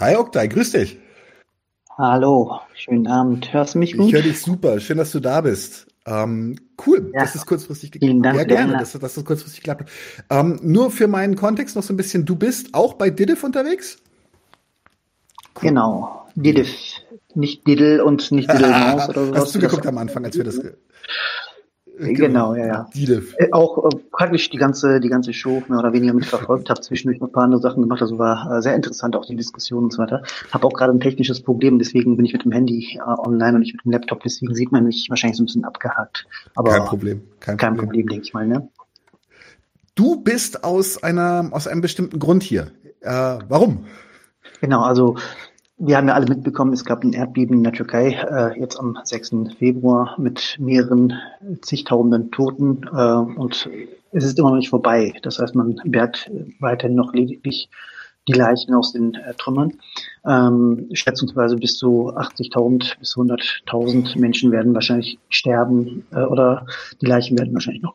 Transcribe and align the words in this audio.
Hi 0.00 0.14
Oktay, 0.14 0.46
grüß 0.46 0.70
dich. 0.70 0.96
Hallo, 1.96 2.60
schönen 2.74 3.08
Abend. 3.08 3.52
Hörst 3.52 3.74
du 3.74 3.80
mich 3.80 3.96
gut? 3.96 4.06
Ich 4.06 4.12
höre 4.12 4.22
dich 4.22 4.40
super. 4.40 4.78
Schön, 4.78 4.96
dass 4.96 5.10
du 5.10 5.18
da 5.18 5.40
bist. 5.40 5.88
Ähm, 6.06 6.56
cool, 6.86 7.10
ja. 7.12 7.22
dass 7.22 7.34
es 7.34 7.44
kurzfristig 7.44 7.90
geklappt 7.90 8.08
Vielen 8.08 8.22
Dank. 8.22 8.36
Ja, 8.38 8.44
gerne, 8.44 8.78
dass, 8.78 8.92
dass 8.92 9.16
es 9.16 9.24
kurzfristig 9.24 9.60
geklappt 9.60 9.80
hat. 9.80 9.88
Ähm, 10.30 10.60
nur 10.62 10.92
für 10.92 11.08
meinen 11.08 11.34
Kontext 11.34 11.74
noch 11.74 11.82
so 11.82 11.92
ein 11.92 11.96
bisschen. 11.96 12.24
Du 12.24 12.36
bist 12.36 12.74
auch 12.74 12.94
bei 12.94 13.10
Didif 13.10 13.42
unterwegs? 13.42 13.98
Cool. 15.56 15.68
Genau, 15.70 16.28
Didif. 16.36 16.70
Nicht 17.34 17.66
Diddle 17.66 18.04
und 18.04 18.30
nicht 18.30 18.52
Diddle 18.52 18.68
Maus 18.70 19.08
oder 19.08 19.26
so. 19.26 19.34
Hast 19.34 19.54
du 19.56 19.58
geguckt 19.58 19.86
am 19.88 19.98
Anfang, 19.98 20.24
als 20.24 20.36
wir 20.36 20.44
das 20.44 20.60
Genau, 21.98 22.54
ja, 22.54 22.66
ja. 22.66 22.88
Äh, 23.38 23.52
auch 23.52 23.84
äh, 23.84 23.96
praktisch 24.12 24.50
die 24.50 24.56
ganze, 24.56 25.00
die 25.00 25.08
ganze 25.08 25.32
Show 25.32 25.62
mehr 25.68 25.78
oder 25.78 25.92
weniger 25.92 26.12
mitverfolgt, 26.12 26.70
habe 26.70 26.80
zwischendurch 26.80 27.20
noch 27.20 27.28
ein 27.28 27.32
paar 27.32 27.44
andere 27.44 27.60
Sachen 27.60 27.82
gemacht, 27.82 28.00
also 28.00 28.18
war 28.18 28.58
äh, 28.58 28.62
sehr 28.62 28.74
interessant 28.74 29.16
auch 29.16 29.24
die 29.24 29.36
Diskussion 29.36 29.84
und 29.84 29.92
so 29.92 30.02
weiter. 30.02 30.22
Habe 30.52 30.66
auch 30.66 30.72
gerade 30.72 30.92
ein 30.92 31.00
technisches 31.00 31.42
Problem, 31.42 31.78
deswegen 31.78 32.16
bin 32.16 32.24
ich 32.24 32.32
mit 32.32 32.44
dem 32.44 32.52
Handy 32.52 32.96
äh, 32.96 33.00
online 33.00 33.54
und 33.54 33.60
nicht 33.60 33.74
mit 33.74 33.84
dem 33.84 33.92
Laptop, 33.92 34.22
deswegen 34.22 34.54
sieht 34.54 34.70
man 34.70 34.84
mich 34.84 35.06
wahrscheinlich 35.10 35.36
so 35.36 35.42
ein 35.42 35.46
bisschen 35.46 35.64
abgehakt. 35.64 36.26
Aber 36.54 36.70
kein 36.70 36.84
Problem, 36.84 37.22
kein, 37.40 37.56
kein 37.56 37.70
Problem. 37.74 37.88
Problem, 37.88 38.06
denke 38.08 38.24
ich 38.24 38.34
mal, 38.34 38.46
ne? 38.46 38.68
Du 39.94 40.22
bist 40.22 40.62
aus 40.62 41.02
einer, 41.02 41.48
aus 41.50 41.66
einem 41.66 41.80
bestimmten 41.80 42.20
Grund 42.20 42.44
hier. 42.44 42.70
Äh, 43.00 43.38
warum? 43.48 43.86
Genau, 44.60 44.82
also 44.82 45.16
wir 45.78 45.96
haben 45.96 46.08
ja 46.08 46.14
alle 46.14 46.26
mitbekommen, 46.26 46.72
es 46.72 46.84
gab 46.84 47.02
ein 47.02 47.12
Erdbeben 47.12 47.58
in 47.58 47.64
der 47.64 47.72
Türkei, 47.72 48.10
äh, 48.10 48.58
jetzt 48.58 48.78
am 48.78 48.98
6. 49.02 49.54
Februar 49.58 50.14
mit 50.18 50.56
mehreren 50.58 51.14
zigtausenden 51.62 52.30
Toten 52.30 52.82
äh, 52.92 53.38
und 53.38 53.70
es 54.10 54.24
ist 54.24 54.38
immer 54.38 54.50
noch 54.50 54.56
nicht 54.56 54.70
vorbei. 54.70 55.14
Das 55.22 55.38
heißt, 55.38 55.54
man 55.54 55.80
bergt 55.84 56.30
weiterhin 56.60 56.96
noch 56.96 57.12
lediglich 57.12 57.68
die 58.26 58.32
Leichen 58.32 58.74
aus 58.74 58.92
den 58.92 59.14
äh, 59.14 59.34
Trümmern. 59.34 59.72
Ähm, 60.26 60.88
schätzungsweise 60.92 61.56
bis 61.56 61.78
zu 61.78 62.12
80.000 62.14 62.98
bis 62.98 63.14
100.000 63.14 64.18
Menschen 64.18 64.52
werden 64.52 64.74
wahrscheinlich 64.74 65.18
sterben 65.28 66.04
äh, 66.12 66.22
oder 66.22 66.66
die 67.00 67.06
Leichen 67.06 67.38
werden 67.38 67.54
wahrscheinlich 67.54 67.82
noch 67.82 67.94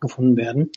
gefunden 0.00 0.36
werden. 0.36 0.70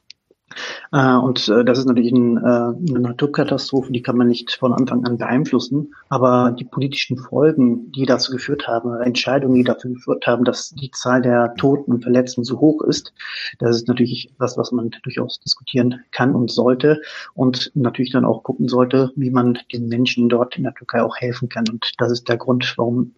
Äh, 0.91 1.15
und 1.15 1.47
äh, 1.47 1.63
das 1.63 1.79
ist 1.79 1.85
natürlich 1.85 2.11
äh, 2.11 2.15
eine 2.15 2.99
Naturkatastrophe, 2.99 3.91
die 3.91 4.01
kann 4.01 4.17
man 4.17 4.27
nicht 4.27 4.51
von 4.51 4.73
Anfang 4.73 5.05
an 5.05 5.17
beeinflussen. 5.17 5.93
Aber 6.09 6.55
die 6.57 6.65
politischen 6.65 7.17
Folgen, 7.17 7.91
die 7.91 8.05
dazu 8.05 8.31
geführt 8.31 8.67
haben, 8.67 8.93
Entscheidungen, 9.01 9.55
die 9.55 9.63
dafür 9.63 9.91
geführt 9.91 10.25
haben, 10.27 10.45
dass 10.45 10.69
die 10.71 10.91
Zahl 10.91 11.21
der 11.21 11.53
Toten 11.55 11.91
und 11.91 12.03
Verletzten 12.03 12.43
so 12.43 12.59
hoch 12.59 12.81
ist, 12.83 13.13
das 13.59 13.75
ist 13.75 13.87
natürlich 13.87 14.31
etwas, 14.31 14.57
was 14.57 14.71
man 14.71 14.89
durchaus 15.03 15.39
diskutieren 15.39 16.01
kann 16.11 16.35
und 16.35 16.51
sollte. 16.51 17.01
Und 17.33 17.71
natürlich 17.75 18.11
dann 18.11 18.25
auch 18.25 18.43
gucken 18.43 18.67
sollte, 18.67 19.11
wie 19.15 19.31
man 19.31 19.59
den 19.71 19.87
Menschen 19.87 20.29
dort 20.29 20.57
in 20.57 20.63
der 20.63 20.73
Türkei 20.73 21.01
auch 21.01 21.17
helfen 21.17 21.49
kann. 21.49 21.65
Und 21.69 21.93
das 21.97 22.11
ist 22.11 22.29
der 22.29 22.37
Grund, 22.37 22.73
warum 22.77 23.15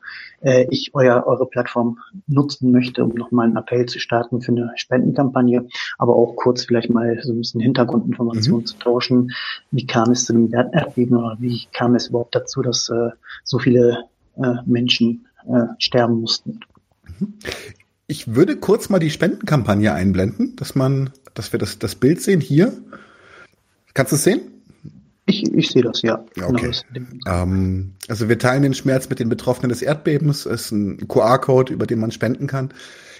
ich 0.69 0.89
euer, 0.93 1.23
eure 1.27 1.45
Plattform 1.45 1.99
nutzen 2.25 2.71
möchte, 2.71 3.03
um 3.03 3.13
nochmal 3.13 3.45
einen 3.45 3.57
Appell 3.57 3.85
zu 3.85 3.99
starten 3.99 4.41
für 4.41 4.51
eine 4.51 4.71
Spendenkampagne, 4.75 5.67
aber 5.99 6.15
auch 6.15 6.35
kurz 6.35 6.65
vielleicht 6.65 6.89
mal 6.89 7.20
so 7.23 7.33
ein 7.33 7.37
bisschen 7.37 7.61
Hintergrundinformationen 7.61 8.61
mhm. 8.61 8.65
zu 8.65 8.77
tauschen. 8.77 9.31
Wie 9.71 9.85
kam 9.85 10.11
es 10.11 10.25
zu 10.25 10.33
dem 10.33 10.53
Erdbeben 10.53 11.17
oder 11.17 11.37
wie 11.39 11.67
kam 11.73 11.95
es 11.95 12.07
überhaupt 12.07 12.35
dazu, 12.35 12.61
dass 12.61 12.89
äh, 12.89 13.09
so 13.43 13.59
viele 13.59 14.05
äh, 14.37 14.55
Menschen 14.65 15.25
äh, 15.47 15.65
sterben 15.77 16.21
mussten? 16.21 16.59
Mhm. 17.19 17.33
Ich 18.07 18.35
würde 18.35 18.57
kurz 18.57 18.89
mal 18.89 18.99
die 18.99 19.09
Spendenkampagne 19.09 19.93
einblenden, 19.93 20.55
dass 20.57 20.75
man, 20.75 21.11
dass 21.33 21.53
wir 21.53 21.59
das, 21.59 21.79
das 21.79 21.95
Bild 21.95 22.21
sehen 22.21 22.41
hier. 22.41 22.73
Kannst 23.93 24.11
du 24.11 24.17
es 24.17 24.23
sehen? 24.23 24.41
Ich, 25.25 25.43
ich 25.53 25.69
sehe 25.69 25.81
das, 25.81 26.01
ja. 26.01 26.25
Okay. 26.43 26.71
Genau, 26.93 27.07
ähm, 27.25 27.93
also 28.09 28.27
wir 28.27 28.37
teilen 28.37 28.63
den 28.63 28.73
Schmerz 28.73 29.07
mit 29.09 29.19
den 29.19 29.29
Betroffenen 29.29 29.69
des 29.69 29.81
Erdbebens. 29.81 30.45
Es 30.45 30.65
ist 30.65 30.71
ein 30.71 31.07
QR-Code, 31.07 31.71
über 31.73 31.87
den 31.87 31.99
man 31.99 32.11
spenden 32.11 32.47
kann. 32.47 32.73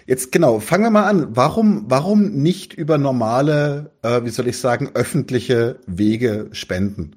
Jetzt 0.08 0.32
genau, 0.32 0.60
fangen 0.60 0.84
wir 0.84 0.90
mal 0.92 1.08
an. 1.08 1.28
Warum, 1.32 1.86
warum 1.88 2.32
nicht 2.32 2.74
über 2.74 2.98
normale, 2.98 3.92
äh, 4.02 4.24
wie 4.24 4.30
soll 4.30 4.48
ich 4.48 4.60
sagen, 4.60 4.90
öffentliche 4.94 5.78
Wege 5.88 6.48
spenden? 6.52 7.16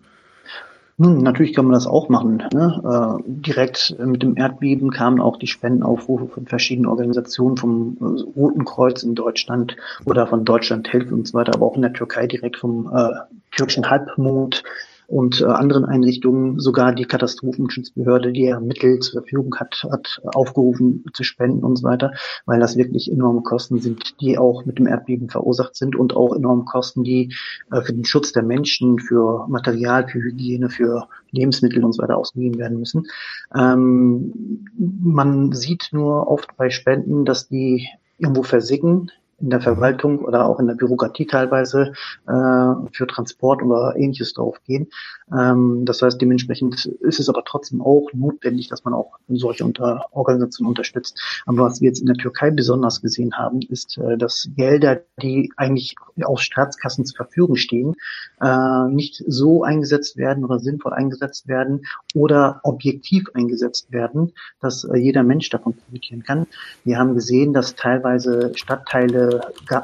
Nun, 0.96 1.24
natürlich 1.24 1.54
kann 1.54 1.64
man 1.64 1.74
das 1.74 1.88
auch 1.88 2.08
machen. 2.08 2.42
Ne? 2.52 3.18
Äh, 3.18 3.22
direkt 3.26 3.96
mit 3.98 4.22
dem 4.22 4.36
Erdbeben 4.36 4.90
kamen 4.90 5.20
auch 5.20 5.38
die 5.38 5.48
Spendenaufrufe 5.48 6.28
von 6.28 6.46
verschiedenen 6.46 6.86
Organisationen, 6.86 7.56
vom 7.56 7.96
äh, 8.00 8.38
Roten 8.38 8.64
Kreuz 8.64 9.02
in 9.02 9.16
Deutschland 9.16 9.76
oder 10.04 10.28
von 10.28 10.44
Deutschland 10.44 10.86
Hilfe 10.86 11.14
und 11.14 11.26
so 11.26 11.34
weiter, 11.34 11.54
aber 11.54 11.66
auch 11.66 11.74
in 11.74 11.82
der 11.82 11.94
Türkei 11.94 12.28
direkt 12.28 12.58
vom 12.58 12.92
äh, 12.94 13.08
türkischen 13.56 13.90
Halbmond 13.90 14.62
und 15.06 15.40
äh, 15.40 15.44
anderen 15.44 15.84
Einrichtungen, 15.84 16.58
sogar 16.58 16.94
die 16.94 17.04
Katastrophenschutzbehörde, 17.04 18.32
die 18.32 18.44
ja 18.44 18.60
Mittel 18.60 18.98
zur 19.00 19.22
Verfügung 19.22 19.54
hat, 19.56 19.86
hat 19.90 20.20
aufgerufen 20.24 21.04
zu 21.12 21.24
spenden 21.24 21.64
und 21.64 21.76
so 21.76 21.84
weiter, 21.84 22.12
weil 22.46 22.60
das 22.60 22.76
wirklich 22.76 23.10
enorme 23.10 23.42
Kosten 23.42 23.80
sind, 23.80 24.20
die 24.20 24.38
auch 24.38 24.64
mit 24.64 24.78
dem 24.78 24.86
Erdbeben 24.86 25.28
verursacht 25.28 25.76
sind 25.76 25.96
und 25.96 26.16
auch 26.16 26.34
enorme 26.34 26.64
Kosten, 26.64 27.04
die 27.04 27.34
äh, 27.70 27.82
für 27.82 27.92
den 27.92 28.04
Schutz 28.04 28.32
der 28.32 28.42
Menschen, 28.42 28.98
für 28.98 29.46
Material, 29.48 30.08
für 30.08 30.20
Hygiene, 30.20 30.70
für 30.70 31.08
Lebensmittel 31.30 31.84
und 31.84 31.92
so 31.92 32.02
weiter 32.02 32.16
ausgegeben 32.16 32.58
werden 32.58 32.78
müssen. 32.78 33.06
Ähm, 33.54 34.64
man 34.78 35.52
sieht 35.52 35.88
nur 35.92 36.28
oft 36.28 36.56
bei 36.56 36.70
Spenden, 36.70 37.24
dass 37.24 37.48
die 37.48 37.88
irgendwo 38.18 38.42
versicken 38.42 39.10
in 39.40 39.50
der 39.50 39.60
Verwaltung 39.60 40.20
oder 40.20 40.46
auch 40.46 40.60
in 40.60 40.66
der 40.66 40.74
Bürokratie 40.74 41.26
teilweise 41.26 41.92
äh, 42.26 42.90
für 42.92 43.06
Transport 43.06 43.62
oder 43.62 43.94
ähnliches 43.96 44.32
draufgehen. 44.32 44.88
Ähm, 45.32 45.84
das 45.84 46.02
heißt, 46.02 46.20
dementsprechend 46.20 46.86
ist 46.86 47.20
es 47.20 47.28
aber 47.28 47.44
trotzdem 47.44 47.80
auch 47.80 48.08
notwendig, 48.12 48.68
dass 48.68 48.84
man 48.84 48.94
auch 48.94 49.18
solche 49.28 49.64
unter 49.64 50.06
Organisationen 50.12 50.68
unterstützt. 50.68 51.20
Aber 51.46 51.64
was 51.64 51.80
wir 51.80 51.88
jetzt 51.88 52.00
in 52.00 52.06
der 52.06 52.16
Türkei 52.16 52.50
besonders 52.50 53.00
gesehen 53.00 53.36
haben, 53.36 53.60
ist, 53.62 53.98
äh, 53.98 54.16
dass 54.16 54.48
Gelder, 54.56 55.00
die 55.22 55.52
eigentlich 55.56 55.96
aus 56.22 56.42
Staatskassen 56.42 57.04
zur 57.04 57.16
Verfügung 57.16 57.56
stehen, 57.56 57.94
äh, 58.40 58.88
nicht 58.88 59.22
so 59.26 59.64
eingesetzt 59.64 60.16
werden 60.16 60.44
oder 60.44 60.58
sinnvoll 60.58 60.92
eingesetzt 60.92 61.48
werden 61.48 61.86
oder 62.14 62.60
objektiv 62.62 63.26
eingesetzt 63.34 63.90
werden, 63.92 64.32
dass 64.60 64.84
äh, 64.84 64.96
jeder 64.96 65.22
Mensch 65.22 65.48
davon 65.50 65.74
profitieren 65.74 66.22
kann. 66.22 66.46
Wir 66.84 66.98
haben 66.98 67.14
gesehen, 67.14 67.52
dass 67.52 67.74
teilweise 67.74 68.52
Stadtteile 68.54 69.23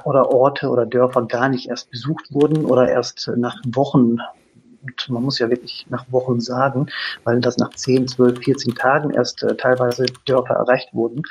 oder 0.04 0.30
Orte 0.30 0.68
oder 0.68 0.86
Dörfer 0.86 1.22
gar 1.22 1.48
nicht 1.48 1.68
erst 1.68 1.90
besucht 1.90 2.32
wurden 2.32 2.64
oder 2.64 2.88
erst 2.88 3.30
nach 3.36 3.56
Wochen 3.66 4.18
und 4.82 5.08
man 5.10 5.22
muss 5.22 5.38
ja 5.38 5.50
wirklich 5.50 5.86
nach 5.90 6.10
Wochen 6.10 6.40
sagen, 6.40 6.86
weil 7.24 7.40
das 7.40 7.58
nach 7.58 7.70
10, 7.70 8.08
12, 8.08 8.38
14 8.38 8.74
Tagen 8.74 9.10
erst 9.10 9.42
äh, 9.42 9.56
teilweise 9.56 10.06
Dörfer 10.24 10.54
erreicht 10.54 10.94
wurden. 10.94 11.22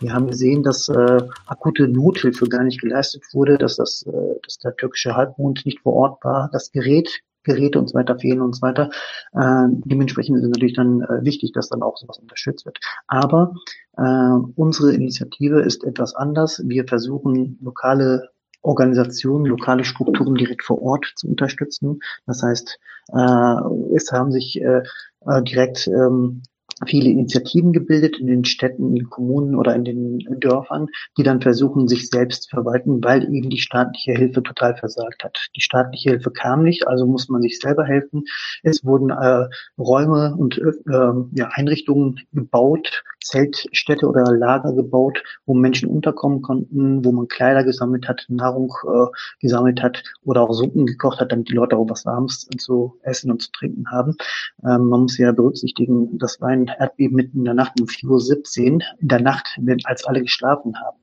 Wir 0.00 0.12
haben 0.12 0.26
gesehen, 0.26 0.62
dass 0.62 0.88
äh, 0.88 1.22
akute 1.46 1.88
Nothilfe 1.88 2.48
gar 2.48 2.64
nicht 2.64 2.80
geleistet 2.80 3.22
wurde, 3.32 3.58
dass 3.58 3.76
das, 3.76 4.04
äh, 4.06 4.40
dass 4.42 4.58
der 4.58 4.74
türkische 4.76 5.14
Halbmond 5.14 5.64
nicht 5.64 5.80
vor 5.80 5.94
Ort 5.94 6.24
war, 6.24 6.50
das 6.52 6.72
Gerät 6.72 7.20
Geräte 7.46 7.78
und 7.78 7.88
so 7.88 7.94
weiter 7.94 8.18
fehlen 8.18 8.42
und 8.42 8.54
so 8.54 8.62
weiter. 8.62 8.90
Äh, 9.32 9.68
dementsprechend 9.84 10.36
ist 10.36 10.44
es 10.44 10.50
natürlich 10.50 10.74
dann 10.74 11.00
äh, 11.02 11.24
wichtig, 11.24 11.52
dass 11.52 11.68
dann 11.68 11.82
auch 11.82 11.96
sowas 11.96 12.18
unterstützt 12.18 12.66
wird. 12.66 12.78
Aber 13.06 13.54
äh, 13.96 14.36
unsere 14.56 14.92
Initiative 14.92 15.60
ist 15.62 15.84
etwas 15.84 16.14
anders. 16.14 16.62
Wir 16.66 16.86
versuchen 16.86 17.58
lokale 17.62 18.30
Organisationen, 18.62 19.46
lokale 19.46 19.84
Strukturen 19.84 20.34
direkt 20.34 20.64
vor 20.64 20.82
Ort 20.82 21.12
zu 21.14 21.28
unterstützen. 21.28 22.00
Das 22.26 22.42
heißt, 22.42 22.78
äh, 23.12 23.94
es 23.94 24.10
haben 24.12 24.32
sich 24.32 24.60
äh, 24.60 24.82
äh 25.26 25.42
direkt 25.42 25.86
ähm, 25.86 26.42
viele 26.84 27.08
Initiativen 27.08 27.72
gebildet 27.72 28.18
in 28.18 28.26
den 28.26 28.44
Städten, 28.44 28.88
in 28.88 28.94
den 28.96 29.10
Kommunen 29.10 29.54
oder 29.54 29.74
in 29.74 29.84
den 29.84 30.18
Dörfern, 30.40 30.88
die 31.16 31.22
dann 31.22 31.40
versuchen, 31.40 31.88
sich 31.88 32.08
selbst 32.10 32.44
zu 32.44 32.50
verwalten, 32.50 33.02
weil 33.02 33.22
eben 33.34 33.48
die 33.48 33.58
staatliche 33.58 34.12
Hilfe 34.12 34.42
total 34.42 34.76
versagt 34.76 35.24
hat. 35.24 35.48
Die 35.56 35.62
staatliche 35.62 36.10
Hilfe 36.10 36.30
kam 36.30 36.62
nicht, 36.62 36.86
also 36.86 37.06
muss 37.06 37.28
man 37.28 37.40
sich 37.40 37.58
selber 37.58 37.84
helfen. 37.84 38.24
Es 38.62 38.84
wurden 38.84 39.10
äh, 39.10 39.48
Räume 39.78 40.34
und 40.36 40.58
äh, 40.58 41.12
ja, 41.32 41.48
Einrichtungen 41.52 42.20
gebaut, 42.32 43.02
Zeltstädte 43.24 44.06
oder 44.06 44.24
Lager 44.36 44.72
gebaut, 44.72 45.22
wo 45.46 45.54
Menschen 45.54 45.88
unterkommen 45.88 46.42
konnten, 46.42 47.04
wo 47.04 47.12
man 47.12 47.28
Kleider 47.28 47.64
gesammelt 47.64 48.06
hat, 48.06 48.26
Nahrung 48.28 48.72
äh, 48.84 49.06
gesammelt 49.40 49.82
hat 49.82 50.02
oder 50.24 50.42
auch 50.42 50.52
Suppen 50.52 50.86
gekocht 50.86 51.20
hat, 51.20 51.32
damit 51.32 51.48
die 51.48 51.54
Leute 51.54 51.76
auch 51.76 51.88
was 51.88 52.04
Warmes 52.04 52.46
zu 52.58 52.98
essen 53.02 53.30
und 53.30 53.42
zu 53.42 53.50
trinken 53.52 53.90
haben. 53.90 54.16
Ähm, 54.62 54.88
man 54.88 55.02
muss 55.02 55.18
ja 55.18 55.32
berücksichtigen, 55.32 56.18
das 56.18 56.40
war 56.40 56.50
Erdbeben 56.68 57.16
mitten 57.16 57.38
in 57.38 57.44
der 57.44 57.54
Nacht 57.54 57.80
um 57.80 57.86
4.17 57.86 58.74
Uhr, 58.74 58.80
in 59.00 59.08
der 59.08 59.20
Nacht, 59.20 59.58
als 59.84 60.04
alle 60.04 60.22
geschlafen 60.22 60.78
haben. 60.80 60.98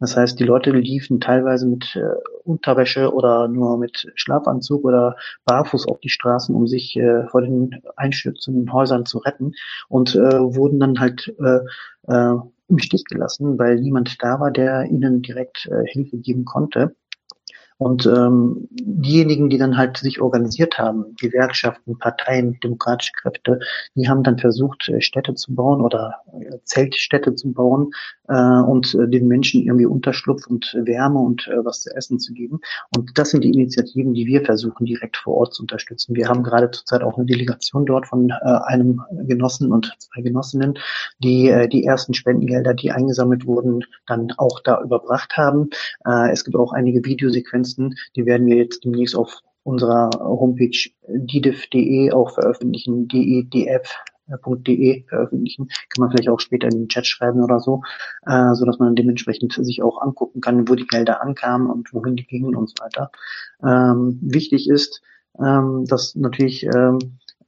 Das 0.00 0.16
heißt, 0.16 0.38
die 0.38 0.44
Leute 0.44 0.70
liefen 0.70 1.20
teilweise 1.20 1.66
mit 1.66 1.96
äh, 1.96 2.02
Unterwäsche 2.44 3.12
oder 3.12 3.48
nur 3.48 3.78
mit 3.78 4.12
Schlafanzug 4.14 4.84
oder 4.84 5.16
barfuß 5.44 5.88
auf 5.88 6.00
die 6.00 6.10
Straßen, 6.10 6.54
um 6.54 6.66
sich 6.66 6.96
äh, 6.96 7.26
vor 7.28 7.42
den 7.42 7.82
einstürzenden 7.96 8.72
Häusern 8.72 9.06
zu 9.06 9.18
retten 9.18 9.52
und 9.88 10.14
äh, 10.14 10.18
wurden 10.18 10.80
dann 10.80 11.00
halt 11.00 11.34
äh, 11.40 11.60
äh, 12.12 12.36
im 12.68 12.78
Stich 12.78 13.04
gelassen, 13.04 13.58
weil 13.58 13.76
niemand 13.80 14.22
da 14.22 14.40
war, 14.40 14.50
der 14.50 14.84
ihnen 14.84 15.22
direkt 15.22 15.66
äh, 15.66 15.84
Hilfe 15.86 16.18
geben 16.18 16.44
konnte. 16.44 16.96
Und 17.78 18.06
ähm, 18.06 18.68
diejenigen, 18.70 19.50
die 19.50 19.58
dann 19.58 19.76
halt 19.76 19.96
sich 19.96 20.20
organisiert 20.20 20.78
haben, 20.78 21.16
Gewerkschaften, 21.20 21.98
Parteien, 21.98 22.58
demokratische 22.62 23.12
Kräfte, 23.12 23.58
die 23.96 24.08
haben 24.08 24.22
dann 24.22 24.38
versucht, 24.38 24.88
äh, 24.88 25.00
Städte 25.00 25.34
zu 25.34 25.54
bauen 25.54 25.80
oder 25.80 26.14
äh, 26.38 26.58
Zeltstädte 26.64 27.34
zu 27.34 27.52
bauen 27.52 27.90
äh, 28.28 28.60
und 28.60 28.94
äh, 28.94 29.08
den 29.08 29.26
Menschen 29.26 29.62
irgendwie 29.62 29.86
Unterschlupf 29.86 30.46
und 30.46 30.72
Wärme 30.84 31.18
und 31.18 31.48
äh, 31.48 31.64
was 31.64 31.80
zu 31.80 31.94
essen 31.94 32.20
zu 32.20 32.32
geben. 32.32 32.60
Und 32.96 33.18
das 33.18 33.30
sind 33.30 33.42
die 33.42 33.50
Initiativen, 33.50 34.14
die 34.14 34.26
wir 34.26 34.44
versuchen, 34.44 34.86
direkt 34.86 35.16
vor 35.16 35.34
Ort 35.34 35.54
zu 35.54 35.62
unterstützen. 35.62 36.14
Wir 36.14 36.28
haben 36.28 36.44
gerade 36.44 36.70
zurzeit 36.70 37.02
auch 37.02 37.16
eine 37.16 37.26
Delegation 37.26 37.86
dort 37.86 38.06
von 38.06 38.30
äh, 38.30 38.34
einem 38.66 39.02
Genossen 39.26 39.72
und 39.72 39.92
zwei 39.98 40.22
Genossinnen, 40.22 40.78
die 41.18 41.48
äh, 41.48 41.68
die 41.68 41.84
ersten 41.84 42.14
Spendengelder, 42.14 42.74
die 42.74 42.92
eingesammelt 42.92 43.46
wurden, 43.46 43.84
dann 44.06 44.32
auch 44.36 44.60
da 44.60 44.80
überbracht 44.80 45.36
haben. 45.36 45.70
Äh, 46.06 46.30
es 46.30 46.44
gibt 46.44 46.56
auch 46.56 46.72
einige 46.72 47.04
Videosequenzen 47.04 47.63
Listen, 47.64 47.94
die 48.14 48.26
werden 48.26 48.46
wir 48.46 48.56
jetzt 48.56 48.84
demnächst 48.84 49.16
auf 49.16 49.40
unserer 49.62 50.10
Homepage 50.20 50.90
didif.de 51.08 52.12
auch 52.12 52.34
veröffentlichen, 52.34 53.08
dedf.de 53.08 55.04
veröffentlichen, 55.08 55.68
kann 55.88 56.00
man 56.00 56.10
vielleicht 56.10 56.28
auch 56.28 56.40
später 56.40 56.68
in 56.68 56.80
den 56.80 56.88
Chat 56.88 57.06
schreiben 57.06 57.42
oder 57.42 57.60
so, 57.60 57.80
äh, 58.26 58.52
so 58.52 58.66
dass 58.66 58.78
man 58.78 58.94
dementsprechend 58.94 59.54
sich 59.54 59.82
auch 59.82 60.02
angucken 60.02 60.42
kann, 60.42 60.68
wo 60.68 60.74
die 60.74 60.86
Gelder 60.86 61.22
ankamen 61.22 61.70
und 61.70 61.94
wohin 61.94 62.16
die 62.16 62.26
gingen 62.26 62.54
und 62.54 62.68
so 62.68 62.74
weiter. 62.84 63.10
Ähm, 63.62 64.18
wichtig 64.20 64.68
ist, 64.68 65.00
ähm, 65.42 65.86
dass 65.86 66.14
natürlich 66.14 66.64
ähm, 66.64 66.98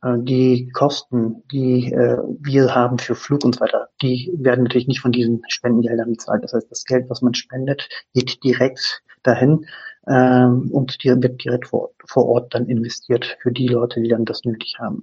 äh, 0.03 0.17
die 0.19 0.71
Kosten, 0.73 1.43
die 1.53 1.93
äh, 1.93 2.19
wir 2.41 2.75
haben 2.75 2.99
für 2.99 3.15
Flug 3.15 3.45
und 3.45 3.57
so 3.57 3.61
weiter, 3.61 3.89
die 4.01 4.33
werden 4.39 4.65
natürlich 4.65 4.89
nicht 4.89 5.01
von 5.01 5.13
diesen 5.13 5.43
Spendengeldern 5.49 6.13
bezahlt. 6.13 6.45
Das 6.45 6.55
heißt, 6.55 6.71
das 6.71 6.85
Geld, 6.85 7.11
was 7.11 7.21
man 7.21 7.35
spendet, 7.35 7.91
geht 8.15 8.43
direkt 8.43 9.03
dahin 9.23 9.67
ähm, 10.09 10.71
und 10.71 11.03
die 11.03 11.09
wird 11.09 11.45
direkt 11.45 11.69
vor, 11.69 11.91
vor 12.05 12.27
Ort 12.27 12.55
dann 12.55 12.67
investiert 12.67 13.37
für 13.41 13.53
die 13.53 13.69
Leute, 13.69 14.01
die 14.01 14.09
dann 14.09 14.25
das 14.25 14.45
nötig 14.45 14.77
haben. 14.79 15.03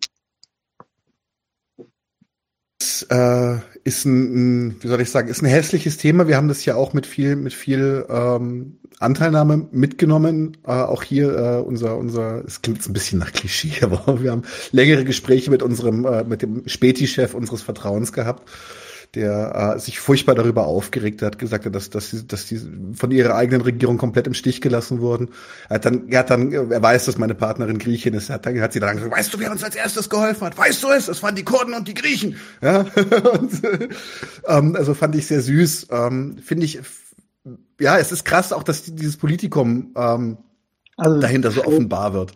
Das 2.79 3.03
äh, 3.09 3.59
ist 3.83 4.05
ein, 4.05 4.81
wie 4.81 4.87
soll 4.87 5.01
ich 5.01 5.09
sagen, 5.09 5.29
ist 5.29 5.41
ein 5.41 5.47
hässliches 5.47 5.97
Thema. 5.97 6.27
Wir 6.27 6.37
haben 6.37 6.47
das 6.47 6.65
ja 6.65 6.75
auch 6.75 6.93
mit 6.93 7.05
viel, 7.05 7.35
mit 7.35 7.53
viel 7.53 8.05
ähm, 8.09 8.79
Anteilnahme 8.99 9.67
mitgenommen. 9.71 10.57
Äh, 10.65 10.71
auch 10.71 11.03
hier 11.03 11.33
äh, 11.33 11.61
unser, 11.61 11.97
unser, 11.97 12.43
es 12.45 12.61
klingt 12.61 12.85
ein 12.87 12.93
bisschen 12.93 13.19
nach 13.19 13.31
Klischee, 13.31 13.73
aber 13.83 14.21
wir 14.21 14.31
haben 14.31 14.43
längere 14.71 15.05
Gespräche 15.05 15.49
mit 15.49 15.63
unserem, 15.63 16.05
äh, 16.05 16.23
mit 16.23 16.41
dem 16.41 16.67
Späti-Chef 16.67 17.33
unseres 17.33 17.61
Vertrauens 17.61 18.13
gehabt 18.13 18.49
der 19.15 19.75
äh, 19.75 19.79
sich 19.79 19.99
furchtbar 19.99 20.33
darüber 20.33 20.65
aufgeregt 20.65 21.21
hat, 21.21 21.37
gesagt 21.37 21.65
hat, 21.65 21.75
dass, 21.75 21.91
dass, 21.91 22.09
die, 22.09 22.25
dass 22.25 22.47
die 22.47 22.59
von 22.95 23.11
ihrer 23.11 23.35
eigenen 23.35 23.61
Regierung 23.61 23.97
komplett 23.97 24.25
im 24.25 24.33
Stich 24.33 24.59
gelassen 24.59 25.01
wurden. 25.01 25.29
Er 25.69 25.75
hat 25.75 25.85
dann, 25.85 26.09
er 26.09 26.19
hat 26.19 26.31
dann, 26.31 26.51
er 26.51 26.81
weiß, 26.81 27.05
dass 27.05 27.17
meine 27.19 27.35
Partnerin 27.35 27.77
Griechin 27.77 28.15
ist, 28.15 28.29
er 28.29 28.35
hat 28.35 28.45
dann 28.47 28.59
hat 28.59 28.73
sie 28.73 28.79
dann 28.79 28.95
gesagt, 28.95 29.15
weißt 29.15 29.33
du, 29.33 29.39
wer 29.39 29.51
uns 29.51 29.63
als 29.63 29.75
erstes 29.75 30.09
geholfen 30.09 30.45
hat? 30.45 30.57
Weißt 30.57 30.81
du 30.81 30.89
es? 30.89 31.07
Es 31.07 31.21
waren 31.21 31.35
die 31.35 31.43
Kurden 31.43 31.75
und 31.75 31.87
die 31.87 31.93
Griechen. 31.93 32.37
Ja, 32.61 32.79
und, 33.33 33.61
ähm, 34.47 34.75
also 34.75 34.95
fand 34.95 35.15
ich 35.15 35.27
sehr 35.27 35.41
süß. 35.41 35.87
Ähm, 35.91 36.39
Finde 36.43 36.65
ich, 36.65 36.79
ja, 37.79 37.99
es 37.99 38.11
ist 38.11 38.25
krass 38.25 38.51
auch, 38.51 38.63
dass 38.63 38.83
dieses 38.83 39.17
Politikum 39.17 39.93
ähm, 39.95 40.37
also, 40.97 41.19
dahinter 41.19 41.51
so 41.51 41.65
offenbar 41.65 42.13
wird. 42.13 42.33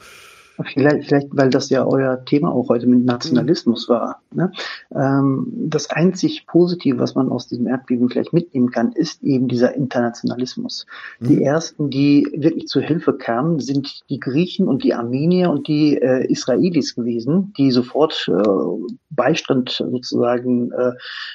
Vielleicht, 0.63 1.07
vielleicht, 1.07 1.27
weil 1.31 1.49
das 1.49 1.69
ja 1.69 1.85
euer 1.85 2.25
Thema 2.25 2.51
auch 2.51 2.69
heute 2.69 2.87
mit 2.87 3.05
Nationalismus 3.05 3.87
war. 3.89 4.21
Ne? 4.33 4.51
Ähm, 4.93 5.47
das 5.53 5.89
einzig 5.89 6.47
Positive, 6.47 6.97
was 6.99 7.15
man 7.15 7.29
aus 7.29 7.47
diesem 7.47 7.67
Erdbeben 7.67 8.09
vielleicht 8.09 8.33
mitnehmen 8.33 8.71
kann, 8.71 8.91
ist 8.91 9.23
eben 9.23 9.47
dieser 9.47 9.75
Internationalismus. 9.75 10.87
Mhm. 11.19 11.27
Die 11.27 11.43
ersten, 11.43 11.89
die 11.89 12.27
wirklich 12.35 12.67
zur 12.67 12.81
Hilfe 12.81 13.13
kamen, 13.13 13.59
sind 13.59 14.01
die 14.09 14.19
Griechen 14.19 14.67
und 14.67 14.83
die 14.83 14.93
Armenier 14.93 15.51
und 15.51 15.67
die 15.67 15.97
äh, 15.97 16.25
Israelis 16.31 16.95
gewesen, 16.95 17.53
die 17.57 17.71
sofort 17.71 18.27
äh, 18.27 18.49
Beistand 19.11 19.69
sozusagen 19.69 20.71
äh, 20.71 20.93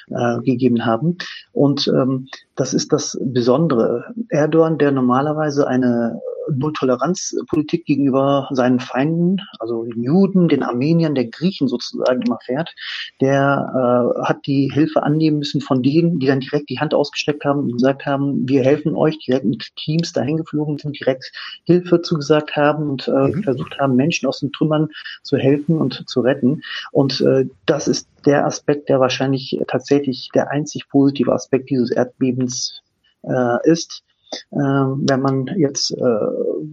äh, 0.09 0.41
gegeben 0.41 0.85
haben. 0.85 1.17
Und 1.53 1.87
ähm, 1.87 2.27
das 2.55 2.73
ist 2.73 2.91
das 2.91 3.17
Besondere. 3.21 4.13
Erdogan, 4.29 4.77
der 4.77 4.91
normalerweise 4.91 5.67
eine 5.67 6.21
Null-Toleranz-Politik 6.51 7.85
gegenüber 7.85 8.47
seinen 8.51 8.79
Feinden, 8.79 9.12
also 9.59 9.83
den 9.83 10.03
Juden, 10.03 10.47
den 10.47 10.63
Armeniern, 10.63 11.15
der 11.15 11.25
Griechen 11.25 11.67
sozusagen 11.67 12.21
immer 12.21 12.39
fährt, 12.43 12.73
der 13.21 14.13
äh, 14.19 14.27
hat 14.27 14.45
die 14.45 14.69
Hilfe 14.73 15.03
annehmen 15.03 15.39
müssen 15.39 15.61
von 15.61 15.83
denen, 15.83 16.19
die 16.19 16.27
dann 16.27 16.39
direkt 16.39 16.69
die 16.69 16.79
Hand 16.79 16.93
ausgestreckt 16.93 17.45
haben 17.45 17.59
und 17.61 17.73
gesagt 17.73 18.05
haben, 18.05 18.47
wir 18.47 18.63
helfen 18.63 18.95
euch, 18.95 19.17
direkt 19.19 19.45
mit 19.45 19.75
Teams 19.75 20.13
dahin 20.13 20.37
geflogen 20.37 20.77
sind, 20.77 20.99
direkt 20.99 21.31
Hilfe 21.65 22.01
zugesagt 22.01 22.55
haben 22.55 22.89
und 22.89 23.07
äh, 23.07 23.11
mhm. 23.11 23.43
versucht 23.43 23.79
haben, 23.79 23.95
Menschen 23.95 24.27
aus 24.27 24.39
den 24.39 24.51
Trümmern 24.51 24.89
zu 25.23 25.37
helfen 25.37 25.77
und 25.77 26.03
zu 26.07 26.21
retten. 26.21 26.61
Und 26.91 27.21
äh, 27.21 27.45
das 27.65 27.87
ist 27.87 28.07
der 28.25 28.45
Aspekt, 28.45 28.89
der 28.89 28.99
wahrscheinlich 28.99 29.59
tatsächlich 29.67 30.29
der 30.33 30.49
einzig 30.49 30.87
positive 30.89 31.31
Aspekt 31.31 31.69
dieses 31.69 31.91
Erdbebens 31.91 32.81
äh, 33.23 33.69
ist 33.69 34.03
wenn 34.51 35.21
man 35.21 35.47
jetzt 35.57 35.91
äh, 35.91 36.03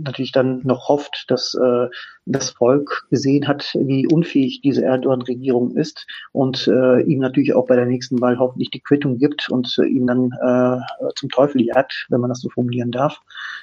natürlich 0.02 0.32
dann 0.32 0.60
noch 0.64 0.88
hofft, 0.88 1.24
dass 1.28 1.54
äh, 1.54 1.88
das 2.26 2.50
Volk 2.50 3.06
gesehen 3.10 3.48
hat, 3.48 3.76
wie 3.78 4.06
unfähig 4.06 4.60
diese 4.62 4.84
Erdogan-Regierung 4.84 5.76
ist 5.76 6.06
und 6.32 6.68
äh, 6.68 7.00
ihm 7.02 7.18
natürlich 7.18 7.54
auch 7.54 7.66
bei 7.66 7.76
der 7.76 7.86
nächsten 7.86 8.20
Wahl 8.20 8.38
hoffentlich 8.38 8.70
die 8.70 8.80
Quittung 8.80 9.18
gibt 9.18 9.50
und 9.50 9.76
äh, 9.78 9.86
ihn 9.86 10.06
dann 10.06 10.32
äh, 10.40 11.12
zum 11.16 11.28
Teufel 11.30 11.62
jagt, 11.62 12.06
wenn 12.10 12.20
man 12.20 12.30
das 12.30 12.40
so 12.40 12.48
formulieren 12.50 12.90
darf. 12.90 13.20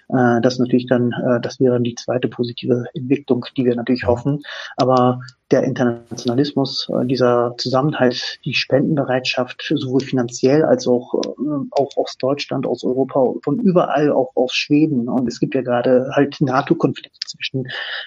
Äh, 0.09 0.41
das 0.41 0.59
natürlich 0.59 0.87
dann, 0.87 1.11
äh, 1.11 1.39
das 1.41 1.59
wäre 1.59 1.73
dann 1.73 1.83
die 1.83 1.95
zweite 1.95 2.27
positive 2.27 2.85
Entwicklung, 2.93 3.45
die 3.55 3.65
wir 3.65 3.75
natürlich 3.75 4.05
hoffen. 4.05 4.41
Aber 4.75 5.21
der 5.51 5.63
Internationalismus, 5.63 6.89
äh, 6.89 7.05
dieser 7.05 7.55
Zusammenhalt, 7.57 8.39
die 8.43 8.53
Spendenbereitschaft, 8.53 9.71
sowohl 9.75 10.01
finanziell 10.01 10.63
als 10.65 10.87
auch, 10.87 11.13
äh, 11.15 11.67
auch 11.71 11.95
aus 11.95 12.17
Deutschland, 12.17 12.65
aus 12.65 12.83
Europa, 12.83 13.33
von 13.43 13.59
überall, 13.59 13.86
auch 13.87 14.31
aus 14.35 14.53
Schweden. 14.53 15.09
Und 15.09 15.27
es 15.27 15.39
gibt 15.39 15.55
ja 15.55 15.61
gerade 15.61 16.09
halt 16.13 16.39
NATO-Konflikte 16.39 17.19
zwischen 17.25 17.65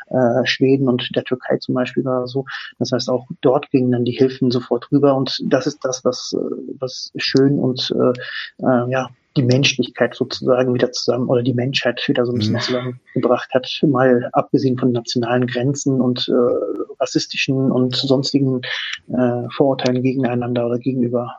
äh, 0.09 0.45
Schweden 0.47 0.89
und 0.89 1.15
der 1.15 1.25
Türkei 1.25 1.59
zum 1.59 1.75
Beispiel 1.75 2.03
oder 2.03 2.27
so. 2.27 2.45
Das 2.79 2.93
heißt, 2.93 3.11
auch 3.11 3.27
dort 3.41 3.71
gingen 3.71 3.93
dann 3.93 4.05
die 4.05 4.13
Hilfen 4.13 4.51
sofort 4.51 4.91
rüber. 4.93 5.15
Und 5.15 5.41
das 5.45 5.67
ist 5.67 5.85
das, 5.85 6.05
was, 6.05 6.35
äh, 6.35 6.75
was 6.79 7.13
schön 7.17 7.59
und 7.59 7.93
äh, 7.95 8.65
äh, 8.65 8.91
ja, 8.91 9.09
die 9.37 9.43
Menschlichkeit 9.43 10.15
sozusagen 10.15 10.75
wieder 10.75 10.91
zusammen 10.91 11.29
oder 11.29 11.43
die 11.43 11.55
Menschheit 11.55 12.03
wieder 12.09 12.27
so 12.27 12.33
ein 12.33 12.39
bisschen 12.39 12.55
mhm. 12.55 12.61
zusammengebracht 12.61 13.51
hat, 13.55 13.69
mal 13.87 14.29
abgesehen 14.33 14.77
von 14.77 14.93
nationalen 14.93 15.47
Grenzen 15.47 16.01
und 16.01 16.29
äh, 16.29 16.95
rassistischen 16.99 17.71
und 17.71 17.95
sonstigen 17.95 18.61
äh, 19.09 19.49
Vorurteilen 19.55 20.03
gegeneinander 20.03 20.67
oder 20.67 20.79
gegenüber 20.79 21.37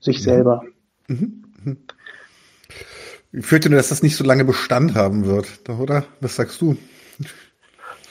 sich 0.00 0.18
mhm. 0.18 0.22
selber. 0.22 0.62
Mhm. 1.08 1.44
Mhm. 1.64 1.78
Ich 3.32 3.46
fürchte 3.46 3.70
nur, 3.70 3.78
dass 3.78 3.88
das 3.88 4.02
nicht 4.02 4.16
so 4.16 4.24
lange 4.24 4.44
Bestand 4.44 4.94
haben 4.94 5.24
wird, 5.24 5.46
oder? 5.68 6.04
Was 6.20 6.36
sagst 6.36 6.60
du? 6.60 6.76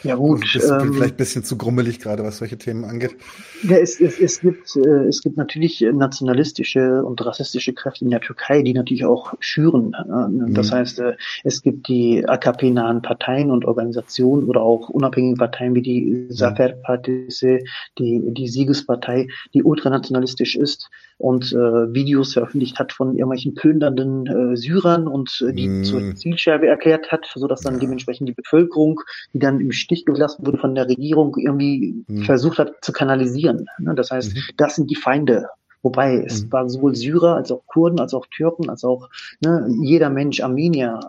Ja 0.04 0.16
gut. 0.16 0.44
Also 0.56 0.74
ähm, 0.76 0.94
vielleicht 0.94 1.14
ein 1.14 1.18
bisschen 1.18 1.44
zu 1.44 1.58
grummelig 1.58 2.00
gerade, 2.00 2.24
was 2.24 2.40
solche 2.40 2.58
Themen 2.58 2.86
angeht. 2.86 3.16
Ja, 3.64 3.78
es, 3.78 4.00
es, 4.00 4.20
es, 4.20 4.40
gibt, 4.40 4.76
äh, 4.76 5.06
es 5.08 5.22
gibt 5.22 5.38
natürlich 5.38 5.82
nationalistische 5.94 7.04
und 7.04 7.24
rassistische 7.24 7.74
Kräfte 7.74 8.06
in 8.06 8.12
der 8.12 8.22
Türkei, 8.22 8.64
die 8.64 8.74
natürlich 8.74 9.06
auch 9.06 9.34
schüren. 9.40 9.94
Äh, 9.94 10.54
das 10.54 10.72
mhm. 10.72 10.76
heißt, 10.76 11.00
äh, 11.00 11.14
es 11.44 11.62
gibt 11.62 11.88
die 11.88 12.28
AKP-nahen 12.28 13.04
Parteien 13.04 13.52
und 13.52 13.66
Organisationen 13.66 14.46
oder 14.46 14.62
auch 14.62 14.90
unabhängige 14.90 15.38
Parteien 15.38 15.76
wie 15.76 15.84
die 15.84 16.28
Zafer 16.30 16.70
Partisi, 16.70 17.64
die, 18.00 18.22
die 18.26 18.48
Siegespartei, 18.48 19.28
die 19.54 19.64
ultranationalistisch 19.64 20.56
ist 20.56 20.90
und 21.22 21.54
äh, 21.54 21.94
Videos 21.94 22.34
veröffentlicht 22.34 22.80
hat 22.80 22.94
von 22.94 23.16
irgendwelchen 23.16 23.54
plündernden 23.54 24.26
äh, 24.26 24.58
Syrern 24.58 25.08
und 25.08 25.44
äh, 25.48 25.54
die 25.54 25.70
mm. 25.70 25.84
zur 25.84 26.16
Zielscheibe 26.16 26.68
erklärt 26.68 27.12
hat, 27.12 27.32
so 27.36 27.48
dass 27.48 27.62
dann 27.62 27.80
dementsprechend 27.80 28.28
die 28.28 28.34
Bevölkerung, 28.34 29.00
die 29.34 29.40
dann 29.40 29.60
im 29.60 29.72
Stich 29.72 30.06
gelassen 30.06 30.46
wurde 30.46 30.58
von 30.58 30.74
der 30.74 30.88
Regierung, 30.88 31.36
irgendwie 31.38 32.04
mm. 32.08 32.24
versucht 32.24 32.58
hat 32.58 32.74
zu 32.82 32.92
kanalisieren. 32.92 33.68
Ne? 33.78 33.94
Das 33.94 34.10
heißt, 34.10 34.34
mhm. 34.34 34.40
das 34.58 34.76
sind 34.76 34.90
die 34.90 34.96
Feinde. 34.96 35.46
Wobei 35.84 36.24
es 36.26 36.46
mhm. 36.46 36.52
waren 36.52 36.70
sowohl 36.70 36.96
Syrer 36.96 37.36
als 37.36 37.52
auch 37.52 37.66
Kurden, 37.68 38.00
als 38.00 38.14
auch 38.14 38.26
Türken, 38.28 38.70
als 38.70 38.84
auch 38.84 39.10
ne, 39.44 39.68
jeder 39.82 40.10
Mensch, 40.10 40.42
Armenier, 40.42 41.00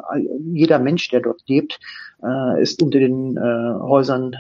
jeder 0.53 0.79
Mensch, 0.79 1.09
der 1.09 1.21
dort 1.21 1.43
lebt, 1.47 1.79
äh, 2.23 2.63
ist 2.63 2.83
unter 2.83 2.99
den 2.99 3.37
äh, 3.37 3.81
Häusern 3.81 4.37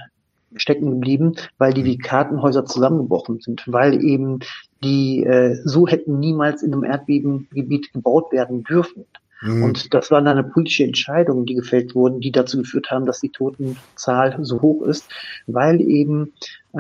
stecken 0.57 0.91
geblieben, 0.91 1.35
weil 1.59 1.73
die, 1.73 1.83
die 1.83 1.97
mhm. 1.97 2.02
Kartenhäuser 2.02 2.64
zusammengebrochen 2.64 3.41
sind, 3.41 3.64
weil 3.67 4.02
eben 4.05 4.41
die 4.82 5.24
äh, 5.24 5.56
so 5.64 5.86
hätten 5.86 6.18
niemals 6.18 6.62
in 6.62 6.72
einem 6.72 6.84
Erdbebengebiet 6.84 7.92
gebaut 7.92 8.32
werden 8.32 8.64
dürfen. 8.64 9.04
Mhm. 9.42 9.64
Und 9.64 9.94
das 9.94 10.10
waren 10.10 10.24
dann 10.24 10.38
eine 10.38 10.48
politische 10.48 10.84
Entscheidungen, 10.84 11.46
die 11.46 11.54
gefällt 11.54 11.94
wurden, 11.94 12.20
die 12.20 12.32
dazu 12.32 12.58
geführt 12.58 12.90
haben, 12.90 13.06
dass 13.06 13.20
die 13.20 13.30
Totenzahl 13.30 14.38
so 14.42 14.62
hoch 14.62 14.82
ist, 14.82 15.08
weil 15.46 15.80
eben, 15.80 16.32
äh, 16.72 16.78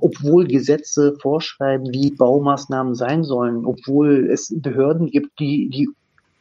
obwohl 0.00 0.46
Gesetze 0.46 1.16
vorschreiben, 1.20 1.92
wie 1.92 2.10
Baumaßnahmen 2.12 2.94
sein 2.94 3.24
sollen, 3.24 3.66
obwohl 3.66 4.28
es 4.30 4.54
Behörden 4.56 5.10
gibt, 5.10 5.38
die 5.40 5.68
die 5.68 5.88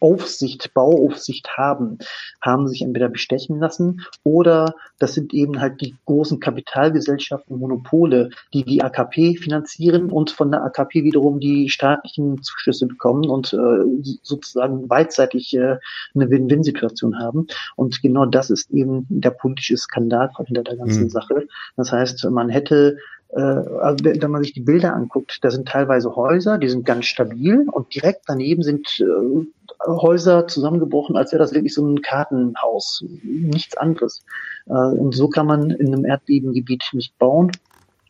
Aufsicht, 0.06 0.72
Bauaufsicht 0.76 1.58
haben, 1.58 1.98
haben 2.40 2.68
sich 2.68 2.84
entweder 2.84 3.10
bestechen 3.10 3.60
lassen 3.60 4.02
oder 4.24 4.76
das 5.00 5.16
sind 5.16 5.34
eben 5.34 5.60
halt 5.60 5.82
die 5.82 5.96
großen 6.06 6.40
Kapitalgesellschaften, 6.40 7.58
Monopole, 7.58 8.30
die 8.54 8.64
die 8.64 8.84
AKP 8.84 9.38
finanzieren 9.38 10.12
und 10.12 10.30
von 10.30 10.52
der 10.52 10.64
AKP 10.64 11.04
wiederum 11.04 11.40
die 11.40 11.70
staatlichen 11.70 12.44
Zuschüsse 12.44 12.86
bekommen 12.86 13.28
und 13.28 13.52
äh, 13.54 14.04
sozusagen 14.22 14.88
beidseitig 14.88 15.56
äh, 15.56 15.78
eine 16.14 16.30
Win-Win-Situation 16.30 17.18
haben. 17.18 17.48
Und 17.76 18.04
genau 18.04 18.28
das 18.28 18.52
ist 18.52 18.70
eben 18.70 19.08
der 19.10 19.32
politische 19.32 19.76
Skandal 19.76 20.30
hinter 20.46 20.64
der 20.64 20.78
ganzen 20.78 21.06
mhm. 21.06 21.10
Sache. 21.10 21.48
Das 21.78 21.92
heißt, 21.92 22.26
man 22.30 22.50
hätte 22.50 22.98
also 23.34 24.06
wenn 24.06 24.32
man 24.32 24.44
sich 24.44 24.54
die 24.54 24.62
Bilder 24.62 24.94
anguckt, 24.94 25.40
da 25.44 25.52
sind 25.52 25.68
teilweise 25.68 26.16
Häuser, 26.16 26.58
die 26.58 26.70
sind 26.70 26.86
ganz 26.86 27.06
stabil 27.06 27.68
und 27.70 27.94
direkt 27.94 28.24
daneben 28.28 28.64
sind 28.64 28.88
äh, 29.00 29.46
Häuser 29.88 30.48
zusammengebrochen, 30.48 31.18
als 31.18 31.32
wäre 31.32 31.42
das 31.42 31.54
wirklich 31.54 31.74
so 31.74 31.86
ein 31.86 32.02
Kartenhaus, 32.02 33.04
nichts 33.24 33.76
anderes. 33.78 34.24
Äh, 34.68 34.74
und 34.74 35.14
so 35.14 35.28
kann 35.28 35.48
man 35.48 35.70
in 35.70 35.88
einem 35.88 36.06
Erdbebengebiet 36.06 36.90
nicht 36.94 37.18
bauen. 37.18 37.52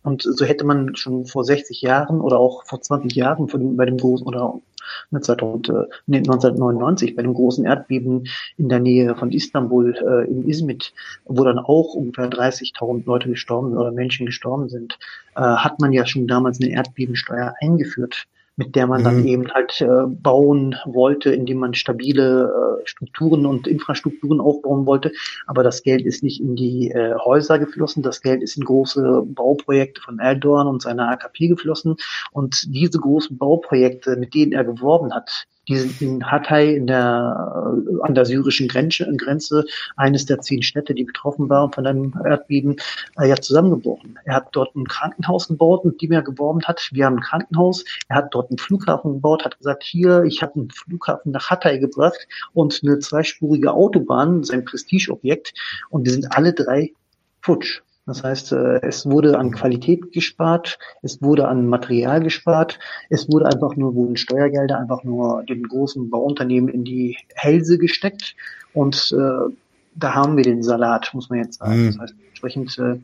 Und 0.03 0.21
so 0.21 0.45
hätte 0.45 0.65
man 0.65 0.95
schon 0.95 1.25
vor 1.25 1.43
60 1.43 1.81
Jahren 1.81 2.21
oder 2.21 2.37
auch 2.37 2.63
vor 2.65 2.79
20 2.79 3.15
Jahren 3.15 3.47
bei 3.75 3.85
dem 3.85 3.97
großen 3.97 4.27
oder 4.27 4.59
2000, 4.74 4.74
äh, 4.74 4.74
nee, 4.74 4.74
1999 5.11 7.15
bei 7.15 7.21
dem 7.21 7.33
großen 7.33 7.65
Erdbeben 7.65 8.27
in 8.57 8.69
der 8.69 8.79
Nähe 8.79 9.15
von 9.15 9.31
Istanbul 9.31 9.95
äh, 9.95 10.29
in 10.29 10.47
Izmit, 10.47 10.93
wo 11.25 11.43
dann 11.43 11.59
auch 11.59 11.93
ungefähr 11.93 12.29
30.000 12.29 13.05
Leute 13.05 13.29
gestorben 13.29 13.77
oder 13.77 13.91
Menschen 13.91 14.25
gestorben 14.25 14.69
sind, 14.69 14.97
äh, 15.35 15.41
hat 15.41 15.79
man 15.79 15.93
ja 15.93 16.05
schon 16.05 16.27
damals 16.27 16.61
eine 16.61 16.71
Erdbebensteuer 16.71 17.53
eingeführt 17.61 18.27
mit 18.57 18.75
der 18.75 18.87
man 18.87 19.03
dann 19.03 19.21
mhm. 19.21 19.27
eben 19.27 19.53
halt 19.53 19.81
äh, 19.81 20.07
bauen 20.07 20.75
wollte, 20.85 21.31
indem 21.33 21.57
man 21.59 21.73
stabile 21.73 22.79
äh, 22.81 22.87
Strukturen 22.87 23.45
und 23.45 23.67
Infrastrukturen 23.67 24.39
aufbauen 24.39 24.85
wollte. 24.85 25.11
Aber 25.45 25.63
das 25.63 25.83
Geld 25.83 26.05
ist 26.05 26.23
nicht 26.23 26.41
in 26.41 26.55
die 26.55 26.91
äh, 26.91 27.15
Häuser 27.15 27.59
geflossen, 27.59 28.03
das 28.03 28.21
Geld 28.21 28.41
ist 28.41 28.57
in 28.57 28.63
große 28.63 29.23
Bauprojekte 29.25 30.01
von 30.01 30.19
Erdogan 30.19 30.67
und 30.67 30.81
seiner 30.81 31.09
AKP 31.09 31.47
geflossen. 31.47 31.97
Und 32.31 32.73
diese 32.73 32.99
großen 32.99 33.37
Bauprojekte, 33.37 34.15
mit 34.15 34.33
denen 34.33 34.53
er 34.53 34.63
geworben 34.63 35.13
hat, 35.13 35.47
die 35.67 35.77
sind 35.77 36.01
in 36.01 36.31
Hatay 36.31 36.75
in 36.75 36.87
der, 36.87 37.75
äh, 37.87 38.01
an 38.03 38.15
der 38.15 38.25
syrischen 38.25 38.67
Grenze, 38.67 39.11
Grenze, 39.17 39.65
eines 39.95 40.25
der 40.25 40.39
zehn 40.39 40.61
Städte, 40.61 40.93
die 40.93 41.03
betroffen 41.03 41.49
waren 41.49 41.71
von 41.71 41.85
einem 41.85 42.13
Erdbeben, 42.23 42.77
äh, 43.19 43.29
ja 43.29 43.35
zusammengebrochen. 43.35 44.19
Er 44.25 44.35
hat 44.35 44.49
dort 44.51 44.75
ein 44.75 44.87
Krankenhaus 44.87 45.47
gebaut, 45.47 45.85
mit 45.85 46.01
dem 46.01 46.11
er 46.11 46.21
geworben 46.21 46.63
hat. 46.63 46.89
Wir 46.91 47.05
haben 47.05 47.17
ein 47.17 47.21
Krankenhaus. 47.21 47.83
Er 48.07 48.17
hat 48.17 48.33
dort 48.33 48.49
einen 48.49 48.57
Flughafen 48.57 49.13
gebaut, 49.13 49.45
hat 49.45 49.57
gesagt, 49.57 49.83
hier, 49.83 50.23
ich 50.23 50.41
habe 50.41 50.55
einen 50.55 50.71
Flughafen 50.71 51.31
nach 51.31 51.49
Hatay 51.49 51.79
gebracht 51.79 52.27
und 52.53 52.79
eine 52.83 52.99
zweispurige 52.99 53.73
Autobahn, 53.73 54.43
sein 54.43 54.65
Prestigeobjekt. 54.65 55.53
Und 55.89 56.05
wir 56.05 56.11
sind 56.11 56.35
alle 56.35 56.53
drei 56.53 56.93
futsch. 57.41 57.81
Das 58.05 58.23
heißt, 58.23 58.51
äh, 58.51 58.81
es 58.81 59.05
wurde 59.05 59.37
an 59.39 59.51
Qualität 59.51 60.11
gespart, 60.11 60.77
es 61.01 61.21
wurde 61.21 61.47
an 61.47 61.67
Material 61.67 62.21
gespart, 62.21 62.79
es 63.09 63.27
wurde 63.29 63.47
einfach 63.47 63.75
nur, 63.75 63.95
wurden 63.95 64.15
Steuergelder 64.15 64.77
einfach 64.77 65.03
nur 65.03 65.43
den 65.43 65.63
großen 65.63 66.09
Bauunternehmen 66.09 66.69
in 66.69 66.83
die 66.83 67.17
Hälse 67.33 67.77
gesteckt 67.77 68.35
und 68.73 69.13
äh, 69.17 69.51
da 69.95 70.13
haben 70.13 70.37
wir 70.37 70.43
den 70.43 70.61
Salat, 70.61 71.11
muss 71.13 71.29
man 71.29 71.39
jetzt 71.39 71.59
sagen. 71.59 71.81
Mhm. 71.81 71.85
Das 71.87 71.99
heißt, 71.99 72.15
entsprechend, 72.29 72.77
äh, 72.77 72.99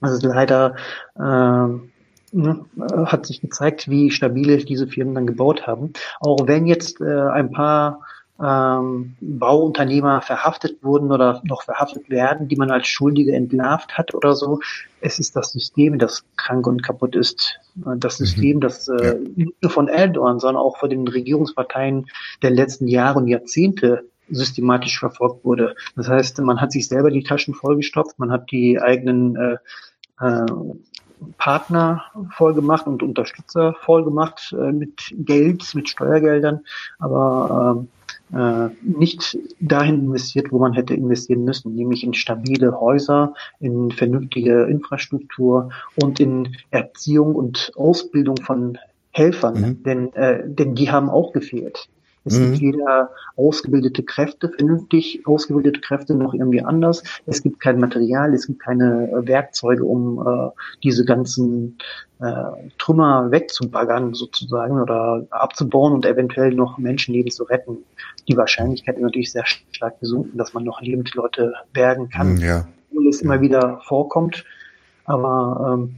also 0.00 0.28
leider 0.28 0.76
äh, 1.16 1.20
ne, 1.20 2.64
hat 3.06 3.26
sich 3.26 3.40
gezeigt, 3.40 3.88
wie 3.90 4.10
stabile 4.10 4.58
diese 4.58 4.86
Firmen 4.86 5.14
dann 5.14 5.26
gebaut 5.26 5.66
haben. 5.66 5.92
Auch 6.20 6.46
wenn 6.46 6.66
jetzt 6.66 7.00
äh, 7.00 7.28
ein 7.28 7.50
paar 7.50 8.00
ähm, 8.40 9.16
Bauunternehmer 9.20 10.20
verhaftet 10.22 10.82
wurden 10.82 11.10
oder 11.10 11.42
noch 11.44 11.62
verhaftet 11.62 12.08
werden, 12.08 12.48
die 12.48 12.56
man 12.56 12.70
als 12.70 12.86
Schuldige 12.86 13.32
entlarvt 13.32 13.98
hat 13.98 14.14
oder 14.14 14.34
so. 14.34 14.60
Es 15.00 15.18
ist 15.18 15.34
das 15.34 15.52
System, 15.52 15.98
das 15.98 16.24
krank 16.36 16.66
und 16.66 16.82
kaputt 16.82 17.16
ist. 17.16 17.58
Das 17.74 18.20
mhm. 18.20 18.24
System, 18.24 18.60
das 18.60 18.88
äh, 18.88 19.18
nicht 19.34 19.62
nur 19.62 19.70
von 19.70 19.88
Erdogan, 19.88 20.38
sondern 20.38 20.62
auch 20.62 20.78
von 20.78 20.90
den 20.90 21.06
Regierungsparteien 21.08 22.06
der 22.42 22.50
letzten 22.50 22.86
Jahre 22.86 23.18
und 23.18 23.28
Jahrzehnte 23.28 24.04
systematisch 24.30 24.98
verfolgt 24.98 25.44
wurde. 25.44 25.74
Das 25.96 26.08
heißt, 26.08 26.38
man 26.40 26.60
hat 26.60 26.70
sich 26.70 26.86
selber 26.86 27.10
die 27.10 27.22
Taschen 27.22 27.54
vollgestopft, 27.54 28.18
man 28.18 28.30
hat 28.30 28.50
die 28.50 28.80
eigenen 28.80 29.36
äh, 29.36 29.56
äh, 30.20 30.46
Partner 31.38 32.04
vollgemacht 32.36 32.86
und 32.86 33.02
Unterstützer 33.02 33.74
vollgemacht 33.80 34.54
äh, 34.56 34.72
mit 34.72 35.12
Geld, 35.12 35.74
mit 35.74 35.88
Steuergeldern, 35.88 36.60
aber 36.98 37.84
äh, 37.84 37.97
äh, 38.32 38.68
nicht 38.82 39.38
dahin 39.60 40.00
investiert, 40.00 40.52
wo 40.52 40.58
man 40.58 40.74
hätte 40.74 40.94
investieren 40.94 41.44
müssen, 41.44 41.74
nämlich 41.74 42.04
in 42.04 42.14
stabile 42.14 42.78
Häuser, 42.80 43.34
in 43.60 43.90
vernünftige 43.90 44.64
Infrastruktur 44.64 45.70
und 45.96 46.20
in 46.20 46.56
Erziehung 46.70 47.34
und 47.34 47.72
Ausbildung 47.76 48.36
von 48.38 48.78
Helfern, 49.12 49.60
mhm. 49.60 49.82
denn, 49.82 50.12
äh, 50.14 50.42
denn 50.46 50.74
die 50.74 50.90
haben 50.90 51.08
auch 51.08 51.32
gefehlt. 51.32 51.88
Es 52.28 52.38
mhm. 52.38 52.52
gibt 52.52 52.76
weder 52.76 53.10
ausgebildete 53.36 54.02
Kräfte, 54.02 54.48
vernünftig 54.48 55.26
ausgebildete 55.26 55.80
Kräfte 55.80 56.14
noch 56.14 56.34
irgendwie 56.34 56.62
anders. 56.62 57.02
Es 57.26 57.42
gibt 57.42 57.60
kein 57.60 57.80
Material, 57.80 58.34
es 58.34 58.46
gibt 58.46 58.60
keine 58.60 59.10
äh, 59.10 59.26
Werkzeuge, 59.26 59.84
um 59.84 60.20
äh, 60.26 60.50
diese 60.82 61.04
ganzen 61.04 61.78
äh, 62.20 62.32
Trümmer 62.78 63.30
wegzubaggern 63.30 64.14
sozusagen 64.14 64.80
oder 64.80 65.26
abzubauen 65.30 65.94
und 65.94 66.04
eventuell 66.04 66.54
noch 66.54 66.78
Menschenleben 66.78 67.30
zu 67.30 67.44
retten. 67.44 67.78
Die 68.28 68.36
Wahrscheinlichkeit 68.36 68.96
ist 68.96 69.02
natürlich 69.02 69.32
sehr 69.32 69.46
stark 69.46 69.98
gesunken, 70.00 70.36
dass 70.36 70.52
man 70.52 70.64
noch 70.64 70.80
lebende 70.80 71.10
Leute 71.14 71.54
bergen 71.72 72.10
kann. 72.10 72.34
Mhm, 72.34 72.40
ja. 72.40 72.68
Obwohl 72.90 73.08
es 73.08 73.22
immer 73.22 73.40
wieder 73.40 73.80
vorkommt. 73.84 74.44
Aber 75.04 75.78
ähm, 75.78 75.96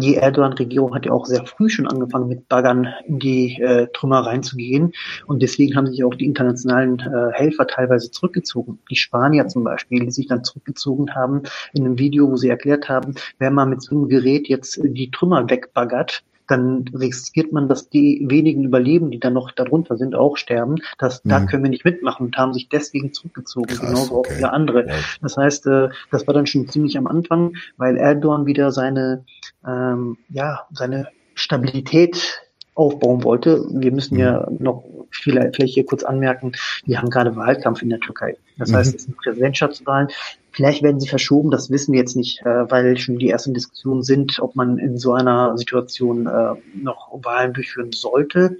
die 0.00 0.16
Erdogan-Regierung 0.16 0.94
hat 0.94 1.06
ja 1.06 1.12
auch 1.12 1.26
sehr 1.26 1.44
früh 1.46 1.68
schon 1.68 1.86
angefangen, 1.86 2.28
mit 2.28 2.48
Baggern 2.48 2.88
in 3.06 3.18
die 3.18 3.60
äh, 3.60 3.88
Trümmer 3.92 4.20
reinzugehen. 4.20 4.92
Und 5.26 5.42
deswegen 5.42 5.76
haben 5.76 5.86
sich 5.86 6.04
auch 6.04 6.14
die 6.14 6.26
internationalen 6.26 7.00
äh, 7.00 7.32
Helfer 7.32 7.66
teilweise 7.66 8.10
zurückgezogen. 8.10 8.78
Die 8.90 8.96
Spanier 8.96 9.48
zum 9.48 9.64
Beispiel, 9.64 10.04
die 10.04 10.10
sich 10.10 10.26
dann 10.26 10.44
zurückgezogen 10.44 11.14
haben 11.14 11.42
in 11.72 11.84
einem 11.84 11.98
Video, 11.98 12.30
wo 12.30 12.36
sie 12.36 12.48
erklärt 12.48 12.88
haben, 12.88 13.14
wenn 13.38 13.54
man 13.54 13.70
mit 13.70 13.82
so 13.82 13.96
einem 13.96 14.08
Gerät 14.08 14.48
jetzt 14.48 14.80
die 14.82 15.10
Trümmer 15.10 15.48
wegbaggert, 15.48 16.22
dann 16.46 16.84
riskiert 16.94 17.52
man, 17.52 17.68
dass 17.68 17.88
die 17.88 18.24
wenigen 18.28 18.64
Überleben, 18.64 19.10
die 19.10 19.20
dann 19.20 19.32
noch 19.32 19.50
darunter 19.52 19.96
sind, 19.96 20.14
auch 20.14 20.36
sterben. 20.36 20.76
Das, 20.98 21.24
mhm. 21.24 21.30
Da 21.30 21.46
können 21.46 21.62
wir 21.62 21.70
nicht 21.70 21.84
mitmachen 21.84 22.26
und 22.26 22.36
haben 22.36 22.52
sich 22.52 22.68
deswegen 22.68 23.12
zurückgezogen, 23.12 23.68
Krass, 23.68 23.80
genauso 23.80 24.16
okay. 24.16 24.30
auch 24.30 24.34
viele 24.34 24.52
andere. 24.52 24.86
Ja. 24.86 24.94
Das 25.22 25.36
heißt, 25.36 25.66
äh, 25.66 25.88
das 26.10 26.26
war 26.26 26.34
dann 26.34 26.46
schon 26.46 26.68
ziemlich 26.68 26.96
am 26.98 27.06
Anfang, 27.06 27.54
weil 27.76 27.96
Erdogan 27.96 28.46
wieder 28.46 28.70
seine, 28.72 29.24
ähm, 29.66 30.18
ja, 30.28 30.66
seine 30.72 31.08
Stabilität 31.34 32.40
aufbauen 32.76 33.24
wollte. 33.24 33.64
Wir 33.70 33.90
müssen 33.90 34.14
mhm. 34.14 34.20
ja 34.20 34.48
noch 34.58 34.84
vielleicht 35.10 35.56
hier 35.62 35.86
kurz 35.86 36.04
anmerken, 36.04 36.52
wir 36.84 36.98
haben 36.98 37.10
gerade 37.10 37.34
Wahlkampf 37.34 37.82
in 37.82 37.88
der 37.88 38.00
Türkei. 38.00 38.36
Das 38.58 38.70
mhm. 38.70 38.76
heißt, 38.76 38.94
es 38.94 39.04
sind 39.04 39.16
Präsidentschaftswahlen. 39.16 40.08
Vielleicht 40.52 40.82
werden 40.82 41.00
sie 41.00 41.08
verschoben, 41.08 41.50
das 41.50 41.70
wissen 41.70 41.92
wir 41.92 42.00
jetzt 42.00 42.16
nicht, 42.16 42.40
äh, 42.42 42.70
weil 42.70 42.96
schon 42.98 43.18
die 43.18 43.30
ersten 43.30 43.54
Diskussionen 43.54 44.02
sind, 44.02 44.38
ob 44.40 44.56
man 44.56 44.78
in 44.78 44.96
so 44.98 45.12
einer 45.12 45.56
Situation 45.58 46.26
äh, 46.26 46.54
noch 46.74 47.10
Wahlen 47.22 47.52
durchführen 47.52 47.92
sollte. 47.92 48.58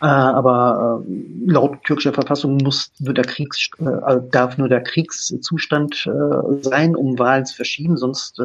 Äh, 0.00 0.06
aber 0.06 1.04
laut 1.44 1.82
türkischer 1.84 2.12
Verfassung 2.12 2.56
muss 2.58 2.92
nur 3.00 3.14
der 3.14 3.24
Kriegs, 3.24 3.68
darf 4.30 4.58
nur 4.58 4.68
der 4.68 4.82
Kriegszustand 4.82 6.08
sein, 6.60 6.94
um 6.94 7.18
Wahlen 7.18 7.46
zu 7.46 7.56
verschieben, 7.56 7.96
sonst 7.96 8.40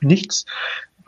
nichts. 0.00 0.44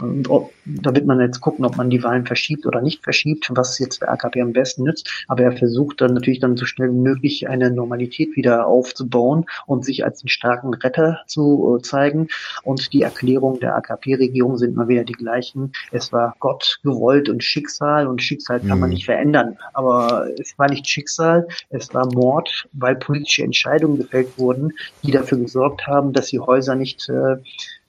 Und 0.01 0.29
ob, 0.29 0.53
da 0.65 0.95
wird 0.95 1.07
man 1.07 1.21
jetzt 1.21 1.41
gucken, 1.41 1.65
ob 1.65 1.77
man 1.77 1.89
die 1.89 2.03
Wahlen 2.03 2.27
verschiebt 2.27 2.67
oder 2.67 2.83
nicht 2.83 3.03
verschiebt, 3.03 3.51
was 3.55 3.79
jetzt 3.79 4.03
der 4.03 4.11
AKP 4.13 4.43
am 4.43 4.53
besten 4.53 4.85
nützt. 4.85 5.11
Aber 5.29 5.43
er 5.43 5.53
versucht 5.53 6.01
dann 6.01 6.15
natürlich 6.15 6.41
dann 6.41 6.57
so 6.57 6.67
schnell 6.67 6.91
wie 6.91 6.99
möglich 6.99 7.49
eine 7.49 7.71
Normalität 7.71 8.37
wieder 8.37 8.67
aufzubauen 8.67 9.47
und 9.67 9.85
sich 9.85 10.05
als 10.05 10.21
den 10.21 10.29
starken 10.29 10.75
Retter 10.75 11.21
zu 11.27 11.79
äh, 11.79 11.83
zeigen. 11.83 12.29
Und 12.63 12.93
die 12.93 13.03
Erklärungen 13.03 13.61
der 13.61 13.75
AKP-Regierung 13.77 14.59
sind 14.59 14.77
mal 14.77 14.89
wieder 14.89 15.05
die 15.05 15.15
gleichen. 15.15 15.73
Es 15.93 16.13
war 16.13 16.35
Gott 16.41 16.81
gewollt 16.83 17.29
und 17.29 17.43
Schicksal 17.43 18.07
und 18.07 18.23
Schicksal 18.23 18.61
kann 18.61 18.77
mhm. 18.77 18.81
man 18.81 18.91
nicht 18.91 19.07
verändern. 19.07 19.57
Aber 19.73 20.27
es 20.39 20.59
war 20.59 20.69
nicht 20.69 20.87
Schicksal, 20.87 21.49
es 21.71 21.95
war 21.95 22.07
Mord, 22.13 22.69
weil 22.73 22.97
politische 22.97 23.45
Entscheidungen 23.45 23.99
gefällt 23.99 24.39
wurden, 24.39 24.73
die 25.03 25.11
dafür 25.11 25.39
gesorgt 25.39 25.87
haben, 25.87 26.13
dass 26.13 26.29
die 26.29 26.41
Häuser 26.41 26.75
nicht 26.75 27.09
äh, 27.09 27.37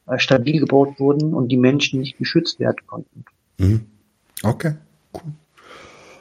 äh, 0.07 0.19
stabil 0.19 0.59
gebaut 0.59 0.99
wurden 0.99 1.33
und 1.33 1.49
die 1.49 1.57
Menschen 1.57 1.99
nicht 1.99 2.17
geschützt 2.17 2.59
werden 2.59 2.77
konnten. 2.87 3.25
Mhm. 3.57 3.81
Okay, 4.43 4.73
cool. 5.13 5.33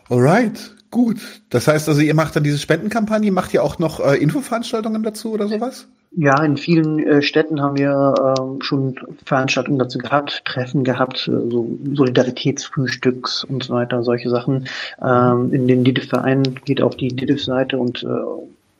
Alright, 0.09 0.75
gut. 0.90 1.19
Das 1.50 1.69
heißt 1.69 1.88
also, 1.88 2.00
ihr 2.00 2.14
macht 2.14 2.37
dann 2.37 2.45
diese 2.45 2.59
Spendenkampagne, 2.59 3.33
macht 3.33 3.52
ihr 3.52 3.62
auch 3.62 3.78
noch 3.78 4.00
äh, 4.00 4.16
Infoveranstaltungen 4.16 5.02
dazu 5.02 5.33
oder 5.33 5.49
sowas? 5.49 5.87
Ja, 6.12 6.43
in 6.43 6.57
vielen 6.57 7.00
äh, 7.00 7.21
Städten 7.21 7.61
haben 7.61 7.76
wir 7.76 8.14
äh, 8.38 8.64
schon 8.64 8.99
Veranstaltungen 9.25 9.78
dazu 9.78 9.99
gehabt, 9.99 10.43
Treffen 10.47 10.83
gehabt, 10.83 11.28
äh, 11.28 11.50
so 11.50 11.76
Solidaritätsfrühstücks 11.93 13.45
und 13.45 13.64
so 13.64 13.75
weiter, 13.75 14.02
solche 14.02 14.31
Sachen. 14.31 14.66
Ähm, 15.02 15.52
in 15.52 15.69
den 15.69 15.85
DIDIF-Vereinen 15.85 16.61
geht 16.64 16.81
auf 16.81 16.97
die 16.97 17.09
DIDIF-Seite 17.09 17.76
und 17.76 18.02
äh, 18.02 18.07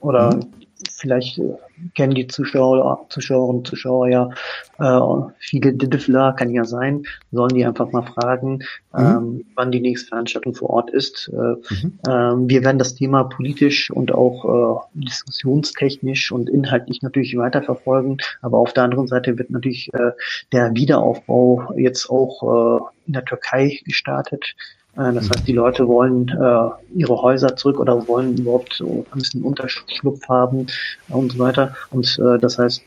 oder 0.01 0.37
mhm 0.37 0.66
vielleicht 0.89 1.39
äh, 1.39 1.55
kennen 1.95 2.15
die 2.15 2.27
Zuschauer, 2.27 3.07
Zuschauerinnen 3.09 3.59
und 3.59 3.67
Zuschauer 3.67 4.09
ja 4.09 4.31
äh, 4.79 5.33
viele 5.39 5.73
Diddefler, 5.73 6.33
kann 6.33 6.51
ja 6.51 6.65
sein, 6.65 7.05
sollen 7.33 7.55
die 7.55 7.65
einfach 7.65 7.93
mal 7.93 8.03
fragen, 8.03 8.61
mhm. 8.93 8.99
ähm, 8.99 9.45
wann 9.55 9.73
die 9.73 9.81
nächste 9.81 10.09
Veranstaltung 10.09 10.55
vor 10.55 10.71
Ort 10.71 10.91
ist. 10.91 11.31
Äh, 11.33 11.37
mhm. 11.37 11.99
ähm, 12.09 12.49
wir 12.49 12.65
werden 12.65 12.79
das 12.79 12.95
Thema 12.95 13.25
politisch 13.25 13.91
und 13.91 14.13
auch 14.13 14.87
äh, 14.95 15.01
diskussionstechnisch 15.05 16.33
und 16.33 16.49
inhaltlich 16.49 17.03
natürlich 17.03 17.37
weiterverfolgen, 17.37 18.19
aber 18.43 18.59
auf 18.59 18.73
der 18.73 18.85
anderen 18.85 19.07
Seite 19.07 19.39
wird 19.39 19.51
natürlich 19.51 19.93
äh, 19.95 20.13
der 20.53 20.75
Wiederaufbau 20.75 21.75
jetzt 21.77 22.09
auch 22.11 22.43
äh, 22.43 22.85
in 23.07 23.13
der 23.13 23.25
Türkei 23.25 23.81
gestartet. 23.85 24.55
Äh, 24.97 25.13
das 25.13 25.31
heißt, 25.31 25.47
die 25.47 25.53
Leute 25.53 25.87
wollen 25.89 26.29
äh, 26.29 26.99
ihre 26.99 27.23
Häuser 27.23 27.57
zurück 27.57 27.81
oder 27.81 28.07
wollen 28.09 28.37
überhaupt 28.37 28.75
so 28.75 29.07
ein 29.11 29.19
bisschen 29.19 29.43
Unterschlupf 29.43 30.29
haben 30.29 30.67
und 31.09 31.33
so 31.33 31.39
weiter. 31.39 31.75
Und 31.91 32.19
äh, 32.19 32.39
das 32.39 32.59
heißt, 32.59 32.83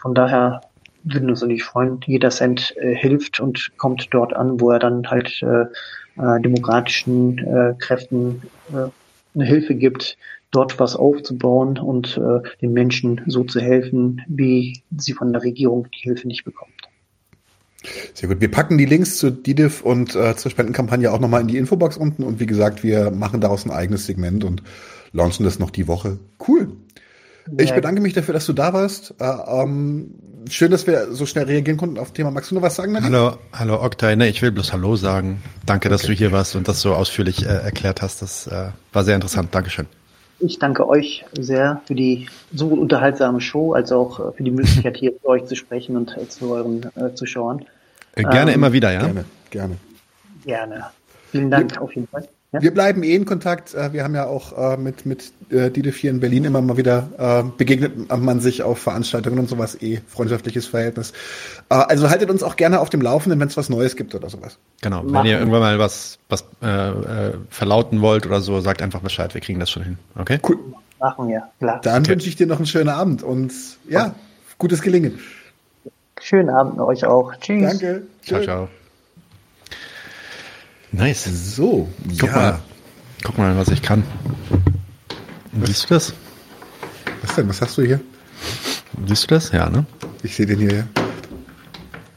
von 0.00 0.14
daher 0.14 0.60
würden 1.04 1.30
uns 1.30 1.40
natürlich 1.40 1.64
freuen, 1.64 2.00
jeder 2.06 2.30
Cent 2.30 2.74
äh, 2.76 2.94
hilft 2.94 3.40
und 3.40 3.70
kommt 3.78 4.08
dort 4.10 4.34
an, 4.34 4.60
wo 4.60 4.70
er 4.70 4.78
dann 4.78 5.10
halt 5.10 5.42
äh, 5.42 5.62
äh, 6.20 6.40
demokratischen 6.40 7.38
äh, 7.38 7.74
Kräften 7.78 8.42
äh, 8.72 8.88
eine 9.34 9.44
Hilfe 9.44 9.74
gibt, 9.74 10.18
dort 10.50 10.78
was 10.80 10.96
aufzubauen 10.96 11.78
und 11.78 12.16
äh, 12.16 12.40
den 12.60 12.72
Menschen 12.72 13.22
so 13.26 13.44
zu 13.44 13.60
helfen, 13.60 14.22
wie 14.26 14.82
sie 14.96 15.12
von 15.12 15.32
der 15.32 15.42
Regierung 15.42 15.86
die 15.92 16.02
Hilfe 16.02 16.26
nicht 16.26 16.44
bekommt. 16.44 16.79
Sehr 18.14 18.28
gut. 18.28 18.40
Wir 18.40 18.50
packen 18.50 18.78
die 18.78 18.84
Links 18.84 19.18
zu 19.18 19.30
DIDIF 19.30 19.82
und 19.82 20.14
äh, 20.14 20.36
zur 20.36 20.50
Spendenkampagne 20.50 21.10
auch 21.10 21.20
nochmal 21.20 21.40
in 21.40 21.48
die 21.48 21.56
Infobox 21.56 21.96
unten. 21.96 22.22
Und 22.22 22.40
wie 22.40 22.46
gesagt, 22.46 22.82
wir 22.82 23.10
machen 23.10 23.40
daraus 23.40 23.64
ein 23.64 23.70
eigenes 23.70 24.06
Segment 24.06 24.44
und 24.44 24.62
launchen 25.12 25.44
das 25.44 25.58
noch 25.58 25.70
die 25.70 25.88
Woche. 25.88 26.18
Cool. 26.46 26.72
Ja. 27.46 27.64
Ich 27.64 27.74
bedanke 27.74 28.00
mich 28.00 28.12
dafür, 28.12 28.34
dass 28.34 28.46
du 28.46 28.52
da 28.52 28.72
warst. 28.72 29.14
Äh, 29.18 29.24
ähm, 29.24 30.14
schön, 30.48 30.70
dass 30.70 30.86
wir 30.86 31.12
so 31.12 31.26
schnell 31.26 31.44
reagieren 31.44 31.78
konnten 31.78 31.98
auf 31.98 32.08
das 32.08 32.14
Thema. 32.14 32.30
Magst 32.30 32.50
du 32.50 32.54
noch 32.54 32.62
was 32.62 32.76
sagen? 32.76 32.92
Nadine? 32.92 33.16
Hallo, 33.16 33.38
hallo 33.52 33.82
Oktay. 33.82 34.14
Ne, 34.14 34.28
ich 34.28 34.42
will 34.42 34.52
bloß 34.52 34.72
Hallo 34.72 34.96
sagen. 34.96 35.42
Danke, 35.66 35.88
dass 35.88 36.02
okay. 36.02 36.12
du 36.12 36.18
hier 36.18 36.32
warst 36.32 36.56
und 36.56 36.68
das 36.68 36.80
so 36.80 36.94
ausführlich 36.94 37.44
äh, 37.44 37.48
erklärt 37.48 38.02
hast. 38.02 38.22
Das 38.22 38.46
äh, 38.46 38.68
war 38.92 39.04
sehr 39.04 39.14
interessant. 39.14 39.54
Dankeschön. 39.54 39.86
Ich 40.40 40.58
danke 40.58 40.88
euch 40.88 41.24
sehr 41.38 41.82
für 41.86 41.94
die 41.94 42.28
sowohl 42.52 42.78
unterhaltsame 42.78 43.40
Show 43.40 43.74
als 43.74 43.92
auch 43.92 44.20
äh, 44.20 44.32
für 44.32 44.42
die 44.42 44.50
Möglichkeit, 44.50 44.96
hier 44.96 45.12
mit 45.12 45.24
euch 45.24 45.44
zu 45.44 45.54
sprechen 45.54 45.96
und 45.96 46.16
zu 46.30 46.50
euren 46.50 46.90
äh, 46.96 47.14
Zuschauern. 47.14 47.64
Äh, 48.14 48.22
gerne 48.22 48.52
ähm, 48.52 48.56
immer 48.56 48.72
wieder, 48.72 48.92
ja? 48.92 49.00
Gerne, 49.00 49.24
gerne. 49.50 49.76
Gerne. 50.44 50.86
Vielen 51.30 51.50
Dank 51.50 51.72
wir, 51.72 51.82
auf 51.82 51.94
jeden 51.94 52.08
Fall. 52.08 52.26
Ja? 52.52 52.62
Wir 52.62 52.74
bleiben 52.74 53.02
eh 53.02 53.14
in 53.14 53.24
Kontakt. 53.24 53.74
Äh, 53.74 53.92
wir 53.92 54.04
haben 54.04 54.14
ja 54.14 54.26
auch 54.26 54.76
mit, 54.76 55.06
mit 55.06 55.32
äh, 55.50 55.70
Dide 55.70 55.92
4 55.92 56.10
in 56.10 56.20
Berlin 56.20 56.44
immer 56.44 56.60
mal 56.60 56.76
wieder 56.76 57.52
begegnet 57.56 58.08
man 58.16 58.40
sich 58.40 58.62
auf 58.62 58.78
Veranstaltungen 58.78 59.38
und 59.38 59.48
sowas 59.48 59.80
eh 59.80 60.00
freundschaftliches 60.08 60.66
Verhältnis. 60.66 61.12
also 61.68 62.10
haltet 62.10 62.30
uns 62.30 62.42
auch 62.42 62.56
gerne 62.56 62.80
auf 62.80 62.90
dem 62.90 63.02
Laufenden, 63.02 63.38
wenn 63.40 63.48
es 63.48 63.56
was 63.56 63.68
Neues 63.68 63.96
gibt 63.96 64.14
oder 64.14 64.28
sowas. 64.28 64.58
Genau. 64.80 65.02
Machen. 65.02 65.14
Wenn 65.14 65.26
ihr 65.26 65.38
irgendwann 65.38 65.60
mal 65.60 65.78
was, 65.78 66.18
was 66.28 66.44
äh, 66.60 67.32
verlauten 67.50 68.00
wollt 68.00 68.26
oder 68.26 68.40
so, 68.40 68.60
sagt 68.60 68.82
einfach 68.82 69.00
Bescheid. 69.00 69.32
Wir 69.34 69.40
kriegen 69.40 69.60
das 69.60 69.70
schon 69.70 69.82
hin. 69.82 69.98
Okay? 70.18 70.38
Cool. 70.46 70.58
Machen 71.00 71.28
wir, 71.28 71.44
klar. 71.58 71.80
Dann 71.82 72.02
okay. 72.02 72.12
wünsche 72.12 72.28
ich 72.28 72.36
dir 72.36 72.46
noch 72.46 72.58
einen 72.58 72.66
schönen 72.66 72.90
Abend 72.90 73.22
und 73.22 73.52
ja, 73.88 74.14
gutes 74.58 74.82
Gelingen. 74.82 75.18
Schönen 76.20 76.50
Abend 76.50 76.78
euch 76.78 77.04
auch. 77.06 77.34
Tschüss. 77.40 77.70
Danke. 77.70 78.02
Ciao, 78.22 78.42
ciao. 78.42 78.68
Nice. 80.92 81.24
So, 81.24 81.88
guck 82.18 82.28
ja. 82.28 82.36
mal. 82.36 82.62
Guck 83.22 83.38
mal, 83.38 83.56
was 83.56 83.68
ich 83.68 83.82
kann. 83.82 84.02
Siehst 85.64 85.84
du 85.84 85.94
das? 85.94 86.14
Was 87.22 87.34
denn? 87.34 87.48
Was 87.48 87.60
hast 87.60 87.76
du 87.78 87.82
hier? 87.82 88.00
Siehst 89.06 89.24
du 89.24 89.34
das? 89.34 89.52
Ja, 89.52 89.68
ne? 89.68 89.84
Ich 90.22 90.34
sehe 90.34 90.46
den 90.46 90.58
hier, 90.58 90.74
ja. 90.74 90.84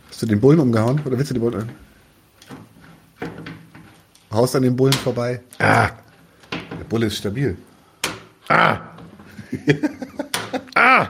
Hast 0.09 0.21
du 0.21 0.25
den 0.25 0.39
Bullen 0.39 0.59
umgehauen? 0.59 0.99
Oder 1.05 1.17
willst 1.17 1.31
du 1.31 1.35
den 1.35 1.41
Bullen? 1.41 1.69
Haust 4.31 4.55
an 4.55 4.63
den 4.63 4.75
Bullen 4.75 4.93
vorbei. 4.93 5.41
Ah. 5.59 5.89
Der 6.51 6.85
Bulle 6.89 7.07
ist 7.07 7.17
stabil. 7.17 7.57
Ah. 8.47 8.79
ah. 10.75 11.07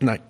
Nein. 0.00 0.20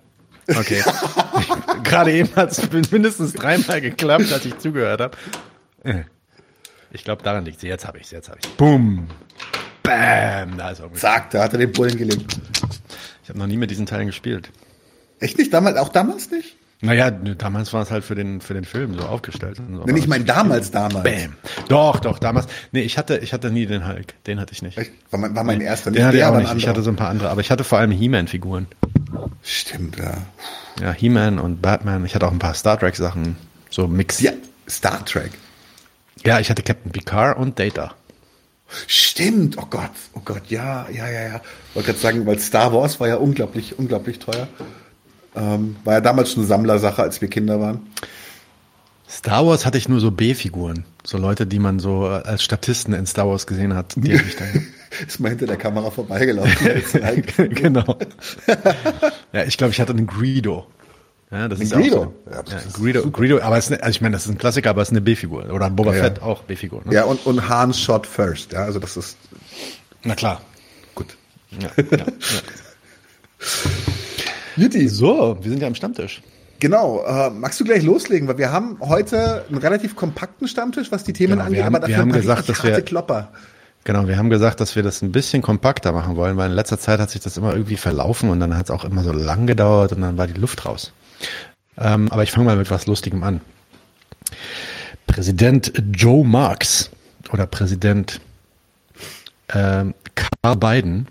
Okay. 0.47 0.83
Gerade 1.83 2.11
eben 2.13 2.35
hat 2.35 2.51
es 2.51 2.91
mindestens 2.91 3.33
dreimal 3.33 3.81
geklappt, 3.81 4.31
als 4.31 4.45
ich 4.45 4.57
zugehört 4.57 5.01
habe. 5.01 5.17
Ich 6.91 7.03
glaube, 7.03 7.23
daran 7.23 7.45
liegt 7.45 7.59
sie. 7.59 7.67
Jetzt 7.67 7.87
habe 7.87 7.97
ich 7.99 8.05
es, 8.05 8.11
jetzt 8.11 8.29
habe 8.29 8.39
ich 8.43 8.49
Bumm. 8.51 9.07
Bam. 9.83 10.57
Da 10.57 10.71
ist 10.71 10.81
auch 10.81 10.91
Zack, 10.93 11.31
da 11.31 11.43
hat 11.43 11.53
er 11.53 11.59
den 11.59 11.71
Bullen 11.71 11.97
gelegt. 11.97 12.37
Ich 13.23 13.29
habe 13.29 13.39
noch 13.39 13.47
nie 13.47 13.57
mit 13.57 13.71
diesen 13.71 13.85
Teilen 13.85 14.07
gespielt. 14.07 14.51
Echt 15.19 15.37
nicht? 15.37 15.53
Damals, 15.53 15.77
auch 15.77 15.89
damals 15.89 16.31
nicht? 16.31 16.57
Naja, 16.83 17.11
damals 17.11 17.71
war 17.73 17.83
es 17.83 17.91
halt 17.91 18.03
für 18.03 18.15
den, 18.15 18.41
für 18.41 18.55
den 18.55 18.65
Film 18.65 18.97
so 18.97 19.05
aufgestellt. 19.05 19.57
So. 19.57 19.85
Wenn 19.85 19.95
ich 19.97 20.07
meine 20.07 20.25
damals, 20.25 20.71
damals. 20.71 21.03
Bam. 21.03 21.35
Doch, 21.69 21.99
doch, 21.99 22.17
damals. 22.17 22.47
Nee, 22.71 22.81
ich 22.81 22.97
hatte, 22.97 23.17
ich 23.19 23.33
hatte 23.33 23.51
nie 23.51 23.67
den 23.67 23.87
Hulk. 23.87 24.15
Den 24.25 24.39
hatte 24.39 24.53
ich 24.53 24.63
nicht. 24.63 24.77
War 25.11 25.19
mein, 25.19 25.35
war 25.35 25.43
mein 25.43 25.59
nee. 25.59 25.65
erster. 25.65 25.91
Den 25.91 26.03
hatte 26.03 26.17
ich 26.17 26.23
auch 26.23 26.35
nicht. 26.35 26.55
Ich 26.55 26.67
hatte 26.67 26.81
so 26.81 26.89
ein 26.89 26.95
paar 26.95 27.09
andere. 27.09 27.29
Aber 27.29 27.41
ich 27.41 27.51
hatte 27.51 27.63
vor 27.63 27.77
allem 27.77 27.91
He-Man-Figuren. 27.91 28.65
Stimmt, 29.43 29.97
ja. 29.97 30.17
Ja, 30.79 30.91
He-Man 30.91 31.39
und 31.39 31.61
Batman. 31.61 32.05
Ich 32.05 32.15
hatte 32.15 32.27
auch 32.27 32.31
ein 32.31 32.39
paar 32.39 32.53
Star 32.53 32.79
Trek 32.79 32.95
Sachen. 32.95 33.35
So 33.69 33.87
Mix. 33.87 34.19
Ja, 34.21 34.31
Star 34.69 35.03
Trek. 35.05 35.31
Ja, 36.23 36.39
ich 36.39 36.49
hatte 36.49 36.61
Captain 36.61 36.91
Picard 36.91 37.37
und 37.37 37.57
Data. 37.57 37.95
Stimmt, 38.87 39.57
oh 39.57 39.65
Gott, 39.69 39.91
oh 40.13 40.21
Gott, 40.23 40.43
ja, 40.47 40.87
ja, 40.89 41.09
ja, 41.09 41.21
ja. 41.23 41.41
Wollte 41.73 41.87
gerade 41.87 41.99
sagen, 41.99 42.25
weil 42.25 42.39
Star 42.39 42.71
Wars 42.73 42.99
war 42.99 43.07
ja 43.07 43.17
unglaublich, 43.17 43.77
unglaublich 43.77 44.19
teuer. 44.19 44.47
Ähm, 45.35 45.75
war 45.83 45.95
ja 45.95 46.01
damals 46.01 46.31
schon 46.31 46.41
eine 46.41 46.47
Sammlersache, 46.47 47.01
als 47.01 47.21
wir 47.21 47.29
Kinder 47.29 47.59
waren. 47.59 47.81
Star 49.09 49.45
Wars 49.45 49.65
hatte 49.65 49.77
ich 49.77 49.89
nur 49.89 49.99
so 49.99 50.11
B-Figuren. 50.11 50.85
So 51.03 51.17
Leute, 51.17 51.45
die 51.45 51.59
man 51.59 51.79
so 51.79 52.05
als 52.05 52.43
Statisten 52.43 52.93
in 52.93 53.05
Star 53.05 53.27
Wars 53.27 53.45
gesehen 53.45 53.73
hat. 53.73 53.93
Die 53.97 54.11
ich 54.13 54.35
dann 54.37 54.67
ist 55.07 55.19
mal 55.19 55.29
hinter 55.29 55.47
der 55.47 55.57
Kamera 55.57 55.91
vorbeigelaufen. 55.91 56.83
genau. 57.49 57.97
ja, 59.33 59.43
ich 59.43 59.57
glaube, 59.57 59.71
ich 59.71 59.79
hatte 59.79 59.93
einen 59.93 60.07
Greedo. 60.07 60.67
Ja, 61.31 61.47
das 61.47 61.59
ein 61.59 61.63
ist 61.63 61.73
Greedo. 61.73 61.97
Auch 61.97 62.13
so, 62.25 62.31
ja, 62.31 62.43
ja 62.57 62.61
Greedo, 62.73 63.09
Greedo, 63.09 63.39
aber 63.41 63.57
es 63.57 63.69
ist, 63.69 63.81
also 63.81 63.89
ich 63.89 64.01
meine, 64.01 64.13
das 64.13 64.25
ist 64.25 64.31
ein 64.31 64.37
Klassiker, 64.37 64.69
aber 64.71 64.81
es 64.81 64.89
ist 64.89 64.93
eine 64.93 65.01
B-Figur. 65.01 65.49
Oder 65.51 65.67
ein 65.67 65.75
Boba 65.75 65.95
ja, 65.95 66.03
Fett 66.03 66.21
auch 66.21 66.43
B-Figur. 66.43 66.81
Ne? 66.85 66.93
Ja, 66.93 67.05
und, 67.05 67.25
und 67.25 67.47
Han 67.47 67.73
Shot 67.73 68.05
First. 68.05 68.51
Ja, 68.51 68.63
also 68.65 68.79
das 68.79 68.97
ist. 68.97 69.17
Na 70.03 70.15
klar. 70.15 70.41
Gut. 70.93 71.15
Ja, 71.51 71.69
ja, 71.77 71.97
ja. 71.97 72.05
Jutti. 74.57 74.89
So, 74.89 75.37
wir 75.41 75.49
sind 75.49 75.61
ja 75.61 75.67
am 75.67 75.75
Stammtisch. 75.75 76.21
Genau, 76.59 77.03
äh, 77.05 77.31
magst 77.31 77.59
du 77.59 77.63
gleich 77.63 77.81
loslegen, 77.81 78.27
weil 78.27 78.37
wir 78.37 78.51
haben 78.51 78.77
heute 78.81 79.45
einen 79.47 79.57
relativ 79.57 79.95
kompakten 79.95 80.47
Stammtisch, 80.47 80.91
was 80.91 81.03
die 81.03 81.13
Themen 81.13 81.33
genau, 81.33 81.45
angeht, 81.45 81.63
haben, 81.63 81.75
aber 81.75 81.79
dafür 81.79 81.95
wir 81.95 82.01
haben 82.01 82.11
gesagt, 82.11 82.49
dass 82.49 82.63
wir 82.63 82.79
Klopper. 82.81 83.31
Genau, 83.83 84.07
wir 84.07 84.17
haben 84.17 84.29
gesagt, 84.29 84.59
dass 84.59 84.75
wir 84.75 84.83
das 84.83 85.01
ein 85.01 85.11
bisschen 85.11 85.41
kompakter 85.41 85.91
machen 85.91 86.15
wollen, 86.15 86.37
weil 86.37 86.49
in 86.49 86.55
letzter 86.55 86.79
Zeit 86.79 86.99
hat 86.99 87.09
sich 87.09 87.21
das 87.21 87.37
immer 87.37 87.53
irgendwie 87.53 87.77
verlaufen 87.77 88.29
und 88.29 88.39
dann 88.39 88.55
hat 88.55 88.65
es 88.65 88.71
auch 88.71 88.83
immer 88.83 89.03
so 89.03 89.11
lang 89.11 89.47
gedauert 89.47 89.93
und 89.93 90.01
dann 90.01 90.17
war 90.17 90.27
die 90.27 90.39
Luft 90.39 90.65
raus. 90.65 90.93
Ähm, 91.77 92.11
aber 92.11 92.23
ich 92.23 92.31
fange 92.31 92.45
mal 92.45 92.57
mit 92.57 92.69
was 92.69 92.85
Lustigem 92.85 93.23
an. 93.23 93.41
Präsident 95.07 95.73
Joe 95.91 96.23
Marks 96.23 96.91
oder 97.31 97.47
Präsident 97.47 98.21
äh, 99.47 99.85
Carl 100.15 100.57
Biden 100.57 101.07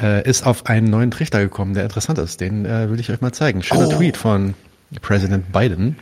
äh, 0.00 0.28
ist 0.28 0.46
auf 0.46 0.66
einen 0.66 0.88
neuen 0.88 1.10
Trichter 1.10 1.40
gekommen, 1.40 1.74
der 1.74 1.84
interessant 1.84 2.18
ist. 2.18 2.40
Den 2.40 2.64
äh, 2.64 2.90
will 2.90 2.98
ich 2.98 3.10
euch 3.10 3.20
mal 3.20 3.32
zeigen. 3.32 3.62
Schöner 3.62 3.88
oh. 3.88 3.92
Tweet 3.92 4.16
von 4.16 4.54
Präsident 5.02 5.52
Biden. 5.52 5.96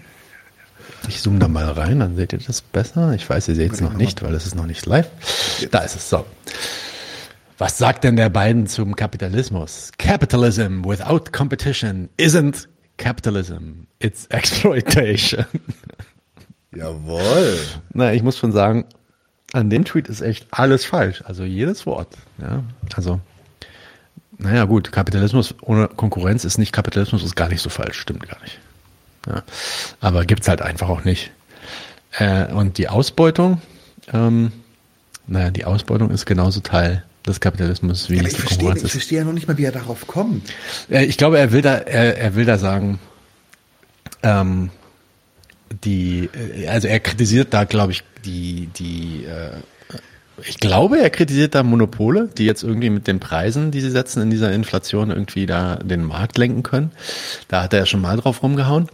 Ich 1.08 1.22
zoome 1.22 1.38
da 1.38 1.48
mal 1.48 1.70
rein, 1.70 2.00
dann 2.00 2.16
seht 2.16 2.32
ihr 2.32 2.38
das 2.38 2.62
besser. 2.62 3.12
Ich 3.14 3.28
weiß, 3.28 3.48
ihr 3.48 3.54
seht 3.54 3.72
es 3.72 3.80
noch 3.80 3.94
nicht, 3.94 4.22
weil 4.22 4.34
es 4.34 4.46
ist 4.46 4.54
noch 4.54 4.66
nicht 4.66 4.86
live. 4.86 5.08
Da 5.70 5.80
ist 5.80 5.96
es 5.96 6.08
so. 6.08 6.24
Was 7.58 7.78
sagt 7.78 8.04
denn 8.04 8.16
der 8.16 8.28
Biden 8.28 8.66
zum 8.66 8.96
Kapitalismus? 8.96 9.90
Capitalism 9.98 10.84
without 10.84 11.30
competition 11.32 12.08
isn't 12.18 12.66
capitalism, 12.96 13.86
it's 13.98 14.26
exploitation. 14.26 15.44
Jawohl. 16.74 17.58
Na, 17.92 18.12
ich 18.12 18.22
muss 18.22 18.38
schon 18.38 18.52
sagen, 18.52 18.86
an 19.52 19.70
dem 19.70 19.84
Tweet 19.84 20.08
ist 20.08 20.22
echt 20.22 20.46
alles 20.50 20.84
falsch. 20.84 21.22
Also 21.26 21.44
jedes 21.44 21.84
Wort. 21.86 22.16
Ja, 22.38 22.62
also 22.96 23.20
naja, 24.38 24.64
gut, 24.64 24.90
Kapitalismus 24.90 25.54
ohne 25.62 25.88
Konkurrenz 25.88 26.44
ist 26.44 26.58
nicht 26.58 26.72
Kapitalismus, 26.72 27.22
ist 27.22 27.36
gar 27.36 27.48
nicht 27.48 27.60
so 27.60 27.70
falsch, 27.70 28.00
stimmt 28.00 28.28
gar 28.28 28.40
nicht. 28.40 28.58
Ja. 29.26 29.42
Aber 30.00 30.24
gibt's 30.24 30.48
halt 30.48 30.62
einfach 30.62 30.88
auch 30.88 31.04
nicht. 31.04 31.30
Äh, 32.18 32.52
und 32.52 32.78
die 32.78 32.88
Ausbeutung, 32.88 33.60
ähm, 34.12 34.52
naja, 35.26 35.50
die 35.50 35.64
Ausbeutung 35.64 36.10
ist 36.10 36.26
genauso 36.26 36.60
Teil 36.60 37.04
des 37.26 37.40
Kapitalismus, 37.40 38.10
wie 38.10 38.16
Ja, 38.16 38.22
ich 38.24 38.34
die 38.34 38.40
verstehe, 38.40 38.74
ich 38.76 38.90
verstehe 38.90 39.18
ja 39.18 39.24
noch 39.24 39.32
nicht 39.32 39.46
mal, 39.46 39.56
wie 39.56 39.64
er 39.64 39.72
darauf 39.72 40.06
kommt. 40.06 40.42
Äh, 40.90 41.04
Ich 41.04 41.16
glaube, 41.16 41.38
er 41.38 41.52
will 41.52 41.62
da, 41.62 41.76
er, 41.76 42.18
er 42.18 42.34
will 42.34 42.44
da 42.44 42.58
sagen, 42.58 42.98
ähm, 44.22 44.70
die, 45.84 46.28
äh, 46.58 46.66
also 46.68 46.88
er 46.88 47.00
kritisiert 47.00 47.54
da, 47.54 47.64
glaube 47.64 47.92
ich, 47.92 48.02
die, 48.24 48.68
die, 48.76 49.24
äh, 49.24 49.50
ich 50.44 50.58
glaube, 50.58 50.98
er 51.00 51.10
kritisiert 51.10 51.54
da 51.54 51.62
Monopole, 51.62 52.28
die 52.36 52.44
jetzt 52.46 52.64
irgendwie 52.64 52.90
mit 52.90 53.06
den 53.06 53.20
Preisen, 53.20 53.70
die 53.70 53.80
sie 53.80 53.90
setzen 53.90 54.22
in 54.22 54.30
dieser 54.30 54.50
Inflation, 54.52 55.10
irgendwie 55.10 55.46
da 55.46 55.76
den 55.76 56.02
Markt 56.04 56.38
lenken 56.38 56.62
können. 56.62 56.90
Da 57.48 57.62
hat 57.62 57.72
er 57.72 57.80
ja 57.80 57.86
schon 57.86 58.00
mal 58.00 58.16
drauf 58.16 58.42
rumgehauen. 58.42 58.88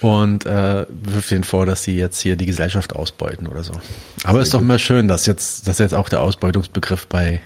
Und 0.00 0.44
äh, 0.46 0.84
wirft 0.90 1.32
ihnen 1.32 1.44
vor, 1.44 1.64
dass 1.66 1.82
sie 1.82 1.96
jetzt 1.96 2.20
hier 2.20 2.36
die 2.36 2.46
Gesellschaft 2.46 2.94
ausbeuten 2.94 3.46
oder 3.46 3.62
so. 3.64 3.72
Aber 4.24 4.40
ist 4.42 4.52
doch 4.52 4.60
immer 4.60 4.78
schön, 4.78 5.08
dass 5.08 5.24
jetzt, 5.26 5.66
dass 5.68 5.78
jetzt 5.78 5.94
auch 5.94 6.08
der 6.08 6.20
Ausbeutungsbegriff 6.20 7.06
bei 7.06 7.40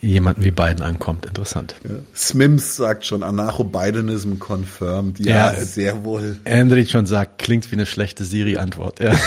jemanden 0.00 0.42
wie 0.44 0.50
Biden 0.50 0.82
ankommt. 0.82 1.26
Interessant. 1.26 1.74
Smims 2.14 2.76
sagt 2.76 3.06
schon, 3.06 3.22
Anarcho-Bidenism 3.22 4.34
confirmed. 4.38 5.18
Ja, 5.20 5.52
Ja. 5.52 5.64
sehr 5.64 6.04
wohl. 6.04 6.38
Andrew 6.44 6.84
schon 6.86 7.06
sagt, 7.06 7.38
klingt 7.38 7.70
wie 7.70 7.76
eine 7.76 7.86
schlechte 7.86 8.24
Siri-Antwort. 8.24 9.00
Ja. 9.00 9.14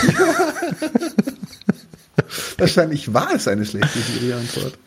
Wahrscheinlich 2.58 3.12
war 3.12 3.34
es 3.34 3.46
eine 3.48 3.64
schlechte 3.64 3.98
Siri-Antwort. 3.98 4.78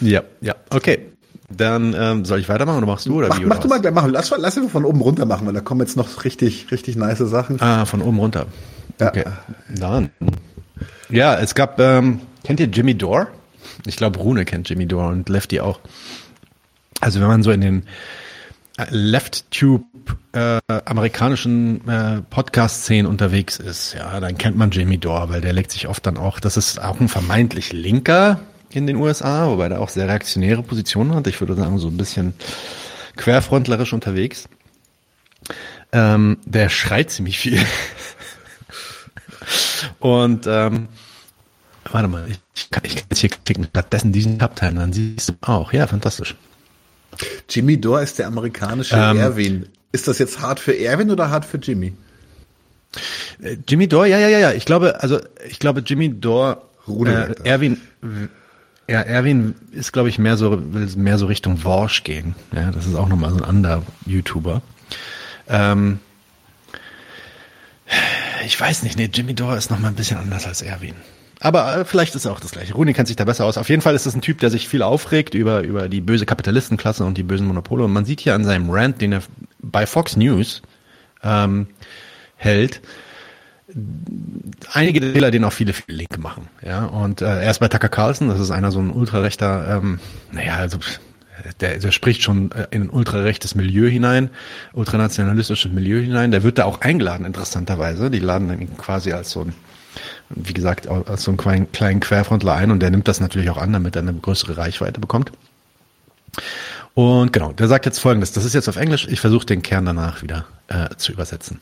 ja, 0.00 0.22
ja, 0.40 0.54
okay. 0.70 1.12
Dann 1.48 1.94
ähm, 1.96 2.24
soll 2.24 2.40
ich 2.40 2.48
weitermachen 2.48 2.78
oder 2.78 2.86
machst 2.86 3.06
du 3.06 3.18
oder 3.18 3.28
Mach, 3.28 3.38
wie? 3.40 3.44
mach 3.44 3.56
oder 3.56 3.62
du 3.62 3.70
was? 3.70 3.76
mal 3.76 3.80
gleich, 3.80 3.94
mach, 3.94 4.06
lass, 4.08 4.30
lass 4.36 4.56
einfach 4.56 4.70
von 4.70 4.84
oben 4.84 5.00
runter 5.00 5.26
machen, 5.26 5.46
weil 5.46 5.54
da 5.54 5.60
kommen 5.60 5.80
jetzt 5.80 5.96
noch 5.96 6.24
richtig, 6.24 6.70
richtig 6.72 6.96
nice 6.96 7.18
Sachen. 7.18 7.60
Ah, 7.60 7.84
von 7.84 8.02
oben 8.02 8.18
runter. 8.18 8.46
Ja. 9.00 9.08
Okay. 9.08 9.24
Dann. 9.74 10.10
Ja, 11.08 11.38
es 11.38 11.54
gab, 11.54 11.78
ähm, 11.78 12.20
kennt 12.42 12.58
ihr 12.60 12.66
Jimmy 12.66 12.96
Dore? 12.96 13.28
Ich 13.86 13.96
glaube, 13.96 14.18
Rune 14.18 14.44
kennt 14.44 14.68
Jimmy 14.68 14.86
Dore 14.86 15.08
und 15.08 15.28
Lefty 15.28 15.60
auch. 15.60 15.78
Also 17.00 17.20
wenn 17.20 17.28
man 17.28 17.42
so 17.42 17.50
in 17.52 17.60
den 17.60 17.82
äh, 18.78 18.86
Left-Tube 18.90 19.84
äh, 20.32 20.58
amerikanischen 20.84 21.86
äh, 21.88 22.22
Podcast-Szenen 22.28 23.06
unterwegs 23.06 23.58
ist, 23.58 23.94
ja, 23.94 24.18
dann 24.18 24.36
kennt 24.38 24.56
man 24.56 24.70
Jimmy 24.70 24.98
Dore, 24.98 25.28
weil 25.28 25.40
der 25.40 25.52
legt 25.52 25.70
sich 25.70 25.86
oft 25.88 26.04
dann 26.06 26.16
auch, 26.16 26.40
das 26.40 26.56
ist 26.56 26.82
auch 26.82 26.98
ein 27.00 27.08
vermeintlich 27.08 27.72
Linker 27.72 28.40
in 28.70 28.86
den 28.86 28.96
USA, 28.96 29.48
wobei 29.48 29.68
der 29.68 29.80
auch 29.80 29.88
sehr 29.88 30.08
reaktionäre 30.08 30.62
Positionen 30.62 31.14
hat. 31.14 31.26
Ich 31.26 31.40
würde 31.40 31.54
sagen, 31.54 31.78
so 31.78 31.88
ein 31.88 31.96
bisschen 31.96 32.34
querfrontlerisch 33.16 33.92
unterwegs. 33.92 34.48
Ähm, 35.92 36.38
der 36.44 36.68
schreit 36.68 37.10
ziemlich 37.10 37.38
viel. 37.38 37.60
Und 40.00 40.46
ähm, 40.46 40.88
warte 41.90 42.08
mal, 42.08 42.26
ich 42.54 42.70
kann, 42.70 42.82
ich 42.84 42.96
kann 42.96 43.04
jetzt 43.10 43.20
hier 43.20 43.30
klicken, 43.30 43.66
stattdessen 43.70 44.12
diesen 44.12 44.38
Tab 44.38 44.56
teilen, 44.56 44.76
dann 44.76 44.92
siehst 44.92 45.28
du 45.28 45.34
auch. 45.42 45.72
Ja, 45.72 45.86
fantastisch. 45.86 46.34
Jimmy 47.48 47.80
Dore 47.80 48.02
ist 48.02 48.18
der 48.18 48.26
amerikanische 48.26 48.96
Ähm. 48.96 49.18
Erwin. 49.18 49.68
Ist 49.92 50.08
das 50.08 50.18
jetzt 50.18 50.40
hart 50.40 50.60
für 50.60 50.78
Erwin 50.78 51.10
oder 51.10 51.30
hart 51.30 51.44
für 51.44 51.58
Jimmy? 51.58 51.94
Äh, 53.40 53.56
Jimmy 53.66 53.88
Dore, 53.88 54.08
ja, 54.08 54.18
ja, 54.18 54.28
ja, 54.28 54.38
ja. 54.38 54.52
Ich 54.52 54.64
glaube, 54.64 55.00
also 55.00 55.20
ich 55.48 55.58
glaube, 55.58 55.80
Jimmy 55.80 56.20
Dore, 56.20 56.62
äh. 56.88 57.34
Erwin, 57.44 57.80
ja, 58.88 59.00
Erwin 59.00 59.54
ist, 59.72 59.92
glaube 59.92 60.08
ich, 60.08 60.18
mehr 60.18 60.36
so, 60.36 60.72
will 60.72 60.88
mehr 60.96 61.18
so 61.18 61.26
Richtung 61.26 61.64
Worsch 61.64 62.04
gehen. 62.04 62.34
Ja, 62.52 62.70
das 62.70 62.86
ist 62.86 62.94
auch 62.94 63.08
nochmal 63.08 63.30
so 63.30 63.38
ein 63.38 63.44
anderer 63.44 63.82
YouTuber. 64.06 64.62
Ähm, 65.48 65.98
ich 68.44 68.60
weiß 68.60 68.82
nicht, 68.84 68.96
nee, 68.96 69.10
Jimmy 69.12 69.34
Dore 69.34 69.56
ist 69.56 69.70
nochmal 69.70 69.90
ein 69.90 69.96
bisschen 69.96 70.18
anders 70.18 70.46
als 70.46 70.62
Erwin. 70.62 70.94
Aber 71.40 71.78
äh, 71.78 71.84
vielleicht 71.84 72.14
ist 72.14 72.24
er 72.24 72.32
auch 72.32 72.40
das 72.40 72.52
gleiche. 72.52 72.74
Runi 72.74 72.92
kennt 72.92 73.08
sich 73.08 73.16
da 73.16 73.24
besser 73.24 73.44
aus. 73.44 73.58
Auf 73.58 73.68
jeden 73.68 73.82
Fall 73.82 73.94
ist 73.94 74.06
das 74.06 74.14
ein 74.14 74.22
Typ, 74.22 74.38
der 74.38 74.50
sich 74.50 74.68
viel 74.68 74.82
aufregt 74.82 75.34
über, 75.34 75.62
über 75.62 75.88
die 75.88 76.00
böse 76.00 76.26
Kapitalistenklasse 76.26 77.04
und 77.04 77.18
die 77.18 77.22
bösen 77.22 77.46
Monopole. 77.46 77.84
Und 77.84 77.92
man 77.92 78.04
sieht 78.04 78.20
hier 78.20 78.34
an 78.34 78.44
seinem 78.44 78.70
Rant, 78.70 79.00
den 79.00 79.12
er 79.12 79.22
bei 79.58 79.86
Fox 79.86 80.16
News 80.16 80.62
ähm, 81.22 81.66
hält, 82.36 82.80
einige 84.72 85.00
Fehler, 85.00 85.30
den 85.30 85.44
auch 85.44 85.52
viele, 85.52 85.72
viele 85.72 85.98
Link 85.98 86.18
machen. 86.18 86.48
Ja, 86.64 86.84
und 86.84 87.20
äh, 87.20 87.42
er 87.42 87.50
ist 87.50 87.58
bei 87.58 87.68
Tucker 87.68 87.88
Carlson, 87.88 88.28
das 88.28 88.40
ist 88.40 88.50
einer 88.50 88.70
so 88.70 88.78
ein 88.78 88.90
ultrarechter, 88.90 89.78
ähm, 89.78 89.98
naja, 90.32 90.56
also 90.56 90.78
der, 91.60 91.78
der 91.78 91.92
spricht 91.92 92.22
schon 92.22 92.52
äh, 92.52 92.66
in 92.70 92.82
ein 92.82 92.90
ultrarechtes 92.90 93.54
Milieu 93.54 93.88
hinein, 93.88 94.30
ultranationalistisches 94.72 95.72
Milieu 95.72 96.00
hinein. 96.00 96.30
Der 96.30 96.42
wird 96.42 96.58
da 96.58 96.64
auch 96.64 96.80
eingeladen, 96.80 97.26
interessanterweise. 97.26 98.10
Die 98.10 98.18
laden 98.18 98.50
ihn 98.60 98.76
quasi 98.76 99.12
als 99.12 99.30
so 99.30 99.42
ein, 99.42 99.54
wie 100.30 100.54
gesagt, 100.54 100.88
als 100.88 101.24
so 101.24 101.36
einen 101.36 101.70
kleinen 101.72 102.00
Querfrontler 102.00 102.54
ein 102.54 102.70
und 102.70 102.80
der 102.80 102.90
nimmt 102.90 103.08
das 103.08 103.20
natürlich 103.20 103.50
auch 103.50 103.58
an, 103.58 103.72
damit 103.72 103.96
er 103.96 104.02
eine 104.02 104.14
größere 104.14 104.56
Reichweite 104.56 105.00
bekommt. 105.00 105.32
Und 106.96 107.32
genau, 107.32 107.52
der 107.52 107.68
sagt 107.68 107.84
jetzt 107.84 107.98
folgendes, 107.98 108.32
das 108.32 108.44
ist 108.44 108.54
jetzt 108.54 108.68
auf 108.68 108.76
Englisch, 108.76 109.06
ich 109.06 109.20
versuche 109.20 109.46
den 109.46 109.62
Kern 109.62 109.84
danach 109.84 110.22
wieder 110.22 110.46
äh, 110.68 110.88
zu 110.96 111.12
übersetzen. 111.12 111.60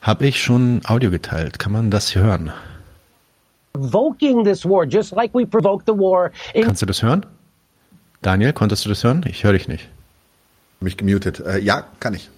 Habe 0.00 0.26
ich 0.26 0.42
schon 0.42 0.80
Audio 0.86 1.10
geteilt, 1.10 1.58
kann 1.58 1.70
man 1.72 1.90
das 1.90 2.14
hören? 2.14 2.50
provoking 3.72 4.44
this 4.44 4.64
war, 4.64 4.84
just 4.84 5.12
like 5.12 5.32
we 5.34 5.46
provoked 5.46 5.86
the 5.86 5.92
war 5.92 6.30
in 6.54 6.64
Kannst 6.64 6.82
du 6.82 6.86
das 6.86 7.02
hören? 7.02 7.24
Daniel, 8.22 8.52
konntest 8.52 8.84
du 8.84 8.88
das 8.88 9.04
hören? 9.04 9.24
Ich 9.28 9.44
höre 9.44 9.52
dich 9.52 9.68
nicht. 9.68 9.88
Mich 10.80 10.96
gemutet. 10.96 11.40
Äh, 11.40 11.58
ja, 11.58 11.86
kann 12.00 12.14
ich. 12.14 12.28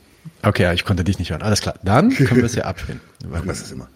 Okay, 0.42 0.64
ja, 0.64 0.72
ich 0.72 0.84
konnte 0.84 1.04
dich 1.04 1.18
nicht 1.18 1.30
hören. 1.30 1.42
Alles 1.42 1.60
klar. 1.60 1.74
Dann 1.82 2.10
können 2.14 2.36
wir 2.36 2.44
es 2.44 2.54
ja 2.54 2.64
abspielen. 2.64 3.00
Das 3.46 3.60
ist 3.62 3.72
immer. 3.72 3.88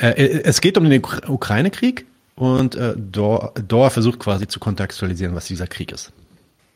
Äh, 0.00 0.10
äh, 0.10 0.42
es 0.44 0.60
geht 0.60 0.78
um 0.78 0.88
den 0.88 1.02
Ukra- 1.02 1.28
Ukraine-Krieg 1.28 2.06
und 2.34 2.74
äh, 2.74 2.94
Dor, 2.96 3.52
Dor 3.66 3.90
versucht 3.90 4.18
quasi 4.18 4.48
zu 4.48 4.58
kontextualisieren, 4.58 5.34
was 5.34 5.46
dieser 5.46 5.66
Krieg 5.66 5.92
ist. 5.92 6.12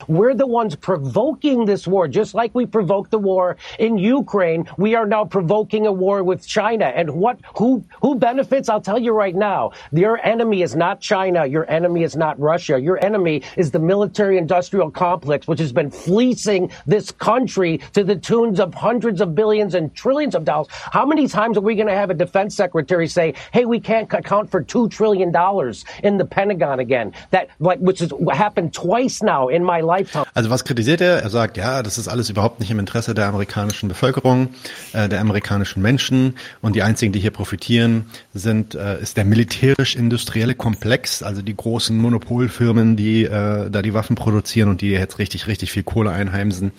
We're 0.09 0.35
the 0.35 0.47
ones 0.47 0.77
provoking 0.77 1.65
this 1.65 1.87
war, 1.87 2.09
just 2.09 2.35
like 2.35 2.55
we 2.55 2.67
provoked 2.67 3.11
the 3.11 3.19
war 3.19 3.57
in 3.79 3.99
Ukraine. 3.99 4.69
We 4.77 4.95
are 4.95 5.07
now 5.07 5.25
provoking 5.25 5.87
a 5.87 5.93
war 5.93 6.23
with 6.23 6.47
China. 6.47 6.87
And 6.87 7.11
what, 7.11 7.39
who, 7.57 7.85
who 8.03 8.15
benefits? 8.15 8.69
I'll 8.69 8.81
tell 8.81 8.99
you 8.99 9.13
right 9.13 9.35
now. 9.35 9.73
Your 9.93 10.25
enemy 10.25 10.63
is 10.63 10.75
not 10.75 11.01
China. 11.01 11.47
Your 11.47 11.71
enemy 11.71 12.03
is 12.03 12.17
not 12.17 12.39
Russia. 12.39 12.79
Your 12.81 13.03
enemy 13.05 13.43
is 13.57 13.71
the 13.71 13.79
military 13.79 14.39
industrial 14.39 14.91
complex, 14.91 15.47
which 15.47 15.61
has 15.61 15.73
been 15.73 15.91
fleecing 15.91 16.71
this 16.87 17.11
country 17.11 17.79
to 17.93 18.05
the 18.05 18.17
tunes 18.17 18.61
of 18.61 18.75
hundreds 18.75 19.21
of 19.21 19.35
billions 19.35 19.75
and 19.75 19.95
trillions 19.95 20.35
of 20.35 20.45
dollars. 20.45 20.69
How 20.71 21.05
many 21.05 21.29
times 21.29 21.57
are 21.57 21.63
we 21.63 21.75
going 21.75 21.89
to 21.89 21.95
have 21.95 22.11
a 22.11 22.15
defense 22.15 22.55
secretary 22.57 23.07
say, 23.09 23.35
Hey, 23.53 23.65
we 23.65 23.81
can't 23.81 24.13
account 24.13 24.51
for 24.51 24.63
two 24.63 24.89
trillion 24.89 25.33
dollars 25.33 25.85
in 26.03 26.17
the 26.17 26.25
Pentagon 26.25 26.81
again? 26.81 27.13
That, 27.31 27.51
like, 27.59 27.79
which 27.81 28.01
has 28.01 28.13
happened 28.33 28.73
twice 28.73 29.23
now 29.23 29.49
in 29.49 29.65
my 29.65 29.81
lifetime. 29.91 30.25
Also 30.35 30.51
was 30.51 30.65
kritisiert 30.65 31.01
er? 31.01 31.23
Er 31.23 31.31
sagt, 31.31 31.57
ja, 31.57 31.83
das 31.83 31.99
ist 31.99 32.09
alles 32.09 32.31
überhaupt 32.31 32.61
nicht 32.61 32.71
im 32.71 32.79
Interesse 32.79 33.15
der 33.15 33.27
amerikanischen 33.27 33.89
Bevölkerung, 33.89 34.51
äh, 34.93 35.09
der 35.09 35.21
amerikanischen 35.21 35.83
Menschen 35.83 36.37
und 36.61 36.77
die 36.77 36.83
einzigen, 36.83 37.13
die 37.13 37.21
hier 37.21 37.31
profitieren, 37.31 38.07
sind 38.33 38.75
äh, 38.75 39.01
ist 39.01 39.17
der 39.17 39.25
militärisch-industrielle 39.25 40.55
Komplex, 40.55 41.23
also 41.23 41.43
die 41.43 41.57
großen 41.57 41.97
Monopolfirmen, 41.97 42.97
die 42.97 43.25
äh, 43.25 43.71
da 43.71 43.83
die 43.83 43.95
Waffen 43.95 44.17
produzieren 44.17 44.69
und 44.69 44.81
die 44.81 44.91
jetzt 44.91 45.19
richtig, 45.19 45.47
richtig 45.47 45.73
viel 45.73 45.83
Kohle 45.83 46.11
einheimsen 46.11 46.73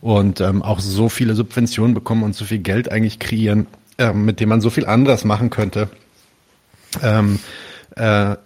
und 0.00 0.40
ähm, 0.40 0.62
auch 0.62 0.80
so 0.80 1.08
viele 1.08 1.34
Subventionen 1.34 1.94
bekommen 1.94 2.22
und 2.22 2.34
so 2.34 2.44
viel 2.44 2.58
Geld 2.58 2.90
eigentlich 2.90 3.18
kreieren, 3.18 3.66
äh, 3.98 4.12
mit 4.12 4.40
dem 4.40 4.48
man 4.48 4.60
so 4.60 4.70
viel 4.70 4.86
anderes 4.86 5.24
machen 5.24 5.50
könnte. 5.50 5.88
Ähm, 7.02 7.38
äh, 7.96 8.36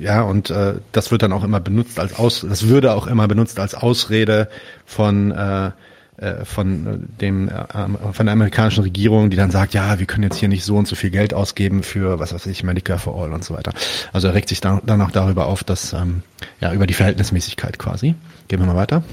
ja, 0.00 0.22
und 0.22 0.50
äh, 0.50 0.74
das 0.92 1.10
wird 1.10 1.22
dann 1.22 1.32
auch 1.32 1.44
immer 1.44 1.60
benutzt 1.60 2.00
als 2.00 2.18
Aus, 2.18 2.44
das 2.48 2.68
würde 2.68 2.94
auch 2.94 3.06
immer 3.06 3.28
benutzt 3.28 3.60
als 3.60 3.74
Ausrede 3.74 4.48
von 4.84 5.30
äh, 5.30 5.70
äh, 6.18 6.44
von 6.44 6.86
äh, 6.86 7.20
dem 7.20 7.48
äh, 7.48 8.12
von 8.12 8.26
der 8.26 8.32
amerikanischen 8.32 8.82
Regierung, 8.82 9.30
die 9.30 9.36
dann 9.36 9.52
sagt, 9.52 9.72
ja, 9.72 10.00
wir 10.00 10.06
können 10.06 10.24
jetzt 10.24 10.36
hier 10.36 10.48
nicht 10.48 10.64
so 10.64 10.76
und 10.76 10.88
so 10.88 10.96
viel 10.96 11.10
Geld 11.10 11.32
ausgeben 11.32 11.84
für 11.84 12.18
was 12.18 12.34
weiß 12.34 12.46
ich, 12.46 12.64
Medicare 12.64 12.98
for 12.98 13.14
All 13.14 13.32
und 13.32 13.44
so 13.44 13.54
weiter. 13.54 13.72
Also 14.12 14.26
er 14.26 14.34
regt 14.34 14.48
sich 14.48 14.60
dann, 14.60 15.00
auch 15.00 15.10
darüber 15.12 15.46
auf, 15.46 15.62
dass 15.62 15.92
ähm, 15.92 16.22
ja 16.60 16.72
über 16.72 16.88
die 16.88 16.94
Verhältnismäßigkeit 16.94 17.78
quasi. 17.78 18.16
Gehen 18.48 18.58
wir 18.58 18.66
mal 18.66 18.74
weiter. 18.74 19.04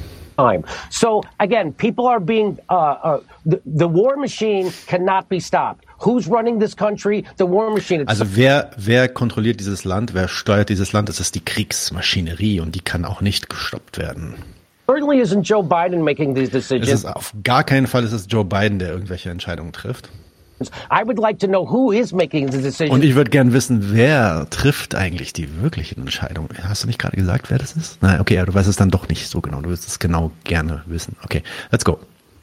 So 0.90 1.24
again, 1.38 1.74
people 1.74 2.10
are 2.10 2.20
being 2.20 2.58
uh, 2.70 2.74
uh, 2.74 3.20
the, 3.46 3.62
the 3.64 3.86
war 3.86 4.18
machine 4.18 4.72
cannot 4.88 5.30
be 5.30 5.40
stopped. 5.40 5.85
Who's 6.04 6.28
running 6.30 6.60
this 6.60 6.76
country? 6.76 7.24
The 7.38 7.46
war 7.46 7.72
machine. 7.72 8.02
It's 8.02 8.10
Also 8.10 8.26
wer 8.36 8.72
wer 8.78 9.08
kontrolliert 9.08 9.60
dieses 9.60 9.84
Land? 9.86 10.14
Wer 10.14 10.28
steuert 10.28 10.70
dieses 10.70 10.94
Land? 10.94 11.10
Das 11.10 11.20
ist 11.20 11.36
die 11.36 11.44
Kriegsmaschinerie 11.44 12.60
und 12.60 12.76
die 12.76 12.82
kann 12.82 13.06
auch 13.06 13.22
nicht 13.22 13.50
gestoppt 13.50 13.98
werden. 13.98 14.36
certainly 14.88 15.20
isn't 15.22 15.42
Joe 15.44 15.64
Biden 15.64 16.04
making 16.04 16.36
these 16.36 16.48
Es 16.56 16.68
decisions. 16.68 16.90
ist 16.92 17.06
auf 17.06 17.34
gar 17.44 17.64
keinen 17.64 17.88
Fall 17.88 18.04
ist 18.04 18.12
es 18.12 18.28
Joe 18.30 18.46
Biden, 18.46 18.78
der 18.80 18.90
irgendwelche 18.90 19.30
Entscheidungen 19.30 19.72
trifft. 19.74 20.10
I 20.90 21.04
would 21.06 21.18
like 21.20 21.40
to 21.40 21.48
know 21.48 21.70
who 21.70 21.92
is 21.92 22.14
making 22.14 22.50
the 22.52 22.62
decisions. 22.62 22.94
Und 22.94 23.04
ich 23.04 23.16
würde 23.16 23.30
gern 23.30 23.52
wissen, 23.52 23.94
wer 23.94 24.48
trifft 24.50 24.96
eigentlich 24.96 25.34
die 25.34 25.62
wirklichen 25.62 26.00
Entscheidungen? 26.02 26.48
Hast 26.64 26.84
du 26.84 26.88
nicht 26.88 26.98
gerade 27.00 27.18
gesagt, 27.18 27.50
wer 27.50 27.58
das 27.58 27.74
ist? 27.74 28.02
Nein, 28.02 28.22
okay, 28.22 28.36
ja, 28.36 28.46
du 28.46 28.54
weißt 28.54 28.70
es 28.70 28.78
dann 28.78 28.90
doch 28.90 29.10
nicht 29.10 29.28
so 29.28 29.42
genau. 29.42 29.60
Du 29.62 29.70
wirst 29.70 29.86
es 29.88 30.00
genau 30.00 30.32
gerne 30.46 30.84
wissen. 30.86 31.18
Okay, 31.24 31.44
let's 31.72 31.84
go. 31.84 32.00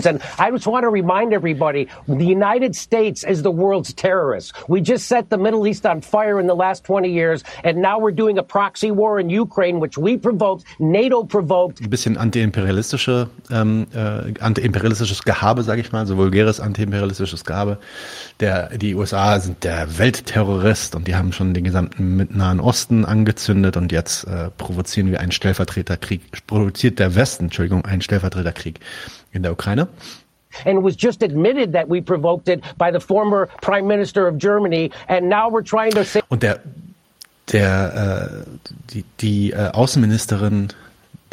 And 0.06 0.20
I 0.38 0.50
just 0.50 0.66
want 0.66 0.84
to 0.84 0.90
remind 0.90 1.32
everybody, 1.32 1.88
the 2.08 2.24
United 2.24 2.74
States 2.76 3.24
is 3.24 3.42
the 3.42 3.50
world's 3.50 3.92
terrorist. 3.94 4.52
We 4.68 4.80
just 4.80 5.06
set 5.06 5.30
the 5.30 5.38
Middle 5.38 5.66
East 5.66 5.86
on 5.86 6.00
fire 6.00 6.40
in 6.40 6.46
the 6.46 6.54
last 6.54 6.84
20 6.84 7.10
years, 7.10 7.42
and 7.64 7.78
now 7.78 7.98
we're 7.98 8.12
doing 8.12 8.38
a 8.38 8.42
proxy 8.42 8.90
war 8.90 9.18
in 9.20 9.30
Ukraine, 9.30 9.80
which 9.80 9.98
we 9.98 10.16
provoked, 10.16 10.64
NATO 10.78 11.24
provoked. 11.24 11.80
Ein 11.80 11.90
bisschen 11.90 12.16
antiimperialistische, 12.16 13.28
ähm, 13.50 13.86
äh, 13.94 14.32
antiimperialistisches 14.40 15.22
Gehabe, 15.22 15.62
sage 15.62 15.80
ich 15.80 15.92
mal, 15.92 16.06
so 16.06 16.16
vulgäres 16.16 16.60
antiimperialistisches 16.60 17.44
Gehabe. 17.44 17.78
Der, 18.40 18.76
die 18.76 18.94
USA 18.94 19.38
sind 19.40 19.64
der 19.64 19.98
Weltterrorist 19.98 20.94
und 20.94 21.06
die 21.08 21.14
haben 21.14 21.32
schon 21.32 21.54
den 21.54 21.64
gesamten 21.64 22.28
Nahen 22.36 22.60
Osten 22.60 23.04
angezündet 23.04 23.76
und 23.76 23.92
jetzt 23.92 24.24
äh, 24.24 24.50
provozieren 24.56 25.10
wir 25.10 25.20
einen 25.20 25.32
Stellvertreterkrieg, 25.32 26.22
provoziert 26.46 26.98
der 26.98 27.14
Westen, 27.14 27.44
Entschuldigung, 27.44 27.84
einen 27.84 28.02
Stellvertreterkrieg 28.02 28.80
in 29.32 29.42
der 29.42 29.52
Ukraine. 29.52 29.88
And 30.66 30.78
it 30.78 30.82
was 30.82 30.94
just 30.96 31.22
admitted 31.22 31.72
that 31.72 31.88
we 31.88 32.00
provoked 32.00 32.48
it 32.48 32.62
by 32.76 32.90
the 32.92 33.00
former 33.00 33.48
Prime 33.62 33.86
Minister 33.86 34.26
of 34.28 34.36
Germany, 34.38 34.90
and 35.08 35.28
now 35.28 35.48
we're 35.48 35.64
trying 35.64 35.92
to 35.92 36.04
say. 36.04 36.22
Und 36.28 36.42
der, 36.42 36.60
der, 37.50 38.44
äh, 38.44 38.68
die, 38.92 39.04
die 39.20 39.52
äh, 39.52 39.70
Außenministerin, 39.70 40.68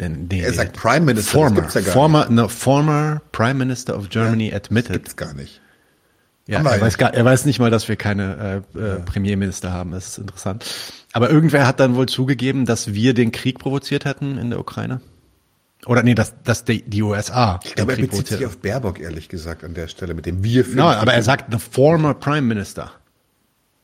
den, 0.00 0.28
den, 0.28 0.40
Er 0.42 0.52
sagt 0.54 0.72
Prime 0.72 1.04
Minister, 1.04 1.32
das 1.32 1.42
former, 1.42 1.60
gibt's 1.60 1.74
ja 1.74 1.80
gar 1.82 1.92
former, 1.92 2.26
no, 2.30 2.48
former 2.48 3.20
Prime 3.32 3.54
Minister 3.54 3.96
of 3.96 4.08
Germany 4.08 4.52
admitted. 4.54 4.94
Gibt's 4.94 5.16
gar 5.16 5.34
nicht. 5.34 5.60
Ja, 6.46 6.58
Haben 6.58 6.66
er 6.66 6.76
ja. 6.76 6.80
weiß, 6.80 6.98
gar, 6.98 7.14
er 7.14 7.24
weiß 7.24 7.44
nicht 7.44 7.60
mal, 7.60 7.70
dass 7.70 7.88
wir 7.88 7.96
keine 7.96 8.64
äh, 8.74 8.78
äh, 8.78 9.00
Premierminister 9.00 9.72
haben. 9.72 9.92
Das 9.92 10.08
ist 10.08 10.18
interessant. 10.18 10.64
Aber 11.12 11.30
irgendwer 11.30 11.66
hat 11.66 11.78
dann 11.78 11.94
wohl 11.94 12.06
zugegeben, 12.06 12.66
dass 12.66 12.94
wir 12.94 13.14
den 13.14 13.30
Krieg 13.30 13.58
provoziert 13.58 14.04
hätten 14.04 14.38
in 14.38 14.50
der 14.50 14.58
Ukraine. 14.58 15.00
Oder 15.86 16.02
nee, 16.02 16.14
dass, 16.14 16.34
dass 16.42 16.64
die, 16.64 16.82
die 16.82 17.02
USA 17.02 17.58
Ich 17.64 17.74
glaube, 17.74 17.92
er 17.92 17.98
bezieht 17.98 18.26
sich 18.26 18.44
auf 18.44 18.58
Baerbock, 18.58 19.00
ehrlich 19.00 19.28
gesagt, 19.28 19.64
an 19.64 19.74
der 19.74 19.88
Stelle, 19.88 20.14
mit 20.14 20.26
dem 20.26 20.44
wir 20.44 20.64
für 20.64 20.76
No, 20.76 20.84
aber 20.84 21.14
er 21.14 21.22
sagt 21.22 21.52
the 21.52 21.58
former 21.58 22.14
Prime 22.14 22.42
Minister. 22.42 22.90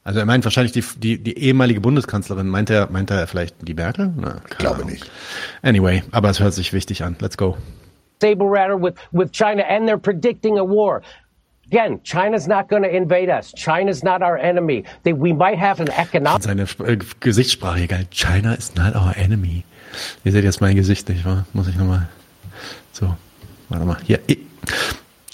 Also 0.04 0.20
er 0.20 0.26
meint 0.26 0.44
wahrscheinlich 0.44 0.72
die, 0.72 0.85
die, 0.98 1.18
die 1.18 1.38
ehemalige 1.38 1.80
Bundeskanzlerin. 1.80 2.48
Meint 2.48 2.70
er, 2.70 2.90
meint 2.90 3.11
er 3.11 3.26
vielleicht 3.26 3.56
die 3.66 3.74
Merkel? 3.74 4.12
Na, 4.16 4.35
keine 4.35 4.56
glaube 4.59 4.76
Ahnung. 4.76 4.90
nicht. 4.90 5.11
Anyway, 5.62 6.02
aber 6.12 6.30
es 6.30 6.38
hört 6.38 6.54
sich 6.54 6.72
wichtig 6.72 7.02
an. 7.02 7.16
Let's 7.20 7.37
go. 7.37 7.56
saber 8.20 8.46
rattle 8.46 8.76
with, 8.76 8.94
with 9.12 9.32
China, 9.32 9.62
and 9.62 9.87
they're 9.87 9.98
predicting 9.98 10.59
a 10.59 10.64
war. 10.64 11.02
Again, 11.66 12.00
China's 12.04 12.46
not 12.46 12.68
going 12.68 12.85
to 12.85 12.88
invade 12.88 13.28
us. 13.28 13.52
China's 13.56 14.04
not 14.04 14.22
our 14.22 14.38
enemy. 14.38 14.85
They, 15.02 15.12
we 15.12 15.32
might 15.32 15.59
have 15.59 15.80
an 15.80 15.90
economic 15.90 16.44
seine 16.44 16.62
äh, 16.62 16.96
Gesichtssprache, 17.20 17.88
geil. 17.88 18.06
China 18.11 18.52
is 18.52 18.74
not 18.76 18.94
our 18.94 19.12
enemy. 19.16 19.64
Ihr 20.24 20.32
seht 20.32 20.44
jetzt 20.44 20.61
mein 20.61 20.76
Gesicht, 20.76 21.09
nicht 21.09 21.24
wahr? 21.24 21.46
Muss 21.52 21.68
ich 21.68 21.76
nochmal. 21.76 22.09
So, 22.92 23.14
warte 23.68 23.85
mal. 23.85 23.98
Hier. 24.04 24.20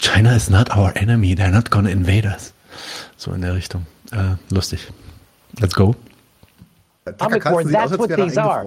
China 0.00 0.34
is 0.34 0.50
not 0.50 0.76
our 0.76 0.92
enemy. 0.96 1.34
They're 1.34 1.50
not 1.50 1.70
gonna 1.70 1.90
invade 1.90 2.26
us. 2.26 2.52
So 3.16 3.32
in 3.32 3.40
der 3.40 3.54
Richtung. 3.54 3.86
Äh, 4.10 4.36
lustig. 4.50 4.88
Let's 5.60 5.74
go. 5.74 5.94
Tucker 7.04 7.38
Carlson 7.40 7.72
war. 7.72 7.88
sieht 7.88 8.00
aus, 8.00 8.08
That's 8.08 8.18
what 8.18 8.28
these 8.28 8.42
are. 8.42 8.66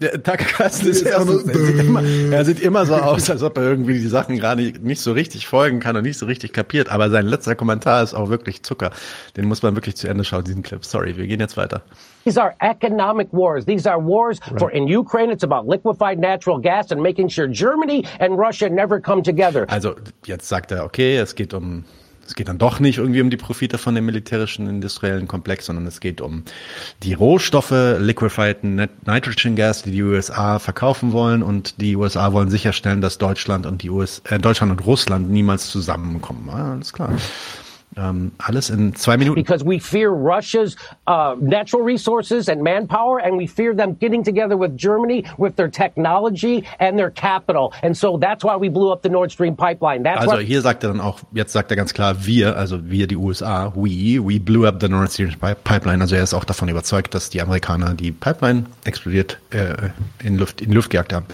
Der 0.00 0.14
ist 0.14 0.52
erstens, 0.58 1.02
er, 1.02 1.26
sieht 1.26 1.78
immer, 1.78 2.02
er 2.02 2.44
sieht 2.46 2.60
immer 2.60 2.86
so 2.86 2.94
aus, 2.94 3.28
als 3.28 3.42
ob 3.42 3.58
er 3.58 3.64
irgendwie 3.64 3.98
die 3.98 4.08
Sachen 4.08 4.38
gerade 4.38 4.62
nicht 4.80 5.02
so 5.02 5.12
richtig 5.12 5.46
folgen 5.46 5.78
kann 5.78 5.94
und 5.94 6.04
nicht 6.04 6.16
so 6.16 6.24
richtig 6.24 6.54
kapiert. 6.54 6.88
Aber 6.88 7.10
sein 7.10 7.26
letzter 7.26 7.54
Kommentar 7.54 8.02
ist 8.02 8.14
auch 8.14 8.30
wirklich 8.30 8.62
Zucker. 8.62 8.92
Den 9.36 9.44
muss 9.44 9.62
man 9.62 9.74
wirklich 9.74 9.96
zu 9.96 10.08
Ende 10.08 10.24
schauen, 10.24 10.44
diesen 10.44 10.62
Clip. 10.62 10.82
Sorry, 10.86 11.18
wir 11.18 11.26
gehen 11.26 11.40
jetzt 11.40 11.58
weiter. 11.58 11.82
These 12.24 12.38
are 12.38 12.54
economic 12.60 13.32
wars. 13.32 13.64
These 13.64 13.86
are 13.86 13.98
wars 13.98 14.38
for 14.58 14.70
in 14.70 14.86
Ukraine. 14.88 15.30
It's 15.32 15.42
about 15.44 15.66
liquefied 15.66 16.18
natural 16.18 16.58
gas 16.60 16.90
and 16.92 17.00
making 17.02 17.28
sure 17.30 17.48
Germany 17.48 18.04
and 18.18 18.36
Russia 18.38 18.68
never 18.68 19.00
come 19.00 19.22
together. 19.22 19.66
Also 19.70 19.94
jetzt 20.26 20.48
sagt 20.48 20.70
er, 20.72 20.84
okay, 20.84 21.16
es 21.16 21.34
geht 21.34 21.54
um, 21.54 21.84
es 22.26 22.34
geht 22.34 22.48
dann 22.48 22.58
doch 22.58 22.78
nicht 22.78 22.98
irgendwie 22.98 23.22
um 23.22 23.30
die 23.30 23.38
Profite 23.38 23.78
von 23.78 23.94
dem 23.94 24.04
militärischen 24.04 24.68
industriellen 24.68 25.26
Komplex, 25.28 25.64
sondern 25.66 25.86
es 25.86 25.98
geht 26.00 26.20
um 26.20 26.44
die 27.02 27.14
Rohstoffe, 27.14 27.72
liquefied 27.98 28.64
Nit- 28.64 29.06
Nitrogen 29.06 29.56
Gas, 29.56 29.82
die 29.82 29.90
die 29.90 30.02
USA 30.02 30.58
verkaufen 30.58 31.12
wollen 31.12 31.42
und 31.42 31.80
die 31.80 31.96
USA 31.96 32.32
wollen 32.34 32.50
sicherstellen, 32.50 33.00
dass 33.00 33.16
Deutschland 33.18 33.64
und 33.64 33.82
die 33.82 33.88
US, 33.90 34.20
äh, 34.28 34.38
Deutschland 34.38 34.70
und 34.72 34.86
Russland 34.86 35.30
niemals 35.30 35.70
zusammenkommen. 35.70 36.50
Ah, 36.52 36.72
alles 36.74 36.92
klar. 36.92 37.10
Ähm, 37.96 38.32
alles 38.38 38.70
in 38.70 38.94
zwei 38.94 39.16
Minuten. 39.16 39.34
Because 39.34 39.64
we 39.64 39.80
fear 39.80 40.10
Russia's 40.10 40.76
uh, 41.08 41.34
natural 41.40 41.82
resources 41.84 42.48
and 42.48 42.62
manpower, 42.62 43.18
and 43.18 43.36
we 43.36 43.46
fear 43.48 43.74
them 43.74 43.96
getting 43.98 44.22
together 44.22 44.56
with 44.58 44.76
Germany 44.76 45.24
with 45.38 45.56
their 45.56 45.68
technology 45.70 46.64
and 46.78 46.96
their 46.96 47.10
capital. 47.10 47.72
And 47.82 47.96
so 47.96 48.16
that's 48.16 48.44
why 48.44 48.56
we 48.56 48.68
blew 48.68 48.92
up 48.92 49.02
the 49.02 49.08
Nord 49.08 49.32
Stream 49.32 49.56
pipeline. 49.56 50.04
That's 50.04 50.20
Also 50.28 50.38
hier 50.38 50.60
sagt 50.62 50.84
er 50.84 50.90
dann 50.90 51.00
auch, 51.00 51.18
jetzt 51.32 51.52
sagt 51.52 51.70
er 51.72 51.76
ganz 51.76 51.92
klar, 51.92 52.24
wir, 52.26 52.56
also 52.56 52.78
wir, 52.88 53.06
die 53.08 53.16
USA, 53.16 53.72
we, 53.74 54.18
we 54.22 54.38
blew 54.38 54.66
up 54.66 54.80
the 54.80 54.88
Nord 54.88 55.10
Stream 55.10 55.30
pi- 55.30 55.54
pipeline. 55.64 56.00
Also 56.00 56.14
er 56.14 56.22
ist 56.22 56.32
auch 56.34 56.44
davon 56.44 56.68
überzeugt, 56.68 57.14
dass 57.14 57.28
die 57.30 57.42
Amerikaner 57.42 57.94
die 57.94 58.12
Pipeline 58.12 58.66
explodiert 58.84 59.38
äh, 59.50 59.74
in 60.24 60.38
Luft, 60.38 60.60
in 60.60 60.72
Luft 60.72 60.90
gejagt 60.90 61.12
haben. 61.12 61.26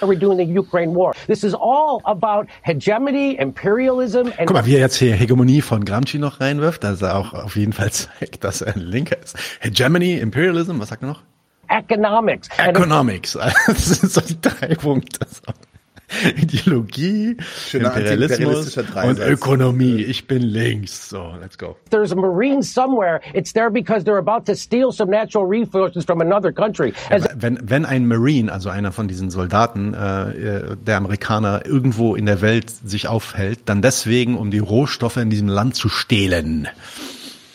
we're 0.00 0.18
doing 0.18 0.38
the 0.38 0.58
Ukraine 0.58 0.94
war. 0.94 1.12
This 1.26 1.44
is 1.44 1.54
all 1.54 2.00
about 2.04 2.46
hegemony, 2.62 3.36
imperialism, 3.38 4.28
and 4.38 4.46
Guck 4.46 4.54
mal, 4.54 4.66
wie 4.66 4.74
er 4.74 4.80
jetzt 4.80 4.96
hier 4.96 5.14
Hegemonie 5.14 5.60
von 5.60 5.84
Gramsci 5.98 6.18
noch 6.20 6.40
reinwirft, 6.40 6.84
dass 6.84 7.02
er 7.02 7.16
auch 7.16 7.34
auf 7.34 7.56
jeden 7.56 7.72
Fall 7.72 7.90
zeigt, 7.92 8.44
dass 8.44 8.60
er 8.60 8.76
ein 8.76 8.80
Linker 8.80 9.20
ist. 9.20 9.36
Hegemony, 9.60 10.18
Imperialism, 10.18 10.78
was 10.78 10.90
sagt 10.90 11.02
er 11.02 11.08
noch? 11.08 11.22
economics. 11.70 12.48
Economics. 12.56 13.38
Das 13.66 13.84
sind 13.84 14.10
so 14.10 14.20
die 14.22 14.40
drei 14.40 14.74
Punkte. 14.74 15.26
Ideologie, 16.36 17.36
Schöner 17.68 17.88
Imperialismus 17.88 18.76
und. 18.76 19.18
Ökonomie. 19.18 20.02
Ich 20.02 20.26
bin 20.26 20.42
links. 20.42 21.08
So, 21.08 21.34
let's 21.40 21.58
go. 21.58 21.76
there's 21.90 22.12
a 22.12 22.16
Marine 22.16 22.62
somewhere, 22.62 23.20
it's 23.34 23.52
there 23.52 23.70
because 23.70 24.04
they're 24.04 24.18
about 24.18 24.46
to 24.46 24.54
steal 24.54 24.92
some 24.92 25.10
natural 25.10 25.44
resources 25.44 26.04
from 26.04 26.20
another 26.20 26.52
country. 26.52 26.92
As 27.10 27.28
Wenn, 27.34 27.58
wenn 27.62 27.84
ein 27.84 28.06
Marine, 28.06 28.52
also 28.52 28.70
einer 28.70 28.92
von 28.92 29.08
diesen 29.08 29.30
Soldaten 29.30 29.94
äh, 29.94 30.30
äh, 30.30 30.76
der 30.76 30.96
Amerikaner, 30.96 31.66
irgendwo 31.66 32.14
in 32.14 32.26
der 32.26 32.40
Welt 32.40 32.70
sich 32.70 33.08
aufhält, 33.08 33.60
dann 33.66 33.82
deswegen, 33.82 34.36
um 34.36 34.50
die 34.50 34.58
Rohstoffe 34.58 35.16
in 35.16 35.30
diesem 35.30 35.48
Land 35.48 35.74
zu 35.74 35.88
stehlen. 35.88 36.68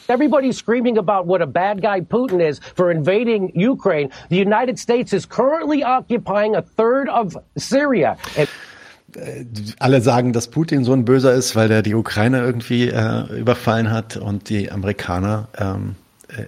Everybody's 0.08 0.58
screaming 0.58 0.98
about 0.98 1.26
what 1.26 1.42
a 1.42 1.48
bad 1.48 1.82
guy 1.82 2.02
Putin 2.02 2.42
is 2.42 2.60
for 2.76 2.92
invading 2.92 3.52
Ukraine, 3.56 4.10
the 4.30 4.38
United 4.38 4.78
States 4.80 5.14
is 5.14 5.26
currently 5.26 5.84
occupying 5.84 6.56
a 6.56 6.62
third 6.62 7.10
of 7.10 7.38
Syria. 7.58 8.18
And 8.38 8.48
Alle 9.80 10.02
sagen, 10.02 10.34
dass 10.34 10.48
Putin 10.48 10.84
so 10.84 10.94
ein 10.94 11.06
Böser 11.06 11.34
ist, 11.34 11.56
weil 11.56 11.68
der 11.68 11.84
die 11.84 11.94
Ukraine 11.94 12.40
irgendwie 12.40 12.90
äh, 12.90 13.40
überfallen 13.40 13.92
hat 13.92 14.18
und 14.18 14.50
die 14.50 14.72
Amerikaner 14.72 15.50
ähm, 15.58 15.96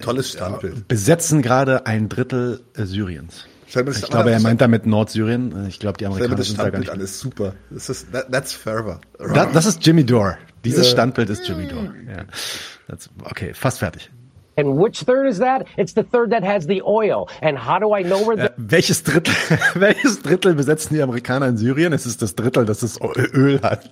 Tolles 0.02 0.32
Standbild. 0.32 0.88
besetzen 0.88 1.42
gerade 1.42 1.86
ein 1.86 2.08
Drittel 2.08 2.60
äh, 2.76 2.84
Syriens. 2.84 3.46
Ich 3.66 4.02
glaube, 4.02 4.30
er 4.30 4.40
meint 4.40 4.60
damit 4.60 4.86
Nordsyrien. 4.86 5.66
Ich 5.68 5.78
glaube, 5.78 5.98
die 5.98 6.06
Amerikaner 6.06 6.36
das 6.36 6.46
sind 6.48 6.58
da 6.58 6.70
gar 6.70 6.78
nicht. 6.78 6.92
ist 6.94 7.20
super. 7.20 7.54
Das 7.70 7.88
ist, 7.88 8.12
that, 8.12 8.30
that's 8.30 8.52
fervor. 8.52 9.00
Da, 9.18 9.46
das 9.46 9.66
ist 9.66 9.84
Jimmy 9.84 10.04
Dore. 10.04 10.38
Dieses. 10.64 10.88
Standbild 10.88 11.30
ist 11.30 11.46
Jimmy 11.48 11.66
Dore. 11.66 11.92
Ja. 12.08 12.24
Das, 12.88 13.10
okay, 13.24 13.52
fast 13.54 13.80
fertig. 13.80 14.10
and 14.56 14.76
which 14.76 15.00
third 15.00 15.26
is 15.26 15.38
that? 15.38 15.66
It's 15.76 15.92
the 15.92 16.02
third 16.02 16.30
that 16.30 16.42
has 16.42 16.66
the 16.66 16.82
oil. 16.82 17.28
And 17.42 17.58
how 17.58 17.78
do 17.78 17.92
I 17.92 18.02
know 18.02 18.22
where 18.26 18.36
the 18.36 18.50
Äh, 18.50 18.54
welches 18.56 19.02
Drittel, 19.02 19.34
welches 19.74 20.22
Drittel 20.22 20.54
besetzen 20.54 20.96
die 20.96 21.02
Amerikaner 21.02 21.46
in 21.48 21.56
Syrien? 21.56 21.92
Es 21.92 22.06
ist 22.06 22.22
das 22.22 22.34
Drittel, 22.34 22.64
das 22.64 22.80
das 22.80 22.98
Öl 23.00 23.60
hat. 23.62 23.90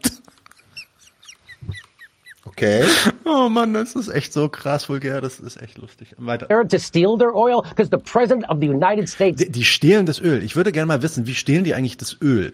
Okay. 2.56 2.84
Oh 3.26 3.48
Mann, 3.48 3.72
das 3.74 3.96
ist 3.96 4.08
echt 4.08 4.32
so 4.32 4.48
krass 4.48 4.88
vulgär, 4.88 5.20
das 5.20 5.40
ist 5.40 5.60
echt 5.60 5.78
lustig. 5.78 6.14
Weiter. 6.18 6.46
to 6.68 6.78
steal 6.78 7.16
their 7.18 7.34
oil? 7.34 7.62
Because 7.62 7.90
the 7.90 7.96
president 7.96 8.48
of 8.48 8.58
the 8.60 8.68
United 8.68 9.08
States 9.08 9.38
Die, 9.42 9.50
die 9.50 9.64
stehlen 9.64 10.06
das 10.06 10.20
Öl. 10.20 10.42
Ich 10.42 10.54
würde 10.54 10.70
gerne 10.72 10.86
mal 10.86 11.02
wissen, 11.02 11.26
wie 11.26 11.34
stehlen 11.34 11.64
die 11.64 11.74
eigentlich 11.74 11.96
das 11.96 12.16
Öl? 12.20 12.52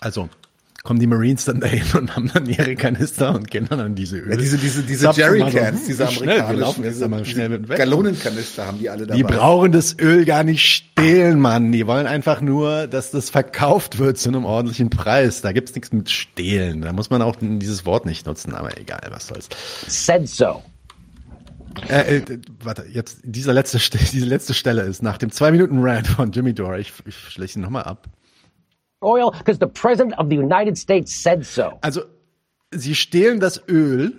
Also, 0.00 0.28
kommen 0.84 1.00
die 1.00 1.06
Marines 1.06 1.46
dann 1.46 1.60
dahin 1.60 1.82
und 1.94 2.14
haben 2.14 2.30
dann 2.32 2.44
ihre 2.44 2.76
Kanister 2.76 3.34
und 3.34 3.50
gehen 3.50 3.66
dann 3.68 3.80
an 3.80 3.94
diese 3.94 4.18
Öl. 4.18 4.30
Ja, 4.30 4.36
diese, 4.36 4.58
diese, 4.58 4.82
diese 4.82 5.06
mal 5.06 5.14
so, 5.14 5.20
Jerrycans, 5.22 5.86
diese 5.86 6.06
schnell, 6.08 6.26
wir 6.26 6.32
amerikanischen, 6.34 6.60
laufen 6.60 6.84
jetzt 6.84 6.94
diese, 6.96 7.08
mal 7.08 7.24
schnell 7.24 7.48
mit 7.48 7.68
weg. 7.70 7.78
Gallonenkanister 7.78 8.66
haben 8.66 8.78
die 8.78 8.90
alle 8.90 9.06
dabei. 9.06 9.16
Die 9.16 9.22
brauchen 9.24 9.72
das 9.72 9.98
Öl 9.98 10.26
gar 10.26 10.44
nicht 10.44 10.62
stehlen, 10.62 11.40
Mann. 11.40 11.72
Die 11.72 11.86
wollen 11.86 12.06
einfach 12.06 12.42
nur, 12.42 12.86
dass 12.86 13.10
das 13.10 13.30
verkauft 13.30 13.98
wird 13.98 14.18
zu 14.18 14.28
einem 14.28 14.44
ordentlichen 14.44 14.90
Preis. 14.90 15.40
Da 15.40 15.52
gibt's 15.52 15.74
nichts 15.74 15.90
mit 15.90 16.10
stehlen. 16.10 16.82
Da 16.82 16.92
muss 16.92 17.08
man 17.08 17.22
auch 17.22 17.36
dieses 17.40 17.86
Wort 17.86 18.04
nicht 18.04 18.26
nutzen, 18.26 18.54
aber 18.54 18.78
egal, 18.78 19.00
was 19.08 19.28
soll's. 19.28 19.48
said 19.88 20.28
so. 20.28 20.62
Äh, 21.88 22.18
äh, 22.18 22.38
warte, 22.62 22.84
jetzt 22.92 23.20
dieser 23.22 23.54
letzte, 23.54 23.78
diese 24.12 24.26
letzte 24.26 24.52
Stelle 24.52 24.82
ist 24.82 25.02
nach 25.02 25.16
dem 25.16 25.30
zwei 25.30 25.50
Minuten 25.50 25.78
Rant 25.78 26.08
von 26.08 26.30
Jimmy 26.30 26.52
Dore. 26.52 26.78
Ich, 26.78 26.92
ich 27.06 27.16
schläge 27.16 27.54
ihn 27.56 27.62
nochmal 27.62 27.84
ab. 27.84 28.06
Oil 29.04 29.30
because 29.38 29.58
the 29.60 29.66
president 29.66 30.18
of 30.18 30.26
the 30.30 30.36
United 30.36 30.76
States 30.78 31.22
said 31.22 31.44
so. 31.44 31.78
Also, 31.82 32.02
sie 32.72 32.94
stehlen 32.94 33.38
das 33.40 33.62
Öl, 33.68 34.12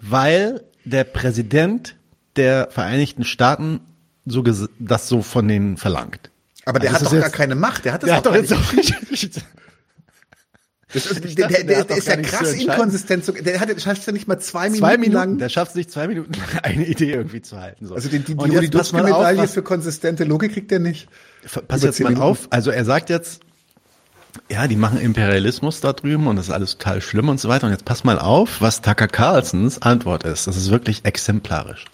weil 0.00 0.62
der 0.84 1.04
Präsident 1.04 1.96
der 2.36 2.68
Vereinigten 2.70 3.24
Staaten 3.24 3.80
so 4.26 4.42
das 4.78 5.08
so 5.08 5.22
von 5.22 5.48
denen 5.48 5.76
verlangt. 5.76 6.30
Aber 6.64 6.78
der 6.80 6.90
Also 6.94 7.06
hat 7.06 7.06
doch 7.06 7.12
ist 7.16 7.20
gar 7.20 7.28
jetzt- 7.28 7.36
keine 7.36 7.54
Macht. 7.54 7.84
Der 7.84 7.92
hat 7.92 8.02
das 8.02 8.08
Der 8.08 8.16
hat 8.16 8.26
doch 8.26 8.34
jetzt 8.34 8.50
nicht. 8.50 8.94
auch 8.96 9.10
nicht. 9.10 9.40
Das 10.92 11.04
ist, 11.06 11.36
der, 11.36 11.48
der, 11.48 11.64
der, 11.64 11.84
der 11.84 11.96
ist 11.96 12.06
ja 12.06 12.16
krass 12.16 12.52
inkonsistent. 12.54 13.44
Der 13.44 13.58
hat, 13.58 13.68
schafft 13.80 14.00
es 14.00 14.06
ja 14.06 14.12
nicht 14.12 14.28
mal 14.28 14.38
zwei, 14.38 14.68
zwei 14.70 14.96
Minuten, 14.96 15.00
Minuten 15.00 15.12
lang. 15.14 15.38
Der 15.38 15.48
schafft 15.48 15.70
es 15.72 15.74
nicht 15.76 15.90
zwei 15.90 16.06
Minuten 16.06 16.32
lang, 16.32 16.48
eine 16.62 16.86
Idee 16.86 17.10
irgendwie 17.12 17.42
zu 17.42 17.60
halten. 17.60 17.86
So. 17.86 17.94
Also 17.94 18.08
die, 18.08 18.20
die, 18.20 18.36
die, 18.36 18.60
die 18.60 18.70
Dutzke-Medaille 18.70 19.48
für 19.48 19.62
konsistente 19.62 20.22
Logik 20.24 20.52
kriegt 20.52 20.70
er 20.70 20.78
nicht. 20.78 21.08
Pass 21.66 21.82
jetzt 21.82 22.00
mal 22.00 22.16
auf. 22.16 22.46
Also 22.50 22.70
er 22.70 22.84
sagt 22.84 23.10
jetzt, 23.10 23.40
ja, 24.50 24.66
die 24.66 24.76
machen 24.76 24.98
Imperialismus 24.98 25.80
da 25.80 25.92
drüben 25.92 26.26
und 26.26 26.36
das 26.36 26.48
ist 26.48 26.54
alles 26.54 26.78
total 26.78 27.00
schlimm 27.00 27.28
und 27.28 27.40
so 27.40 27.48
weiter. 27.48 27.66
Und 27.66 27.72
jetzt 27.72 27.84
pass 27.84 28.04
mal 28.04 28.18
auf, 28.18 28.60
was 28.60 28.80
Tucker 28.80 29.08
Carlsons 29.08 29.82
Antwort 29.82 30.24
ist. 30.24 30.46
Das 30.46 30.56
ist 30.56 30.70
wirklich 30.70 31.04
exemplarisch. 31.04 31.84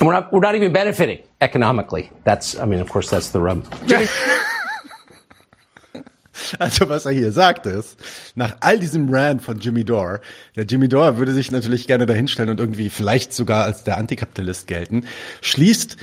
We're 0.00 0.12
not, 0.12 0.32
we're 0.32 0.40
not 0.40 0.54
even 0.54 0.72
benefiting 0.72 1.20
economically. 1.40 2.10
That's, 2.24 2.54
I 2.54 2.66
mean, 2.66 2.80
of 2.80 2.88
course, 2.88 3.10
that's 3.10 3.30
the 3.32 3.38
rub. 3.38 3.64
Also 6.58 6.88
was 6.88 7.06
er 7.06 7.12
hier 7.12 7.32
sagt 7.32 7.66
ist, 7.66 7.98
nach 8.34 8.56
all 8.60 8.78
diesem 8.78 9.12
Rant 9.12 9.42
von 9.42 9.58
Jimmy 9.58 9.84
Dore, 9.84 10.20
der 10.56 10.64
Jimmy 10.64 10.88
Dore 10.88 11.16
würde 11.16 11.32
sich 11.32 11.50
natürlich 11.50 11.86
gerne 11.86 12.06
dahinstellen 12.06 12.50
und 12.50 12.60
irgendwie 12.60 12.90
vielleicht 12.90 13.32
sogar 13.32 13.64
als 13.64 13.84
der 13.84 13.96
Antikapitalist 13.96 14.66
gelten, 14.66 15.06
schließt 15.40 15.96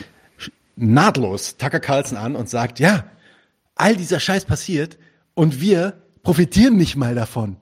nahtlos 0.76 1.58
Tucker 1.58 1.80
Carlson 1.80 2.18
an 2.18 2.36
und 2.36 2.50
sagt, 2.50 2.80
ja, 2.80 3.04
all 3.80 3.96
dieser 3.96 4.20
Scheiß 4.20 4.46
passiert 4.46 4.98
und 5.34 5.62
wir 5.62 5.94
profitieren 6.22 6.78
nicht 6.78 6.96
mal 6.96 7.16
davon. 7.16 7.58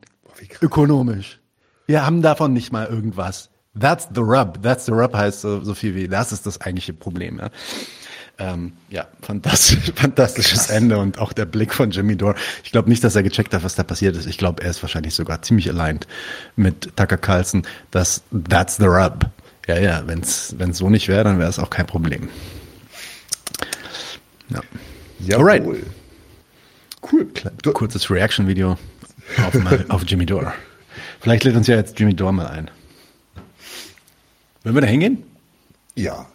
Ökonomisch. 0.61 1.39
Wir 1.85 2.05
haben 2.05 2.21
davon 2.21 2.53
nicht 2.53 2.71
mal 2.71 2.87
irgendwas. 2.87 3.49
That's 3.79 4.07
the 4.13 4.21
rub. 4.21 4.61
That's 4.63 4.85
the 4.85 4.91
rub 4.91 5.15
heißt 5.15 5.41
so, 5.41 5.63
so 5.63 5.73
viel 5.73 5.95
wie, 5.95 6.07
das 6.07 6.31
ist 6.31 6.45
das 6.45 6.59
eigentliche 6.61 6.93
Problem. 6.93 7.39
Ja, 7.39 7.49
ähm, 8.39 8.73
ja 8.89 9.07
fantastisch, 9.21 9.91
fantastisches 9.95 10.69
Ende 10.69 10.97
und 10.97 11.19
auch 11.19 11.33
der 11.33 11.45
Blick 11.45 11.73
von 11.73 11.91
Jimmy 11.91 12.15
Dore. 12.15 12.35
Ich 12.63 12.71
glaube 12.71 12.89
nicht, 12.89 13.03
dass 13.03 13.15
er 13.15 13.23
gecheckt 13.23 13.53
hat, 13.53 13.63
was 13.63 13.75
da 13.75 13.83
passiert 13.83 14.15
ist. 14.15 14.25
Ich 14.25 14.37
glaube, 14.37 14.63
er 14.63 14.71
ist 14.71 14.81
wahrscheinlich 14.81 15.13
sogar 15.13 15.41
ziemlich 15.43 15.69
aligned 15.69 16.07
mit 16.55 16.95
Tucker 16.95 17.17
Carlson, 17.17 17.63
dass 17.91 18.23
that's 18.49 18.77
the 18.77 18.85
rub. 18.85 19.25
Ja, 19.67 19.77
ja, 19.79 20.03
wenn 20.07 20.21
es 20.21 20.55
so 20.71 20.89
nicht 20.89 21.07
wäre, 21.07 21.25
dann 21.25 21.39
wäre 21.39 21.49
es 21.49 21.59
auch 21.59 21.69
kein 21.69 21.85
Problem. 21.85 22.29
Ja. 24.49 24.61
Jawohl. 25.19 25.51
Alright. 25.51 25.83
Cool. 27.11 27.27
Kurzes 27.73 28.09
Reaction-Video 28.09 28.77
auf, 29.37 29.55
auf 29.89 30.03
Jimmy 30.05 30.25
Dore. 30.25 30.53
Vielleicht 31.19 31.43
lädt 31.43 31.55
uns 31.55 31.67
ja 31.67 31.75
jetzt 31.75 31.99
Jimmy 31.99 32.15
Dore 32.15 32.33
mal 32.33 32.47
ein. 32.47 32.69
Wollen 34.63 34.75
wir 34.75 34.81
da 34.81 34.87
hingehen? 34.87 35.23
Ja. 35.95 36.27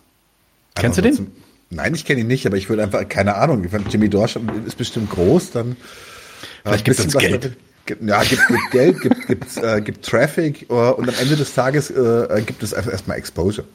Kennst 0.75 0.99
du 0.99 1.03
den? 1.03 1.33
Nein, 1.71 1.95
ich 1.95 2.05
kenne 2.05 2.21
ihn 2.21 2.27
nicht, 2.27 2.47
aber 2.47 2.57
ich 2.57 2.69
würde 2.69 2.83
einfach, 2.83 3.09
keine 3.09 3.37
Ahnung, 3.37 3.67
Jimmy 3.89 4.09
Dorsch 4.09 4.37
ist 4.67 4.77
bestimmt 4.77 5.11
groß, 5.11 5.53
dann. 5.53 5.77
Vielleicht 6.65 6.85
gibt 6.85 6.99
es 6.99 7.05
uns 7.05 7.17
Geld. 7.17 7.57
Ja, 8.01 8.23
gibt, 8.23 8.47
gibt 8.47 8.71
Geld, 8.71 9.01
gibt, 9.01 9.27
gibt, 9.27 9.57
äh, 9.57 9.81
gibt 9.81 10.05
Traffic 10.05 10.67
uh, 10.71 10.91
und 10.93 11.09
am 11.09 11.15
Ende 11.21 11.37
des 11.37 11.53
Tages 11.53 11.91
äh, 11.91 12.43
gibt 12.47 12.63
es 12.63 12.75
einfach 12.75 12.93
erstmal 12.93 13.19
Exposure. 13.19 13.67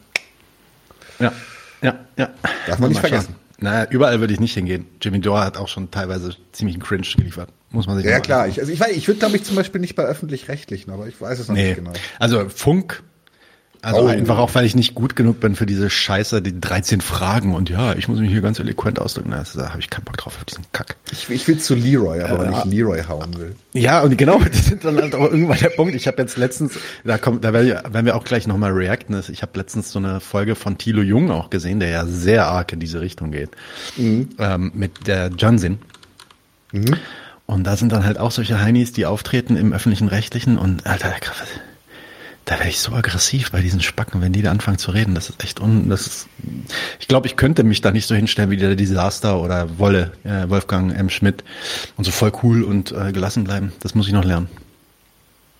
Ja, 1.20 1.34
ja, 1.82 2.00
ja. 2.18 2.30
Darf 2.68 2.80
man 2.80 2.90
nicht 2.90 3.02
vergessen. 3.02 3.36
Naja, 3.60 3.88
überall 3.90 4.20
würde 4.20 4.34
ich 4.34 4.40
nicht 4.40 4.54
hingehen. 4.54 4.86
Jimmy 5.02 5.20
Dore 5.20 5.44
hat 5.44 5.58
auch 5.58 5.68
schon 5.68 5.90
teilweise 5.90 6.36
ziemlich 6.52 6.76
einen 6.76 6.84
Cringe 6.84 7.08
geliefert. 7.16 7.50
Muss 7.72 7.88
man 7.88 7.98
sich 7.98 8.06
Ja, 8.06 8.20
klar. 8.20 8.48
Ich, 8.48 8.60
also 8.60 8.72
ich, 8.72 8.80
weiß, 8.80 8.96
ich 8.96 9.08
würde, 9.08 9.20
glaube 9.20 9.36
ich, 9.36 9.44
zum 9.44 9.56
Beispiel 9.56 9.82
nicht 9.82 9.96
bei 9.96 10.04
öffentlich-rechtlichen, 10.04 10.92
aber 10.92 11.08
ich 11.08 11.20
weiß 11.20 11.40
es 11.40 11.48
noch 11.48 11.56
nee. 11.56 11.70
nicht 11.70 11.78
genau. 11.78 11.94
Also 12.20 12.48
Funk 12.50 13.04
also 13.82 14.02
oh. 14.02 14.08
einfach 14.08 14.38
auch, 14.38 14.56
weil 14.56 14.66
ich 14.66 14.76
nicht 14.76 14.96
gut 14.96 15.16
genug 15.16 15.40
bin 15.40 15.56
für 15.56 15.66
diese 15.66 15.90
Scheiße, 15.90 16.42
die 16.42 16.60
13 16.60 17.02
Fragen 17.02 17.54
und 17.54 17.70
ja, 17.70 17.94
ich 17.94 18.08
muss 18.08 18.20
mich 18.20 18.32
hier 18.32 18.42
ganz 18.42 18.60
eloquent 18.60 19.00
ausdrücken. 19.00 19.32
Da 19.32 19.70
habe 19.70 19.80
ich 19.80 19.90
keinen 19.90 20.04
Bock 20.04 20.18
drauf 20.18 20.36
auf 20.38 20.46
diesen 20.46 20.66
Kack. 20.74 20.96
Ich, 21.12 21.30
ich 21.30 21.48
will 21.48 21.60
zu 21.60 21.76
Leroy, 21.76 22.22
aber 22.22 22.44
äh, 22.44 22.48
wenn 22.48 22.54
ich 22.54 22.66
Leroy 22.66 23.04
hauen 23.04 23.38
will. 23.38 23.56
Ja, 23.74 24.02
und 24.02 24.18
genau, 24.18 24.40
das 24.52 24.72
ist 24.72 24.84
dann 24.84 24.98
halt 24.98 25.16
auch 25.16 25.32
irgendwann 25.32 25.60
der 25.60 25.70
Punkt. 25.70 25.96
Ich 25.96 26.08
habe 26.08 26.22
jetzt 26.22 26.38
letztens, 26.38 26.74
da 27.04 27.18
kommt, 27.18 27.44
da 27.44 27.54
werden 27.54 28.06
wir 28.06 28.16
auch 28.16 28.24
gleich 28.24 28.48
nochmal 28.48 28.72
reacten. 28.72 29.22
Ich 29.30 29.42
habe 29.42 29.52
letztens 29.56 29.92
so 29.92 30.00
eine 30.00 30.20
Folge 30.20 30.56
von 30.56 30.78
Thilo 30.78 31.02
Jung 31.02 31.32
auch 31.32 31.50
gesehen, 31.50 31.80
der 31.80 31.90
ja 31.90 32.06
sehr 32.06 32.48
arg 32.48 32.74
in 32.74 32.80
diese 32.80 33.02
Richtung 33.02 33.32
geht. 33.32 33.52
Mhm. 33.96 34.30
Ähm, 34.40 34.72
mit 34.74 35.08
der 35.08 35.28
Johnson. 35.30 35.80
Mhm. 36.72 36.96
Und 37.46 37.64
da 37.64 37.78
sind 37.78 37.92
dann 37.92 38.06
halt 38.06 38.18
auch 38.18 38.32
solche 38.32 38.60
Heinis, 38.60 38.92
die 38.92 39.06
auftreten 39.06 39.56
im 39.56 39.72
öffentlichen 39.72 40.10
Rechtlichen 40.10 40.58
und 40.58 40.86
Alter, 40.86 41.10
der 41.10 41.20
Kraft 41.20 41.48
da 42.48 42.58
wäre 42.60 42.70
ich 42.70 42.80
so 42.80 42.94
aggressiv 42.94 43.52
bei 43.52 43.60
diesen 43.62 43.82
Spacken, 43.82 44.22
wenn 44.22 44.32
die 44.32 44.42
da 44.42 44.52
anfangen 44.52 44.78
zu 44.78 44.92
reden. 44.92 45.14
Das 45.14 45.30
ist 45.30 45.44
echt 45.44 45.60
un, 45.60 45.90
das 45.90 46.08
ist, 46.08 46.28
ich 46.98 47.10
glaube, 47.10 47.28
ich 47.28 47.36
könnte 47.36 47.66
mich 47.66 47.82
da 47.82 47.92
nicht 47.92 48.08
so 48.08 48.16
hinstellen 48.16 48.50
wie 48.50 48.56
der 48.56 48.78
Desaster 48.78 49.42
oder 49.42 49.78
Wolle, 49.78 50.14
äh, 50.24 50.48
Wolfgang 50.48 50.98
M. 50.98 51.10
Schmidt 51.10 51.44
und 51.98 52.06
so 52.06 52.12
voll 52.12 52.32
cool 52.44 52.64
und 52.64 52.94
äh, 52.94 53.12
gelassen 53.12 53.44
bleiben. 53.44 53.74
Das 53.82 53.96
muss 53.96 54.08
ich 54.08 54.14
noch 54.14 54.24
lernen. 54.24 54.48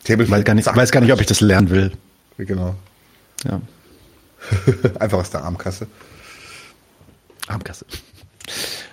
Ich 0.06 0.18
weiß 0.18 0.46
gar, 0.46 0.54
nicht, 0.54 0.74
weiß 0.74 0.92
gar 0.92 1.02
nicht, 1.02 1.12
ob 1.12 1.20
ich 1.20 1.28
das 1.28 1.42
lernen 1.42 1.70
will. 1.72 1.92
Genau. 2.38 2.74
Ja. 3.44 3.60
Einfach 5.00 5.18
aus 5.18 5.30
der 5.30 5.44
Armkasse. 5.44 5.88
Armkasse. 7.48 7.86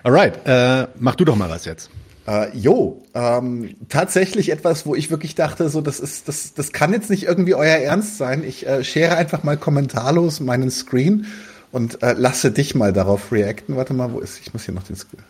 Alright, 0.03 0.45
äh, 0.47 0.89
mach 0.99 1.15
du 1.15 1.25
doch 1.25 1.37
mal 1.37 1.49
was 1.49 1.65
jetzt. 1.65 1.91
Äh, 2.27 2.57
jo, 2.57 3.03
ähm, 3.13 3.77
tatsächlich 3.89 4.51
etwas, 4.51 4.87
wo 4.87 4.95
ich 4.95 5.11
wirklich 5.11 5.35
dachte, 5.35 5.69
so 5.69 5.83
das 5.83 6.01
ist, 6.01 6.27
das, 6.27 6.55
das 6.55 6.73
kann 6.73 6.93
jetzt 6.93 7.11
nicht 7.11 7.25
irgendwie 7.25 7.55
euer 7.55 7.77
Ernst 7.77 8.17
sein. 8.17 8.45
Ich 8.45 8.67
äh, 8.67 8.83
schere 8.83 9.17
einfach 9.17 9.43
mal 9.43 9.59
kommentarlos 9.59 10.41
meinen 10.41 10.71
Screen 10.71 11.27
und 11.71 12.03
äh, 12.03 12.15
lasse 12.17 12.51
dich 12.51 12.75
mal 12.75 12.93
darauf 12.95 13.31
reacten. 13.31 13.77
Warte 13.77 13.93
mal, 13.93 14.13
wo 14.13 14.21
ist? 14.21 14.41
Ich 14.41 14.55
muss 14.55 14.65
hier 14.65 14.73
noch 14.73 14.85
den 14.85 14.97
Screen. 14.97 15.23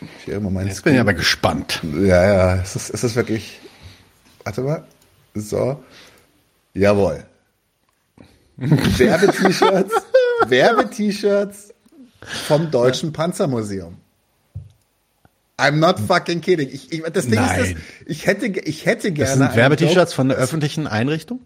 Ich 0.00 0.24
schere 0.24 0.40
mal 0.40 0.50
meinen 0.50 0.68
jetzt 0.68 0.78
Screen. 0.78 0.92
bin 0.92 0.94
ich 0.94 1.00
aber 1.00 1.14
gespannt. 1.14 1.82
Ja, 1.82 2.24
ja, 2.24 2.56
es 2.56 2.74
ist, 2.74 2.88
es 2.90 3.04
ist 3.04 3.16
wirklich. 3.16 3.60
Warte 4.44 4.62
mal. 4.62 4.84
So. 5.34 5.82
Jawohl. 6.72 7.24
Werbe-T-Shirts. 8.56 9.94
Werbe-T-Shirts 10.48 11.74
vom 12.46 12.70
Deutschen 12.70 13.12
Panzermuseum. 13.12 13.96
I'm 15.60 15.78
not 15.78 16.00
fucking 16.00 16.40
kidding. 16.40 16.68
Ich, 16.70 16.92
ich, 16.92 17.02
das 17.02 17.26
Ding 17.26 17.34
Nein. 17.34 17.60
ist, 17.60 17.74
das, 17.74 17.80
ich 18.06 18.26
hätte, 18.26 18.46
ich 18.46 18.86
hätte 18.86 19.12
gerne. 19.12 19.38
Das 19.38 19.48
sind 19.48 19.56
Werbet-Shirts 19.56 20.14
von 20.14 20.30
einer 20.30 20.40
öffentlichen 20.40 20.86
Einrichtung? 20.86 21.40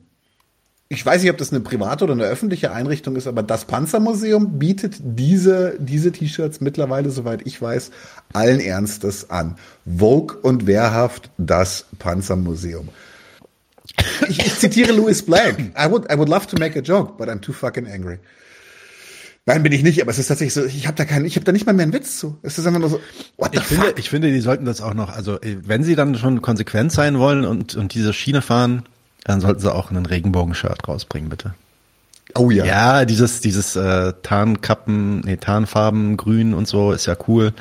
Ich 0.89 1.05
weiß 1.05 1.23
nicht, 1.23 1.31
ob 1.31 1.39
das 1.39 1.51
eine 1.51 1.61
private 1.61 2.05
oder 2.05 2.13
eine 2.13 2.25
öffentliche 2.25 2.71
Einrichtung 2.71 3.17
ist, 3.17 3.27
aber 3.27 3.43
das 3.43 3.65
Panzermuseum 3.65 4.59
bietet 4.59 4.97
diese, 5.01 5.77
diese 5.81 6.13
T-Shirts 6.13 6.61
mittlerweile, 6.61 7.11
soweit 7.11 7.47
ich 7.47 7.61
weiß, 7.61 7.91
allen 8.33 8.61
Ernstes 8.61 9.31
an. 9.31 9.57
Vogue 9.87 10.37
und 10.43 10.67
wehrhaft 10.67 11.31
das 11.39 11.87
Panzermuseum. 11.99 12.91
Ich, 14.29 14.39
ich 14.39 14.59
zitiere 14.59 14.93
Louis 14.93 15.23
Black. 15.23 15.59
I 15.77 15.91
would, 15.91 16.11
I 16.13 16.17
would 16.17 16.29
love 16.29 16.47
to 16.49 16.57
make 16.59 16.79
a 16.79 16.83
joke, 16.83 17.17
but 17.17 17.29
I'm 17.29 17.41
too 17.41 17.53
fucking 17.53 17.87
angry. 17.87 18.19
Nein, 19.47 19.63
bin 19.63 19.73
ich 19.73 19.83
nicht, 19.83 20.01
aber 20.01 20.11
es 20.11 20.19
ist 20.19 20.29
tatsächlich 20.29 20.55
so, 20.55 20.65
ich 20.65 20.87
habe 20.87 20.97
da 20.97 21.05
keinen, 21.05 21.27
ich 21.27 21.37
habe 21.37 21.45
da 21.45 21.53
nicht 21.53 21.67
mal 21.67 21.75
mehr 21.75 21.83
einen 21.83 21.93
Witz 21.93 22.19
zu. 22.19 22.39
Es 22.43 22.59
ist 22.59 22.67
einfach 22.67 22.81
nur 22.81 22.89
so, 22.89 23.01
what 23.37 23.51
the 23.53 23.59
ich 23.59 23.65
fuck? 23.65 23.85
Finde, 23.85 24.01
ich 24.01 24.11
finde, 24.11 24.33
die 24.33 24.41
sollten 24.41 24.65
das 24.65 24.81
auch 24.81 24.95
noch, 24.95 25.11
also 25.11 25.39
wenn 25.43 25.85
sie 25.85 25.97
dann 25.97 26.15
schon 26.15 26.41
konsequent 26.41 26.93
sein 26.93 27.19
wollen 27.19 27.45
und, 27.45 27.75
und 27.75 27.93
diese 27.93 28.15
Schiene 28.15 28.41
fahren, 28.41 28.85
dann 29.25 29.43
sollten 29.43 29.61
sie 29.61 29.73
auch 29.73 29.91
einen 29.91 30.07
Regenbogen-Shirt 30.07 30.89
rausbringen, 30.89 31.29
bitte. 31.29 31.55
Oh 32.35 32.51
ja. 32.51 32.65
Ja, 32.65 33.05
dieses, 33.05 33.43
dieses 33.43 33.77
äh, 33.77 34.15
Tarnkappen, 34.23 35.21
nee, 35.21 35.37
Tarnfarben, 35.37 36.17
grün 36.17 36.55
und 36.55 36.67
so 36.67 36.93
ist 36.93 37.07
ja 37.07 37.17
cool. 37.29 37.53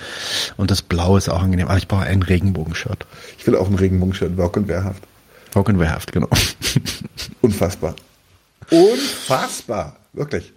Und 0.58 0.72
das 0.72 0.82
Blau 0.82 1.18
ist 1.18 1.30
auch 1.30 1.44
angenehm. 1.44 1.68
Aber 1.68 1.78
ich 1.78 1.88
brauche 1.88 2.06
ein 2.06 2.24
Regenbogen-Shirt. 2.24 3.06
Ich 3.38 3.46
will 3.46 3.56
auch 3.56 3.70
ein 3.70 3.76
Regenbogen-Shirt, 3.76 4.38
Work 4.38 4.58
und 4.58 4.68
Wehrhaft. 4.68 5.04
Work 5.52 5.70
und 5.70 5.80
Wehrhaft, 5.80 6.12
genau. 6.12 6.30
Unfassbar. 7.42 7.96
Unfassbar. 8.72 9.98
Wirklich. 10.14 10.54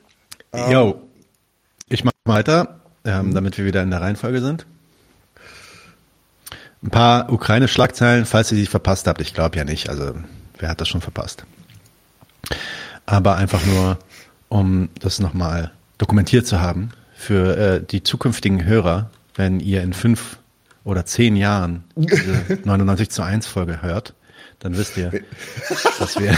Yo. 0.70 1.05
Ich 1.88 2.02
mache 2.02 2.14
weiter, 2.24 2.80
ähm, 3.04 3.32
damit 3.32 3.58
wir 3.58 3.64
wieder 3.64 3.82
in 3.82 3.90
der 3.90 4.00
Reihenfolge 4.00 4.40
sind. 4.40 4.66
Ein 6.82 6.90
paar 6.90 7.32
Ukraine-Schlagzeilen, 7.32 8.26
falls 8.26 8.50
ihr 8.50 8.58
die 8.58 8.66
verpasst 8.66 9.06
habt. 9.06 9.20
Ich 9.20 9.34
glaube 9.34 9.56
ja 9.56 9.64
nicht. 9.64 9.88
Also, 9.88 10.14
wer 10.58 10.68
hat 10.68 10.80
das 10.80 10.88
schon 10.88 11.00
verpasst? 11.00 11.44
Aber 13.06 13.36
einfach 13.36 13.64
nur, 13.64 13.98
um 14.48 14.88
das 15.00 15.20
nochmal 15.20 15.70
dokumentiert 15.98 16.46
zu 16.46 16.60
haben 16.60 16.90
für 17.14 17.56
äh, 17.56 17.84
die 17.84 18.02
zukünftigen 18.02 18.64
Hörer, 18.64 19.10
wenn 19.36 19.60
ihr 19.60 19.82
in 19.82 19.92
fünf 19.92 20.38
oder 20.82 21.06
zehn 21.06 21.36
Jahren 21.36 21.84
diese 21.94 22.58
99 22.64 23.10
zu 23.10 23.22
1 23.22 23.46
Folge 23.46 23.80
hört, 23.82 24.14
dann 24.60 24.76
wisst 24.76 24.96
ihr, 24.96 25.10
dass 25.98 26.18
wir, 26.18 26.36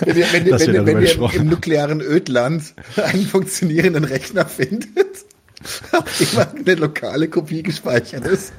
wenn 0.00 0.16
ihr, 0.16 0.26
wenn, 0.32 0.44
dass 0.46 0.66
wenn, 0.66 0.72
wir 0.72 0.86
wenn 0.86 1.02
ihr 1.02 1.34
im 1.34 1.48
nuklearen 1.48 2.00
Ödland 2.00 2.74
einen 2.96 3.26
funktionierenden 3.26 4.04
Rechner 4.04 4.46
findet, 4.46 5.24
auf 5.92 6.18
dem 6.18 6.66
eine 6.66 6.74
lokale 6.74 7.28
Kopie 7.28 7.62
gespeichert 7.62 8.26
ist, 8.26 8.52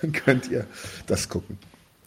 dann 0.00 0.12
könnt 0.12 0.50
ihr 0.50 0.66
das 1.06 1.28
gucken. 1.28 1.58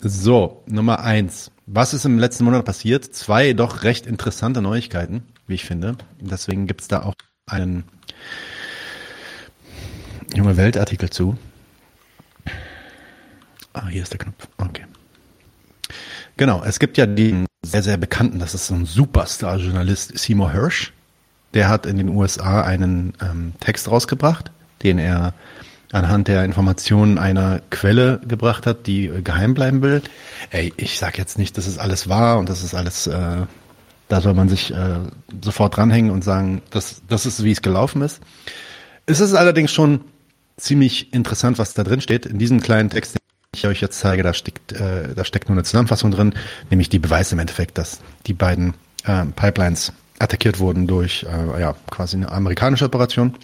So, 0.01 0.63
Nummer 0.65 1.01
eins. 1.01 1.51
Was 1.67 1.93
ist 1.93 2.05
im 2.05 2.17
letzten 2.19 2.43
Monat 2.43 2.65
passiert? 2.65 3.05
Zwei 3.05 3.53
doch 3.53 3.83
recht 3.83 4.07
interessante 4.07 4.61
Neuigkeiten, 4.61 5.23
wie 5.47 5.53
ich 5.53 5.65
finde. 5.65 5.95
Deswegen 6.19 6.67
gibt's 6.67 6.87
da 6.87 7.03
auch 7.03 7.13
einen 7.45 7.83
junge 10.33 10.57
Weltartikel 10.57 11.09
zu. 11.09 11.37
Ah, 13.73 13.87
hier 13.87 14.03
ist 14.03 14.11
der 14.11 14.19
Knopf. 14.19 14.47
Oh, 14.57 14.65
Genau, 16.41 16.63
es 16.65 16.79
gibt 16.79 16.97
ja 16.97 17.05
den 17.05 17.45
sehr, 17.63 17.83
sehr 17.83 17.97
bekannten, 17.97 18.39
das 18.39 18.55
ist 18.55 18.65
so 18.65 18.73
ein 18.73 18.87
Superstar-Journalist, 18.87 20.17
Seymour 20.17 20.51
Hirsch. 20.51 20.91
Der 21.53 21.69
hat 21.69 21.85
in 21.85 21.97
den 21.97 22.09
USA 22.09 22.63
einen 22.63 23.13
ähm, 23.21 23.53
Text 23.59 23.91
rausgebracht, 23.91 24.49
den 24.81 24.97
er 24.97 25.35
anhand 25.91 26.29
der 26.29 26.43
Informationen 26.43 27.19
einer 27.19 27.61
Quelle 27.69 28.21
gebracht 28.27 28.65
hat, 28.65 28.87
die 28.87 29.05
äh, 29.05 29.21
geheim 29.21 29.53
bleiben 29.53 29.83
will. 29.83 30.01
Ey, 30.49 30.73
ich 30.77 30.97
sag 30.97 31.19
jetzt 31.19 31.37
nicht, 31.37 31.59
dass 31.59 31.67
es 31.67 31.77
alles 31.77 32.09
wahr 32.09 32.39
und 32.39 32.49
das 32.49 32.63
ist 32.63 32.73
alles, 32.73 33.05
äh, 33.05 33.45
da 34.07 34.21
soll 34.21 34.33
man 34.33 34.49
sich 34.49 34.73
äh, 34.73 34.97
sofort 35.43 35.77
dranhängen 35.77 36.09
und 36.09 36.23
sagen, 36.23 36.63
das, 36.71 37.03
das 37.07 37.27
ist, 37.27 37.43
wie 37.43 37.51
es 37.51 37.61
gelaufen 37.61 38.01
ist. 38.01 38.19
Es 39.05 39.19
ist 39.19 39.35
allerdings 39.35 39.71
schon 39.71 40.01
ziemlich 40.57 41.13
interessant, 41.13 41.59
was 41.59 41.75
da 41.75 41.83
drin 41.83 42.01
steht. 42.01 42.25
In 42.25 42.39
diesem 42.39 42.61
kleinen 42.61 42.89
Text, 42.89 43.17
ich 43.53 43.67
euch 43.67 43.81
jetzt 43.81 43.99
zeige, 43.99 44.23
da 44.23 44.33
steckt, 44.33 44.71
äh, 44.71 45.13
da 45.13 45.25
steckt 45.25 45.49
nur 45.49 45.57
eine 45.57 45.65
Zusammenfassung 45.65 46.11
drin, 46.11 46.33
nämlich 46.69 46.87
die 46.87 46.99
Beweise 46.99 47.35
im 47.35 47.39
Endeffekt, 47.39 47.77
dass 47.77 47.99
die 48.25 48.33
beiden 48.33 48.75
äh, 49.03 49.25
Pipelines 49.25 49.91
attackiert 50.19 50.59
wurden 50.59 50.87
durch 50.87 51.23
äh, 51.23 51.59
ja, 51.59 51.75
quasi 51.89 52.15
eine 52.15 52.31
amerikanische 52.31 52.85
Operation. 52.85 53.35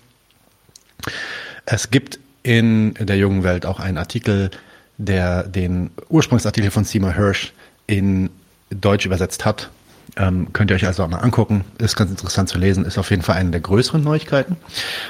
Es 1.66 1.91
gibt 1.91 2.20
in 2.41 2.93
der 2.93 3.18
jungen 3.18 3.43
Welt 3.43 3.66
auch 3.66 3.82
einen 3.82 3.97
Artikel, 3.97 4.49
der 4.97 5.43
den 5.43 5.91
Ursprungsartikel 6.08 6.72
von 6.72 6.86
Seymour 6.86 7.14
Hirsch 7.14 7.51
in 7.86 8.30
Deutsch 8.70 9.05
übersetzt 9.05 9.43
hat. 9.43 9.70
Ähm, 10.16 10.53
könnt 10.53 10.72
ihr 10.72 10.76
euch 10.76 10.88
also 10.88 11.03
auch 11.03 11.10
mal 11.10 11.18
angucken. 11.18 11.66
Ist 11.80 11.97
ganz 11.97 12.12
interessant 12.12 12.47
zu 12.47 12.58
lesen. 12.58 12.86
Ist 12.86 12.97
auf 12.97 13.10
jeden 13.10 13.24
Fall 13.24 13.36
eine 13.36 13.51
der 13.51 13.60
größeren 13.60 14.01
Neuigkeiten. 14.01 14.55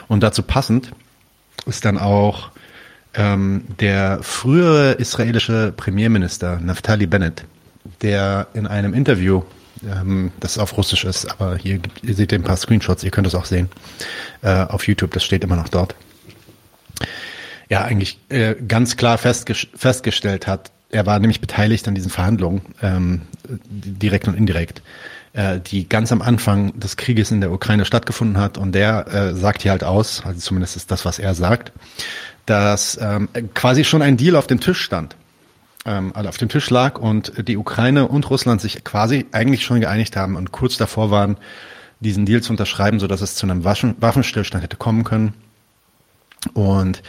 Und 0.08 0.24
dazu 0.24 0.42
passend 0.42 0.92
ist 1.68 1.86
dann 1.86 2.00
auch 2.00 2.50
ähm, 3.18 3.64
der 3.80 4.20
frühere 4.22 4.94
israelische 4.94 5.74
Premierminister 5.76 6.60
Naftali 6.60 7.08
Bennett, 7.08 7.44
der 8.02 8.48
in 8.54 8.68
einem 8.68 8.94
Interview, 8.94 9.44
ähm, 9.84 10.32
das 10.40 10.58
auf 10.58 10.78
Russisch 10.78 11.04
ist, 11.04 11.30
aber 11.30 11.58
hier 11.58 11.80
gibt, 11.80 12.04
ihr 12.04 12.14
seht 12.14 12.32
ein 12.32 12.44
paar 12.44 12.58
Screenshots, 12.58 13.04
ihr 13.04 13.12
könnt 13.12 13.28
es 13.28 13.36
auch 13.36 13.46
sehen 13.46 13.70
äh, 14.44 14.64
auf 14.64 14.88
YouTube, 14.88 15.12
das 15.12 15.24
steht 15.24 15.44
immer 15.44 15.56
noch 15.56 15.70
dort. 15.70 15.96
Ja, 17.70 17.84
eigentlich 17.84 18.20
äh, 18.30 18.56
ganz 18.56 18.96
klar 18.96 19.18
festge 19.18 19.54
festgestellt 19.54 20.48
hat, 20.48 20.72
er 20.90 21.06
war 21.06 21.20
nämlich 21.20 21.42
beteiligt 21.42 21.88
an 21.88 21.96
diesen 21.96 22.12
Verhandlungen, 22.12 22.62
ähm, 22.82 23.24
direkt 23.50 24.28
und 24.28 24.36
indirekt, 24.36 24.82
äh, 25.34 25.60
die 25.60 25.90
ganz 25.90 26.12
am 26.12 26.22
Anfang 26.22 26.80
des 26.80 26.96
Krieges 26.96 27.32
in 27.32 27.42
der 27.42 27.52
Ukraine 27.52 27.84
stattgefunden 27.86 28.38
hat. 28.38 28.58
Und 28.58 28.74
der 28.74 29.08
äh, 29.08 29.34
sagt 29.34 29.64
hier 29.64 29.72
halt 29.72 29.84
aus, 29.84 30.24
also 30.26 30.40
zumindest 30.40 30.78
ist 30.78 30.90
das, 30.92 31.04
was 31.04 31.20
er 31.20 31.36
sagt, 31.36 31.74
dass 32.48 32.98
ähm, 33.00 33.30
quasi 33.54 33.84
schon 33.84 34.02
ein 34.02 34.18
Deal 34.18 34.36
auf 34.36 34.48
dem 34.48 34.60
Tisch 34.60 34.82
stand, 34.82 35.16
ähm, 35.86 36.12
also 36.16 36.30
auf 36.30 36.38
dem 36.38 36.50
Tisch 36.50 36.70
lag 36.72 36.98
und 36.98 37.48
die 37.48 37.58
Ukraine 37.58 38.08
und 38.08 38.30
Russland 38.30 38.62
sich 38.62 38.84
quasi 38.84 39.28
eigentlich 39.32 39.64
schon 39.64 39.82
geeinigt 39.82 40.16
haben 40.16 40.36
und 40.36 40.52
kurz 40.52 40.78
davor 40.78 41.12
waren, 41.12 41.38
diesen 42.00 42.26
Deal 42.26 42.42
zu 42.42 42.54
unterschreiben, 42.54 43.00
so 43.00 43.08
dass 43.08 43.22
es 43.22 43.36
zu 43.36 43.46
einem 43.46 43.64
Waffen 43.64 43.96
Waffenstillstand 44.00 44.64
hätte 44.64 44.78
kommen 44.78 45.04
können. 45.04 45.34
Und 46.54 47.04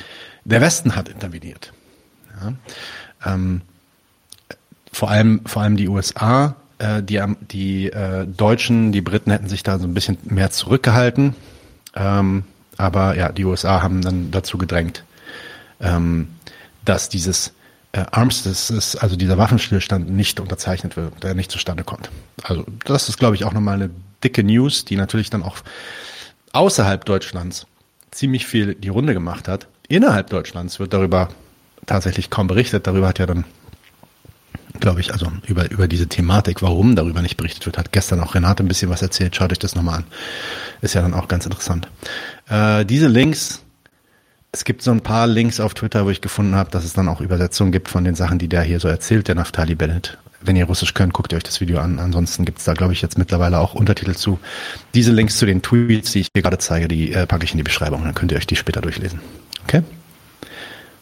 der 0.45 0.61
Westen 0.61 0.97
hat 0.97 1.09
interveniert. 1.09 1.73
Ja. 2.41 3.33
Ähm, 3.33 3.63
vor 4.93 5.11
allem, 5.11 5.43
vor 5.45 5.63
allem 5.63 5.77
die 5.77 5.89
USA, 5.89 6.57
äh, 6.79 7.03
die, 7.03 7.23
die 7.51 7.93
äh, 7.93 8.27
Deutschen, 8.27 8.91
die 8.91 9.03
Briten 9.03 9.31
hätten 9.31 9.49
sich 9.49 9.63
da 9.63 9.79
so 9.79 9.87
ein 9.87 9.95
bisschen 9.95 10.19
mehr 10.25 10.51
zurückgehalten. 10.51 11.37
Ähm, 11.95 12.45
aber 12.77 13.17
ja, 13.17 13.31
die 13.31 13.45
USA 13.45 13.83
haben 13.83 14.03
dann 14.03 14.31
dazu 14.31 14.57
gedrängt, 14.57 15.05
ähm, 15.81 16.29
dass 16.85 17.09
dieses 17.09 17.53
äh, 17.93 18.05
Armistice, 18.11 18.99
also 19.01 19.17
dieser 19.17 19.39
Waffenstillstand 19.39 20.11
nicht 20.11 20.41
unterzeichnet 20.41 20.97
wird, 20.97 21.23
der 21.23 21.35
nicht 21.35 21.51
zustande 21.51 21.85
kommt. 21.85 22.11
Also 22.43 22.65
das 22.85 23.09
ist, 23.09 23.19
glaube 23.19 23.37
ich, 23.37 23.45
auch 23.45 23.53
nochmal 23.53 23.75
eine 23.75 23.91
dicke 24.23 24.43
News, 24.43 24.85
die 24.85 24.97
natürlich 24.97 25.31
dann 25.31 25.43
auch 25.43 25.59
außerhalb 26.53 27.05
Deutschlands 27.05 27.67
ziemlich 28.11 28.47
viel 28.47 28.75
die 28.75 28.89
Runde 28.89 29.15
gemacht 29.15 29.49
hat. 29.49 29.69
Innerhalb 29.89 30.31
Deutschlands 30.31 30.79
wird 30.81 30.93
darüber 30.93 31.29
tatsächlich 31.87 32.31
kaum 32.31 32.47
berichtet. 32.47 32.87
Darüber 32.87 33.09
hat 33.09 33.19
ja 33.19 33.27
dann, 33.27 33.45
glaube 34.81 35.01
ich, 35.01 35.13
also 35.13 35.31
über, 35.47 35.71
über 35.71 35.89
diese 35.89 36.09
Thematik, 36.09 36.63
warum 36.63 36.97
darüber 36.97 37.23
nicht 37.23 37.37
berichtet 37.37 37.65
wird, 37.67 37.79
hat 37.79 37.93
gestern 37.93 38.21
auch 38.21 38.35
Renate 38.35 38.63
ein 38.63 38.69
bisschen 38.69 38.91
was 38.91 39.03
erzählt. 39.03 39.37
Schaut 39.37 39.53
euch 39.53 39.59
das 39.59 39.75
nochmal 39.75 39.99
an. 39.99 40.05
Ist 40.83 40.95
ja 40.95 41.03
dann 41.03 41.15
auch 41.15 41.29
ganz 41.29 41.47
interessant. 41.47 41.89
Äh, 42.49 42.85
diese 42.85 43.09
Links, 43.09 43.63
es 44.53 44.65
gibt 44.65 44.83
so 44.83 44.91
ein 44.91 45.03
paar 45.03 45.27
Links 45.27 45.61
auf 45.61 45.75
Twitter, 45.75 46.07
wo 46.07 46.11
ich 46.11 46.21
gefunden 46.21 46.55
habe, 46.55 46.71
dass 46.71 46.85
es 46.85 46.95
dann 46.95 47.09
auch 47.09 47.21
Übersetzungen 47.21 47.73
gibt 47.73 47.89
von 47.89 48.05
den 48.05 48.15
Sachen, 48.15 48.39
die 48.39 48.49
der 48.49 48.63
hier 48.63 48.81
so 48.81 48.89
erzählt, 48.89 49.29
der 49.29 49.35
Naftali 49.35 49.75
Bennett. 49.75 50.19
Wenn 50.41 50.57
ihr 50.57 50.67
Russisch 50.67 50.95
könnt, 50.95 51.13
guckt 51.13 51.33
ihr 51.33 51.37
euch 51.37 51.43
das 51.43 51.61
Video 51.61 51.81
an. 51.81 51.99
Ansonsten 51.99 52.45
gibt 52.45 52.59
es 52.59 52.65
da, 52.65 52.73
glaube 52.73 52.93
ich, 52.93 53.03
jetzt 53.03 53.19
mittlerweile 53.19 53.59
auch 53.59 53.75
Untertitel 53.75 54.15
zu. 54.15 54.39
Diese 54.95 55.13
Links 55.13 55.37
zu 55.37 55.47
den 55.47 55.63
Tweets, 55.63 56.13
die 56.13 56.21
ich 56.21 56.29
hier 56.33 56.43
gerade 56.43 56.59
zeige, 56.59 56.87
die 56.87 57.13
äh, 57.13 57.27
packe 57.27 57.45
ich 57.45 57.51
in 57.51 57.59
die 57.59 57.65
Beschreibung. 57.65 58.05
Dann 58.05 58.15
könnt 58.15 58.31
ihr 58.31 58.39
euch 58.39 58.47
die 58.47 58.57
später 58.57 58.81
durchlesen. 58.81 59.21
Okay? 59.65 59.83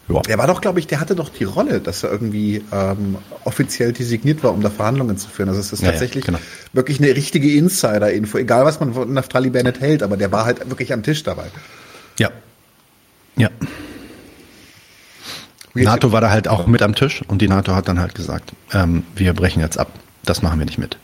Ja. 0.09 0.21
Er 0.27 0.37
war 0.37 0.47
doch, 0.47 0.61
glaube 0.61 0.79
ich, 0.79 0.87
der 0.87 0.99
hatte 0.99 1.15
doch 1.15 1.29
die 1.29 1.43
Rolle, 1.43 1.81
dass 1.81 2.03
er 2.03 2.11
irgendwie 2.11 2.63
ähm, 2.71 3.17
offiziell 3.43 3.93
designiert 3.93 4.43
war, 4.43 4.53
um 4.53 4.61
da 4.61 4.69
Verhandlungen 4.69 5.17
zu 5.17 5.29
führen. 5.29 5.49
Also 5.49 5.61
es 5.61 5.71
ist 5.71 5.83
ja, 5.83 5.91
tatsächlich 5.91 6.25
ja, 6.25 6.31
genau. 6.31 6.39
wirklich 6.73 6.99
eine 6.99 7.15
richtige 7.15 7.53
Insider-Info, 7.53 8.37
egal 8.37 8.65
was 8.65 8.79
man 8.79 8.93
von 8.93 9.13
Naftali 9.13 9.49
Bennett 9.49 9.81
hält, 9.81 10.03
aber 10.03 10.17
der 10.17 10.31
war 10.31 10.45
halt 10.45 10.67
wirklich 10.69 10.93
am 10.93 11.03
Tisch 11.03 11.23
dabei. 11.23 11.47
Ja. 12.17 12.31
Ja. 13.37 13.49
NATO 15.73 16.11
war 16.11 16.21
da 16.21 16.31
halt 16.31 16.47
auch 16.47 16.65
mit 16.65 16.81
am 16.81 16.95
Tisch 16.95 17.21
und 17.27 17.41
die 17.41 17.47
NATO 17.47 17.75
hat 17.75 17.87
dann 17.87 17.99
halt 17.99 18.15
gesagt, 18.15 18.51
ähm, 18.73 19.03
wir 19.15 19.33
brechen 19.33 19.59
jetzt 19.59 19.77
ab. 19.77 19.91
Das 20.23 20.41
machen 20.41 20.59
wir 20.59 20.65
nicht 20.65 20.79
mit. 20.79 20.97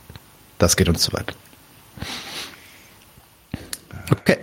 Das 0.58 0.76
geht 0.76 0.90
uns 0.90 1.02
zu 1.02 1.14
weit. 1.14 1.36
Okay. 4.12 4.40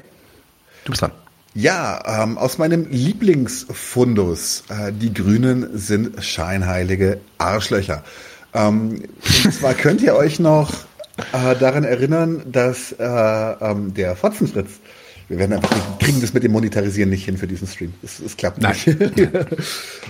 Du 0.85 0.93
bist 0.93 1.03
dran. 1.03 1.13
Ja, 1.55 2.23
ähm, 2.23 2.39
aus 2.39 2.59
meinem 2.59 2.87
Lieblingsfundus. 2.89 4.65
Äh, 4.69 4.93
die 4.93 5.13
Grünen 5.13 5.77
sind 5.77 6.25
scheinheilige 6.25 7.21
Arschlöcher. 7.39 8.05
Ähm, 8.55 9.03
und 9.45 9.53
zwar 9.53 9.75
könnt 9.75 10.01
ihr 10.01 10.15
euch 10.15 10.39
noch 10.39 10.73
äh, 11.33 11.57
daran 11.57 11.85
erinnern, 11.85 12.43
dass 12.47 12.93
äh, 12.93 13.05
ähm, 13.05 13.95
der 13.95 14.15
Fotzenfritz 14.15 14.71
wir 15.31 15.39
werden 15.39 15.53
einfach 15.53 15.73
nicht, 15.73 16.01
kriegen 16.01 16.21
das 16.21 16.35
mit 16.35 16.43
dem 16.43 16.51
Monetarisieren 16.51 17.09
nicht 17.09 17.25
hin 17.25 17.39
für 17.39 17.47
diesen 17.47 17.69
Stream. 17.69 17.95
Das, 18.03 18.21
das 18.21 18.37
klappt 18.37 18.61
Nein. 18.61 18.75
nicht. 18.85 18.99
Nein, 19.17 19.29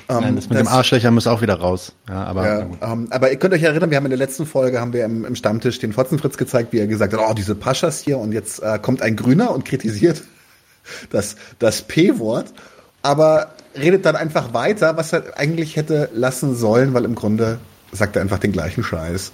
ähm, 0.08 0.36
das 0.36 0.48
mit 0.48 0.58
das, 0.58 0.66
dem 0.66 0.68
Arschlöcher 0.68 1.10
muss 1.10 1.26
auch 1.26 1.42
wieder 1.42 1.60
raus. 1.60 1.92
Ja, 2.08 2.24
aber, 2.24 2.46
ja, 2.46 2.66
ähm, 2.80 3.06
aber 3.10 3.30
ihr 3.30 3.36
könnt 3.36 3.52
euch 3.52 3.62
erinnern, 3.62 3.90
wir 3.90 3.98
haben 3.98 4.06
in 4.06 4.10
der 4.12 4.18
letzten 4.18 4.46
Folge 4.46 4.80
haben 4.80 4.94
wir 4.94 5.04
im, 5.04 5.26
im 5.26 5.36
Stammtisch 5.36 5.78
den 5.78 5.92
Fotzenfritz 5.92 6.38
gezeigt, 6.38 6.72
wie 6.72 6.78
er 6.78 6.86
gesagt 6.86 7.12
hat, 7.12 7.20
oh, 7.20 7.34
diese 7.34 7.54
Paschas 7.54 8.00
hier 8.00 8.16
und 8.16 8.32
jetzt 8.32 8.62
äh, 8.62 8.78
kommt 8.78 9.02
ein 9.02 9.14
Grüner 9.14 9.50
und 9.50 9.66
kritisiert 9.66 10.22
das, 11.10 11.36
das 11.58 11.82
P-Wort, 11.82 12.54
aber 13.02 13.52
redet 13.78 14.06
dann 14.06 14.16
einfach 14.16 14.54
weiter, 14.54 14.96
was 14.96 15.12
er 15.12 15.38
eigentlich 15.38 15.76
hätte 15.76 16.08
lassen 16.14 16.56
sollen, 16.56 16.94
weil 16.94 17.04
im 17.04 17.14
Grunde 17.14 17.58
sagt 17.92 18.16
er 18.16 18.22
einfach 18.22 18.38
den 18.38 18.52
gleichen 18.52 18.82
Scheiß 18.82 19.32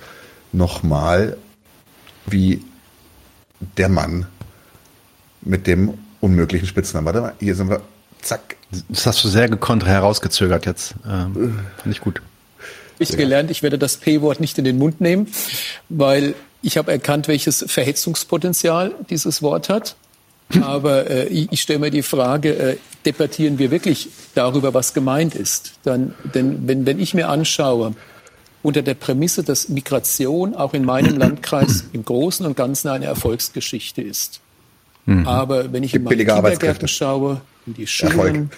nochmal 0.52 1.36
wie 2.26 2.64
der 3.78 3.88
Mann 3.88 4.26
mit 5.46 5.66
dem 5.66 5.94
unmöglichen 6.20 6.66
Spitznamen. 6.66 7.06
Warte 7.06 7.20
mal, 7.20 7.32
hier 7.40 7.54
sind 7.54 7.70
wir. 7.70 7.82
Zack. 8.22 8.56
Das 8.88 9.06
hast 9.06 9.22
du 9.22 9.28
sehr 9.28 9.48
gekonnt 9.48 9.86
herausgezögert 9.86 10.66
jetzt. 10.66 10.94
Ähm, 11.06 11.60
Finde 11.82 11.90
ich 11.90 12.00
gut. 12.00 12.20
Ich 12.98 13.10
habe 13.10 13.18
gelernt, 13.18 13.50
ich 13.50 13.62
werde 13.62 13.78
das 13.78 13.98
P-Wort 13.98 14.40
nicht 14.40 14.58
in 14.58 14.64
den 14.64 14.78
Mund 14.78 15.00
nehmen, 15.00 15.28
weil 15.88 16.34
ich 16.62 16.78
habe 16.78 16.90
erkannt, 16.90 17.28
welches 17.28 17.64
Verhetzungspotenzial 17.68 18.94
dieses 19.10 19.42
Wort 19.42 19.68
hat. 19.68 19.96
Aber 20.62 21.10
äh, 21.10 21.26
ich, 21.26 21.52
ich 21.52 21.60
stelle 21.60 21.78
mir 21.78 21.90
die 21.90 22.02
Frage, 22.02 22.56
äh, 22.56 22.76
debattieren 23.04 23.58
wir 23.58 23.70
wirklich 23.70 24.08
darüber, 24.34 24.74
was 24.74 24.94
gemeint 24.94 25.34
ist? 25.34 25.74
Dann, 25.82 26.14
denn 26.34 26.66
wenn, 26.66 26.86
wenn 26.86 26.98
ich 26.98 27.14
mir 27.14 27.28
anschaue, 27.28 27.94
unter 28.62 28.82
der 28.82 28.94
Prämisse, 28.94 29.44
dass 29.44 29.68
Migration 29.68 30.54
auch 30.54 30.74
in 30.74 30.84
meinem 30.84 31.18
Landkreis 31.18 31.84
im 31.92 32.04
Großen 32.04 32.46
und 32.46 32.56
Ganzen 32.56 32.88
eine 32.88 33.04
Erfolgsgeschichte 33.04 34.02
ist, 34.02 34.40
Mhm. 35.06 35.26
Aber 35.26 35.72
wenn 35.72 35.82
ich 35.82 35.94
in 35.94 36.04
meine 36.04 36.24
Kindergärten 36.24 36.88
schaue, 36.88 37.40
in 37.66 37.74
die 37.74 37.86
Schulen, 37.86 38.50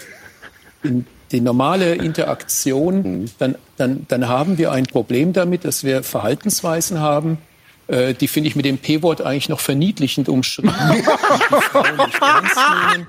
in 0.82 1.06
die 1.30 1.40
normale 1.40 1.94
Interaktion, 1.94 3.02
mhm. 3.02 3.30
dann, 3.38 3.54
dann, 3.76 4.06
dann 4.08 4.28
haben 4.28 4.58
wir 4.58 4.72
ein 4.72 4.86
Problem 4.86 5.32
damit, 5.32 5.64
dass 5.64 5.84
wir 5.84 6.02
Verhaltensweisen 6.02 7.00
haben, 7.00 7.38
äh, 7.86 8.14
die 8.14 8.28
finde 8.28 8.48
ich 8.48 8.56
mit 8.56 8.64
dem 8.64 8.78
P-Wort 8.78 9.22
eigentlich 9.22 9.48
noch 9.48 9.60
verniedlichend 9.60 10.28
umschrieben. 10.28 10.72
die 10.90 11.02
Frauen 11.02 11.96
nicht 11.96 12.20
ernst 12.20 12.58
nehmen, 12.92 13.06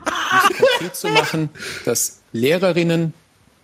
nicht 0.49 0.59
konkret 0.59 0.95
zu 0.95 1.07
machen, 1.09 1.49
dass 1.85 2.21
Lehrerinnen 2.31 3.13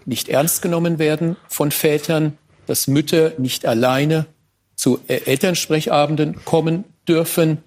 nicht 0.05 0.29
ernst 0.29 0.61
genommen 0.61 0.99
werden 0.99 1.35
von 1.47 1.71
Vätern, 1.71 2.37
dass 2.67 2.87
Mütter 2.87 3.33
nicht 3.37 3.65
alleine 3.65 4.25
zu 4.75 4.99
Elternsprechabenden 5.07 6.43
kommen 6.45 6.83
dürfen, 7.07 7.59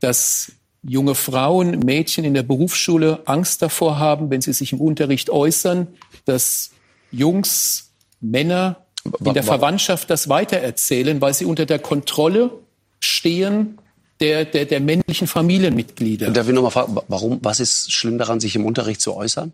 dass 0.00 0.52
junge 0.88 1.14
Frauen, 1.14 1.80
Mädchen 1.80 2.24
in 2.24 2.34
der 2.34 2.42
Berufsschule 2.42 3.20
Angst 3.26 3.62
davor 3.62 3.98
haben, 3.98 4.30
wenn 4.30 4.40
sie 4.40 4.52
sich 4.52 4.72
im 4.72 4.80
Unterricht 4.80 5.30
äußern, 5.30 5.88
dass 6.24 6.70
Jungs, 7.10 7.90
Männer 8.20 8.86
in 9.24 9.34
der 9.34 9.42
Verwandtschaft 9.42 10.10
das 10.10 10.28
weitererzählen, 10.28 11.20
weil 11.20 11.34
sie 11.34 11.44
unter 11.44 11.66
der 11.66 11.78
Kontrolle 11.78 12.50
stehen 13.00 13.78
der, 14.20 14.44
der, 14.44 14.64
der 14.64 14.80
männlichen 14.80 15.26
Familienmitglieder. 15.26 16.28
Und 16.28 16.36
darf 16.36 16.48
ich 16.48 16.54
nochmal 16.54 16.70
fragen, 16.70 16.96
warum, 17.08 17.38
was 17.42 17.60
ist 17.60 17.92
schlimm 17.92 18.18
daran, 18.18 18.40
sich 18.40 18.56
im 18.56 18.64
Unterricht 18.64 19.00
zu 19.00 19.14
äußern? 19.14 19.52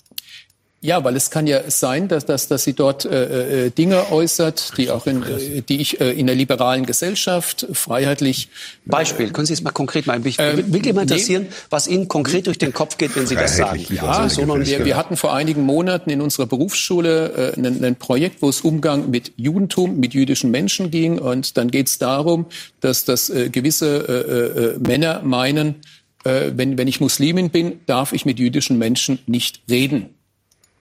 Ja, 0.84 1.04
weil 1.04 1.14
es 1.14 1.30
kann 1.30 1.46
ja 1.46 1.70
sein, 1.70 2.08
dass, 2.08 2.26
dass, 2.26 2.48
dass 2.48 2.64
sie 2.64 2.72
dort 2.72 3.04
äh, 3.04 3.66
äh, 3.66 3.70
Dinge 3.70 4.10
äußert, 4.10 4.76
die 4.76 4.90
auch 4.90 5.06
in, 5.06 5.22
äh, 5.22 5.62
die 5.62 5.80
ich 5.80 6.00
äh, 6.00 6.10
in 6.10 6.26
der 6.26 6.34
liberalen 6.34 6.86
Gesellschaft 6.86 7.68
freiheitlich. 7.72 8.48
Beispiel, 8.84 9.30
können 9.30 9.46
Sie 9.46 9.52
es 9.52 9.62
mal 9.62 9.70
konkret 9.70 10.08
mal 10.08 10.18
mich 10.18 10.40
ähm, 10.40 10.72
Wirklich 10.72 10.92
mal 10.92 11.02
interessieren, 11.02 11.44
nee. 11.44 11.54
was 11.70 11.86
Ihnen 11.86 12.08
konkret 12.08 12.48
durch 12.48 12.58
den 12.58 12.72
Kopf 12.72 12.98
geht, 12.98 13.14
wenn 13.14 13.28
Sie 13.28 13.36
das 13.36 13.56
sagen. 13.56 13.86
Ja, 13.90 14.02
also 14.02 14.44
so 14.44 14.58
wir, 14.58 14.84
wir 14.84 14.96
hatten 14.96 15.16
vor 15.16 15.32
einigen 15.32 15.62
Monaten 15.62 16.10
in 16.10 16.20
unserer 16.20 16.46
Berufsschule 16.46 17.54
äh, 17.56 17.60
ein, 17.60 17.84
ein 17.84 17.94
Projekt, 17.94 18.42
wo 18.42 18.48
es 18.48 18.62
Umgang 18.62 19.08
mit 19.08 19.34
Judentum, 19.36 20.00
mit 20.00 20.14
jüdischen 20.14 20.50
Menschen 20.50 20.90
ging. 20.90 21.20
Und 21.20 21.56
dann 21.58 21.70
geht 21.70 21.86
es 21.86 21.98
darum, 21.98 22.46
dass, 22.80 23.04
dass 23.04 23.30
äh, 23.30 23.50
gewisse 23.50 23.98
äh, 24.08 24.62
äh, 24.64 24.78
Männer 24.80 25.22
meinen, 25.22 25.76
äh, 26.24 26.50
wenn, 26.56 26.76
wenn 26.76 26.88
ich 26.88 27.00
Muslimin 27.00 27.50
bin, 27.50 27.82
darf 27.86 28.12
ich 28.12 28.24
mit 28.24 28.40
jüdischen 28.40 28.78
Menschen 28.78 29.20
nicht 29.26 29.60
reden. 29.70 30.16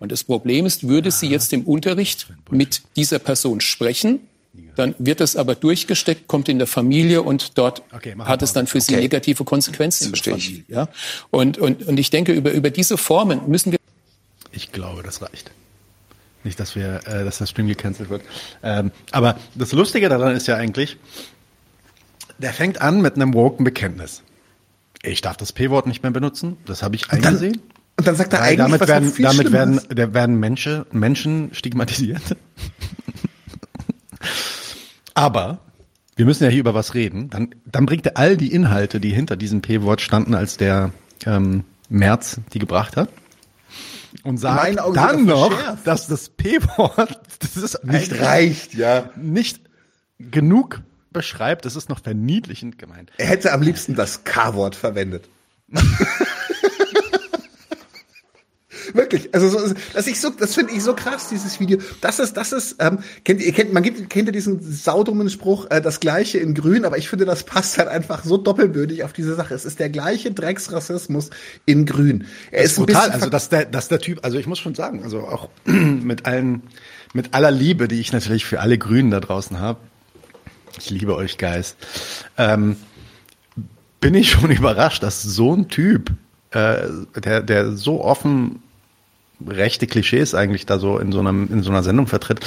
Und 0.01 0.11
das 0.11 0.23
Problem 0.23 0.65
ist, 0.65 0.87
würde 0.87 1.11
sie 1.11 1.27
jetzt 1.27 1.53
im 1.53 1.63
Unterricht 1.63 2.27
mit 2.49 2.81
dieser 2.95 3.19
Person 3.19 3.61
sprechen, 3.61 4.19
dann 4.75 4.95
wird 4.97 5.19
das 5.19 5.35
aber 5.35 5.53
durchgesteckt, 5.53 6.27
kommt 6.27 6.49
in 6.49 6.57
der 6.57 6.65
Familie 6.65 7.21
und 7.21 7.55
dort 7.59 7.83
okay, 7.93 8.15
hat 8.17 8.41
es 8.41 8.51
dann 8.51 8.65
für 8.65 8.81
sie 8.81 8.93
okay. 8.93 9.03
negative 9.03 9.43
Konsequenzen 9.43 10.11
der 10.11 10.23
Familie. 10.23 10.63
Ja? 10.67 10.89
Und, 11.29 11.59
und, 11.59 11.87
und 11.87 11.99
ich 11.99 12.09
denke, 12.09 12.33
über, 12.33 12.51
über 12.51 12.71
diese 12.71 12.97
Formen 12.97 13.47
müssen 13.47 13.71
wir. 13.71 13.77
Ich 14.51 14.71
glaube, 14.71 15.03
das 15.03 15.21
reicht. 15.21 15.51
Nicht, 16.43 16.59
dass 16.59 16.75
wir, 16.75 17.01
äh, 17.05 17.23
dass 17.23 17.37
das 17.37 17.51
Stream 17.51 17.67
gecancelt 17.67 18.09
wird. 18.09 18.23
Ähm, 18.63 18.91
aber 19.11 19.37
das 19.53 19.71
Lustige 19.71 20.09
daran 20.09 20.35
ist 20.35 20.47
ja 20.47 20.55
eigentlich, 20.55 20.97
der 22.39 22.53
fängt 22.53 22.81
an 22.81 23.01
mit 23.01 23.17
einem 23.17 23.35
woken 23.35 23.63
Bekenntnis. 23.63 24.23
Ich 25.03 25.21
darf 25.21 25.37
das 25.37 25.53
P-Wort 25.53 25.85
nicht 25.85 26.01
mehr 26.01 26.11
benutzen. 26.11 26.57
Das 26.65 26.81
habe 26.81 26.95
ich 26.95 27.11
eingesehen. 27.11 27.61
Und 28.01 28.07
dann 28.07 28.15
sagt 28.15 28.33
er 28.33 28.41
eigentlich, 28.41 28.57
damit 28.57 28.81
was 28.81 28.87
werden, 28.87 29.13
damit 29.19 29.51
werden, 29.51 29.79
da 29.89 30.11
werden 30.11 30.39
Menschen, 30.39 30.85
Menschen 30.91 31.53
stigmatisiert. 31.53 32.35
Aber 35.13 35.59
wir 36.15 36.25
müssen 36.25 36.43
ja 36.43 36.49
hier 36.49 36.61
über 36.61 36.73
was 36.73 36.95
reden. 36.95 37.29
Dann, 37.29 37.53
dann 37.67 37.85
bringt 37.85 38.07
er 38.07 38.17
all 38.17 38.37
die 38.37 38.51
Inhalte, 38.51 38.99
die 38.99 39.11
hinter 39.11 39.35
diesem 39.35 39.61
P-Wort 39.61 40.01
standen, 40.01 40.33
als 40.33 40.57
der 40.57 40.93
ähm, 41.27 41.63
März 41.89 42.41
die 42.53 42.57
gebracht 42.57 42.97
hat. 42.97 43.09
Und 44.23 44.39
sagt 44.39 44.79
dann 44.95 45.25
noch, 45.25 45.53
dass 45.83 46.07
das 46.07 46.29
P-Wort 46.29 47.21
das 47.37 47.55
ist 47.55 47.83
nicht 47.83 48.19
reicht, 48.19 48.73
ja. 48.73 49.11
Nicht 49.15 49.61
genug 50.17 50.81
beschreibt, 51.11 51.65
das 51.65 51.75
ist 51.75 51.87
noch 51.87 52.01
verniedlichend 52.01 52.79
gemeint. 52.79 53.11
Er 53.19 53.27
hätte 53.27 53.53
am 53.53 53.61
liebsten 53.61 53.93
das 53.93 54.23
K-Wort 54.23 54.73
verwendet. 54.75 55.29
Wirklich. 58.93 59.33
Also 59.33 59.49
so, 59.49 59.73
das 59.93 60.07
ich 60.07 60.19
so, 60.19 60.29
das 60.29 60.55
finde 60.55 60.73
ich 60.73 60.83
so 60.83 60.93
krass, 60.93 61.29
dieses 61.29 61.59
Video. 61.59 61.79
Das 62.01 62.19
ist, 62.19 62.35
das 62.37 62.51
ist, 62.51 62.75
ähm, 62.79 62.99
kennt 63.23 63.41
ihr 63.41 63.51
kennt, 63.51 63.73
man 63.73 63.83
kennt, 63.83 64.09
kennt 64.09 64.27
ihr 64.27 64.31
diesen 64.31 64.61
saudummen 64.61 65.29
Spruch, 65.29 65.67
äh, 65.69 65.81
das 65.81 65.99
gleiche 65.99 66.37
in 66.37 66.53
Grün, 66.53 66.85
aber 66.85 66.97
ich 66.97 67.09
finde, 67.09 67.25
das 67.25 67.43
passt 67.43 67.77
halt 67.77 67.87
einfach 67.87 68.23
so 68.23 68.37
doppelbödig 68.37 69.03
auf 69.03 69.13
diese 69.13 69.35
Sache. 69.35 69.53
Es 69.53 69.65
ist 69.65 69.79
der 69.79 69.89
gleiche 69.89 70.31
Drecksrassismus 70.31 71.29
in 71.65 71.85
Grün. 71.85 72.25
Er 72.51 72.63
das 72.63 72.71
ist 72.71 72.77
brutal. 72.77 73.11
Also 73.11 73.29
dass 73.29 73.49
der, 73.49 73.65
dass 73.65 73.87
der 73.87 73.99
Typ, 73.99 74.19
also 74.23 74.37
ich 74.37 74.47
muss 74.47 74.59
schon 74.59 74.75
sagen, 74.75 75.03
also 75.03 75.19
auch 75.21 75.49
mit 75.65 76.25
allen, 76.25 76.63
mit 77.13 77.33
aller 77.33 77.51
Liebe, 77.51 77.87
die 77.87 77.99
ich 77.99 78.11
natürlich 78.13 78.45
für 78.45 78.59
alle 78.59 78.77
Grünen 78.77 79.11
da 79.11 79.19
draußen 79.19 79.59
habe. 79.59 79.79
Ich 80.77 80.89
liebe 80.89 81.15
euch, 81.15 81.37
Geist. 81.37 81.75
Ähm, 82.37 82.77
bin 83.99 84.15
ich 84.15 84.31
schon 84.31 84.51
überrascht, 84.51 85.03
dass 85.03 85.21
so 85.21 85.53
ein 85.53 85.69
Typ, 85.69 86.11
äh, 86.51 86.87
der, 87.23 87.41
der 87.41 87.71
so 87.71 88.03
offen 88.03 88.61
rechte 89.47 89.87
Klischees 89.87 90.35
eigentlich 90.35 90.65
da 90.65 90.79
so 90.79 90.97
in 90.97 91.11
so, 91.11 91.19
einem, 91.19 91.49
in 91.51 91.63
so 91.63 91.71
einer 91.71 91.83
Sendung 91.83 92.07
vertritt, 92.07 92.39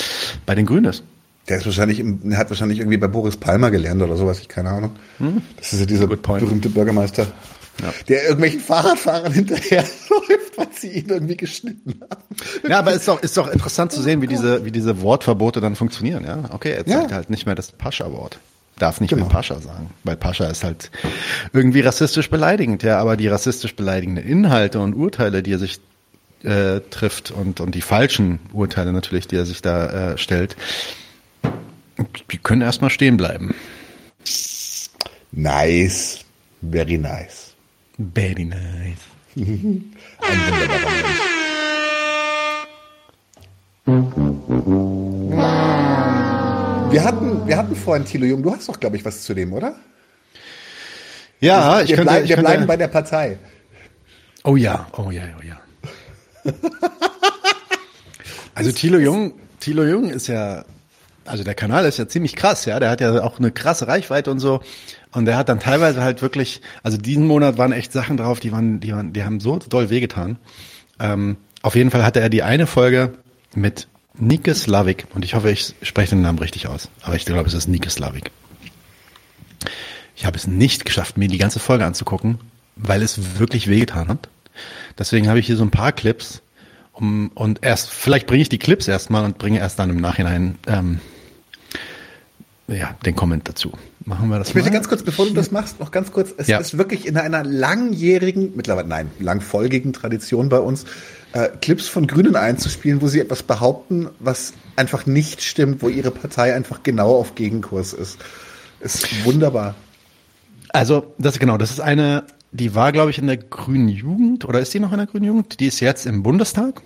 bei 0.47 0.55
den 0.55 0.67
Grünen 0.67 0.87
ist. 0.87 1.05
Der 1.49 1.59
ist 1.59 1.67
wahrscheinlich, 1.67 2.03
hat 2.37 2.49
wahrscheinlich 2.49 2.79
irgendwie 2.79 2.97
bei 2.97 3.07
Boris 3.07 3.37
Palmer 3.37 3.71
gelernt 3.71 4.01
oder 4.03 4.17
sowas, 4.17 4.41
ich 4.41 4.49
keine 4.49 4.71
Ahnung. 4.71 4.93
Hm. 5.19 5.43
Das 5.59 5.73
ist 5.73 5.81
ja 5.81 5.87
dieser 5.87 6.07
berühmte 6.07 6.71
Bürgermeister, 6.71 7.27
ja. 7.83 7.93
der 8.09 8.23
irgendwelchen 8.23 8.61
Fahrradfahrern 8.61 9.33
hinterherläuft, 9.33 10.57
weil 10.57 10.69
sie 10.73 10.89
ihn 10.89 11.09
irgendwie 11.09 11.37
geschnitten 11.37 12.01
haben. 12.01 12.23
Ja, 12.67 12.79
aber 12.79 12.95
ist 12.95 13.07
doch, 13.07 13.23
ist 13.23 13.37
doch 13.37 13.49
interessant 13.49 13.93
zu 13.93 14.01
sehen, 14.01 14.23
wie 14.23 14.27
diese, 14.27 14.65
wie 14.65 14.71
diese 14.71 15.03
Wortverbote 15.03 15.61
dann 15.61 15.77
funktionieren, 15.77 16.25
ja. 16.25 16.45
Okay, 16.51 16.71
er 16.71 16.85
sagt 16.87 17.11
ja. 17.11 17.17
halt 17.17 17.29
nicht 17.29 17.45
mehr 17.45 17.55
das 17.55 17.73
Pascha-Wort. 17.73 18.39
Darf 18.79 19.01
nicht 19.01 19.11
genau. 19.11 19.27
mehr 19.27 19.31
Pascha 19.31 19.61
sagen, 19.61 19.91
weil 20.03 20.17
Pascha 20.17 20.47
ist 20.47 20.65
halt 20.65 20.91
irgendwie 21.53 21.81
rassistisch 21.81 22.29
beleidigend, 22.29 22.83
ja, 22.83 22.99
aber 22.99 23.17
die 23.17 23.29
rassistisch 23.29 23.77
beleidigenden 23.77 24.27
Inhalte 24.27 24.81
und 24.81 24.95
Urteile, 24.95 25.45
die 25.45 25.53
er 25.53 25.59
sich 25.61 25.81
äh, 26.45 26.81
trifft 26.91 27.31
und, 27.31 27.61
und 27.61 27.75
die 27.75 27.81
falschen 27.81 28.39
Urteile 28.53 28.93
natürlich, 28.93 29.27
die 29.27 29.37
er 29.37 29.47
sich 29.47 29.63
da 29.63 30.13
äh, 30.13 30.19
stellt, 30.19 30.57
die 32.31 32.39
können 32.39 32.63
erstmal 32.63 32.91
stehen 32.91 33.17
bleiben. 33.17 33.55
Nice. 35.33 36.21
Very 36.63 36.99
nice. 36.99 37.55
Very 37.99 38.45
nice. 38.45 38.99
Ein 39.37 39.95
wunderbarer 40.51 40.91
Mensch. 40.91 41.35
Wir 46.91 47.05
hatten, 47.05 47.47
wir 47.47 47.57
hatten 47.57 47.77
vorhin 47.77 48.05
Thilo 48.07 48.25
Jung, 48.25 48.43
du 48.43 48.53
hast 48.53 48.69
doch, 48.69 48.81
glaube 48.81 48.97
ich, 48.97 49.05
was 49.05 49.23
zu 49.23 49.35
dem, 49.35 49.53
oder? 49.53 49.75
Ja, 51.41 51.83
ich, 51.83 51.89
wir, 51.89 51.97
könnte, 51.97 52.11
bleib, 52.11 52.23
ich 52.23 52.29
wir 52.31 52.37
könnte, 52.37 52.51
bleiben 52.51 52.67
bei 52.67 52.77
der 52.77 52.89
Partei. 52.89 53.39
Oh 54.45 54.57
ja, 54.57 54.87
oh 54.97 55.11
ja, 55.11 55.25
oh 55.39 55.45
ja. 55.45 55.61
also 58.55 58.73
Thilo 58.73 58.99
Jung, 58.99 59.35
Thilo 59.61 59.85
Jung 59.85 60.11
ist 60.11 60.27
ja, 60.27 60.65
also 61.25 61.45
der 61.45 61.55
Kanal 61.55 61.87
ist 61.87 61.99
ja 61.99 62.07
ziemlich 62.07 62.37
krass, 62.37 62.65
ja. 62.65 62.79
Der 62.81 62.91
hat 62.91 63.01
ja 63.01 63.23
auch 63.23 63.39
eine 63.39 63.51
krasse 63.51 63.89
Reichweite 63.89 64.31
und 64.31 64.41
so. 64.41 64.61
Und 65.13 65.27
der 65.27 65.37
hat 65.37 65.49
dann 65.49 65.61
teilweise 65.61 66.03
halt 66.03 66.23
wirklich, 66.23 66.61
also 66.83 66.99
diesen 66.99 67.27
Monat 67.27 67.57
waren 67.57 67.73
echt 67.73 67.93
Sachen 67.93 68.17
drauf, 68.17 68.41
die 68.41 68.53
waren, 68.53 68.81
die 68.81 68.93
waren, 68.93 69.13
die 69.13 69.25
haben 69.25 69.41
so 69.41 69.59
doll 69.59 69.91
wehgetan. 69.91 70.39
Ähm, 70.99 71.37
auf 71.63 71.77
jeden 71.77 71.91
Fall 71.91 72.05
hatte 72.05 72.21
er 72.21 72.29
die 72.29 72.43
eine 72.43 72.67
Folge 72.67 73.15
mit 73.55 73.87
Nike 74.17 74.55
Slavik 74.55 75.07
und 75.15 75.25
ich 75.25 75.35
hoffe, 75.35 75.51
ich 75.51 75.75
spreche 75.83 76.11
den 76.11 76.23
Namen 76.23 76.39
richtig 76.39 76.69
aus, 76.69 76.89
aber 77.03 77.17
ich 77.17 77.25
glaube, 77.25 77.49
es 77.49 77.55
ist 77.55 77.69
Nike 77.69 77.91
Slavik. 77.91 78.31
Ich 80.17 80.25
habe 80.25 80.37
es 80.37 80.47
nicht 80.47 80.85
geschafft, 80.85 81.17
mir 81.17 81.29
die 81.29 81.39
ganze 81.39 81.59
Folge 81.59 81.85
anzugucken, 81.85 82.39
weil 82.77 83.03
es 83.03 83.39
wirklich 83.39 83.69
wehgetan 83.69 84.09
hat. 84.09 84.29
Deswegen 84.99 85.29
habe 85.29 85.39
ich 85.39 85.47
hier 85.47 85.57
so 85.57 85.65
ein 85.65 85.71
paar 85.71 85.93
Clips. 85.93 86.43
Um, 86.93 87.33
und 87.35 87.59
erst, 87.63 87.91
vielleicht 87.91 88.29
bringe 88.29 88.43
ich 88.43 88.49
die 88.49 88.59
Clips 88.59 88.87
erstmal 88.87 89.25
und 89.25 89.39
bringe 89.39 89.59
erst 89.59 89.81
dann 89.81 89.91
im 89.91 90.01
Nachhinein 90.01 90.59
ähm, 90.69 91.01
ja, 92.69 92.95
den 93.05 93.17
Comment 93.17 93.47
dazu. 93.49 93.73
Machen 94.05 94.29
wir 94.29 94.39
das 94.39 94.51
Ich 94.51 94.55
möchte 94.55 94.71
ganz 94.71 94.89
kurz, 94.89 95.03
bevor 95.03 95.27
du 95.27 95.33
das 95.33 95.51
machst, 95.51 95.81
noch 95.81 95.91
ganz 95.91 96.13
kurz, 96.13 96.33
es 96.37 96.47
ja. 96.47 96.59
ist 96.59 96.77
wirklich 96.77 97.07
in 97.07 97.17
einer 97.17 97.43
langjährigen, 97.43 98.53
mittlerweile 98.55 98.87
nein, 98.87 99.11
langfolgigen 99.19 99.93
Tradition 99.93 100.49
bei 100.51 100.59
uns, 100.59 100.85
äh, 101.33 101.49
Clips 101.61 101.89
von 101.89 102.07
Grünen 102.07 102.37
einzuspielen, 102.37 103.01
wo 103.03 103.09
sie 103.09 103.21
etwas 103.21 103.43
behaupten, 103.43 104.09
was 104.21 104.53
einfach 104.77 105.07
nicht 105.07 105.43
stimmt, 105.43 105.83
wo 105.83 105.89
ihre 105.89 106.11
Partei 106.11 106.55
einfach 106.55 106.83
genau 106.83 107.17
auf 107.17 107.35
Gegenkurs 107.35 107.93
ist. 107.93 108.19
Ist 108.81 109.25
wunderbar. 109.25 109.75
Also, 110.69 111.15
das 111.19 111.39
genau, 111.39 111.57
das 111.57 111.71
ist 111.71 111.81
eine 111.81 112.25
die 112.55 112.75
war, 112.77 112.93
glaube 112.93 113.11
ich, 113.11 113.19
in 113.19 113.27
der 113.27 113.37
Grünen 113.37 113.89
Jugend 113.89 114.45
oder 114.45 114.61
ist 114.61 114.73
die 114.73 114.81
noch 114.81 114.93
in 114.93 114.99
der 114.99 115.09
Grünen 115.09 115.25
Jugend? 115.25 115.59
Die 115.59 115.67
ist 115.67 115.81
jetzt 115.81 116.07
im 116.07 116.23
Bundestag. 116.23 116.83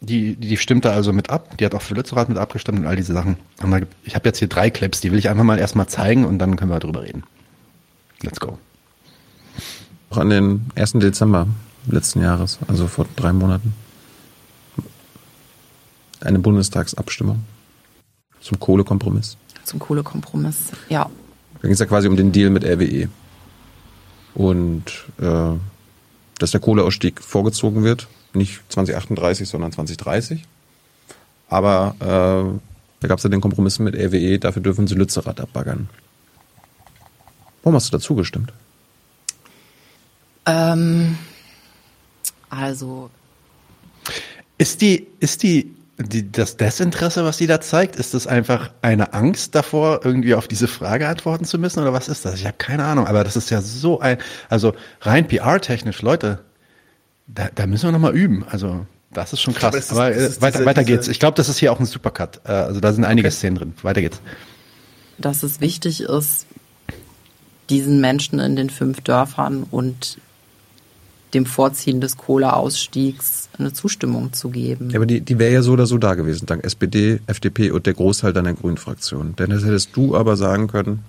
Die, 0.00 0.36
die 0.36 0.56
stimmt 0.56 0.84
da 0.84 0.92
also 0.92 1.12
mit 1.12 1.28
ab. 1.28 1.58
Die 1.58 1.64
hat 1.64 1.74
auch 1.74 1.82
für 1.82 1.94
Lützerath 1.94 2.28
mit 2.28 2.38
abgestimmt 2.38 2.78
und 2.78 2.86
all 2.86 2.94
diese 2.94 3.12
Sachen. 3.14 3.36
Ich 4.04 4.14
habe 4.14 4.28
jetzt 4.28 4.38
hier 4.38 4.46
drei 4.46 4.70
Clips, 4.70 5.00
die 5.00 5.10
will 5.10 5.18
ich 5.18 5.28
einfach 5.28 5.42
mal 5.42 5.58
erstmal 5.58 5.88
zeigen 5.88 6.24
und 6.24 6.38
dann 6.38 6.54
können 6.54 6.70
wir 6.70 6.78
darüber 6.78 7.02
reden. 7.02 7.24
Let's 8.22 8.38
go. 8.38 8.58
Auch 10.10 10.18
an 10.18 10.30
den 10.30 10.66
1. 10.76 10.92
Dezember 10.94 11.48
letzten 11.88 12.22
Jahres, 12.22 12.60
also 12.68 12.86
vor 12.86 13.06
drei 13.16 13.32
Monaten. 13.32 13.74
Eine 16.20 16.38
Bundestagsabstimmung 16.38 17.42
zum 18.40 18.60
Kohlekompromiss. 18.60 19.36
Zum 19.64 19.80
Kohlekompromiss, 19.80 20.70
ja. 20.88 21.10
Da 21.54 21.62
ging 21.62 21.72
es 21.72 21.80
ja 21.80 21.86
quasi 21.86 22.06
um 22.06 22.16
den 22.16 22.30
Deal 22.30 22.50
mit 22.50 22.64
RWE 22.64 23.08
und 24.34 24.84
äh, 25.20 25.56
dass 26.38 26.50
der 26.52 26.60
Kohleausstieg 26.60 27.22
vorgezogen 27.22 27.84
wird, 27.84 28.08
nicht 28.34 28.60
2038, 28.68 29.48
sondern 29.48 29.72
2030. 29.72 30.44
Aber 31.48 31.94
äh, 32.00 32.60
da 33.00 33.08
gab 33.08 33.18
es 33.18 33.24
ja 33.24 33.30
den 33.30 33.40
Kompromiss 33.40 33.78
mit 33.78 33.94
RWE, 33.94 34.38
dafür 34.38 34.62
dürfen 34.62 34.86
sie 34.86 34.94
Lützerath 34.94 35.40
abbaggern. 35.40 35.88
Warum 37.62 37.74
hast 37.74 37.88
du 37.88 37.96
dazu 37.96 38.14
gestimmt? 38.14 38.52
Ähm, 40.46 41.18
also. 42.50 43.10
Ist 44.56 44.80
die, 44.80 45.06
ist 45.20 45.42
die 45.42 45.74
die, 45.98 46.30
das 46.30 46.56
Desinteresse, 46.56 47.24
was 47.24 47.38
sie 47.38 47.48
da 47.48 47.60
zeigt, 47.60 47.96
ist 47.96 48.14
das 48.14 48.26
einfach 48.26 48.70
eine 48.82 49.14
Angst 49.14 49.54
davor, 49.54 50.00
irgendwie 50.04 50.34
auf 50.34 50.46
diese 50.46 50.68
Frage 50.68 51.08
antworten 51.08 51.44
zu 51.44 51.58
müssen 51.58 51.80
oder 51.80 51.92
was 51.92 52.08
ist 52.08 52.24
das? 52.24 52.36
Ich 52.36 52.46
habe 52.46 52.56
keine 52.56 52.84
Ahnung, 52.84 53.06
aber 53.06 53.24
das 53.24 53.36
ist 53.36 53.50
ja 53.50 53.60
so 53.60 53.98
ein, 54.00 54.18
also 54.48 54.74
rein 55.00 55.26
PR-technisch, 55.26 56.02
Leute, 56.02 56.38
da, 57.26 57.48
da 57.52 57.66
müssen 57.66 57.88
wir 57.88 57.92
noch 57.92 57.98
mal 57.98 58.14
üben. 58.14 58.44
Also 58.48 58.86
das 59.12 59.32
ist 59.32 59.40
schon 59.40 59.54
krass. 59.54 59.74
Aber, 59.74 59.76
ist, 59.76 59.92
aber 59.92 60.10
äh, 60.10 60.40
weiter, 60.40 60.58
diese, 60.58 60.66
weiter 60.66 60.84
geht's. 60.84 61.08
Ich 61.08 61.18
glaube, 61.18 61.36
das 61.36 61.48
ist 61.48 61.58
hier 61.58 61.72
auch 61.72 61.80
ein 61.80 61.86
Supercut. 61.86 62.42
Äh, 62.44 62.52
also 62.52 62.80
da 62.80 62.92
sind 62.92 63.04
einige 63.04 63.28
okay. 63.28 63.36
Szenen 63.36 63.56
drin. 63.56 63.74
Weiter 63.82 64.00
geht's. 64.00 64.20
Dass 65.18 65.42
es 65.42 65.60
wichtig 65.60 66.02
ist, 66.02 66.46
diesen 67.70 68.00
Menschen 68.00 68.38
in 68.38 68.54
den 68.54 68.70
fünf 68.70 69.00
Dörfern 69.00 69.64
und 69.68 70.18
dem 71.34 71.46
Vorziehen 71.46 72.00
des 72.00 72.16
Kohleausstiegs 72.16 73.48
eine 73.58 73.72
Zustimmung 73.72 74.32
zu 74.32 74.50
geben. 74.50 74.90
Ja, 74.90 74.96
aber 74.96 75.06
die, 75.06 75.20
die 75.20 75.38
wäre 75.38 75.52
ja 75.52 75.62
so 75.62 75.72
oder 75.72 75.86
so 75.86 75.98
da 75.98 76.14
gewesen, 76.14 76.46
dank 76.46 76.64
SPD, 76.64 77.20
FDP 77.26 77.70
und 77.70 77.86
der 77.86 77.94
Großteil 77.94 78.32
deiner 78.32 78.54
Grünen-Fraktion. 78.54 79.36
Denn 79.36 79.50
das 79.50 79.64
hättest 79.64 79.96
du 79.96 80.16
aber 80.16 80.36
sagen 80.36 80.68
können, 80.68 81.04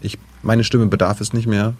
ich, 0.00 0.18
meine 0.42 0.64
Stimme 0.64 0.86
bedarf 0.86 1.20
es 1.20 1.32
nicht 1.32 1.46
mehr, 1.46 1.74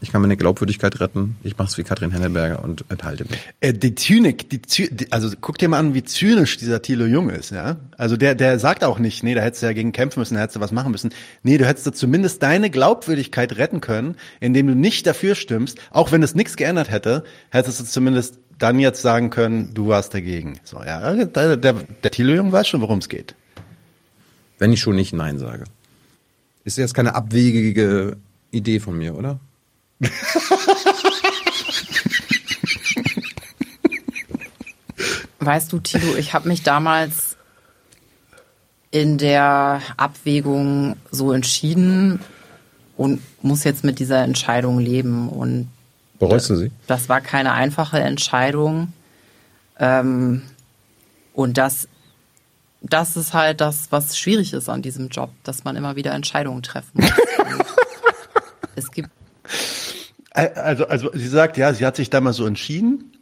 ich 0.00 0.12
kann 0.12 0.20
meine 0.20 0.36
Glaubwürdigkeit 0.36 1.00
retten. 1.00 1.36
Ich 1.42 1.58
mache 1.58 1.68
es 1.68 1.78
wie 1.78 1.82
Katrin 1.82 2.12
Henneberger 2.12 2.62
und 2.62 2.84
enthalte 2.88 3.24
mich. 3.24 3.38
Äh, 3.60 3.72
die 3.72 3.94
Zynik, 3.96 4.48
die, 4.48 4.62
Zy 4.62 4.88
also 5.10 5.30
guck 5.40 5.58
dir 5.58 5.68
mal 5.68 5.78
an, 5.78 5.92
wie 5.94 6.04
zynisch 6.04 6.56
dieser 6.56 6.82
Thilo 6.82 7.04
Jung 7.04 7.30
ist, 7.30 7.50
ja. 7.50 7.76
Also 7.96 8.16
der, 8.16 8.36
der 8.36 8.60
sagt 8.60 8.84
auch 8.84 9.00
nicht, 9.00 9.24
nee, 9.24 9.34
da 9.34 9.40
hättest 9.40 9.62
du 9.62 9.66
ja 9.66 9.72
gegen 9.72 9.90
kämpfen 9.90 10.20
müssen, 10.20 10.34
da 10.34 10.40
hättest 10.40 10.56
du 10.56 10.60
was 10.60 10.70
machen 10.70 10.92
müssen. 10.92 11.10
Nee, 11.42 11.58
du 11.58 11.66
hättest 11.66 11.86
du 11.86 11.90
zumindest 11.90 12.42
deine 12.42 12.70
Glaubwürdigkeit 12.70 13.56
retten 13.56 13.80
können, 13.80 14.14
indem 14.38 14.68
du 14.68 14.74
nicht 14.74 15.06
dafür 15.06 15.34
stimmst, 15.34 15.78
auch 15.90 16.12
wenn 16.12 16.22
es 16.22 16.36
nichts 16.36 16.56
geändert 16.56 16.90
hätte, 16.90 17.24
hättest 17.50 17.80
du 17.80 17.84
zumindest 17.84 18.38
dann 18.58 18.78
jetzt 18.78 19.02
sagen 19.02 19.30
können, 19.30 19.74
du 19.74 19.88
warst 19.88 20.14
dagegen. 20.14 20.60
So, 20.64 20.78
ja, 20.78 21.12
der, 21.12 21.56
der, 21.56 21.72
der 21.72 22.10
Thilo 22.10 22.34
Jung 22.34 22.52
weiß 22.52 22.68
schon, 22.68 22.80
worum 22.80 22.98
es 22.98 23.08
geht. 23.08 23.34
Wenn 24.58 24.72
ich 24.72 24.80
schon 24.80 24.96
nicht 24.96 25.12
Nein 25.12 25.38
sage. 25.38 25.64
Ist 26.64 26.78
jetzt 26.78 26.94
keine 26.94 27.14
abwegige 27.14 28.16
Idee 28.50 28.80
von 28.80 28.98
mir, 28.98 29.16
oder? 29.16 29.40
Weißt 35.40 35.72
du, 35.72 35.78
Tilo, 35.80 36.14
ich 36.16 36.34
habe 36.34 36.48
mich 36.48 36.62
damals 36.62 37.36
in 38.90 39.18
der 39.18 39.82
Abwägung 39.96 40.96
so 41.10 41.32
entschieden 41.32 42.20
und 42.96 43.20
muss 43.42 43.64
jetzt 43.64 43.84
mit 43.84 43.98
dieser 43.98 44.22
Entscheidung 44.24 44.78
leben. 44.78 45.28
Und 45.28 45.68
Bereust 46.18 46.50
du 46.50 46.56
sie? 46.56 46.70
Das 46.86 47.08
war 47.08 47.20
keine 47.20 47.52
einfache 47.52 48.00
Entscheidung. 48.00 48.92
Ähm, 49.78 50.42
und 51.32 51.58
das, 51.58 51.88
das 52.80 53.16
ist 53.16 53.34
halt 53.34 53.60
das, 53.60 53.88
was 53.90 54.18
schwierig 54.18 54.52
ist 54.52 54.68
an 54.68 54.82
diesem 54.82 55.08
Job, 55.08 55.30
dass 55.44 55.64
man 55.64 55.76
immer 55.76 55.96
wieder 55.96 56.12
Entscheidungen 56.12 56.62
treffen 56.62 57.00
muss. 57.00 57.10
es 58.74 58.90
gibt 58.90 59.10
also, 60.46 60.86
also 60.86 61.10
sie 61.14 61.28
sagt, 61.28 61.56
ja, 61.56 61.72
sie 61.72 61.84
hat 61.84 61.96
sich 61.96 62.10
damals 62.10 62.36
so 62.36 62.46
entschieden 62.46 63.12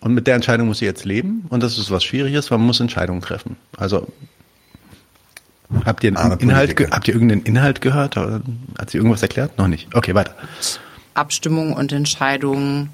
und 0.00 0.14
mit 0.14 0.26
der 0.26 0.34
Entscheidung 0.34 0.68
muss 0.68 0.78
sie 0.78 0.84
jetzt 0.84 1.04
leben 1.04 1.44
und 1.50 1.62
das 1.62 1.78
ist 1.78 1.90
was 1.90 2.04
Schwieriges, 2.04 2.50
man 2.50 2.60
muss 2.60 2.80
Entscheidungen 2.80 3.20
treffen. 3.20 3.56
Also 3.76 4.08
habt 5.84 6.02
ihr 6.04 6.16
einen 6.16 6.38
Inhalt, 6.40 6.78
habt 6.90 7.08
ihr 7.08 7.14
irgendeinen 7.14 7.42
Inhalt 7.42 7.80
gehört? 7.80 8.16
Hat 8.16 8.90
sie 8.90 8.98
irgendwas 8.98 9.22
erklärt? 9.22 9.58
Noch 9.58 9.68
nicht. 9.68 9.94
Okay, 9.94 10.14
weiter. 10.14 10.34
Abstimmungen 11.14 11.74
und 11.74 11.92
Entscheidungen, 11.92 12.90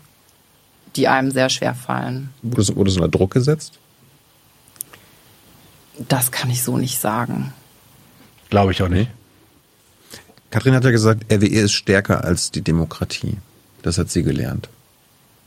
die 0.97 1.07
einem 1.07 1.31
sehr 1.31 1.49
schwer 1.49 1.75
fallen. 1.75 2.31
Wurde, 2.43 2.77
wurde 2.77 2.91
so 2.91 3.01
unter 3.01 3.17
Druck 3.17 3.33
gesetzt? 3.33 3.79
Das 6.09 6.33
kann 6.33 6.51
ich 6.51 6.63
so 6.63 6.77
nicht 6.77 7.01
sagen. 7.01 7.53
Glaube 8.51 8.73
ich 8.73 8.83
auch 8.83 8.89
nicht. 8.89 9.11
Kathrin 10.51 10.75
hat 10.75 10.85
ja 10.85 10.91
gesagt, 10.91 11.33
RWE 11.33 11.61
ist 11.61 11.73
stärker 11.73 12.25
als 12.25 12.51
die 12.51 12.63
Demokratie. 12.63 13.37
Das 13.83 13.99
hat 13.99 14.11
sie 14.11 14.23
gelernt. 14.23 14.69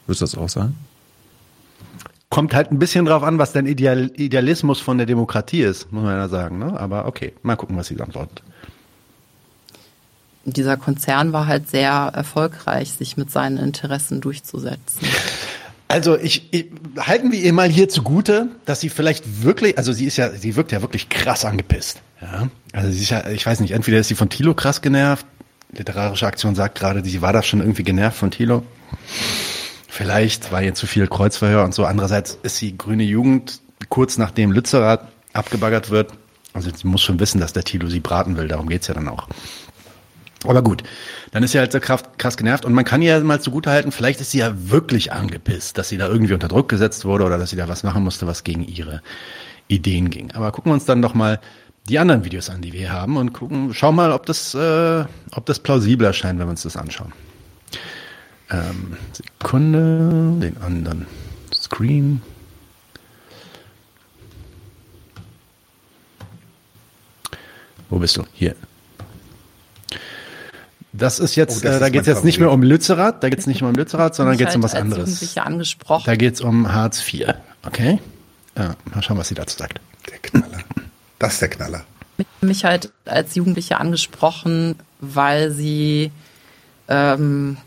Würdest 0.05 0.21
du 0.21 0.25
das 0.25 0.37
auch 0.37 0.49
sagen? 0.49 0.75
Kommt 2.29 2.53
halt 2.53 2.71
ein 2.71 2.79
bisschen 2.79 3.05
drauf 3.05 3.23
an, 3.23 3.39
was 3.39 3.51
dein 3.51 3.65
Ideal 3.65 4.11
Idealismus 4.15 4.79
von 4.79 4.97
der 4.97 5.05
Demokratie 5.05 5.61
ist, 5.61 5.91
muss 5.91 6.03
man 6.03 6.15
ja 6.15 6.29
sagen. 6.29 6.59
Ne? 6.59 6.79
Aber 6.79 7.05
okay, 7.05 7.33
mal 7.43 7.55
gucken, 7.55 7.75
was 7.77 7.87
sie 7.87 7.99
antwortet. 7.99 8.41
Dieser 10.45 10.77
Konzern 10.77 11.33
war 11.33 11.45
halt 11.45 11.69
sehr 11.69 11.91
erfolgreich, 11.91 12.93
sich 12.93 13.17
mit 13.17 13.29
seinen 13.29 13.57
Interessen 13.57 14.21
durchzusetzen. 14.21 15.07
Also 15.91 16.17
ich, 16.17 16.47
ich 16.51 16.67
halten 16.97 17.31
wir 17.31 17.39
ihr 17.39 17.53
mal 17.53 17.69
hier 17.69 17.89
zugute, 17.89 18.47
dass 18.65 18.79
sie 18.79 18.89
vielleicht 18.89 19.43
wirklich, 19.43 19.77
also 19.77 19.91
sie 19.91 20.05
ist 20.05 20.17
ja, 20.17 20.31
sie 20.31 20.55
wirkt 20.55 20.71
ja 20.71 20.81
wirklich 20.81 21.09
krass 21.09 21.45
angepisst. 21.45 22.01
Ja, 22.21 22.49
also 22.73 22.91
sie 22.91 23.03
ist 23.03 23.09
ja, 23.09 23.27
ich 23.29 23.45
weiß 23.45 23.59
nicht, 23.59 23.71
entweder 23.71 23.99
ist 23.99 24.07
sie 24.07 24.15
von 24.15 24.29
Thilo 24.29 24.53
krass 24.53 24.81
genervt. 24.81 25.25
Literarische 25.71 26.27
Aktion 26.27 26.55
sagt 26.55 26.77
gerade, 26.77 27.03
sie 27.03 27.21
war 27.21 27.33
da 27.33 27.43
schon 27.43 27.59
irgendwie 27.59 27.83
genervt 27.83 28.17
von 28.17 28.31
Thilo. 28.31 28.63
Vielleicht 29.87 30.51
war 30.51 30.61
ihr 30.61 30.73
zu 30.73 30.87
viel 30.87 31.07
Kreuzverhör 31.07 31.63
und 31.63 31.73
so. 31.73 31.85
Andererseits 31.85 32.37
ist 32.43 32.57
sie 32.57 32.77
grüne 32.77 33.03
Jugend 33.03 33.61
kurz 33.89 34.17
nachdem 34.17 34.51
Lützerath 34.51 35.07
abgebaggert 35.33 35.89
wird. 35.89 36.11
Also 36.53 36.69
sie 36.73 36.87
muss 36.87 37.01
schon 37.01 37.19
wissen, 37.19 37.39
dass 37.39 37.53
der 37.53 37.63
Thilo 37.63 37.89
sie 37.89 37.99
braten 37.99 38.37
will. 38.37 38.47
Darum 38.47 38.69
geht's 38.69 38.87
ja 38.87 38.93
dann 38.93 39.07
auch. 39.07 39.27
Aber 40.45 40.63
gut, 40.63 40.83
dann 41.31 41.43
ist 41.43 41.51
sie 41.51 41.59
halt 41.59 41.71
so 41.71 41.79
krass 41.79 42.37
genervt 42.37 42.65
und 42.65 42.73
man 42.73 42.83
kann 42.83 43.01
ihr 43.01 43.19
mal 43.19 43.39
zugutehalten, 43.39 43.91
vielleicht 43.91 44.21
ist 44.21 44.31
sie 44.31 44.39
ja 44.39 44.53
wirklich 44.55 45.13
angepisst, 45.13 45.77
dass 45.77 45.89
sie 45.89 45.97
da 45.97 46.07
irgendwie 46.07 46.33
unter 46.33 46.47
Druck 46.47 46.67
gesetzt 46.67 47.05
wurde 47.05 47.25
oder 47.25 47.37
dass 47.37 47.51
sie 47.51 47.55
da 47.55 47.67
was 47.67 47.83
machen 47.83 48.03
musste, 48.03 48.25
was 48.25 48.43
gegen 48.43 48.63
ihre 48.63 49.01
Ideen 49.67 50.09
ging. 50.09 50.31
Aber 50.31 50.51
gucken 50.51 50.71
wir 50.71 50.73
uns 50.73 50.85
dann 50.85 51.01
doch 51.01 51.13
mal 51.13 51.39
die 51.89 51.99
anderen 51.99 52.23
Videos 52.23 52.49
an, 52.49 52.61
die 52.61 52.73
wir 52.73 52.79
hier 52.79 52.91
haben 52.91 53.17
und 53.17 53.33
gucken, 53.33 53.73
schauen 53.73 53.95
mal, 53.95 54.11
ob 54.11 54.25
das, 54.25 54.55
äh, 54.55 55.05
ob 55.31 55.45
das 55.45 55.59
plausibel 55.59 56.05
erscheint, 56.07 56.39
wenn 56.39 56.47
wir 56.47 56.51
uns 56.51 56.63
das 56.63 56.77
anschauen. 56.77 57.13
Ähm, 58.49 58.97
Sekunde, 59.13 60.39
den 60.41 60.57
anderen 60.61 61.05
Screen. 61.53 62.21
Wo 67.89 67.99
bist 67.99 68.17
du? 68.17 68.23
Hier. 68.33 68.55
Das 70.93 71.19
ist 71.19 71.35
jetzt, 71.35 71.59
oh, 71.59 71.63
das 71.63 71.77
äh, 71.77 71.79
da 71.79 71.89
geht 71.89 72.01
es 72.01 72.07
jetzt 72.07 72.25
nicht 72.25 72.39
mehr 72.39 72.51
um 72.51 72.63
Lützerath, 72.63 73.23
da 73.23 73.29
geht 73.29 73.39
es 73.39 73.47
nicht 73.47 73.61
mehr 73.61 73.69
um 73.69 73.75
Lützerath, 73.75 74.15
sondern 74.15 74.37
geht 74.37 74.49
es 74.49 74.55
um 74.55 74.63
was 74.63 74.73
halt 74.73 74.83
anderes. 74.83 75.37
Angesprochen. 75.37 76.03
Da 76.05 76.15
geht 76.15 76.33
es 76.33 76.41
um 76.41 76.73
Hartz 76.73 77.01
IV. 77.07 77.33
Okay? 77.65 77.99
Ja, 78.57 78.75
mal 78.93 79.01
schauen, 79.01 79.17
was 79.17 79.29
sie 79.29 79.35
dazu 79.35 79.57
sagt. 79.57 79.79
Der 80.09 80.17
Knaller. 80.17 80.59
Das 81.19 81.33
ist 81.33 81.41
der 81.41 81.49
Knaller. 81.49 81.85
Mich 82.41 82.65
halt 82.65 82.91
als 83.05 83.35
Jugendliche 83.35 83.79
angesprochen, 83.79 84.75
weil 84.99 85.51
sie 85.51 86.11
ähm, 86.87 87.57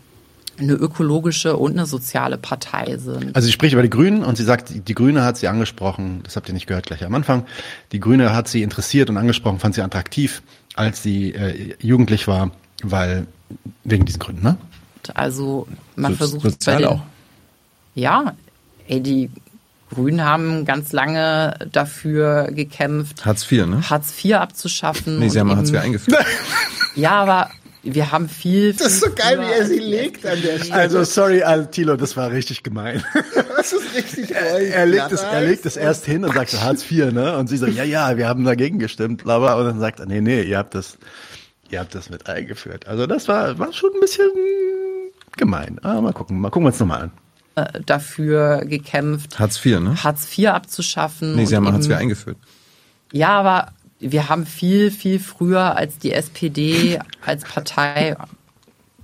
eine 0.57 0.73
ökologische 0.73 1.57
und 1.57 1.73
eine 1.73 1.85
soziale 1.85 2.37
Partei 2.37 2.97
sind. 2.97 3.35
Also 3.35 3.47
sie 3.47 3.51
spricht 3.51 3.73
über 3.73 3.81
die 3.81 3.89
Grünen 3.89 4.23
und 4.23 4.37
sie 4.37 4.43
sagt, 4.43 4.87
die 4.87 4.95
Grüne 4.95 5.23
hat 5.23 5.37
sie 5.37 5.47
angesprochen, 5.47 6.21
das 6.23 6.35
habt 6.35 6.47
ihr 6.47 6.53
nicht 6.53 6.67
gehört 6.67 6.85
gleich 6.85 7.03
am 7.03 7.15
Anfang, 7.15 7.45
die 7.91 7.99
Grüne 7.99 8.33
hat 8.33 8.47
sie 8.47 8.61
interessiert 8.61 9.09
und 9.09 9.17
angesprochen, 9.17 9.59
fand 9.59 9.75
sie 9.75 9.81
attraktiv, 9.81 10.43
als 10.75 11.03
sie 11.03 11.33
äh, 11.33 11.75
jugendlich 11.79 12.27
war 12.27 12.51
weil, 12.83 13.27
wegen 13.83 14.05
diesen 14.05 14.19
Gründen, 14.19 14.43
ne? 14.43 14.57
Also, 15.13 15.67
man 15.95 16.13
so, 16.13 16.17
versucht 16.17 16.43
sozial 16.43 16.77
den, 16.77 16.87
auch. 16.87 17.01
Ja, 17.93 18.35
ey, 18.87 19.01
die 19.01 19.29
Grünen 19.91 20.23
haben 20.23 20.65
ganz 20.65 20.91
lange 20.91 21.57
dafür 21.71 22.49
gekämpft, 22.51 23.25
Hartz 23.25 23.49
IV, 23.51 23.67
ne? 23.67 23.89
Hartz 23.89 24.13
IV 24.23 24.35
abzuschaffen. 24.35 25.19
Nee, 25.19 25.29
sie 25.29 25.39
haben 25.39 25.55
Hartz 25.55 25.69
IV 25.69 25.79
eingeführt. 25.79 26.25
ja, 26.95 27.11
aber 27.11 27.51
wir 27.85 28.11
haben 28.11 28.27
viel. 28.27 28.73
Das 28.73 28.93
ist 28.93 29.01
so 29.01 29.11
geil, 29.15 29.39
wie 29.39 29.51
er 29.51 29.65
sie 29.65 29.77
legt 29.77 30.25
an 30.25 30.41
der 30.41 30.57
Stelle. 30.57 30.73
Also, 30.73 31.03
sorry, 31.03 31.43
Tilo, 31.71 31.95
das 31.95 32.17
war 32.17 32.31
richtig 32.31 32.63
gemein. 32.63 33.03
Das 33.57 33.73
ist 33.73 33.95
richtig 33.95 34.29
er, 34.29 34.59
er 34.59 34.85
legt 34.85 35.11
es, 35.11 35.21
er 35.21 35.41
legt 35.41 35.65
es 35.65 35.75
erst 35.75 36.05
hin 36.05 36.23
und 36.23 36.35
sagt 36.35 36.51
so 36.51 36.61
Hartz 36.61 36.83
IV, 36.91 37.11
ne? 37.11 37.35
Und 37.35 37.47
sie 37.47 37.57
so, 37.57 37.65
ja, 37.65 37.83
ja, 37.83 38.15
wir 38.15 38.27
haben 38.27 38.43
dagegen 38.43 38.77
gestimmt, 38.77 39.27
aber 39.27 39.57
und 39.57 39.65
dann 39.65 39.79
sagt 39.79 39.99
er, 39.99 40.05
nee, 40.05 40.21
nee, 40.21 40.43
ihr 40.43 40.59
habt 40.59 40.75
das, 40.75 40.99
Ihr 41.69 41.79
habt 41.79 41.95
das 41.95 42.09
mit 42.09 42.27
eingeführt. 42.27 42.87
Also 42.87 43.07
das 43.07 43.27
war, 43.27 43.57
war 43.57 43.73
schon 43.73 43.91
ein 43.93 43.99
bisschen 43.99 44.29
gemein. 45.37 45.79
Aber 45.83 46.01
mal 46.01 46.13
gucken, 46.13 46.39
mal 46.39 46.49
gucken 46.49 46.65
wir 46.65 46.69
uns 46.69 46.79
nochmal 46.79 47.01
an. 47.03 47.11
Äh, 47.55 47.81
dafür 47.85 48.65
gekämpft. 48.65 49.39
Hartz 49.39 49.63
IV, 49.65 49.79
ne? 49.79 50.03
Hartz 50.03 50.37
IV 50.37 50.49
abzuschaffen. 50.49 51.35
Nee, 51.35 51.45
Sie 51.45 51.55
haben 51.55 51.71
Hartz 51.71 51.87
IV 51.87 51.95
eingeführt. 51.95 52.37
Ja, 53.11 53.29
aber 53.29 53.71
wir 53.99 54.29
haben 54.29 54.45
viel, 54.45 54.91
viel 54.91 55.19
früher 55.19 55.75
als 55.77 55.97
die 55.97 56.11
SPD 56.11 56.99
als 57.25 57.43
Partei, 57.43 58.15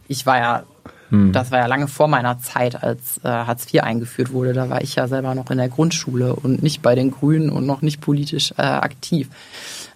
ich 0.08 0.26
war 0.26 0.38
ja, 0.38 0.64
hm. 1.10 1.32
das 1.32 1.52
war 1.52 1.60
ja 1.60 1.68
lange 1.68 1.88
vor 1.88 2.10
meiner 2.10 2.40
Zeit, 2.40 2.84
als 2.84 3.20
äh, 3.24 3.30
Hartz 3.30 3.74
IV 3.74 3.84
eingeführt 3.84 4.34
wurde. 4.34 4.54
Da 4.54 4.70
war 4.70 4.82
ich 4.82 4.96
ja 4.96 5.08
selber 5.08 5.34
noch 5.34 5.50
in 5.50 5.58
der 5.58 5.70
Grundschule 5.70 6.36
und 6.36 6.62
nicht 6.62 6.82
bei 6.82 6.96
den 6.96 7.12
Grünen 7.12 7.50
und 7.50 7.66
noch 7.66 7.82
nicht 7.82 8.02
politisch 8.02 8.52
äh, 8.58 8.64
aktiv. 8.64 9.30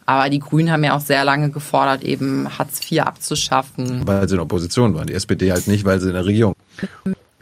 Aber 0.06 0.30
die 0.30 0.40
Grünen 0.40 0.72
haben 0.72 0.84
ja 0.84 0.96
auch 0.96 1.02
sehr 1.02 1.26
lange 1.26 1.50
gefordert, 1.50 2.04
eben 2.04 2.48
Hartz 2.58 2.80
IV 2.92 3.02
abzuschaffen. 3.02 4.06
Weil 4.06 4.28
sie 4.30 4.36
in 4.36 4.42
Opposition 4.42 4.94
waren. 4.94 5.08
Die 5.08 5.14
SPD 5.14 5.52
halt 5.52 5.68
nicht, 5.68 5.86
weil 5.86 6.00
sie 6.00 6.08
in 6.08 6.14
der 6.14 6.26
Regierung. 6.26 6.56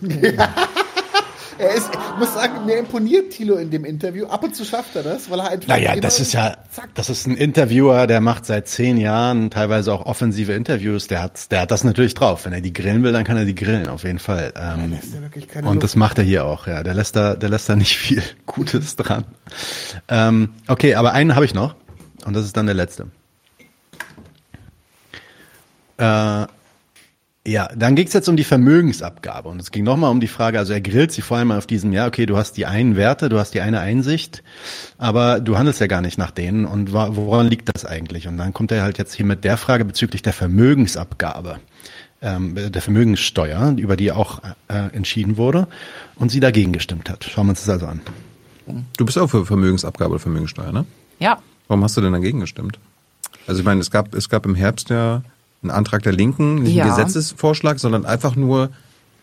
Er 1.57 1.73
ist, 1.75 1.89
ich 1.93 2.19
muss 2.19 2.33
sagen, 2.33 2.65
mir 2.65 2.77
imponiert 2.77 3.31
Thilo 3.31 3.55
in 3.55 3.69
dem 3.69 3.85
Interview. 3.85 4.25
Ab 4.25 4.43
und 4.43 4.55
zu 4.55 4.65
schafft 4.65 4.95
er 4.95 5.03
das, 5.03 5.29
weil 5.29 5.39
er 5.39 5.49
einfach. 5.51 5.67
Naja, 5.67 5.95
das 5.95 6.19
ist 6.19 6.33
ja, 6.33 6.57
das 6.93 7.09
ist 7.09 7.27
ein 7.27 7.37
Interviewer, 7.37 8.07
der 8.07 8.21
macht 8.21 8.45
seit 8.45 8.67
zehn 8.67 8.97
Jahren 8.97 9.49
teilweise 9.49 9.93
auch 9.93 10.05
offensive 10.05 10.53
Interviews. 10.53 11.07
Der 11.07 11.21
hat, 11.21 11.51
der 11.51 11.61
hat 11.61 11.71
das 11.71 11.83
natürlich 11.83 12.15
drauf. 12.15 12.45
Wenn 12.45 12.53
er 12.53 12.61
die 12.61 12.73
grillen 12.73 13.03
will, 13.03 13.13
dann 13.13 13.23
kann 13.23 13.37
er 13.37 13.45
die 13.45 13.55
grillen, 13.55 13.87
auf 13.87 14.03
jeden 14.03 14.19
Fall. 14.19 14.53
Ähm, 14.55 14.93
ja 14.93 15.59
und 15.59 15.65
Luft. 15.65 15.83
das 15.83 15.95
macht 15.95 16.17
er 16.17 16.23
hier 16.23 16.45
auch, 16.45 16.67
ja. 16.67 16.83
Der 16.83 16.93
lässt 16.93 17.15
da, 17.15 17.35
der 17.35 17.49
lässt 17.49 17.69
da 17.69 17.75
nicht 17.75 17.97
viel 17.97 18.23
Gutes 18.45 18.95
dran. 18.95 19.25
Ähm, 20.07 20.49
okay, 20.67 20.95
aber 20.95 21.13
einen 21.13 21.35
habe 21.35 21.45
ich 21.45 21.53
noch. 21.53 21.75
Und 22.25 22.33
das 22.33 22.45
ist 22.45 22.55
dann 22.55 22.65
der 22.65 22.75
letzte. 22.75 23.07
Äh, 25.97 26.47
ja, 27.45 27.67
dann 27.75 27.95
ging 27.95 28.07
es 28.07 28.13
jetzt 28.13 28.29
um 28.29 28.37
die 28.37 28.45
Vermögensabgabe 28.45 29.49
und 29.49 29.59
es 29.59 29.71
ging 29.71 29.83
nochmal 29.83 30.11
um 30.11 30.21
die 30.21 30.27
Frage, 30.27 30.59
also 30.59 30.71
er 30.71 30.79
grillt 30.79 31.11
sie 31.11 31.21
vor 31.21 31.37
allem 31.37 31.51
auf 31.51 31.67
diesem, 31.67 31.91
ja, 31.91 32.07
okay, 32.07 32.25
du 32.25 32.37
hast 32.37 32.53
die 32.53 32.65
einen 32.65 32.95
Werte, 32.95 33.27
du 33.27 33.37
hast 33.37 33.53
die 33.53 33.59
eine 33.59 33.81
Einsicht, 33.81 34.43
aber 34.97 35.41
du 35.41 35.57
handelst 35.57 35.81
ja 35.81 35.87
gar 35.87 36.01
nicht 36.01 36.17
nach 36.17 36.31
denen 36.31 36.63
und 36.65 36.93
woran 36.93 37.47
liegt 37.47 37.69
das 37.75 37.85
eigentlich? 37.85 38.29
Und 38.29 38.37
dann 38.37 38.53
kommt 38.53 38.71
er 38.71 38.81
halt 38.81 38.97
jetzt 38.97 39.13
hier 39.13 39.25
mit 39.25 39.43
der 39.43 39.57
Frage 39.57 39.83
bezüglich 39.83 40.21
der 40.21 40.31
Vermögensabgabe, 40.31 41.59
ähm, 42.21 42.55
der 42.55 42.81
Vermögenssteuer, 42.81 43.75
über 43.77 43.97
die 43.97 44.13
auch 44.13 44.41
äh, 44.69 44.95
entschieden 44.95 45.35
wurde 45.35 45.67
und 46.15 46.31
sie 46.31 46.39
dagegen 46.39 46.71
gestimmt 46.71 47.09
hat. 47.09 47.25
Schauen 47.25 47.47
wir 47.47 47.51
uns 47.51 47.59
das 47.59 47.69
also 47.69 47.87
an. 47.87 47.99
Du 48.95 49.05
bist 49.05 49.17
auch 49.17 49.27
für 49.27 49.45
Vermögensabgabe 49.45 50.11
oder 50.11 50.19
Vermögenssteuer, 50.21 50.71
ne? 50.71 50.85
Ja. 51.19 51.39
Warum 51.67 51.83
hast 51.83 51.97
du 51.97 52.01
denn 52.01 52.13
dagegen 52.13 52.39
gestimmt? 52.39 52.79
Also 53.47 53.59
ich 53.59 53.65
meine, 53.65 53.81
es 53.81 53.91
gab, 53.91 54.13
es 54.15 54.29
gab 54.29 54.45
im 54.45 54.55
Herbst 54.55 54.89
ja 54.89 55.23
ein 55.63 55.71
Antrag 55.71 56.03
der 56.03 56.11
Linken, 56.11 56.63
nicht 56.63 56.75
ja. 56.75 56.83
ein 56.83 56.89
Gesetzesvorschlag, 56.89 57.79
sondern 57.79 58.05
einfach 58.05 58.35
nur, 58.35 58.69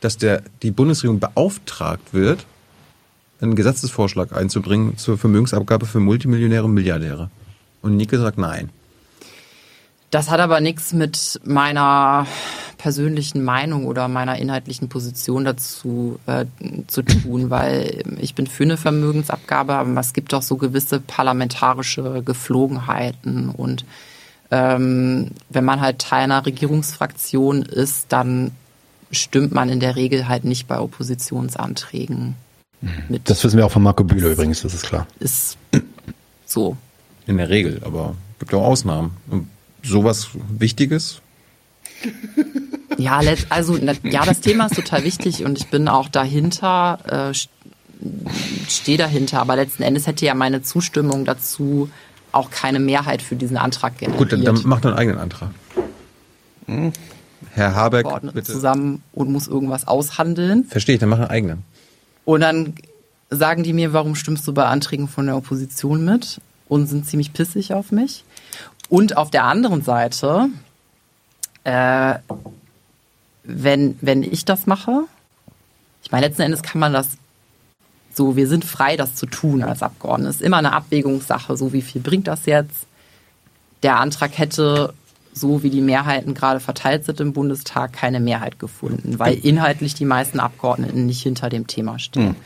dass 0.01 0.16
der, 0.16 0.43
die 0.62 0.70
Bundesregierung 0.70 1.20
beauftragt 1.20 2.12
wird, 2.12 2.47
einen 3.41 3.55
Gesetzesvorschlag 3.55 4.34
einzubringen 4.34 4.97
zur 4.99 5.18
Vermögensabgabe 5.18 5.86
für 5.86 6.01
Multimillionäre 6.01 6.64
und 6.64 6.74
Milliardäre. 6.74 7.30
Und 7.82 7.97
Nike 7.97 8.16
sagt 8.18 8.38
nein. 8.38 8.70
Das 10.11 10.29
hat 10.29 10.41
aber 10.41 10.61
nichts 10.61 10.93
mit 10.93 11.41
meiner 11.45 12.27
persönlichen 12.79 13.45
Meinung 13.45 13.87
oder 13.87 14.09
meiner 14.09 14.39
inhaltlichen 14.39 14.89
Position 14.89 15.45
dazu 15.45 16.19
äh, 16.27 16.47
zu 16.89 17.03
tun, 17.03 17.51
weil 17.51 18.03
ich 18.19 18.35
bin 18.35 18.47
für 18.47 18.65
eine 18.65 18.77
Vermögensabgabe, 18.77 19.75
aber 19.75 20.01
es 20.01 20.13
gibt 20.13 20.35
auch 20.35 20.43
so 20.43 20.57
gewisse 20.57 20.99
parlamentarische 20.99 22.23
Geflogenheiten 22.25 23.51
und 23.51 23.85
ähm, 24.51 25.31
wenn 25.49 25.65
man 25.65 25.81
halt 25.81 26.01
Teil 26.01 26.25
einer 26.25 26.45
Regierungsfraktion 26.45 27.63
ist, 27.63 28.07
dann 28.09 28.51
stimmt 29.13 29.53
man 29.53 29.69
in 29.69 29.79
der 29.79 29.95
Regel 29.95 30.27
halt 30.27 30.45
nicht 30.45 30.67
bei 30.67 30.81
Oppositionsanträgen 30.81 32.35
mhm. 32.81 32.91
mit. 33.09 33.31
Das 33.31 33.45
wissen 33.45 33.59
wir 33.59 33.67
auch 33.67 33.71
von 33.71 33.83
Marco 33.83 34.03
Bühler 34.03 34.31
übrigens, 34.31 34.63
das 34.63 34.75
ist 34.75 34.87
klar. 34.87 35.07
Ist 35.21 35.57
so. 36.47 36.77
In 37.27 37.37
der 37.37 37.49
Regel, 37.49 37.81
aber 37.85 38.17
gibt 38.41 38.55
auch 38.55 38.65
Ausnahmen. 38.65 39.17
Sowas 39.83 40.28
Wichtiges? 40.59 41.20
Ja, 42.99 43.20
also 43.49 43.76
ja, 43.76 44.24
das 44.24 44.41
Thema 44.41 44.66
ist 44.66 44.76
total 44.76 45.05
wichtig 45.05 45.45
und 45.45 45.59
ich 45.59 45.68
bin 45.68 45.89
auch 45.89 46.09
dahinter, 46.09 47.33
äh, 47.33 48.68
stehe 48.68 48.99
dahinter, 48.99 49.41
aber 49.41 49.57
letzten 49.57 49.83
Endes 49.83 50.07
hätte 50.07 50.26
ja 50.26 50.35
meine 50.35 50.62
Zustimmung 50.62 51.24
dazu 51.24 51.91
auch 52.33 52.51
keine 52.51 52.78
Mehrheit 52.78 53.22
für 53.22 53.37
diesen 53.37 53.57
Antrag 53.57 53.99
generiert. 53.99 54.18
Gut, 54.18 54.33
dann, 54.33 54.45
dann 54.45 54.62
macht 54.66 54.87
einen 54.87 54.95
eigenen 54.95 55.18
Antrag. 55.18 55.51
Hm. 56.66 56.93
Herr 57.53 57.74
Habeck, 57.74 58.07
bitte. 58.33 58.53
zusammen 58.53 59.03
und 59.12 59.33
muss 59.33 59.49
irgendwas 59.49 59.89
aushandeln. 59.89 60.64
Verstehe 60.64 60.95
ich, 60.95 61.01
dann 61.01 61.09
mach 61.09 61.18
einen 61.18 61.31
eigenen. 61.31 61.64
Und 62.24 62.41
dann 62.41 62.74
sagen 63.31 63.62
die 63.62 63.72
mir, 63.72 63.93
warum 63.93 64.14
stimmst 64.14 64.47
du 64.47 64.53
bei 64.53 64.66
Anträgen 64.66 65.09
von 65.09 65.26
der 65.26 65.37
Opposition 65.37 66.05
mit? 66.05 66.41
Und 66.68 66.87
sind 66.87 67.05
ziemlich 67.05 67.33
pissig 67.33 67.74
auf 67.74 67.91
mich. 67.91 68.24
Und 68.91 69.16
auf 69.16 69.30
der 69.30 69.45
anderen 69.45 69.82
Seite, 69.82 70.49
äh, 71.64 72.14
wenn, 73.45 73.97
wenn 74.01 74.22
ich 74.22 74.45
das 74.45 74.66
mache, 74.66 75.05
ich 76.03 76.11
meine, 76.11 76.26
letzten 76.26 76.43
Endes 76.43 76.62
kann 76.62 76.80
man 76.80 76.93
das 76.93 77.16
so, 78.12 78.34
wir 78.36 78.49
sind 78.49 78.64
frei, 78.64 78.97
das 78.97 79.14
zu 79.14 79.26
tun 79.26 79.62
als 79.62 79.82
Abgeordnete. 79.82 80.30
Ist 80.30 80.43
immer 80.43 80.59
eine 80.59 80.72
Abwägungssache. 80.72 81.57
So, 81.57 81.72
wie 81.72 81.82
viel 81.82 82.01
bringt 82.01 82.26
das 82.26 82.47
jetzt? 82.47 82.86
Der 83.84 83.99
Antrag 84.01 84.36
hätte, 84.36 84.93
so 85.32 85.62
wie 85.62 85.70
die 85.70 85.80
Mehrheiten 85.80 86.34
gerade 86.34 86.59
verteilt 86.59 87.05
sind 87.05 87.20
im 87.20 87.32
Bundestag, 87.32 87.93
keine 87.93 88.18
Mehrheit 88.18 88.59
gefunden, 88.59 89.20
weil 89.20 89.34
inhaltlich 89.34 89.95
die 89.95 90.05
meisten 90.05 90.41
Abgeordneten 90.41 91.07
nicht 91.07 91.22
hinter 91.22 91.49
dem 91.49 91.68
Thema 91.68 92.01
stehen. 92.01 92.30
Mhm. 92.30 92.36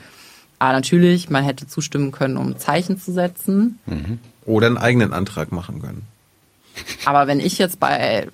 Aber 0.58 0.74
natürlich, 0.74 1.30
man 1.30 1.42
hätte 1.42 1.66
zustimmen 1.66 2.12
können, 2.12 2.36
um 2.36 2.58
Zeichen 2.58 3.00
zu 3.00 3.12
setzen. 3.12 3.78
Mhm. 3.86 4.18
Oder 4.44 4.66
einen 4.66 4.78
eigenen 4.78 5.14
Antrag 5.14 5.50
machen 5.50 5.80
können. 5.80 6.02
Aber 7.04 7.26
wenn 7.26 7.40
ich 7.40 7.58
jetzt 7.58 7.80
bei 7.80 8.28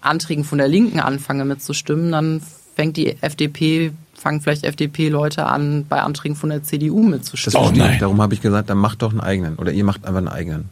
Anträgen 0.00 0.44
von 0.44 0.58
der 0.58 0.68
Linken 0.68 1.00
anfange 1.00 1.44
mitzustimmen, 1.44 2.12
dann 2.12 2.42
fängt 2.74 2.96
die 2.96 3.16
FDP 3.20 3.92
fangen 4.20 4.40
vielleicht 4.40 4.64
FDP-Leute 4.64 5.46
an, 5.46 5.86
bei 5.88 6.02
Anträgen 6.02 6.36
von 6.36 6.50
der 6.50 6.62
CDU 6.62 7.02
mitzustimmen. 7.02 7.68
Oh 7.68 7.70
nein. 7.74 7.98
Darum 7.98 8.20
habe 8.20 8.34
ich 8.34 8.40
gesagt, 8.40 8.70
dann 8.70 8.78
macht 8.78 9.02
doch 9.02 9.10
einen 9.10 9.20
eigenen. 9.20 9.56
Oder 9.56 9.72
ihr 9.72 9.84
macht 9.84 10.04
einfach 10.04 10.18
einen 10.18 10.28
eigenen. 10.28 10.68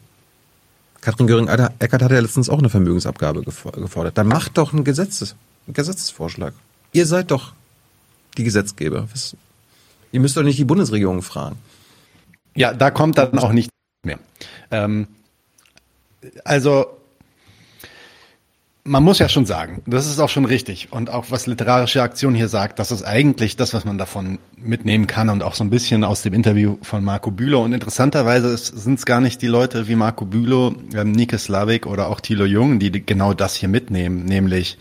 Katrin 1.00 1.26
Göring-Eckert 1.26 2.02
hat 2.02 2.10
ja 2.10 2.20
letztens 2.20 2.48
auch 2.48 2.58
eine 2.58 2.68
Vermögensabgabe 2.68 3.42
gefordert. 3.42 4.18
Dann 4.18 4.28
macht 4.28 4.58
doch 4.58 4.72
einen, 4.72 4.84
Gesetzes, 4.84 5.34
einen 5.66 5.74
Gesetzesvorschlag. 5.74 6.52
Ihr 6.92 7.06
seid 7.06 7.30
doch 7.30 7.52
die 8.36 8.44
Gesetzgeber. 8.44 9.08
Ihr 10.12 10.20
müsst 10.20 10.36
doch 10.36 10.42
nicht 10.42 10.58
die 10.58 10.64
Bundesregierung 10.64 11.22
fragen. 11.22 11.56
Ja, 12.54 12.74
da 12.74 12.90
kommt 12.90 13.18
dann 13.18 13.38
auch 13.38 13.52
nicht 13.52 13.70
mehr. 14.04 14.18
Ähm, 14.70 15.06
also 16.44 16.86
man 18.88 19.04
muss 19.04 19.18
ja 19.18 19.28
schon 19.28 19.46
sagen, 19.46 19.82
das 19.86 20.06
ist 20.06 20.18
auch 20.18 20.28
schon 20.28 20.44
richtig. 20.44 20.88
Und 20.90 21.10
auch 21.10 21.26
was 21.28 21.46
literarische 21.46 22.02
Aktion 22.02 22.34
hier 22.34 22.48
sagt, 22.48 22.78
das 22.78 22.90
ist 22.90 23.02
eigentlich 23.02 23.56
das, 23.56 23.74
was 23.74 23.84
man 23.84 23.98
davon 23.98 24.38
mitnehmen 24.56 25.06
kann 25.06 25.28
und 25.28 25.42
auch 25.42 25.54
so 25.54 25.62
ein 25.62 25.70
bisschen 25.70 26.04
aus 26.04 26.22
dem 26.22 26.32
Interview 26.34 26.78
von 26.82 27.04
Marco 27.04 27.30
Bülow. 27.30 27.62
Und 27.62 27.72
interessanterweise 27.72 28.56
sind 28.56 28.98
es 28.98 29.06
gar 29.06 29.20
nicht 29.20 29.42
die 29.42 29.46
Leute 29.46 29.88
wie 29.88 29.94
Marco 29.94 30.24
Bülow, 30.24 30.74
ähm, 30.94 31.12
Nike 31.12 31.38
Slavik 31.38 31.86
oder 31.86 32.08
auch 32.08 32.20
Thilo 32.20 32.44
Jung, 32.44 32.78
die 32.78 32.90
genau 33.04 33.34
das 33.34 33.54
hier 33.54 33.68
mitnehmen, 33.68 34.24
nämlich 34.24 34.78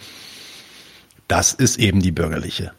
das 1.27 1.53
ist 1.53 1.77
eben 1.77 2.01
die 2.01 2.11
bürgerliche 2.11 2.71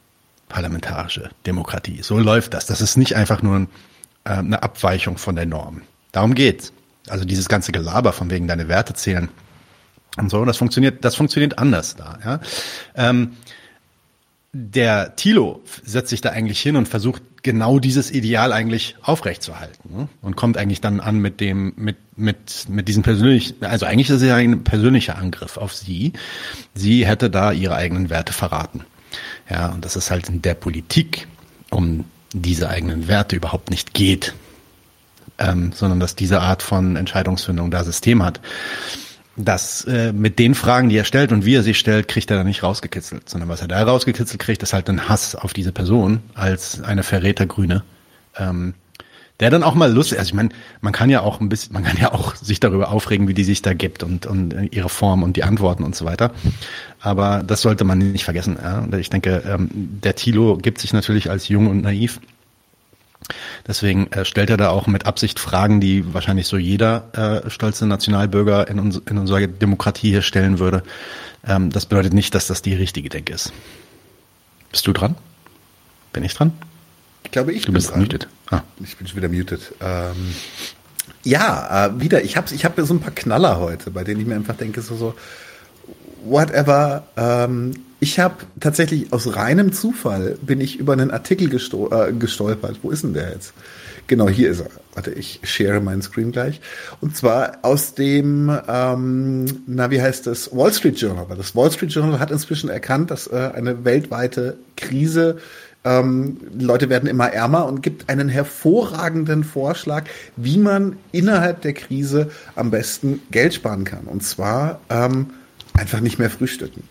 parlamentarische 0.48 1.30
Demokratie. 1.46 2.00
So 2.02 2.18
läuft 2.18 2.54
das. 2.54 2.64
Das 2.64 2.80
ist 2.80 2.96
nicht 2.96 3.14
einfach 3.14 3.42
nur 3.42 3.56
ein, 3.56 3.68
äh, 4.24 4.30
eine 4.30 4.62
Abweichung 4.62 5.18
von 5.18 5.36
der 5.36 5.46
Norm. 5.46 5.82
Darum 6.12 6.34
geht's. 6.34 6.72
Also 7.08 7.24
dieses 7.24 7.48
ganze 7.48 7.72
Gelaber 7.72 8.12
von 8.12 8.30
wegen 8.30 8.48
deine 8.48 8.68
Werte 8.68 8.94
zählen 8.94 9.28
und 10.18 10.30
so. 10.30 10.44
Das 10.44 10.56
funktioniert, 10.56 11.04
das 11.04 11.14
funktioniert 11.14 11.58
anders 11.58 11.96
da. 11.96 12.18
Ja. 12.24 12.40
Ähm, 12.94 13.32
der 14.52 15.14
Thilo 15.16 15.62
setzt 15.84 16.08
sich 16.08 16.20
da 16.20 16.30
eigentlich 16.30 16.60
hin 16.60 16.76
und 16.76 16.88
versucht 16.88 17.22
genau 17.42 17.78
dieses 17.78 18.10
Ideal 18.10 18.52
eigentlich 18.52 18.96
aufrechtzuerhalten 19.02 19.96
ne? 19.96 20.08
und 20.22 20.36
kommt 20.36 20.56
eigentlich 20.56 20.80
dann 20.80 21.00
an 21.00 21.18
mit 21.18 21.40
dem 21.40 21.74
mit 21.76 21.96
mit 22.16 22.66
mit 22.68 22.88
diesem 22.88 23.02
persönlichen 23.02 23.62
also 23.64 23.86
eigentlich 23.86 24.08
ist 24.08 24.22
es 24.22 24.28
ja 24.28 24.36
ein 24.36 24.64
persönlicher 24.64 25.18
Angriff 25.18 25.58
auf 25.58 25.74
sie. 25.74 26.14
Sie 26.74 27.06
hätte 27.06 27.30
da 27.30 27.52
ihre 27.52 27.74
eigenen 27.74 28.10
Werte 28.10 28.32
verraten. 28.32 28.84
Ja, 29.50 29.68
und 29.68 29.84
das 29.84 29.96
ist 29.96 30.10
halt 30.10 30.28
in 30.28 30.42
der 30.42 30.54
Politik 30.54 31.28
um 31.70 32.04
diese 32.32 32.68
eigenen 32.68 33.08
Werte 33.08 33.36
überhaupt 33.36 33.70
nicht 33.70 33.94
geht, 33.94 34.34
ähm, 35.38 35.72
sondern 35.72 36.00
dass 36.00 36.16
diese 36.16 36.40
Art 36.40 36.62
von 36.62 36.96
Entscheidungsfindung 36.96 37.70
da 37.70 37.84
System 37.84 38.22
hat 38.22 38.40
das 39.38 39.84
äh, 39.84 40.12
mit 40.12 40.38
den 40.38 40.54
Fragen, 40.54 40.88
die 40.88 40.96
er 40.96 41.04
stellt 41.04 41.32
und 41.32 41.44
wie 41.44 41.54
er 41.54 41.62
sie 41.62 41.74
stellt, 41.74 42.08
kriegt 42.08 42.30
er 42.30 42.36
da 42.36 42.44
nicht 42.44 42.62
rausgekitzelt, 42.62 43.28
sondern 43.28 43.48
was 43.48 43.60
er 43.60 43.68
da 43.68 43.82
rausgekitzelt 43.82 44.40
kriegt, 44.40 44.62
ist 44.62 44.72
halt 44.72 44.88
ein 44.90 45.08
Hass 45.08 45.34
auf 45.34 45.52
diese 45.52 45.72
Person 45.72 46.20
als 46.34 46.82
eine 46.82 47.02
Verrätergrüne. 47.02 47.84
Ähm, 48.36 48.74
der 49.40 49.50
dann 49.50 49.62
auch 49.62 49.74
mal 49.74 49.92
lustig, 49.92 50.18
also 50.18 50.30
ich 50.30 50.34
meine, 50.34 50.48
man 50.80 50.92
kann 50.92 51.10
ja 51.10 51.20
auch 51.20 51.40
ein 51.40 51.48
bisschen, 51.48 51.72
man 51.72 51.84
kann 51.84 51.96
ja 51.96 52.12
auch 52.12 52.34
sich 52.34 52.58
darüber 52.58 52.90
aufregen, 52.90 53.28
wie 53.28 53.34
die 53.34 53.44
sich 53.44 53.62
da 53.62 53.72
gibt 53.72 54.02
und, 54.02 54.26
und 54.26 54.72
ihre 54.72 54.88
Form 54.88 55.22
und 55.22 55.36
die 55.36 55.44
Antworten 55.44 55.84
und 55.84 55.94
so 55.94 56.04
weiter. 56.04 56.32
Aber 57.00 57.44
das 57.46 57.62
sollte 57.62 57.84
man 57.84 57.98
nicht 57.98 58.24
vergessen. 58.24 58.58
Ja? 58.60 58.84
Ich 58.98 59.10
denke, 59.10 59.44
ähm, 59.46 59.68
der 59.72 60.16
Thilo 60.16 60.56
gibt 60.56 60.80
sich 60.80 60.92
natürlich 60.92 61.30
als 61.30 61.48
jung 61.48 61.68
und 61.68 61.82
naiv 61.82 62.20
Deswegen 63.66 64.10
äh, 64.12 64.24
stellt 64.24 64.50
er 64.50 64.56
da 64.56 64.70
auch 64.70 64.86
mit 64.86 65.06
Absicht 65.06 65.38
Fragen, 65.38 65.80
die 65.80 66.14
wahrscheinlich 66.14 66.46
so 66.46 66.56
jeder 66.56 67.42
äh, 67.44 67.50
stolze 67.50 67.86
Nationalbürger 67.86 68.68
in, 68.68 68.78
uns, 68.80 69.00
in 69.08 69.18
unserer 69.18 69.46
Demokratie 69.46 70.10
hier 70.10 70.22
stellen 70.22 70.58
würde. 70.58 70.82
Ähm, 71.46 71.70
das 71.70 71.86
bedeutet 71.86 72.14
nicht, 72.14 72.34
dass 72.34 72.46
das 72.46 72.62
die 72.62 72.74
richtige 72.74 73.08
Denke 73.08 73.34
ist. 73.34 73.52
Bist 74.70 74.86
du 74.86 74.92
dran? 74.92 75.16
Bin 76.12 76.24
ich 76.24 76.34
dran? 76.34 76.52
Ich 77.24 77.30
glaube, 77.30 77.52
ich 77.52 77.62
du 77.62 77.66
bin 77.66 77.74
bist 77.74 77.90
dran. 77.90 78.00
muted. 78.00 78.28
Ah. 78.50 78.62
Ich 78.82 78.96
bin 78.96 79.06
schon 79.06 79.16
wieder 79.16 79.28
muted. 79.28 79.74
Ähm, 79.80 80.34
ja, 81.24 81.86
äh, 81.86 82.00
wieder. 82.00 82.22
Ich 82.22 82.36
habe 82.36 82.54
ich 82.54 82.64
hab 82.64 82.78
so 82.80 82.94
ein 82.94 83.00
paar 83.00 83.14
Knaller 83.14 83.58
heute, 83.58 83.90
bei 83.90 84.04
denen 84.04 84.20
ich 84.20 84.26
mir 84.26 84.34
einfach 84.34 84.56
denke, 84.56 84.80
so, 84.80 84.96
so 84.96 85.14
whatever. 86.24 87.04
Ähm, 87.16 87.72
ich 88.00 88.18
habe 88.20 88.36
tatsächlich 88.60 89.12
aus 89.12 89.34
reinem 89.34 89.72
Zufall 89.72 90.38
bin 90.40 90.60
ich 90.60 90.78
über 90.78 90.92
einen 90.92 91.10
Artikel 91.10 91.48
gesto 91.48 91.90
äh, 91.92 92.12
gestolpert. 92.12 92.78
Wo 92.82 92.90
ist 92.90 93.02
denn 93.02 93.14
der 93.14 93.30
jetzt? 93.32 93.52
Genau, 94.06 94.28
hier 94.28 94.50
ist 94.50 94.60
er. 94.60 94.70
Warte, 94.94 95.10
ich 95.10 95.40
share 95.42 95.80
meinen 95.80 96.00
Screen 96.00 96.32
gleich. 96.32 96.60
Und 97.00 97.16
zwar 97.16 97.58
aus 97.62 97.94
dem, 97.94 98.50
ähm, 98.68 99.44
na, 99.66 99.90
wie 99.90 100.00
heißt 100.00 100.26
das? 100.26 100.50
Wall 100.56 100.72
Street 100.72 100.98
Journal. 100.98 101.26
Das 101.36 101.54
Wall 101.54 101.70
Street 101.70 101.92
Journal 101.92 102.18
hat 102.18 102.30
inzwischen 102.30 102.70
erkannt, 102.70 103.10
dass 103.10 103.26
äh, 103.26 103.50
eine 103.54 103.84
weltweite 103.84 104.56
Krise 104.76 105.38
ähm, 105.84 106.38
Leute 106.58 106.88
werden 106.88 107.08
immer 107.08 107.32
ärmer 107.32 107.66
und 107.66 107.82
gibt 107.82 108.08
einen 108.08 108.28
hervorragenden 108.28 109.44
Vorschlag, 109.44 110.04
wie 110.36 110.58
man 110.58 110.96
innerhalb 111.12 111.62
der 111.62 111.74
Krise 111.74 112.30
am 112.54 112.70
besten 112.70 113.20
Geld 113.30 113.54
sparen 113.54 113.84
kann. 113.84 114.04
Und 114.04 114.22
zwar 114.22 114.80
ähm, 114.88 115.30
einfach 115.74 116.00
nicht 116.00 116.18
mehr 116.18 116.30
frühstücken. 116.30 116.82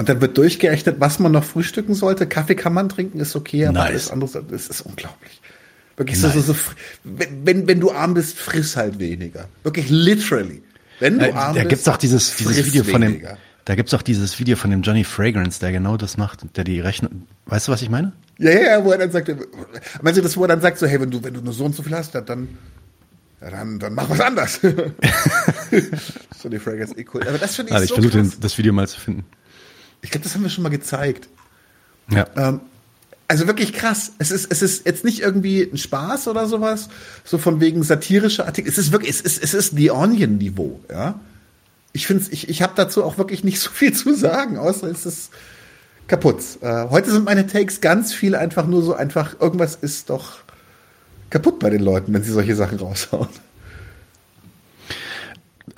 Und 0.00 0.08
dann 0.08 0.22
wird 0.22 0.38
durchgerechnet, 0.38 0.96
was 0.98 1.18
man 1.18 1.30
noch 1.30 1.44
frühstücken 1.44 1.94
sollte. 1.94 2.26
Kaffee 2.26 2.54
kann 2.54 2.72
man 2.72 2.88
trinken, 2.88 3.20
ist 3.20 3.36
okay, 3.36 3.66
aber 3.66 3.80
nice. 3.80 3.90
alles 3.90 4.10
andere, 4.10 4.42
das 4.50 4.68
ist 4.68 4.80
unglaublich. 4.80 5.42
Wirklich 5.98 6.22
nice. 6.22 6.32
so, 6.32 6.40
so, 6.40 6.52
so 6.54 6.58
wenn, 7.04 7.68
wenn 7.68 7.80
du 7.80 7.90
arm 7.90 8.14
bist, 8.14 8.38
friss 8.38 8.76
halt 8.76 8.98
weniger. 8.98 9.50
Wirklich 9.62 9.90
literally. 9.90 10.62
Wenn 11.00 11.18
du 11.18 11.26
äh, 11.26 11.32
arm 11.32 11.54
da 11.54 11.60
bist, 11.60 11.68
gibt's 11.68 11.88
auch 11.88 11.98
dieses, 11.98 12.34
dieses 12.34 12.64
Video 12.64 12.82
von 12.82 13.02
dem, 13.02 13.20
da 13.66 13.74
gibt's 13.74 13.92
auch 13.92 14.00
dieses 14.00 14.38
Video 14.38 14.56
von 14.56 14.70
dem 14.70 14.80
Johnny 14.80 15.04
Fragrance, 15.04 15.60
der 15.60 15.70
genau 15.70 15.98
das 15.98 16.16
macht, 16.16 16.56
der 16.56 16.64
die 16.64 16.80
Rechnung, 16.80 17.26
weißt 17.44 17.68
du, 17.68 17.72
was 17.72 17.82
ich 17.82 17.90
meine? 17.90 18.12
Ja, 18.38 18.52
ja, 18.52 18.60
ja, 18.60 18.84
wo 18.86 18.92
er 18.92 18.96
dann 18.96 19.10
sagt, 19.10 19.28
meinst 20.00 20.16
du 20.16 20.22
das, 20.22 20.34
wo 20.34 20.44
er 20.44 20.48
dann 20.48 20.62
sagt 20.62 20.78
so, 20.78 20.86
hey, 20.86 20.98
wenn 20.98 21.10
du, 21.10 21.22
wenn 21.22 21.34
du 21.34 21.42
nur 21.42 21.52
so 21.52 21.66
und 21.66 21.76
so 21.76 21.82
viel 21.82 21.94
hast, 21.94 22.14
dann, 22.14 22.48
ja, 23.42 23.50
dann, 23.50 23.78
dann 23.78 23.92
mach 23.92 24.08
was 24.08 24.20
anders. 24.20 24.60
Johnny 26.42 26.58
Fragrance, 26.58 26.96
eh 26.96 27.04
cool. 27.12 27.22
Aber 27.28 27.36
das 27.36 27.56
finde 27.56 27.68
ich 27.68 27.74
also 27.74 27.84
ich 27.84 27.90
so 27.90 28.10
versuche 28.10 28.40
das 28.40 28.56
Video 28.56 28.72
mal 28.72 28.88
zu 28.88 28.98
finden. 28.98 29.26
Ich 30.02 30.10
glaube, 30.10 30.24
das 30.24 30.34
haben 30.34 30.42
wir 30.42 30.50
schon 30.50 30.62
mal 30.62 30.70
gezeigt. 30.70 31.28
Ja. 32.10 32.26
Ähm, 32.36 32.60
also 33.28 33.46
wirklich 33.46 33.72
krass. 33.72 34.12
Es 34.18 34.32
ist, 34.32 34.50
es 34.50 34.60
ist 34.60 34.86
jetzt 34.86 35.04
nicht 35.04 35.20
irgendwie 35.20 35.62
ein 35.62 35.78
Spaß 35.78 36.26
oder 36.28 36.46
sowas, 36.46 36.88
so 37.24 37.38
von 37.38 37.60
wegen 37.60 37.82
satirischer 37.82 38.46
Artikel. 38.46 38.68
Es 38.68 38.78
ist 38.78 38.90
wirklich, 38.90 39.10
es 39.10 39.20
ist, 39.20 39.42
es 39.42 39.54
ist 39.54 39.76
The 39.76 39.92
Onion 39.92 40.38
Niveau, 40.38 40.80
ja. 40.90 41.20
Ich 41.92 42.06
finde, 42.06 42.24
ich, 42.30 42.48
ich 42.48 42.62
habe 42.62 42.72
dazu 42.76 43.04
auch 43.04 43.18
wirklich 43.18 43.44
nicht 43.44 43.60
so 43.60 43.70
viel 43.70 43.92
zu 43.92 44.14
sagen, 44.14 44.58
außer 44.58 44.88
es 44.88 45.06
ist 45.06 45.30
kaputt. 46.08 46.42
Äh, 46.60 46.88
heute 46.88 47.12
sind 47.12 47.24
meine 47.24 47.46
Takes 47.46 47.80
ganz 47.80 48.12
viel 48.12 48.34
einfach 48.34 48.66
nur 48.66 48.82
so 48.82 48.94
einfach, 48.94 49.40
irgendwas 49.40 49.76
ist 49.76 50.10
doch 50.10 50.38
kaputt 51.30 51.60
bei 51.60 51.70
den 51.70 51.82
Leuten, 51.82 52.12
wenn 52.12 52.24
sie 52.24 52.32
solche 52.32 52.56
Sachen 52.56 52.78
raushauen. 52.78 53.28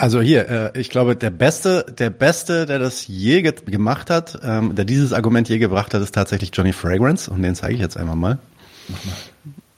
Also 0.03 0.21
hier, 0.21 0.49
äh, 0.49 0.81
ich 0.81 0.91
glaube, 0.91 1.15
der 1.15 1.31
Beste, 1.31 1.87
der 1.97 2.11
Beste, 2.11 2.67
der 2.67 2.81
das 2.81 3.07
je 3.07 3.41
ge 3.41 3.55
gemacht 3.67 4.11
hat, 4.11 4.37
ähm, 4.43 4.75
der 4.75 4.85
dieses 4.85 5.13
Argument 5.13 5.49
je 5.49 5.59
gebracht 5.59 5.95
hat, 5.95 6.03
ist 6.03 6.13
tatsächlich 6.13 6.51
Johnny 6.53 6.73
Fragrance 6.73 7.31
und 7.31 7.41
den 7.41 7.55
zeige 7.55 7.75
ich 7.75 7.81
jetzt 7.81 7.97
einmal 7.97 8.17
mal. 8.17 8.39
Mach 8.89 8.99
mal. 9.05 9.15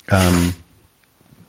Ähm, 0.09 0.55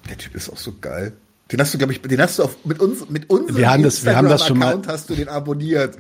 der 0.09 0.17
Typ 0.17 0.36
ist 0.36 0.49
auch 0.49 0.57
so 0.57 0.73
geil. 0.82 1.13
Den 1.53 1.61
hast 1.61 1.73
du, 1.73 1.78
glaube 1.78 1.93
ich, 1.93 2.01
den 2.01 2.19
hast 2.19 2.38
du 2.38 2.43
auf, 2.43 2.57
mit 2.65 2.82
uns, 2.82 3.09
mit 3.09 3.30
uns. 3.30 3.55
Wir 3.55 3.71
haben 3.71 3.82
das, 3.82 4.03
wir 4.03 4.13
haben 4.13 4.28
das 4.28 4.45
schon 4.45 4.57
mal. 4.57 4.82
Hast 4.86 5.09
du 5.09 5.15
den 5.15 5.30
abonniert? 5.30 5.95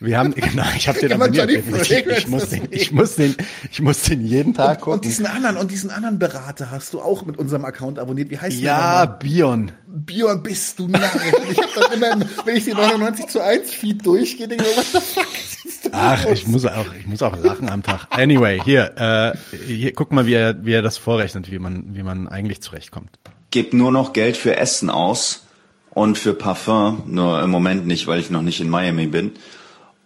Wir 0.00 0.18
haben, 0.18 0.34
genau, 0.34 0.64
ich 0.74 0.88
habe 0.88 0.98
den 0.98 1.12
abonniert. 1.12 1.50
Ich, 1.50 1.90
ich, 1.90 2.26
muss 2.26 2.48
den, 2.48 2.68
ich 2.70 2.90
muss 2.90 3.16
den, 3.16 3.36
ich 3.70 3.82
muss 3.82 4.02
den 4.02 4.24
jeden 4.24 4.54
Tag 4.54 4.78
und, 4.78 4.80
gucken. 4.80 4.92
Und 4.94 5.04
diesen 5.04 5.26
anderen, 5.26 5.58
und 5.58 5.70
diesen 5.70 5.90
anderen 5.90 6.18
Berater 6.18 6.70
hast 6.70 6.94
du 6.94 7.02
auch 7.02 7.26
mit 7.26 7.38
unserem 7.38 7.66
Account 7.66 7.98
abonniert. 7.98 8.30
Wie 8.30 8.38
heißt 8.38 8.58
ja, 8.58 9.04
der? 9.04 9.04
Ja, 9.04 9.06
Bion. 9.06 9.72
Bion, 9.86 10.42
bist 10.42 10.78
du 10.78 10.88
narr. 10.88 11.02
ich 11.50 11.58
habe 11.58 11.68
dann 11.74 11.92
immer, 11.92 12.26
wenn 12.44 12.56
ich 12.56 12.64
den 12.64 12.76
99 12.76 13.26
zu 13.26 13.44
1 13.44 13.70
Feed 13.70 14.04
durchgehe, 14.04 14.48
denke 14.48 14.64
ich, 14.64 14.76
was 14.76 14.92
the 14.92 15.00
fuck 15.00 15.26
ist 15.66 15.84
das? 15.84 15.92
Ach, 15.92 16.24
ich 16.26 16.46
muss 16.46 16.64
auch, 16.64 16.94
ich 16.98 17.06
muss 17.06 17.20
auch 17.20 17.36
lachen 17.36 17.68
am 17.68 17.82
Tag. 17.82 18.06
Anyway, 18.10 18.58
hier, 18.64 18.96
äh, 18.96 19.56
hier, 19.66 19.92
guck 19.92 20.12
mal, 20.12 20.26
wie 20.26 20.34
er, 20.34 20.64
wie 20.64 20.72
er 20.72 20.82
das 20.82 20.96
vorrechnet, 20.96 21.50
wie 21.50 21.58
man, 21.58 21.94
wie 21.94 22.02
man 22.02 22.26
eigentlich 22.26 22.62
zurechtkommt. 22.62 23.10
Gib 23.50 23.74
nur 23.74 23.92
noch 23.92 24.14
Geld 24.14 24.38
für 24.38 24.56
Essen 24.56 24.88
aus 24.88 25.46
und 25.90 26.16
für 26.16 26.32
Parfum, 26.32 27.02
nur 27.06 27.42
im 27.42 27.50
Moment 27.50 27.86
nicht, 27.86 28.06
weil 28.06 28.20
ich 28.20 28.30
noch 28.30 28.42
nicht 28.42 28.60
in 28.60 28.70
Miami 28.70 29.06
bin. 29.06 29.32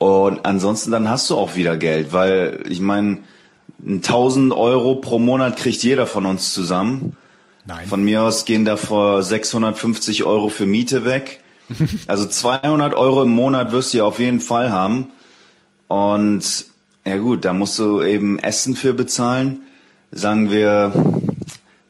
Und 0.04 0.44
ansonsten 0.44 0.90
dann 0.90 1.08
hast 1.08 1.30
du 1.30 1.34
auch 1.38 1.56
wieder 1.56 1.78
Geld, 1.78 2.12
weil 2.12 2.62
ich 2.68 2.80
meine, 2.80 3.20
1000 3.86 4.52
Euro 4.52 4.96
pro 4.96 5.18
Monat 5.18 5.56
kriegt 5.56 5.82
jeder 5.82 6.06
von 6.06 6.26
uns 6.26 6.52
zusammen. 6.52 7.16
Nein. 7.64 7.86
Von 7.88 8.04
mir 8.04 8.20
aus 8.20 8.44
gehen 8.44 8.66
da 8.66 8.76
vor 8.76 9.22
650 9.22 10.24
Euro 10.24 10.50
für 10.50 10.66
Miete 10.66 11.06
weg. 11.06 11.40
Also 12.06 12.26
200 12.26 12.92
Euro 12.92 13.22
im 13.22 13.30
Monat 13.30 13.72
wirst 13.72 13.94
du 13.94 13.98
ja 13.98 14.04
auf 14.04 14.18
jeden 14.18 14.40
Fall 14.40 14.70
haben. 14.70 15.06
Und 15.88 16.66
ja 17.06 17.16
gut, 17.16 17.46
da 17.46 17.54
musst 17.54 17.78
du 17.78 18.02
eben 18.02 18.38
Essen 18.38 18.76
für 18.76 18.92
bezahlen. 18.92 19.62
Sagen 20.12 20.50
wir 20.50 20.92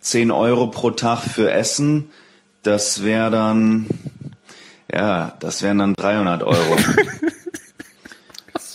10 0.03 0.31
Euro 0.31 0.69
pro 0.69 0.93
Tag 0.93 1.19
für 1.19 1.51
Essen. 1.51 2.11
Das 2.62 3.03
wäre 3.03 3.33
dann, 3.33 3.89
ja, 4.93 5.35
das 5.41 5.65
wären 5.65 5.79
dann 5.79 5.95
300 5.95 6.45
Euro. 6.45 6.77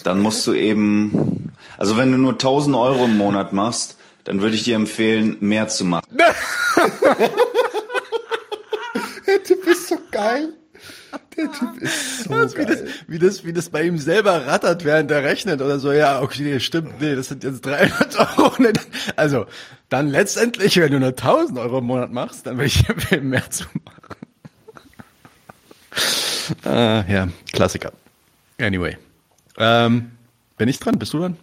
dann 0.04 0.20
musst 0.20 0.45
du 0.47 0.54
eben, 0.54 1.52
also 1.78 1.97
wenn 1.97 2.12
du 2.12 2.18
nur 2.18 2.34
1000 2.34 2.76
Euro 2.76 3.06
im 3.06 3.18
Monat 3.18 3.54
machst, 3.54 3.97
dann 4.24 4.41
würde 4.41 4.56
ich 4.56 4.64
dir 4.64 4.76
empfehlen, 4.76 5.38
mehr 5.39 5.68
zu 5.68 5.86
machen. 5.86 6.06
Der 9.28 9.43
Typ 9.43 9.66
ist 9.68 9.88
so 9.88 9.97
geil. 10.12 10.54
Der 11.38 11.52
Typ 11.52 11.82
ist 11.82 12.24
so 12.24 12.34
das, 12.34 12.56
geil. 12.56 12.66
Wie 12.66 12.72
das, 12.74 12.84
wie, 13.08 13.20
das, 13.20 13.45
wie 13.45 13.54
das 13.54 13.70
bei 13.70 13.84
ihm 13.84 13.97
selber 13.97 14.47
rattert, 14.47 14.86
während 14.86 15.12
er 15.12 15.24
rechnet 15.24 15.62
oder 15.62 15.80
so. 15.80 15.91
Ja, 15.91 16.22
okay, 16.22 16.60
stimmt. 16.60 17.00
Nee, 17.00 17.16
das 17.16 17.28
sind 17.28 17.43
jetzt 17.43 17.66
300 17.66 18.38
Euro. 18.38 18.52
Also, 19.16 19.45
dann 19.89 20.10
letztendlich, 20.10 20.78
wenn 20.78 20.91
du 20.91 21.00
nur 21.00 21.10
1000 21.10 21.60
Euro 21.60 21.80
im 21.80 21.86
Monat 21.86 22.12
machst, 22.12 22.45
dann 22.45 22.58
würde 22.58 22.68
ich 22.68 22.84
dir 22.84 22.89
empfehlen, 22.91 23.30
mehr 23.30 23.50
zu 23.50 23.66
machen. 23.84 24.16
ah, 26.66 27.04
ja, 27.08 27.28
Klassiker. 27.52 27.91
Anyway. 28.60 28.97
Ähm, 29.60 30.12
bin 30.57 30.70
ich 30.70 30.80
dran? 30.80 30.97
Bist 30.97 31.14
du 31.14 31.20
dran? 31.20 31.38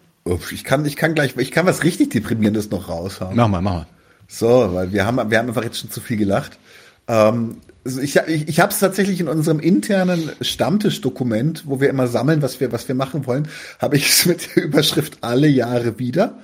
Ich 0.51 0.65
kann, 0.65 0.85
ich 0.85 0.97
kann 0.97 1.15
gleich, 1.15 1.37
ich 1.37 1.53
kann 1.53 1.67
was 1.67 1.85
richtig 1.85 2.11
deprimierendes 2.11 2.71
noch 2.71 2.89
raushauen. 2.89 3.37
Mach 3.37 3.47
mal, 3.47 3.61
mach 3.61 3.73
mal. 3.73 3.87
So, 4.27 4.75
weil 4.75 4.93
wir 4.93 5.07
haben, 5.07 5.31
wir 5.31 5.39
haben 5.39 5.49
einfach 5.49 5.63
jetzt 5.63 5.79
schon 5.79 5.91
zu 5.91 6.01
viel 6.01 6.17
gelacht. 6.17 6.59
Ähm, 7.07 7.59
also 7.85 8.01
ich 8.01 8.17
ich, 8.17 8.49
ich 8.49 8.59
habe 8.59 8.73
es 8.73 8.81
tatsächlich 8.81 9.21
in 9.21 9.29
unserem 9.29 9.61
internen 9.61 10.33
Stammtischdokument, 10.41 11.65
wo 11.67 11.81
wir 11.81 11.89
immer 11.89 12.09
sammeln, 12.09 12.43
was 12.43 12.59
wir, 12.59 12.73
was 12.73 12.89
wir 12.89 12.97
machen 12.97 13.27
wollen, 13.27 13.47
habe 13.79 13.97
ich 13.97 14.09
es 14.09 14.27
mit 14.27 14.57
der 14.57 14.65
Überschrift 14.65 15.19
alle 15.21 15.47
Jahre 15.47 16.01
wieder. 16.01 16.39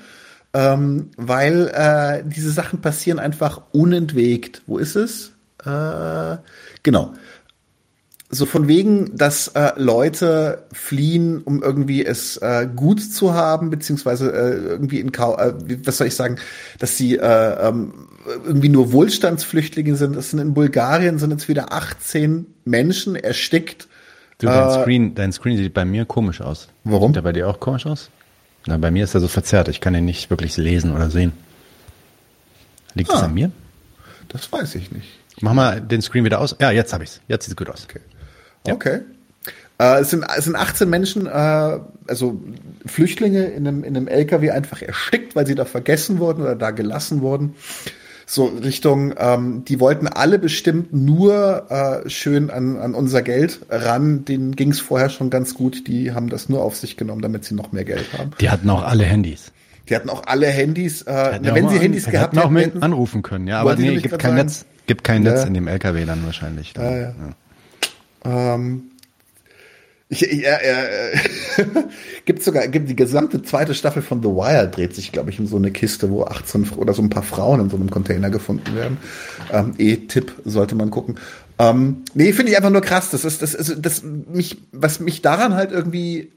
Ähm, 0.54 1.10
weil 1.16 1.68
äh, 1.68 2.22
diese 2.28 2.52
Sachen 2.52 2.80
passieren 2.80 3.18
einfach 3.18 3.62
unentwegt. 3.72 4.62
Wo 4.66 4.78
ist 4.78 4.96
es? 4.96 5.32
Äh, 5.64 6.36
genau 6.82 7.14
so 8.34 8.46
von 8.46 8.66
wegen, 8.66 9.14
dass 9.14 9.48
äh, 9.48 9.72
Leute 9.76 10.64
fliehen, 10.72 11.42
um 11.42 11.62
irgendwie 11.62 12.04
es 12.04 12.38
äh, 12.38 12.66
gut 12.74 13.00
zu 13.02 13.34
haben, 13.34 13.68
beziehungsweise 13.68 14.32
äh, 14.32 14.68
irgendwie 14.70 15.00
in 15.00 15.12
Kau 15.12 15.36
äh, 15.36 15.52
was 15.84 15.98
soll 15.98 16.06
ich 16.06 16.14
sagen, 16.14 16.36
dass 16.78 16.96
sie 16.96 17.18
äh, 17.18 17.68
ähm, 17.68 18.08
irgendwie 18.44 18.70
nur 18.70 18.90
Wohlstandsflüchtlinge 18.92 19.96
sind. 19.96 20.16
Es 20.16 20.30
sind 20.30 20.38
in 20.38 20.54
Bulgarien 20.54 21.18
sind 21.18 21.30
jetzt 21.30 21.48
wieder 21.48 21.74
18 21.74 22.46
Menschen 22.64 23.16
erstickt. 23.16 23.86
Du, 24.38 24.46
dein, 24.46 24.68
äh, 24.68 24.80
Screen, 24.80 25.14
dein 25.14 25.32
Screen 25.32 25.58
sieht 25.58 25.74
bei 25.74 25.84
mir 25.84 26.06
komisch 26.06 26.40
aus. 26.40 26.68
Warum? 26.84 27.10
Sieht 27.10 27.16
der 27.16 27.22
bei 27.22 27.32
dir 27.32 27.48
auch 27.48 27.60
komisch 27.60 27.84
aus? 27.84 28.08
Na, 28.64 28.78
bei 28.78 28.90
mir 28.90 29.04
ist 29.04 29.14
er 29.14 29.20
so 29.20 29.28
verzerrt. 29.28 29.68
Ich 29.68 29.82
kann 29.82 29.94
ihn 29.94 30.06
nicht 30.06 30.30
wirklich 30.30 30.56
lesen 30.56 30.94
oder 30.94 31.10
sehen. 31.10 31.32
Liegt 32.94 33.10
es 33.10 33.16
ah, 33.16 33.26
an 33.26 33.34
mir? 33.34 33.52
Das 34.28 34.50
weiß 34.50 34.74
ich 34.76 34.90
nicht. 34.90 35.08
Mach 35.40 35.52
mal 35.52 35.82
den 35.82 36.00
Screen 36.00 36.24
wieder 36.24 36.40
aus. 36.40 36.56
Ja, 36.60 36.70
jetzt 36.70 36.94
habe 36.94 37.04
ich's. 37.04 37.20
Jetzt 37.28 37.44
sieht's 37.44 37.56
gut 37.56 37.68
aus. 37.68 37.86
Okay. 37.88 38.00
Ja. 38.66 38.74
Okay. 38.74 39.00
Äh, 39.78 40.00
es, 40.00 40.10
sind, 40.10 40.24
es 40.36 40.44
sind 40.44 40.56
18 40.56 40.88
Menschen, 40.88 41.26
äh, 41.26 41.30
also 42.06 42.40
Flüchtlinge 42.86 43.44
in 43.44 43.66
einem, 43.66 43.84
in 43.84 43.96
einem 43.96 44.08
LKW 44.08 44.50
einfach 44.50 44.82
erstickt, 44.82 45.34
weil 45.34 45.46
sie 45.46 45.54
da 45.54 45.64
vergessen 45.64 46.18
wurden 46.18 46.42
oder 46.42 46.54
da 46.54 46.70
gelassen 46.70 47.20
wurden. 47.20 47.54
So 48.24 48.46
Richtung, 48.46 49.12
ähm, 49.18 49.64
die 49.66 49.80
wollten 49.80 50.06
alle 50.06 50.38
bestimmt 50.38 50.92
nur 50.92 51.66
äh, 51.70 52.08
schön 52.08 52.50
an, 52.50 52.78
an 52.78 52.94
unser 52.94 53.22
Geld 53.22 53.60
ran. 53.68 54.24
Denen 54.24 54.56
ging 54.56 54.70
es 54.70 54.80
vorher 54.80 55.10
schon 55.10 55.28
ganz 55.28 55.54
gut. 55.54 55.86
Die 55.86 56.12
haben 56.12 56.30
das 56.30 56.48
nur 56.48 56.62
auf 56.62 56.76
sich 56.76 56.96
genommen, 56.96 57.20
damit 57.20 57.44
sie 57.44 57.54
noch 57.54 57.72
mehr 57.72 57.84
Geld 57.84 58.06
haben. 58.16 58.30
Die 58.40 58.48
hatten 58.48 58.70
auch 58.70 58.84
alle 58.84 59.04
Handys. 59.04 59.52
Die 59.88 59.96
hatten 59.96 60.08
auch 60.08 60.22
alle 60.26 60.46
Handys. 60.46 61.02
Äh, 61.02 61.40
na, 61.42 61.54
wenn 61.54 61.68
sie 61.68 61.78
Handys 61.78 62.06
an, 62.06 62.12
gehabt 62.12 62.36
hätten, 62.36 62.46
auch 62.46 62.50
mit 62.50 62.82
anrufen 62.82 63.22
können, 63.22 63.48
ja. 63.48 63.60
Aber 63.60 63.74
nee, 63.76 63.96
gibt 63.96 64.18
kein 64.18 64.36
Netz, 64.36 64.64
gibt 64.86 65.04
kein 65.04 65.24
Netz 65.24 65.40
ja. 65.40 65.46
in 65.48 65.54
dem 65.54 65.66
LKW 65.66 66.04
dann 66.04 66.24
wahrscheinlich. 66.24 66.72
Dann. 66.72 66.84
Ja, 66.84 66.90
ja. 66.92 67.02
ja. 67.08 67.34
Ähm, 68.24 68.90
ich, 70.12 70.22
ich, 70.24 70.44
äh, 70.44 71.12
äh, 71.12 71.16
gibt 72.26 72.42
sogar, 72.42 72.68
gibt 72.68 72.90
die 72.90 72.96
gesamte 72.96 73.42
zweite 73.42 73.74
Staffel 73.74 74.02
von 74.02 74.22
The 74.22 74.28
Wire 74.28 74.68
dreht 74.68 74.94
sich, 74.94 75.10
glaube 75.10 75.30
ich, 75.30 75.40
um 75.40 75.46
so 75.46 75.56
eine 75.56 75.70
Kiste, 75.70 76.10
wo 76.10 76.24
18 76.24 76.68
oder 76.76 76.92
so 76.92 77.00
ein 77.00 77.08
paar 77.08 77.22
Frauen 77.22 77.60
in 77.60 77.70
so 77.70 77.76
einem 77.76 77.90
Container 77.90 78.28
gefunden 78.28 78.74
werden. 78.76 78.98
Ähm, 79.50 79.72
E-Tipp 79.78 80.34
sollte 80.44 80.74
man 80.74 80.90
gucken. 80.90 81.16
Ähm, 81.58 82.04
nee, 82.12 82.32
finde 82.34 82.52
ich 82.52 82.58
einfach 82.58 82.70
nur 82.70 82.82
krass. 82.82 83.10
Das 83.10 83.24
ist, 83.24 83.40
das 83.40 83.54
ist, 83.54 83.76
das 83.80 84.02
mich, 84.02 84.58
was 84.72 85.00
mich 85.00 85.22
daran 85.22 85.54
halt 85.54 85.72
irgendwie 85.72 86.30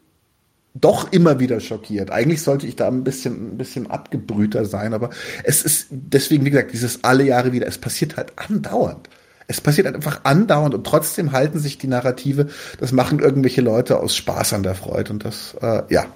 doch 0.74 1.12
immer 1.12 1.40
wieder 1.40 1.60
schockiert. 1.60 2.12
Eigentlich 2.12 2.42
sollte 2.42 2.68
ich 2.68 2.76
da 2.76 2.88
ein 2.88 3.04
bisschen, 3.04 3.54
ein 3.54 3.58
bisschen 3.58 3.90
abgebrühter 3.90 4.66
sein, 4.66 4.94
aber 4.94 5.10
es 5.44 5.64
ist 5.64 5.88
deswegen, 5.90 6.46
wie 6.46 6.50
gesagt, 6.50 6.74
dieses 6.74 7.04
alle 7.04 7.24
Jahre 7.24 7.54
wieder, 7.54 7.68
es 7.68 7.78
passiert 7.78 8.18
halt 8.18 8.34
andauernd. 8.38 9.10
Es 9.48 9.62
passiert 9.62 9.86
halt 9.86 9.96
einfach 9.96 10.22
andauernd 10.24 10.74
und 10.74 10.86
trotzdem 10.86 11.32
halten 11.32 11.60
sich 11.60 11.78
die 11.78 11.88
Narrative, 11.88 12.48
das 12.80 12.92
machen 12.92 13.20
irgendwelche 13.20 13.62
Leute 13.62 14.00
aus 14.00 14.16
Spaß 14.16 14.54
an 14.54 14.64
der 14.64 14.76
Freude 14.76 15.14
und 15.14 15.24
das, 15.24 15.56
äh, 15.62 15.84
ja, 15.90 16.08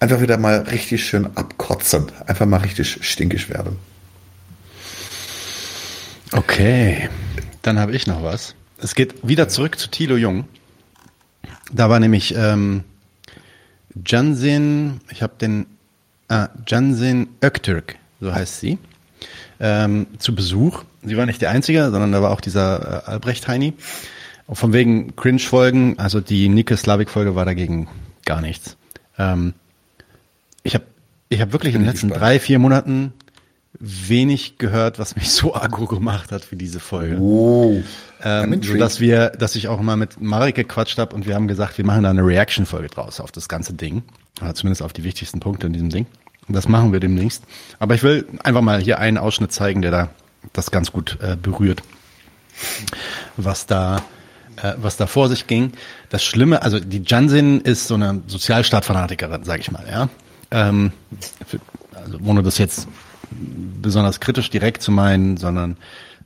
einfach 0.00 0.20
wieder 0.20 0.36
mal 0.36 0.58
richtig 0.62 1.06
schön 1.06 1.26
abkotzen. 1.36 2.10
Einfach 2.26 2.46
mal 2.46 2.58
richtig 2.58 2.98
stinkig 3.06 3.48
werden. 3.48 3.78
Okay, 6.32 7.08
dann 7.62 7.78
habe 7.78 7.94
ich 7.94 8.06
noch 8.06 8.22
was. 8.24 8.54
Es 8.78 8.96
geht 8.96 9.26
wieder 9.26 9.48
zurück 9.48 9.78
zu 9.78 9.88
Thilo 9.88 10.16
Jung. 10.16 10.48
Da 11.70 11.88
war 11.88 12.00
nämlich 12.00 12.34
ähm, 12.36 12.82
Jansin, 14.04 15.00
ich 15.10 15.22
habe 15.22 15.34
den, 15.40 15.66
ah, 16.28 16.48
Jansin 16.66 17.28
Öktürk, 17.42 17.96
so 18.20 18.34
heißt 18.34 18.58
sie, 18.60 18.78
ähm, 19.60 20.06
zu 20.18 20.34
Besuch. 20.34 20.84
Sie 21.02 21.16
war 21.16 21.26
nicht 21.26 21.40
die 21.40 21.46
Einzige, 21.46 21.90
sondern 21.90 22.12
da 22.12 22.22
war 22.22 22.30
auch 22.30 22.40
dieser 22.40 23.04
äh, 23.06 23.10
Albrecht 23.10 23.48
Heini. 23.48 23.74
Von 24.50 24.72
wegen 24.72 25.14
Cringe-Folgen, 25.16 25.98
also 25.98 26.20
die 26.20 26.48
Nike 26.48 26.76
Slavik-Folge 26.76 27.34
war 27.34 27.44
dagegen 27.44 27.88
gar 28.24 28.40
nichts. 28.40 28.76
Ähm, 29.18 29.54
ich 30.62 30.74
habe 30.74 30.84
ich 31.28 31.40
hab 31.40 31.52
wirklich 31.52 31.74
in 31.74 31.80
den 31.80 31.88
letzten 31.88 32.10
drei, 32.10 32.38
vier 32.38 32.58
Monaten 32.58 33.12
wenig 33.78 34.58
gehört, 34.58 34.98
was 34.98 35.16
mich 35.16 35.30
so 35.32 35.54
aggro 35.54 35.86
gemacht 35.86 36.32
hat 36.32 36.44
für 36.44 36.56
diese 36.56 36.80
Folge. 36.80 37.18
Oh. 37.18 37.82
Ähm, 38.22 38.62
so 38.62 38.76
dass 38.76 39.00
wir, 39.00 39.30
dass 39.30 39.56
ich 39.56 39.68
auch 39.68 39.80
mal 39.80 39.96
mit 39.96 40.20
Marek 40.20 40.54
gequatscht 40.54 40.98
habe 40.98 41.14
und 41.14 41.26
wir 41.26 41.34
haben 41.34 41.48
gesagt, 41.48 41.78
wir 41.78 41.84
machen 41.84 42.04
da 42.04 42.10
eine 42.10 42.24
Reaction-Folge 42.24 42.88
draus 42.88 43.20
auf 43.20 43.32
das 43.32 43.48
ganze 43.48 43.74
Ding. 43.74 44.02
Oder 44.40 44.54
zumindest 44.54 44.82
auf 44.82 44.92
die 44.92 45.04
wichtigsten 45.04 45.40
Punkte 45.40 45.66
in 45.66 45.72
diesem 45.72 45.90
Ding. 45.90 46.06
Das 46.48 46.68
machen 46.68 46.92
wir 46.92 47.00
demnächst. 47.00 47.44
Aber 47.78 47.94
ich 47.94 48.02
will 48.02 48.26
einfach 48.42 48.62
mal 48.62 48.80
hier 48.80 48.98
einen 48.98 49.18
Ausschnitt 49.18 49.52
zeigen, 49.52 49.82
der 49.82 49.90
da 49.90 50.10
das 50.52 50.70
ganz 50.70 50.92
gut 50.92 51.18
äh, 51.22 51.36
berührt. 51.36 51.82
Was 53.36 53.66
da, 53.66 54.02
äh, 54.56 54.74
was 54.76 54.96
da 54.96 55.06
vor 55.06 55.28
sich 55.28 55.46
ging. 55.46 55.72
Das 56.10 56.24
Schlimme, 56.24 56.62
also 56.62 56.80
die 56.80 57.02
Jansin 57.04 57.60
ist 57.60 57.86
so 57.86 57.94
eine 57.94 58.22
Sozialstaatfanatikerin, 58.26 59.44
sag 59.44 59.60
ich 59.60 59.70
mal, 59.70 59.84
ja. 59.90 60.08
Ähm, 60.50 60.92
also 61.94 62.18
ohne 62.24 62.42
das 62.42 62.58
jetzt 62.58 62.88
besonders 63.30 64.20
kritisch 64.20 64.50
direkt 64.50 64.82
zu 64.82 64.90
meinen, 64.90 65.36
sondern 65.36 65.76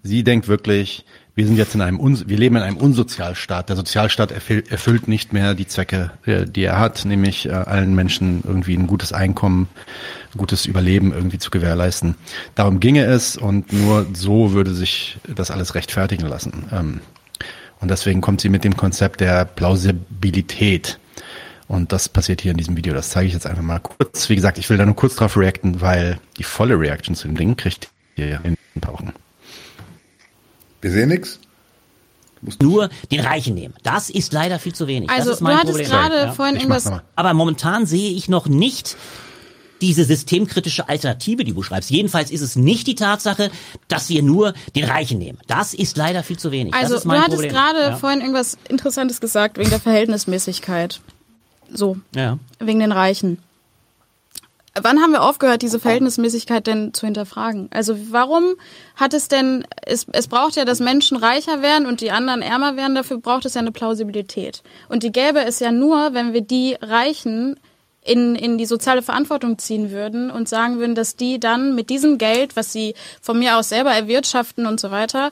sie 0.02 0.24
denkt 0.24 0.48
wirklich, 0.48 1.04
wir 1.36 1.46
sind 1.46 1.58
jetzt 1.58 1.74
in 1.74 1.82
einem, 1.82 2.00
wir 2.00 2.38
leben 2.38 2.56
in 2.56 2.62
einem 2.62 2.78
Unsozialstaat. 2.78 3.68
Der 3.68 3.76
Sozialstaat 3.76 4.32
erfüllt 4.32 5.06
nicht 5.06 5.34
mehr 5.34 5.54
die 5.54 5.66
Zwecke, 5.66 6.12
äh, 6.24 6.46
die 6.46 6.64
er 6.64 6.78
hat, 6.78 7.04
nämlich 7.04 7.46
äh, 7.46 7.52
allen 7.52 7.94
Menschen 7.94 8.42
irgendwie 8.42 8.74
ein 8.74 8.86
gutes 8.86 9.12
Einkommen, 9.12 9.68
ein 10.34 10.38
gutes 10.38 10.64
Überleben 10.64 11.12
irgendwie 11.12 11.38
zu 11.38 11.50
gewährleisten. 11.50 12.14
Darum 12.54 12.80
ginge 12.80 13.04
es 13.04 13.36
und 13.36 13.70
nur 13.70 14.06
so 14.14 14.52
würde 14.52 14.74
sich 14.74 15.18
das 15.28 15.50
alles 15.50 15.74
rechtfertigen 15.74 16.26
lassen. 16.26 16.64
Ähm, 16.72 17.00
und 17.80 17.90
deswegen 17.90 18.22
kommt 18.22 18.40
sie 18.40 18.48
mit 18.48 18.64
dem 18.64 18.78
Konzept 18.78 19.20
der 19.20 19.44
Plausibilität. 19.44 20.98
Und 21.68 21.92
das 21.92 22.08
passiert 22.08 22.40
hier 22.40 22.52
in 22.52 22.56
diesem 22.56 22.78
Video. 22.78 22.94
Das 22.94 23.10
zeige 23.10 23.26
ich 23.26 23.34
jetzt 23.34 23.46
einfach 23.46 23.62
mal 23.62 23.80
kurz. 23.80 24.30
Wie 24.30 24.36
gesagt, 24.36 24.56
ich 24.56 24.70
will 24.70 24.78
da 24.78 24.86
nur 24.86 24.96
kurz 24.96 25.16
drauf 25.16 25.36
reacten, 25.36 25.82
weil 25.82 26.18
die 26.38 26.44
volle 26.44 26.80
Reaction 26.80 27.14
zu 27.14 27.28
dem 27.28 27.36
Ding 27.36 27.56
kriegt 27.56 27.90
ihr 28.14 28.40
in 28.42 28.56
ein 28.74 28.80
paar 28.80 28.94
Wochen. 28.94 29.12
Wir 30.86 30.92
sehen 30.92 31.08
nichts. 31.08 31.40
Nur 32.62 32.90
den 33.10 33.18
Reichen 33.18 33.54
nehmen. 33.54 33.74
Das 33.82 34.08
ist 34.08 34.32
leider 34.32 34.60
viel 34.60 34.72
zu 34.72 34.86
wenig. 34.86 35.10
Also 35.10 35.30
das 35.30 35.38
ist 35.38 35.42
mein 35.42 35.54
du 35.54 35.72
hattest 35.72 35.90
gerade 35.90 36.14
ja. 36.14 36.32
vorhin 36.32 36.54
irgendwas. 36.54 36.92
Aber 37.16 37.34
momentan 37.34 37.86
sehe 37.86 38.12
ich 38.12 38.28
noch 38.28 38.46
nicht 38.46 38.96
diese 39.80 40.04
systemkritische 40.04 40.88
Alternative, 40.88 41.42
die 41.42 41.52
du 41.54 41.62
schreibst. 41.64 41.90
Jedenfalls 41.90 42.30
ist 42.30 42.40
es 42.40 42.54
nicht 42.54 42.86
die 42.86 42.94
Tatsache, 42.94 43.50
dass 43.88 44.10
wir 44.10 44.22
nur 44.22 44.54
den 44.76 44.84
Reichen 44.84 45.18
nehmen. 45.18 45.38
Das 45.48 45.74
ist 45.74 45.96
leider 45.96 46.22
viel 46.22 46.38
zu 46.38 46.52
wenig. 46.52 46.72
Also 46.72 47.00
du 47.00 47.10
hattest 47.10 47.32
Problem. 47.32 47.50
gerade 47.50 47.80
ja. 47.80 47.96
vorhin 47.96 48.20
irgendwas 48.20 48.56
Interessantes 48.68 49.20
gesagt 49.20 49.58
wegen 49.58 49.70
der 49.70 49.80
Verhältnismäßigkeit. 49.80 51.00
So. 51.72 51.96
Ja. 52.14 52.38
Wegen 52.60 52.78
den 52.78 52.92
Reichen. 52.92 53.38
Wann 54.80 55.00
haben 55.00 55.12
wir 55.12 55.22
aufgehört, 55.22 55.62
diese 55.62 55.80
Verhältnismäßigkeit 55.80 56.66
denn 56.66 56.92
zu 56.92 57.06
hinterfragen? 57.06 57.68
Also 57.72 57.96
warum 58.10 58.54
hat 58.94 59.14
es 59.14 59.28
denn, 59.28 59.66
es, 59.82 60.06
es 60.12 60.28
braucht 60.28 60.56
ja, 60.56 60.64
dass 60.64 60.80
Menschen 60.80 61.16
reicher 61.16 61.62
werden 61.62 61.86
und 61.86 62.00
die 62.00 62.10
anderen 62.10 62.42
ärmer 62.42 62.76
werden, 62.76 62.94
dafür 62.94 63.18
braucht 63.18 63.46
es 63.46 63.54
ja 63.54 63.60
eine 63.60 63.72
Plausibilität. 63.72 64.62
Und 64.88 65.02
die 65.02 65.12
gäbe 65.12 65.44
es 65.44 65.60
ja 65.60 65.72
nur, 65.72 66.12
wenn 66.12 66.32
wir 66.32 66.42
die 66.42 66.76
Reichen 66.80 67.58
in, 68.06 68.36
in 68.36 68.56
die 68.56 68.66
soziale 68.66 69.02
Verantwortung 69.02 69.58
ziehen 69.58 69.90
würden 69.90 70.30
und 70.30 70.48
sagen 70.48 70.78
würden, 70.78 70.94
dass 70.94 71.16
die 71.16 71.40
dann 71.40 71.74
mit 71.74 71.90
diesem 71.90 72.18
Geld, 72.18 72.56
was 72.56 72.72
sie 72.72 72.94
von 73.20 73.38
mir 73.38 73.58
aus 73.58 73.68
selber 73.68 73.90
erwirtschaften 73.90 74.66
und 74.66 74.80
so 74.80 74.90
weiter, 74.90 75.30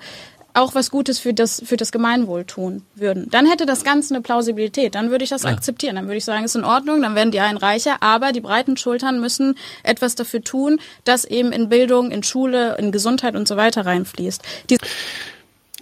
auch 0.54 0.74
was 0.74 0.90
Gutes 0.90 1.18
für 1.18 1.34
das, 1.34 1.62
für 1.64 1.76
das 1.76 1.92
Gemeinwohl 1.92 2.44
tun 2.44 2.82
würden. 2.94 3.28
Dann 3.30 3.46
hätte 3.46 3.66
das 3.66 3.84
Ganze 3.84 4.14
eine 4.14 4.22
Plausibilität. 4.22 4.94
Dann 4.94 5.10
würde 5.10 5.24
ich 5.24 5.30
das 5.30 5.42
ja. 5.42 5.50
akzeptieren. 5.50 5.96
Dann 5.96 6.06
würde 6.06 6.16
ich 6.16 6.24
sagen, 6.24 6.44
ist 6.44 6.54
in 6.54 6.64
Ordnung, 6.64 7.02
dann 7.02 7.16
werden 7.16 7.32
die 7.32 7.40
einen 7.40 7.58
reicher, 7.58 7.96
aber 8.00 8.32
die 8.32 8.40
breiten 8.40 8.76
Schultern 8.76 9.20
müssen 9.20 9.56
etwas 9.82 10.14
dafür 10.14 10.42
tun, 10.42 10.80
dass 11.02 11.24
eben 11.24 11.52
in 11.52 11.68
Bildung, 11.68 12.12
in 12.12 12.22
Schule, 12.22 12.76
in 12.78 12.92
Gesundheit 12.92 13.34
und 13.34 13.48
so 13.48 13.56
weiter 13.56 13.84
reinfließt. 13.84 14.42
Die 14.70 14.78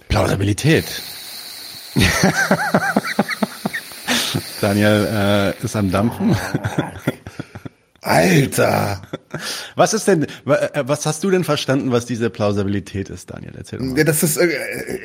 Plausibilität. 0.09 0.85
Daniel 4.61 5.53
äh, 5.59 5.63
ist 5.63 5.75
am 5.75 5.91
Dampfen. 5.91 6.35
Alter! 8.01 9.01
Was 9.75 9.93
ist 9.93 10.07
denn, 10.07 10.23
äh, 10.23 10.83
was 10.85 11.05
hast 11.05 11.23
du 11.23 11.29
denn 11.29 11.43
verstanden, 11.43 11.91
was 11.91 12.05
diese 12.05 12.29
Plausibilität 12.29 13.09
ist, 13.09 13.31
Daniel? 13.31 13.53
Erzähl 13.57 13.79
mal. 13.79 13.97
Ja, 13.97 14.03
das 14.03 14.23
ist, 14.23 14.37
äh, 14.37 14.49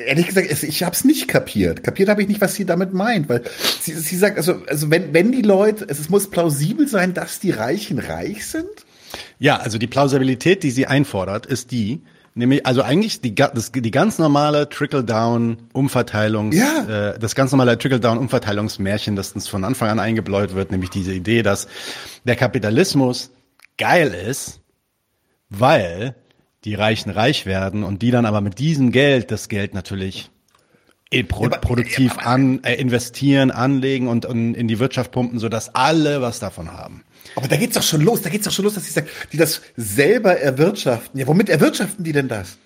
ehrlich 0.07 0.27
gesagt, 0.27 0.63
ich 0.63 0.83
habe 0.83 0.95
es 0.95 1.03
nicht 1.03 1.27
kapiert. 1.27 1.83
Kapiert 1.83 2.09
habe 2.09 2.21
ich 2.21 2.27
nicht, 2.27 2.41
was 2.41 2.55
sie 2.55 2.65
damit 2.65 2.93
meint, 2.93 3.29
weil 3.29 3.43
sie, 3.81 3.93
sie 3.93 4.17
sagt, 4.17 4.37
also, 4.37 4.61
also 4.67 4.89
wenn, 4.89 5.13
wenn 5.13 5.31
die 5.31 5.41
Leute, 5.41 5.85
es 5.87 6.09
muss 6.09 6.29
plausibel 6.29 6.87
sein, 6.87 7.13
dass 7.13 7.39
die 7.39 7.51
Reichen 7.51 7.99
reich 7.99 8.45
sind? 8.45 8.69
Ja, 9.39 9.57
also 9.57 9.77
die 9.77 9.87
Plausibilität, 9.87 10.63
die 10.63 10.71
sie 10.71 10.85
einfordert, 10.85 11.45
ist 11.45 11.71
die, 11.71 12.01
Nämlich, 12.35 12.65
also 12.65 12.83
eigentlich 12.83 13.19
die, 13.21 13.35
das, 13.35 13.71
die 13.73 13.91
ganz 13.91 14.17
normale 14.17 14.69
Trickle-Down-Umverteilungs, 14.69 16.55
ja. 16.55 17.11
äh, 17.11 17.19
das 17.19 17.35
ganz 17.35 17.51
normale 17.51 17.77
Trickle-Down-Umverteilungsmärchen, 17.77 19.17
das 19.17 19.33
uns 19.33 19.47
von 19.49 19.65
Anfang 19.65 19.89
an 19.89 19.99
eingebläut 19.99 20.55
wird, 20.55 20.71
nämlich 20.71 20.89
diese 20.89 21.13
Idee, 21.13 21.43
dass 21.43 21.67
der 22.23 22.37
Kapitalismus 22.37 23.31
geil 23.79 24.13
ist, 24.13 24.61
weil 25.49 26.15
die 26.63 26.75
Reichen 26.75 27.09
reich 27.09 27.47
werden 27.47 27.83
und 27.83 28.03
die 28.03 28.11
dann 28.11 28.25
aber 28.25 28.41
mit 28.41 28.59
diesem 28.59 28.91
Geld 28.91 29.31
das 29.31 29.49
Geld 29.49 29.73
natürlich 29.73 30.29
pro 31.27 31.49
produktiv 31.49 32.17
an 32.19 32.63
äh, 32.63 32.75
investieren, 32.75 33.49
anlegen 33.49 34.07
und, 34.07 34.27
und 34.27 34.53
in 34.53 34.67
die 34.67 34.77
Wirtschaft 34.77 35.11
pumpen, 35.11 35.39
so 35.39 35.49
dass 35.49 35.73
alle 35.73 36.21
was 36.21 36.39
davon 36.39 36.71
haben. 36.71 37.03
Aber 37.35 37.47
da 37.47 37.55
geht's 37.55 37.75
doch 37.75 37.83
schon 37.83 38.01
los, 38.01 38.21
da 38.21 38.29
geht's 38.29 38.45
doch 38.45 38.51
schon 38.51 38.65
los, 38.65 38.75
dass 38.75 38.93
sagt, 38.93 39.09
die 39.31 39.37
das 39.37 39.61
selber 39.75 40.39
erwirtschaften. 40.39 41.19
Ja, 41.19 41.27
womit 41.27 41.49
erwirtschaften 41.49 42.03
die 42.03 42.11
denn 42.11 42.27
das? 42.27 42.57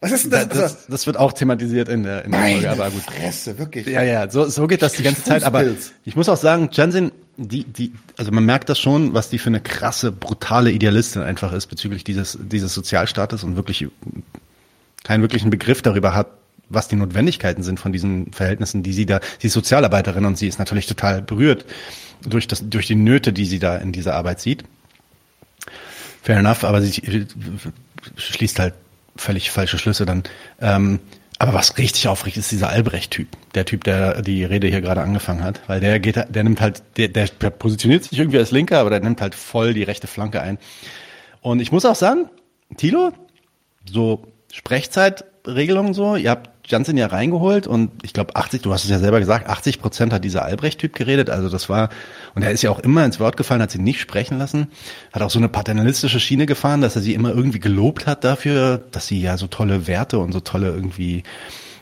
Was 0.00 0.12
ist 0.12 0.24
denn 0.24 0.30
das? 0.32 0.48
Das, 0.48 0.58
das, 0.58 0.86
das 0.86 1.06
wird 1.06 1.16
auch 1.16 1.32
thematisiert 1.32 1.88
in 1.88 2.02
der, 2.02 2.24
in 2.24 2.32
der 2.32 2.40
Folge, 2.40 2.70
aber 2.70 2.90
gut. 2.90 3.02
Fresse, 3.02 3.58
wirklich. 3.58 3.86
Ja, 3.86 4.02
ja, 4.02 4.30
so, 4.30 4.46
so 4.48 4.66
geht 4.66 4.82
das 4.82 4.92
die 4.92 5.02
ganze 5.02 5.24
Zeit. 5.24 5.44
Aber 5.44 5.64
ich 6.04 6.14
muss 6.14 6.28
auch 6.28 6.36
sagen, 6.36 6.68
Jansen, 6.72 7.10
die, 7.36 7.64
die, 7.64 7.92
also 8.16 8.30
man 8.32 8.44
merkt 8.44 8.68
das 8.68 8.78
schon, 8.78 9.14
was 9.14 9.30
die 9.30 9.38
für 9.38 9.48
eine 9.48 9.60
krasse, 9.60 10.12
brutale 10.12 10.70
Idealistin 10.70 11.22
einfach 11.22 11.52
ist 11.52 11.66
bezüglich 11.66 12.04
dieses, 12.04 12.38
dieses 12.40 12.74
Sozialstaates 12.74 13.44
und 13.44 13.56
wirklich 13.56 13.86
keinen 15.02 15.22
wirklichen 15.22 15.50
Begriff 15.50 15.82
darüber 15.82 16.14
hat, 16.14 16.28
was 16.68 16.88
die 16.88 16.96
Notwendigkeiten 16.96 17.62
sind 17.62 17.78
von 17.78 17.92
diesen 17.92 18.32
Verhältnissen, 18.32 18.82
die 18.82 18.92
sie 18.92 19.06
da, 19.06 19.20
sie 19.38 19.48
ist 19.48 19.52
Sozialarbeiterin 19.52 20.24
und 20.24 20.38
sie 20.38 20.48
ist 20.48 20.58
natürlich 20.58 20.86
total 20.86 21.22
berührt 21.22 21.64
durch, 22.22 22.48
das, 22.48 22.68
durch 22.68 22.86
die 22.86 22.94
Nöte, 22.94 23.32
die 23.32 23.44
sie 23.44 23.58
da 23.58 23.76
in 23.76 23.92
dieser 23.92 24.14
Arbeit 24.14 24.40
sieht. 24.40 24.64
Fair 26.22 26.38
enough, 26.38 26.64
aber 26.64 26.80
sie 26.80 27.26
schließt 28.16 28.58
halt 28.58 28.74
völlig 29.16 29.50
falsche 29.50 29.78
Schlüsse 29.78 30.06
dann. 30.06 30.22
Ähm, 30.60 31.00
aber 31.38 31.52
was 31.52 31.76
richtig 31.78 32.06
aufregt, 32.08 32.36
ist 32.36 32.52
dieser 32.52 32.68
Albrecht-Typ. 32.68 33.28
Der 33.54 33.64
Typ, 33.64 33.84
der 33.84 34.22
die 34.22 34.44
Rede 34.44 34.68
hier 34.68 34.80
gerade 34.80 35.02
angefangen 35.02 35.42
hat. 35.42 35.60
Weil 35.66 35.80
der 35.80 35.98
geht, 35.98 36.16
der 36.16 36.44
nimmt 36.44 36.60
halt, 36.60 36.82
der, 36.96 37.08
der 37.08 37.26
positioniert 37.50 38.04
sich 38.04 38.18
irgendwie 38.18 38.38
als 38.38 38.50
Linker, 38.50 38.78
aber 38.78 38.90
der 38.90 39.00
nimmt 39.00 39.20
halt 39.20 39.34
voll 39.34 39.74
die 39.74 39.82
rechte 39.82 40.06
Flanke 40.06 40.40
ein. 40.40 40.58
Und 41.40 41.60
ich 41.60 41.72
muss 41.72 41.84
auch 41.84 41.96
sagen, 41.96 42.30
Tilo, 42.76 43.12
so 43.84 44.26
Sprechzeitregelung 44.52 45.92
so, 45.92 46.16
ihr 46.16 46.30
habt 46.30 46.50
Janssen 46.66 46.96
ja 46.96 47.08
reingeholt 47.08 47.66
und 47.66 47.90
ich 48.02 48.12
glaube 48.12 48.36
80, 48.36 48.62
du 48.62 48.72
hast 48.72 48.84
es 48.84 48.90
ja 48.90 48.98
selber 48.98 49.20
gesagt, 49.20 49.48
80 49.48 49.80
Prozent 49.80 50.12
hat 50.12 50.24
dieser 50.24 50.44
Albrecht-Typ 50.44 50.94
geredet. 50.94 51.28
Also 51.28 51.48
das 51.50 51.68
war, 51.68 51.90
und 52.34 52.42
er 52.42 52.52
ist 52.52 52.62
ja 52.62 52.70
auch 52.70 52.78
immer 52.78 53.04
ins 53.04 53.20
Wort 53.20 53.36
gefallen, 53.36 53.60
hat 53.60 53.70
sie 53.70 53.80
nicht 53.80 54.00
sprechen 54.00 54.38
lassen, 54.38 54.68
hat 55.12 55.22
auch 55.22 55.30
so 55.30 55.38
eine 55.38 55.48
paternalistische 55.48 56.20
Schiene 56.20 56.46
gefahren, 56.46 56.80
dass 56.80 56.96
er 56.96 57.02
sie 57.02 57.14
immer 57.14 57.30
irgendwie 57.30 57.60
gelobt 57.60 58.06
hat 58.06 58.24
dafür, 58.24 58.82
dass 58.92 59.06
sie 59.06 59.20
ja 59.20 59.36
so 59.36 59.46
tolle 59.46 59.86
Werte 59.86 60.18
und 60.18 60.32
so 60.32 60.40
tolle 60.40 60.68
irgendwie 60.68 61.22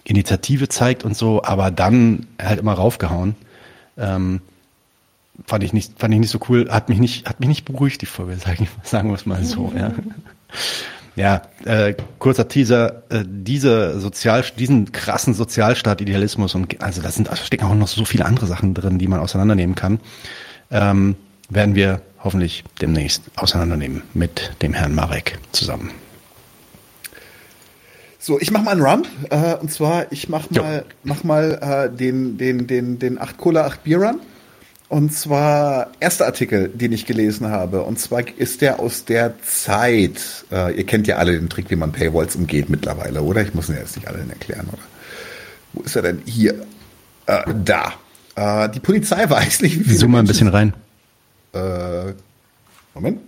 Initiative 0.05 0.69
zeigt 0.69 1.05
und 1.05 1.17
so, 1.17 1.45
aber 1.45 1.71
dann 1.71 2.27
halt 2.41 2.59
immer 2.59 2.73
raufgehauen. 2.73 3.37
Ähm, 3.97 4.41
fand 5.47 5.65
ich 5.65 5.73
nicht, 5.73 5.99
fand 5.99 6.13
ich 6.15 6.21
nicht 6.21 6.31
so 6.31 6.41
cool, 6.49 6.69
hat 6.71 6.89
mich 6.89 6.99
nicht, 6.99 7.29
hat 7.29 7.41
mich 7.41 7.49
nicht 7.49 7.65
beruhigt, 7.65 8.03
die 8.03 8.07
Folge, 8.07 8.37
sagen, 8.37 8.69
sagen 8.83 9.11
wir 9.11 9.15
es 9.15 9.27
mal 9.27 9.45
so, 9.45 9.73
ja. 9.77 9.93
Ja, 11.15 11.43
äh, 11.65 11.95
kurzer 12.19 12.49
Teaser, 12.49 13.03
äh, 13.11 13.23
diese 13.27 14.01
Sozial, 14.01 14.45
diesen 14.59 14.93
krassen 14.93 15.35
Sozialstaat-Idealismus 15.35 16.55
und 16.55 16.81
also 16.83 17.03
da 17.03 17.11
sind, 17.11 17.29
da 17.29 17.37
stecken 17.37 17.65
auch 17.67 17.75
noch 17.75 17.89
so 17.89 18.05
viele 18.07 18.25
andere 18.25 18.47
Sachen 18.47 18.73
drin, 18.73 18.99
die 18.99 19.09
man 19.09 19.21
auseinandernehmen 19.21 19.75
kann, 19.75 20.01
ähm, 20.71 21.17
werden 21.51 21.75
wir 21.75 22.01
hoffentlich 22.25 22.65
demnächst 22.81 23.25
auseinandernehmen 23.37 24.03
mit 24.15 24.53
dem 24.63 24.73
Herrn 24.73 24.95
Marek 24.95 25.39
zusammen. 25.53 25.91
So, 28.19 28.41
ich 28.41 28.53
mach 28.53 28.63
mal 28.63 28.71
einen 28.71 28.83
Run. 28.83 29.07
Äh, 29.31 29.57
und 29.57 29.71
zwar, 29.73 30.11
ich 30.13 30.29
mach 30.29 30.49
mal, 30.51 30.85
mach 31.03 31.25
mal 31.25 31.59
äh, 31.61 31.95
den, 31.95 32.39
den, 32.39 32.69
den, 32.69 32.99
den 33.01 33.21
8 33.21 33.37
Cola, 33.37 33.67
8 33.67 33.83
Bier 33.83 33.99
Run. 33.99 34.21
Und 34.93 35.11
zwar 35.15 35.91
erster 36.01 36.27
Artikel, 36.27 36.69
den 36.69 36.93
ich 36.93 37.07
gelesen 37.07 37.49
habe. 37.49 37.81
Und 37.81 37.99
zwar 37.99 38.29
ist 38.37 38.61
der 38.61 38.79
aus 38.79 39.07
der 39.07 39.41
Zeit. 39.41 40.45
Äh, 40.53 40.77
ihr 40.77 40.85
kennt 40.85 41.07
ja 41.07 41.17
alle 41.17 41.33
den 41.33 41.49
Trick, 41.49 41.71
wie 41.71 41.77
man 41.77 41.93
Paywalls 41.93 42.37
umgeht 42.37 42.69
mittlerweile, 42.69 43.23
oder? 43.23 43.41
Ich 43.41 43.55
muss 43.55 43.71
ihn 43.71 43.77
jetzt 43.77 43.97
nicht 43.97 44.07
allen 44.07 44.29
erklären, 44.29 44.69
oder? 44.71 44.83
Wo 45.73 45.81
ist 45.81 45.97
er 45.97 46.03
denn? 46.03 46.21
Hier. 46.27 46.67
Äh, 47.25 47.43
da. 47.65 47.95
Äh, 48.35 48.69
die 48.69 48.81
Polizei 48.81 49.31
weiß 49.31 49.63
nicht, 49.63 49.79
wie 49.81 49.85
viele 49.85 49.97
Zoom 49.97 50.11
mal 50.11 50.19
ein 50.19 50.27
bisschen 50.27 50.49
rein. 50.49 50.75
Äh, 51.55 52.13
Moment. 52.93 53.23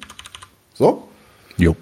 So? 0.74 1.08
Jo. 1.56 1.74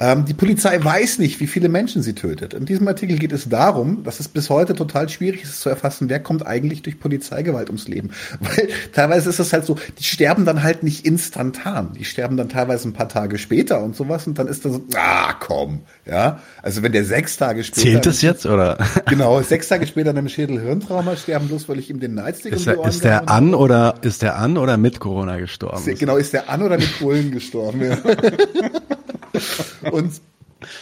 Ähm, 0.00 0.24
die 0.24 0.34
Polizei 0.34 0.82
weiß 0.82 1.18
nicht, 1.18 1.40
wie 1.40 1.48
viele 1.48 1.68
Menschen 1.68 2.02
sie 2.02 2.14
tötet. 2.14 2.54
In 2.54 2.66
diesem 2.66 2.86
Artikel 2.86 3.18
geht 3.18 3.32
es 3.32 3.48
darum, 3.48 4.04
dass 4.04 4.20
es 4.20 4.28
bis 4.28 4.48
heute 4.48 4.74
total 4.74 5.08
schwierig 5.08 5.42
ist 5.42 5.60
zu 5.60 5.68
erfassen, 5.68 6.08
wer 6.08 6.20
kommt 6.20 6.46
eigentlich 6.46 6.82
durch 6.82 7.00
Polizeigewalt 7.00 7.68
ums 7.68 7.88
Leben. 7.88 8.10
Weil 8.40 8.68
teilweise 8.92 9.28
ist 9.28 9.40
es 9.40 9.52
halt 9.52 9.66
so, 9.66 9.76
die 9.98 10.04
sterben 10.04 10.44
dann 10.44 10.62
halt 10.62 10.84
nicht 10.84 11.04
instantan. 11.04 11.94
Die 11.98 12.04
sterben 12.04 12.36
dann 12.36 12.48
teilweise 12.48 12.88
ein 12.88 12.92
paar 12.92 13.08
Tage 13.08 13.38
später 13.38 13.82
und 13.82 13.96
sowas 13.96 14.26
und 14.26 14.38
dann 14.38 14.46
ist 14.46 14.64
dann 14.64 14.72
so, 14.72 14.82
ah, 14.94 15.34
komm, 15.40 15.80
ja. 16.06 16.40
Also 16.62 16.82
wenn 16.82 16.92
der 16.92 17.04
sechs 17.04 17.36
Tage 17.36 17.64
später. 17.64 17.82
Zählt 17.82 18.06
das 18.06 18.22
jetzt, 18.22 18.46
oder? 18.46 18.78
Genau, 19.08 19.40
sechs 19.42 19.68
Tage 19.68 19.86
später 19.86 20.10
in 20.10 20.18
einem 20.18 20.28
Schädelhirntrauma 20.28 21.16
sterben, 21.16 21.48
bloß 21.48 21.68
weil 21.68 21.78
ich 21.78 21.88
ihm 21.88 21.98
den 21.98 22.14
Nightstick 22.14 22.52
ist 22.52 22.66
der, 22.66 22.84
ist 22.84 23.04
der 23.04 23.28
an 23.28 23.54
oder, 23.54 23.94
ist 24.02 24.22
der 24.22 24.36
an 24.38 24.58
oder 24.58 24.76
mit 24.76 25.00
Corona 25.00 25.38
gestorben? 25.38 25.88
Ist, 25.88 25.98
genau, 25.98 26.16
ist 26.16 26.32
der 26.32 26.48
an 26.50 26.62
oder 26.62 26.76
mit 26.76 26.98
Bullen 26.98 27.30
gestorben, 27.30 27.82
ja. 27.82 27.96
Und 29.90 30.20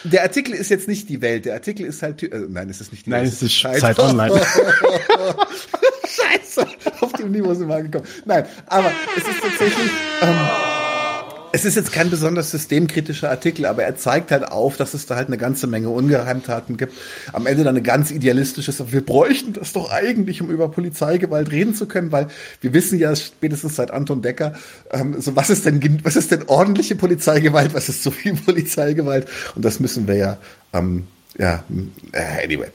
der 0.05 0.23
Artikel 0.23 0.55
ist 0.55 0.71
jetzt 0.71 0.89
nicht 0.89 1.09
die 1.09 1.21
Welt. 1.21 1.45
Der 1.45 1.55
Artikel 1.55 1.87
ist 1.87 2.03
halt. 2.03 2.23
Äh, 2.23 2.47
nein, 2.49 2.69
es 2.71 2.81
ist 2.81 2.93
nicht 2.93 3.07
die 3.07 3.11
nein, 3.11 3.25
Welt. 3.25 3.33
Nein, 3.33 3.47
es 3.47 3.55
ist 3.55 3.61
Zeit, 3.61 3.81
Zeit 3.81 3.99
Online. 3.99 4.41
Scheiße, 6.09 6.67
auf 7.01 7.13
dem 7.13 7.31
Niveau 7.31 7.53
sind 7.55 7.69
wir 7.69 7.77
angekommen. 7.77 8.07
Nein, 8.25 8.47
aber 8.67 8.91
es 9.17 9.23
ist 9.23 9.41
tatsächlich. 9.43 9.91
Ähm, 10.23 10.37
es 11.57 11.65
ist 11.65 11.75
jetzt 11.75 11.91
kein 11.91 12.11
besonders 12.11 12.51
systemkritischer 12.51 13.31
Artikel, 13.31 13.65
aber 13.65 13.83
er 13.83 13.97
zeigt 13.97 14.31
halt 14.31 14.47
auf, 14.47 14.77
dass 14.77 14.93
es 14.93 15.07
da 15.07 15.17
halt 15.17 15.29
eine 15.29 15.39
ganze 15.39 15.67
Menge 15.67 15.89
Ungeheimtaten 15.89 16.77
gibt. 16.77 16.93
Am 17.33 17.47
Ende 17.47 17.65
dann 17.65 17.77
eine 17.77 17.83
ganz 17.83 18.11
idealistische, 18.11 18.75
wir 18.93 19.01
bräuchten 19.01 19.55
das 19.55 19.73
doch 19.73 19.91
eigentlich, 19.91 20.43
um 20.43 20.51
über 20.51 20.71
Polizeigewalt 20.71 21.51
reden 21.51 21.75
zu 21.75 21.89
können, 21.89 22.13
weil 22.13 22.29
wir 22.61 22.75
wissen 22.75 22.99
ja 22.99 23.17
spätestens 23.17 23.75
seit 23.75 23.91
Anton 23.91 24.21
Decker, 24.21 24.53
ähm, 24.91 25.19
so 25.19 25.35
was 25.35 25.49
ist 25.49 25.65
denn, 25.65 26.01
was 26.03 26.17
ist 26.17 26.31
denn 26.31 26.43
ordentliche 26.47 26.95
Polizeigewalt, 26.95 27.73
was 27.73 27.89
ist 27.89 28.03
zu 28.03 28.11
viel 28.11 28.35
Polizeigewalt? 28.45 29.27
Und 29.55 29.65
das 29.65 29.81
müssen 29.81 30.07
wir 30.07 30.17
ja, 30.17 30.37
ähm, 30.75 31.07
ja, 31.39 31.65
äh, 32.13 32.45
anyway. 32.45 32.69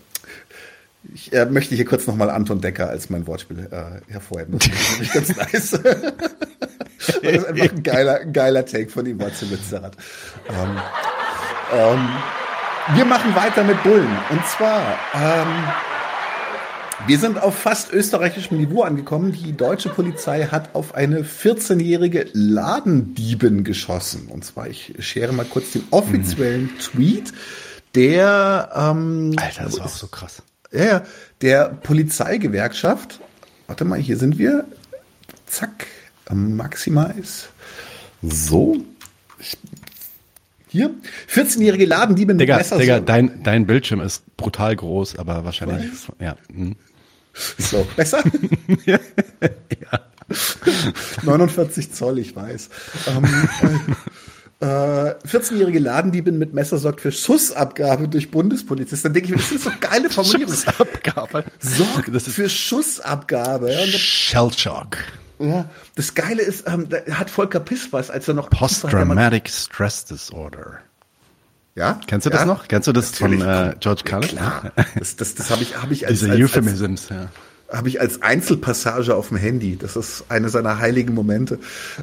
Ich 1.14 1.34
äh, 1.34 1.46
möchte 1.46 1.76
hier 1.76 1.86
kurz 1.86 2.06
nochmal 2.08 2.30
Anton 2.30 2.62
Decker 2.62 2.90
als 2.90 3.10
mein 3.10 3.26
Wortspiel 3.26 3.68
äh, 3.72 4.12
hervorheben. 4.12 4.60
Das 4.60 5.00
ist 5.00 5.14
ganz 5.14 5.36
nice. 5.36 5.84
Weil 5.84 7.34
das 7.34 7.46
einfach 7.46 7.72
ein 7.72 7.84
geiler, 7.84 8.26
geiler 8.26 8.66
Take 8.66 8.90
von 8.90 9.06
ihm 9.06 9.20
war 9.20 9.34
zu 9.34 9.46
Lützerath. 9.46 9.98
Ähm, 10.50 10.80
ähm, 11.74 12.10
wir 12.96 13.06
machen 13.06 13.36
weiter 13.36 13.64
mit 13.64 13.82
Bullen. 13.84 14.18
Und 14.30 14.46
zwar, 14.46 14.82
ähm, 15.16 15.48
wir 17.08 17.18
sind 17.18 17.42
auf 17.42 17.58
fast 17.58 17.92
österreichischem 17.92 18.58
Niveau 18.58 18.84
angekommen. 18.84 19.32
Die 19.32 19.58
deutsche 19.58 19.90
Polizei 19.90 20.46
hat 20.46 20.76
auf 20.76 20.94
eine 20.94 21.24
14-jährige 21.24 22.28
Ladendiebin 22.34 23.64
geschossen. 23.64 24.28
Und 24.28 24.46
zwar, 24.46 24.68
ich 24.68 24.94
schere 25.00 25.34
mal 25.34 25.46
kurz 25.46 25.72
den 25.72 25.84
offiziellen 25.90 26.64
mhm. 26.64 26.80
Tweet, 26.80 27.34
der 27.96 28.70
ähm, 28.76 29.34
Alter, 29.38 29.64
das 29.64 29.80
war 29.80 29.86
auch 29.86 29.90
so 29.90 30.08
krass. 30.08 30.44
Ja, 30.72 31.04
der 31.42 31.70
Polizeigewerkschaft. 31.70 33.20
Warte 33.68 33.86
mal, 33.86 34.00
hier 34.00 34.18
sind 34.18 34.38
wir. 34.38 34.66
Zack. 35.46 35.88
Maximize. 36.30 37.48
So. 38.22 38.78
Hier. 40.68 40.92
14-jährige 41.30 41.86
Ladendiebe 41.86 42.34
mit 42.34 42.42
Digga, 42.42 42.58
Messer. 42.58 42.78
Digga, 42.78 43.02
dein, 43.02 43.44
dein 43.44 43.68
Bildschirm 43.68 44.00
ist 44.00 44.24
brutal 44.38 44.76
groß, 44.76 45.18
aber 45.20 45.44
wahrscheinlich, 45.44 45.92
Weiß. 45.92 46.12
ja. 46.20 46.38
Hm. 46.54 46.76
So, 47.58 47.86
besser? 47.96 48.24
ja. 48.86 49.00
49 51.24 51.92
Zoll, 51.92 52.20
ich 52.20 52.36
weiß. 52.36 52.70
Ähm, 53.08 53.26
äh, 54.62 54.66
14-jährige 54.66 55.80
Ladendiebin 55.80 56.38
mit 56.38 56.54
Messer 56.54 56.78
sorgt 56.78 57.02
für 57.02 57.12
Schussabgabe 57.12 58.08
durch 58.08 58.30
Bundespolizisten. 58.30 59.10
Dann 59.10 59.14
denke 59.14 59.30
ich 59.30 59.32
mir, 59.32 59.42
das 59.42 59.52
ist 59.52 59.64
so 59.64 59.72
geile 59.80 60.10
Formulierung. 60.10 60.54
Schussabgabe. 60.54 61.46
Sorgt 61.60 62.14
das 62.14 62.28
ist 62.28 62.36
für 62.36 62.50
Schussabgabe. 62.50 63.72
Shellshock. 63.72 64.98
Ja, 65.40 65.66
das 65.96 66.14
Geile 66.14 66.44
ist, 66.44 66.68
ähm, 66.68 66.88
da 66.88 67.00
hat 67.16 67.32
Volker 67.32 67.60
Piss 67.60 67.92
was, 67.92 68.12
als 68.12 68.28
er 68.28 68.36
noch 68.36 68.52
Post-Traumatic 68.52 69.50
Stress 69.50 70.06
Disorder. 70.06 70.78
Ja? 71.74 72.00
Kennst 72.06 72.28
du 72.28 72.30
das 72.30 72.46
noch? 72.46 72.68
Kennst 72.68 72.88
du 72.88 72.92
das 72.92 73.20
Natürlich. 73.20 73.44
von 73.44 73.50
äh, 73.50 73.76
George 73.80 74.04
Carlin? 74.06 74.30
Klar. 74.30 74.72
Das, 75.00 75.16
das, 75.16 75.34
das 75.34 75.50
habe 75.50 75.64
ich, 75.64 75.82
hab 75.82 75.90
ich 75.90 76.06
als, 76.08 76.20
Diese 76.20 76.32
als, 76.32 76.40
Euphemisms, 76.40 77.10
ja 77.10 77.30
habe 77.72 77.90
ich 77.90 78.02
als 78.02 78.22
Einzelpassage 78.22 79.16
auf 79.16 79.30
dem 79.30 79.38
Handy. 79.38 79.78
Das 79.78 79.96
ist 79.96 80.26
eine 80.30 80.50
seiner 80.50 80.80
heiligen 80.80 81.14
Momente. 81.14 81.60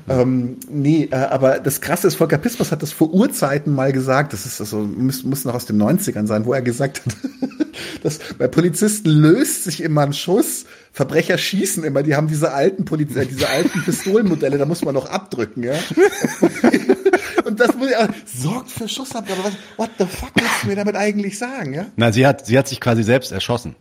Ähm, 0.09 0.57
nee, 0.71 1.09
äh, 1.11 1.17
aber 1.17 1.59
das 1.59 1.81
Krasse 1.81 2.07
ist, 2.07 2.17
Volker 2.17 2.39
Pispers 2.39 2.73
hat 2.73 2.83
das 2.83 2.93
vor 2.93 3.13
Urzeiten 3.13 3.75
mal 3.75 3.93
gesagt. 3.93 4.33
Das 4.33 4.47
ist 4.47 4.61
also, 4.61 4.79
muss, 4.79 5.25
muss 5.25 5.45
noch 5.45 5.55
aus 5.55 5.67
den 5.67 5.81
90ern 5.81 6.27
sein, 6.27 6.47
wo 6.47 6.53
er 6.53 6.63
gesagt 6.63 7.03
hat, 7.05 7.17
dass 8.03 8.19
bei 8.39 8.49
Polizisten 8.49 9.11
löst 9.11 9.65
sich 9.65 9.83
immer 9.83 10.03
ein 10.03 10.13
Schuss. 10.13 10.65
Verbrecher 10.93 11.39
schießen 11.39 11.85
immer, 11.85 12.03
die 12.03 12.17
haben 12.17 12.29
diese 12.29 12.53
alten 12.53 12.85
Polizei, 12.85 13.25
diese 13.27 13.49
alten 13.49 13.83
Pistolenmodelle, 13.85 14.59
da 14.59 14.65
muss 14.65 14.85
man 14.85 14.95
noch 14.95 15.09
abdrücken, 15.09 15.63
ja. 15.63 15.75
Und 17.45 17.61
das 17.61 17.75
muss 17.77 17.91
ja, 17.91 18.09
sorgt 18.27 18.71
für 18.71 18.89
Schussabgabe. 18.89 19.53
What 19.77 19.91
the 19.99 20.07
fuck 20.07 20.33
willst 20.35 20.63
du 20.63 20.69
mir 20.69 20.77
damit 20.77 20.97
eigentlich 20.97 21.39
sagen, 21.39 21.73
ja? 21.75 21.87
Na, 21.97 22.13
sie 22.13 22.27
hat, 22.27 22.47
sie 22.47 22.59
hat 22.59 22.69
sich 22.69 22.81
quasi 22.81 23.03
selbst 23.03 23.33
erschossen. 23.33 23.77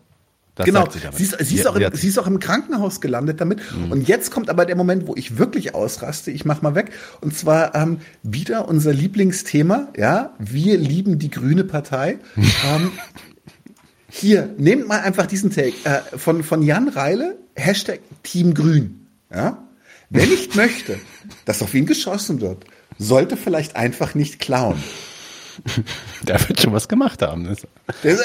Das 0.58 0.66
genau, 0.66 0.90
sie, 0.90 1.00
sie, 1.14 1.24
ist, 1.24 1.38
sie, 1.40 1.56
ist 1.56 1.68
auch 1.68 1.76
im, 1.76 1.94
sie 1.94 2.08
ist 2.08 2.18
auch 2.18 2.26
im 2.26 2.40
Krankenhaus 2.40 3.00
gelandet 3.00 3.40
damit. 3.40 3.60
Mhm. 3.72 3.92
Und 3.92 4.08
jetzt 4.08 4.32
kommt 4.32 4.50
aber 4.50 4.66
der 4.66 4.76
Moment, 4.76 5.06
wo 5.08 5.16
ich 5.16 5.38
wirklich 5.38 5.76
ausraste. 5.76 6.32
Ich 6.32 6.46
mach 6.46 6.64
mal 6.64 6.74
weg. 6.74 6.92
Und 7.22 7.38
zwar 7.38 7.76
ähm, 7.76 8.00
wieder 8.24 8.68
unser 8.68 8.92
Lieblingsthema. 8.92 9.90
Ja, 9.96 10.34
wir 10.40 10.78
lieben 10.78 11.20
die 11.20 11.30
Grüne 11.30 11.64
Partei. 11.64 12.18
ähm, 12.36 12.92
hier, 14.10 14.50
nehmt 14.58 14.88
mal 14.88 15.02
einfach 15.02 15.28
diesen 15.28 15.52
Take 15.52 15.76
äh, 15.84 16.18
von, 16.18 16.44
von 16.44 16.64
Jan 16.64 16.88
Reile, 16.90 17.38
Hashtag 17.56 18.00
Team 18.24 18.56
Grün. 18.56 19.08
Ja? 19.32 19.64
Wer 20.10 20.26
nicht 20.26 20.56
möchte, 20.56 21.00
dass 21.46 21.62
auf 21.62 21.74
ihn 21.76 21.86
geschossen 21.86 22.42
wird, 22.42 22.66
sollte 22.98 23.38
vielleicht 23.38 23.76
einfach 23.76 24.16
nicht 24.16 24.40
klauen. 24.40 24.82
Der 26.24 26.40
wird 26.48 26.62
schon 26.62 26.74
was 26.74 26.88
gemacht 26.88 27.22
haben. 27.22 27.56
Der, 28.04 28.18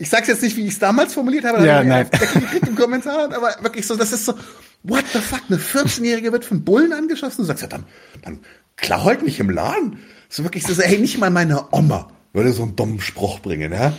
ich 0.00 0.08
sag's 0.08 0.28
jetzt 0.28 0.42
nicht, 0.42 0.56
wie 0.56 0.62
ich 0.62 0.72
es 0.72 0.78
damals 0.78 1.14
formuliert 1.14 1.44
habe, 1.44 1.64
ja, 1.64 1.84
nein. 1.84 2.08
gekriegt 2.10 2.66
im 2.66 2.74
Kommentar, 2.74 3.32
aber 3.34 3.54
wirklich 3.60 3.86
so, 3.86 3.96
das 3.96 4.12
ist 4.12 4.24
so, 4.24 4.34
what 4.82 5.04
the 5.12 5.20
fuck, 5.20 5.42
eine 5.48 5.58
14-Jährige 5.58 6.32
wird 6.32 6.44
von 6.44 6.64
Bullen 6.64 6.92
angeschossen? 6.92 7.42
Du 7.42 7.44
sagst 7.44 7.62
ja, 7.62 7.68
dann, 7.68 7.84
dann 8.22 8.40
klau 8.76 9.04
halt 9.04 9.22
nicht 9.22 9.38
im 9.40 9.50
Laden. 9.50 10.00
So 10.28 10.42
wirklich 10.42 10.64
so, 10.64 10.80
hey, 10.82 10.98
nicht 10.98 11.18
mal 11.18 11.30
meine 11.30 11.72
Oma 11.72 12.10
würde 12.32 12.52
so 12.52 12.62
einen 12.62 12.76
dummen 12.76 13.00
Spruch 13.00 13.40
bringen, 13.40 13.72
ja. 13.72 13.92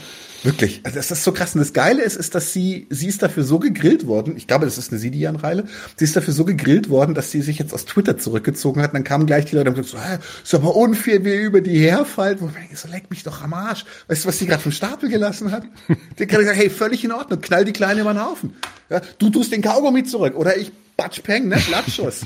Wirklich, 0.44 0.82
also 0.84 0.98
das 0.98 1.12
ist 1.12 1.24
so 1.24 1.32
krass. 1.32 1.54
Und 1.54 1.60
das 1.60 1.74
Geile 1.74 2.02
ist, 2.02 2.16
ist, 2.16 2.34
dass 2.34 2.52
sie, 2.52 2.88
sie 2.90 3.08
ist 3.08 3.22
dafür 3.22 3.44
so 3.44 3.60
gegrillt 3.60 4.08
worden, 4.08 4.36
ich 4.38 4.48
glaube, 4.48 4.66
das 4.66 4.78
ist 4.78 4.92
eine 4.92 5.00
Sidian 5.00 5.36
Reile, 5.36 5.66
sie 5.96 6.06
ist 6.06 6.16
dafür 6.16 6.34
so 6.34 6.46
gegrillt 6.46 6.90
worden, 6.90 7.14
dass 7.14 7.32
sie 7.32 7.42
sich 7.42 7.60
jetzt 7.60 7.74
aus 7.74 7.86
Twitter 7.86 8.18
zurückgezogen 8.18 8.82
hat. 8.82 8.92
Und 8.92 8.96
dann 8.96 9.04
kamen 9.04 9.28
gleich 9.28 9.46
die 9.46 9.56
Leute 9.56 9.70
und 9.70 9.76
gesagt, 9.76 10.24
so, 10.24 10.34
ist 10.44 10.54
aber 10.56 10.76
unfair, 10.76 11.24
wie 11.24 11.30
ihr 11.30 11.42
über 11.42 11.62
die 11.62 11.80
herfallt. 11.80 12.42
Wo 12.42 12.48
ich 12.48 12.54
denke, 12.54 12.76
so 12.76 12.88
leck 12.88 13.10
mich 13.10 13.24
doch 13.24 13.44
am 13.44 13.54
Arsch. 13.54 13.86
Weißt 14.08 14.24
du, 14.24 14.30
was 14.30 14.40
sie 14.40 14.48
gerade 14.48 14.62
vom 14.62 14.72
Stapel 14.72 15.10
gelassen 15.10 15.52
hat? 15.52 15.64
Die 16.18 16.24
hat 16.24 16.30
gesagt, 16.30 16.58
hey, 16.58 16.70
völlig 16.70 17.04
in 17.04 17.12
Ordnung, 17.12 17.42
knall 17.42 17.66
die 17.66 17.74
Kleine 17.74 18.02
über 18.02 18.14
den 18.14 18.24
Haufen. 18.24 18.54
Ja, 18.90 19.02
du 19.20 19.30
tust 19.30 19.52
den 19.52 19.62
Kaugummi 19.62 20.04
zurück 20.04 20.36
oder 20.36 20.58
ich 20.58 20.72
batsch 20.98 21.22
peng, 21.24 21.48
ne, 21.48 21.58
Blattschuss. 21.68 22.26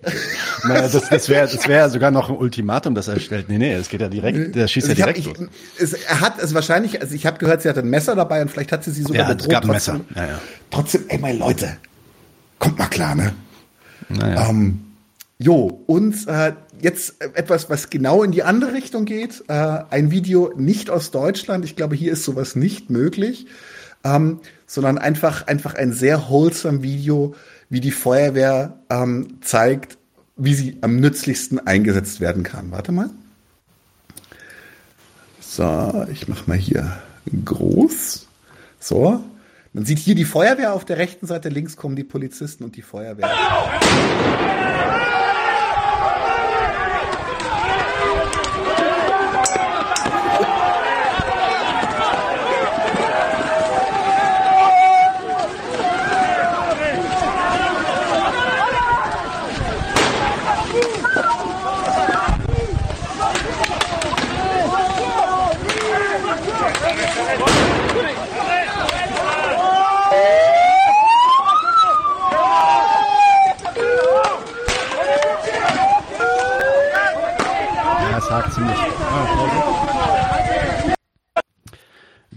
naja, 0.64 0.88
das, 0.88 1.08
das 1.08 1.28
wäre 1.28 1.48
das 1.48 1.66
wär 1.66 1.90
sogar 1.90 2.10
noch 2.10 2.28
ein 2.28 2.36
Ultimatum, 2.36 2.94
das 2.94 3.08
er 3.08 3.18
stellt. 3.18 3.48
Nee, 3.48 3.58
nee, 3.58 3.72
es 3.72 3.88
geht 3.88 4.00
ja 4.00 4.08
direkt, 4.08 4.54
der 4.54 4.68
schießt 4.68 4.88
also 4.88 5.00
ja 5.00 5.06
direkt 5.06 5.26
hab, 5.26 5.40
ich, 5.40 5.82
es, 5.82 5.92
Er 5.92 6.20
hat 6.20 6.40
es 6.40 6.54
wahrscheinlich, 6.54 7.00
also 7.00 7.14
ich 7.14 7.26
habe 7.26 7.38
gehört, 7.38 7.62
sie 7.62 7.68
hat 7.68 7.78
ein 7.78 7.88
Messer 7.88 8.14
dabei 8.14 8.40
und 8.42 8.50
vielleicht 8.50 8.70
hat 8.70 8.84
sie 8.84 8.92
sie 8.92 9.02
sogar 9.02 9.22
ja, 9.22 9.34
bedroht. 9.34 9.48
Es 9.48 9.52
gab 9.52 9.64
ein 9.64 9.70
Messer. 9.70 10.00
Ja, 10.14 10.26
ja. 10.26 10.40
Trotzdem, 10.70 11.04
ey, 11.08 11.18
meine 11.18 11.38
Leute, 11.38 11.78
kommt 12.60 12.78
mal 12.78 12.86
klar, 12.86 13.16
ne? 13.16 13.32
Naja. 14.08 14.48
Ähm, 14.48 14.80
jo, 15.38 15.82
und 15.86 16.28
äh, 16.28 16.52
jetzt 16.80 17.20
etwas, 17.20 17.68
was 17.68 17.90
genau 17.90 18.22
in 18.22 18.30
die 18.30 18.44
andere 18.44 18.74
Richtung 18.74 19.04
geht. 19.04 19.44
Äh, 19.48 19.52
ein 19.90 20.12
Video 20.12 20.52
nicht 20.56 20.90
aus 20.90 21.10
Deutschland. 21.10 21.64
Ich 21.64 21.74
glaube, 21.74 21.96
hier 21.96 22.12
ist 22.12 22.24
sowas 22.24 22.54
nicht 22.54 22.88
möglich. 22.88 23.46
Ähm, 24.04 24.40
sondern 24.66 24.96
einfach, 24.96 25.46
einfach 25.48 25.74
ein 25.74 25.92
sehr 25.92 26.28
wholesome 26.28 26.82
Video, 26.82 27.34
wie 27.70 27.80
die 27.80 27.90
Feuerwehr 27.90 28.78
ähm, 28.90 29.38
zeigt, 29.40 29.98
wie 30.36 30.54
sie 30.54 30.78
am 30.80 30.96
nützlichsten 31.00 31.66
eingesetzt 31.66 32.20
werden 32.20 32.42
kann. 32.42 32.70
Warte 32.70 32.92
mal. 32.92 33.10
So, 35.40 36.06
ich 36.12 36.28
mach 36.28 36.46
mal 36.46 36.56
hier 36.56 36.98
groß. 37.44 38.26
So. 38.78 39.22
Man 39.74 39.84
sieht 39.84 39.98
hier 39.98 40.14
die 40.14 40.24
Feuerwehr 40.24 40.72
auf 40.72 40.84
der 40.84 40.96
rechten 40.96 41.26
Seite, 41.26 41.50
links 41.50 41.76
kommen 41.76 41.94
die 41.94 42.04
Polizisten 42.04 42.64
und 42.64 42.76
die 42.76 42.82
Feuerwehr. 42.82 43.28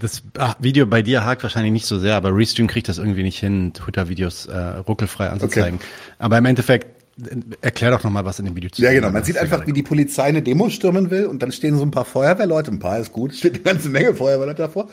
Das 0.01 0.23
ach, 0.39 0.50
Video 0.61 0.85
bei 0.85 1.01
dir 1.01 1.25
hakt 1.25 1.43
wahrscheinlich 1.43 1.73
nicht 1.73 1.85
so 1.85 1.97
sehr, 1.99 2.15
aber 2.15 2.35
Restream 2.35 2.67
kriegt 2.67 2.87
das 2.87 2.97
irgendwie 2.97 3.23
nicht 3.23 3.39
hin, 3.39 3.73
Twitter-Videos 3.73 4.45
äh, 4.45 4.57
ruckelfrei 4.57 5.29
anzuzeigen. 5.29 5.79
Okay. 5.79 5.87
Aber 6.19 6.37
im 6.37 6.45
Endeffekt 6.45 6.87
äh, 7.21 7.35
erklär 7.61 7.91
doch 7.91 8.03
nochmal, 8.03 8.25
was 8.25 8.39
in 8.39 8.45
dem 8.45 8.55
Video 8.55 8.69
zu 8.69 8.81
Ja, 8.81 8.91
genau. 8.91 9.09
Man 9.09 9.23
sieht 9.23 9.37
einfach, 9.37 9.65
wie 9.65 9.73
die 9.73 9.83
Polizei 9.83 10.23
eine 10.23 10.41
Demo 10.41 10.69
stürmen 10.69 11.09
will 11.09 11.25
und 11.25 11.41
dann 11.41 11.51
stehen 11.51 11.77
so 11.77 11.83
ein 11.83 11.91
paar 11.91 12.05
Feuerwehrleute, 12.05 12.71
ein 12.71 12.79
paar 12.79 12.99
ist 12.99 13.11
gut, 13.11 13.33
steht 13.35 13.55
eine 13.55 13.63
ganze 13.63 13.89
Menge 13.89 14.13
Feuerwehrleute 14.13 14.61
davor. 14.61 14.89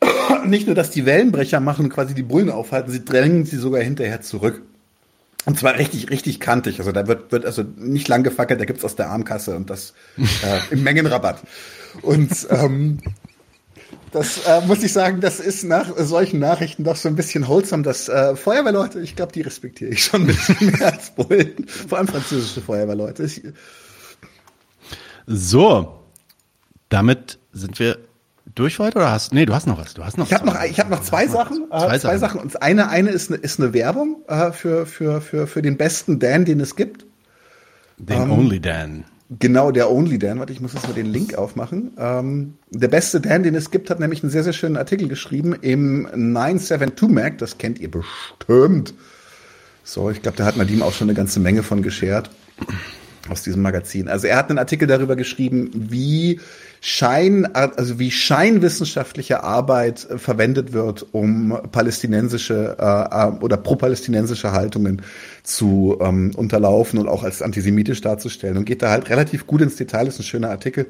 nicht 0.46 0.66
nur, 0.66 0.74
dass 0.74 0.90
die 0.90 1.06
Wellenbrecher 1.06 1.60
machen 1.60 1.86
und 1.86 1.92
quasi 1.92 2.14
die 2.14 2.22
Bullen 2.22 2.50
aufhalten, 2.50 2.90
sie 2.90 3.04
drängen 3.04 3.44
sie 3.44 3.56
sogar 3.56 3.82
hinterher 3.82 4.20
zurück. 4.20 4.62
Und 5.46 5.56
zwar 5.56 5.78
richtig, 5.78 6.10
richtig 6.10 6.40
kantig. 6.40 6.80
Also 6.80 6.90
da 6.90 7.06
wird, 7.06 7.30
wird 7.30 7.46
also 7.46 7.62
nicht 7.76 8.08
lang 8.08 8.24
gefackelt, 8.24 8.60
da 8.60 8.64
gibt's 8.64 8.84
aus 8.84 8.96
der 8.96 9.10
Armkasse 9.10 9.54
und 9.54 9.70
das 9.70 9.94
äh, 10.18 10.74
im 10.74 10.82
Mengenrabatt. 10.82 11.40
Und 12.02 12.30
ähm, 12.50 12.98
das 14.12 14.46
äh, 14.46 14.60
muss 14.66 14.82
ich 14.82 14.92
sagen, 14.92 15.20
das 15.20 15.40
ist 15.40 15.64
nach 15.64 15.88
solchen 15.96 16.38
Nachrichten 16.40 16.84
doch 16.84 16.96
so 16.96 17.08
ein 17.08 17.16
bisschen 17.16 17.46
wholesome. 17.46 17.82
dass 17.82 18.08
äh, 18.08 18.36
Feuerwehrleute, 18.36 19.00
ich 19.00 19.16
glaube, 19.16 19.32
die 19.32 19.42
respektiere 19.42 19.90
ich 19.90 20.04
schon 20.04 20.22
ein 20.22 20.26
bisschen 20.26 20.70
mehr 20.70 20.92
als 20.92 21.10
Bullen. 21.10 21.66
Vor 21.66 21.98
allem 21.98 22.08
französische 22.08 22.60
Feuerwehrleute. 22.60 23.24
Ich, 23.24 23.42
so, 25.26 26.00
damit 26.88 27.38
sind 27.52 27.78
wir 27.78 27.98
durch 28.54 28.78
heute 28.78 28.98
oder 28.98 29.10
hast 29.10 29.34
nee 29.34 29.44
du 29.44 29.52
hast 29.52 29.66
noch 29.66 29.76
was 29.76 29.94
du 29.94 30.04
hast 30.04 30.16
noch 30.16 30.26
ich 30.26 30.32
habe 30.32 30.46
noch 30.46 30.62
ich 30.62 30.78
habe 30.78 30.88
noch 30.88 31.02
zwei 31.02 31.26
Sachen 31.26 31.64
äh, 31.70 31.78
zwei, 31.78 31.98
zwei 31.98 32.18
Sachen. 32.18 32.40
und 32.40 32.62
eine 32.62 32.88
eine 32.88 33.10
ist 33.10 33.30
eine 33.30 33.40
ist 33.40 33.60
eine 33.60 33.74
Werbung 33.74 34.22
äh, 34.28 34.52
für 34.52 34.86
für 34.86 35.20
für 35.20 35.48
für 35.48 35.62
den 35.62 35.76
besten 35.76 36.20
Dan 36.20 36.44
den 36.44 36.60
es 36.60 36.76
gibt 36.76 37.04
den 37.98 38.22
ähm, 38.22 38.30
Only 38.30 38.60
Dan 38.60 39.04
Genau, 39.28 39.72
der 39.72 39.90
Only 39.90 40.18
Dan. 40.18 40.38
Warte, 40.38 40.52
ich 40.52 40.60
muss 40.60 40.74
jetzt 40.74 40.86
mal 40.86 40.94
den 40.94 41.06
Link 41.06 41.34
aufmachen. 41.34 41.92
Ähm, 41.98 42.54
der 42.70 42.88
beste 42.88 43.20
Dan, 43.20 43.42
den 43.42 43.56
es 43.56 43.70
gibt, 43.70 43.90
hat 43.90 43.98
nämlich 43.98 44.22
einen 44.22 44.30
sehr, 44.30 44.44
sehr 44.44 44.52
schönen 44.52 44.76
Artikel 44.76 45.08
geschrieben 45.08 45.54
im 45.60 46.02
972 46.14 47.08
Mac. 47.08 47.38
Das 47.38 47.58
kennt 47.58 47.80
ihr 47.80 47.90
bestimmt. 47.90 48.94
So, 49.82 50.10
ich 50.10 50.22
glaube, 50.22 50.36
da 50.36 50.44
hat 50.44 50.56
Nadim 50.56 50.82
auch 50.82 50.92
schon 50.92 51.08
eine 51.08 51.16
ganze 51.16 51.40
Menge 51.40 51.62
von 51.62 51.82
geschert 51.82 52.30
aus 53.28 53.42
diesem 53.42 53.62
Magazin. 53.62 54.08
Also 54.08 54.26
er 54.28 54.36
hat 54.36 54.50
einen 54.50 54.58
Artikel 54.58 54.86
darüber 54.86 55.16
geschrieben, 55.16 55.70
wie 55.74 56.40
Schein, 56.88 57.46
also 57.52 57.98
wie 57.98 58.12
scheinwissenschaftliche 58.12 59.42
Arbeit 59.42 60.08
äh, 60.08 60.18
verwendet 60.18 60.72
wird, 60.72 61.04
um 61.10 61.58
palästinensische 61.72 62.76
äh, 62.78 63.26
äh, 63.26 63.42
oder 63.42 63.56
pro-palästinensische 63.56 64.52
Haltungen 64.52 65.02
zu 65.42 65.98
ähm, 66.00 66.30
unterlaufen 66.36 67.00
und 67.00 67.08
auch 67.08 67.24
als 67.24 67.42
antisemitisch 67.42 68.02
darzustellen. 68.02 68.56
Und 68.56 68.66
geht 68.66 68.82
da 68.82 68.90
halt 68.90 69.10
relativ 69.10 69.48
gut 69.48 69.62
ins 69.62 69.74
Detail, 69.74 70.06
ist 70.06 70.20
ein 70.20 70.22
schöner 70.22 70.50
Artikel 70.50 70.86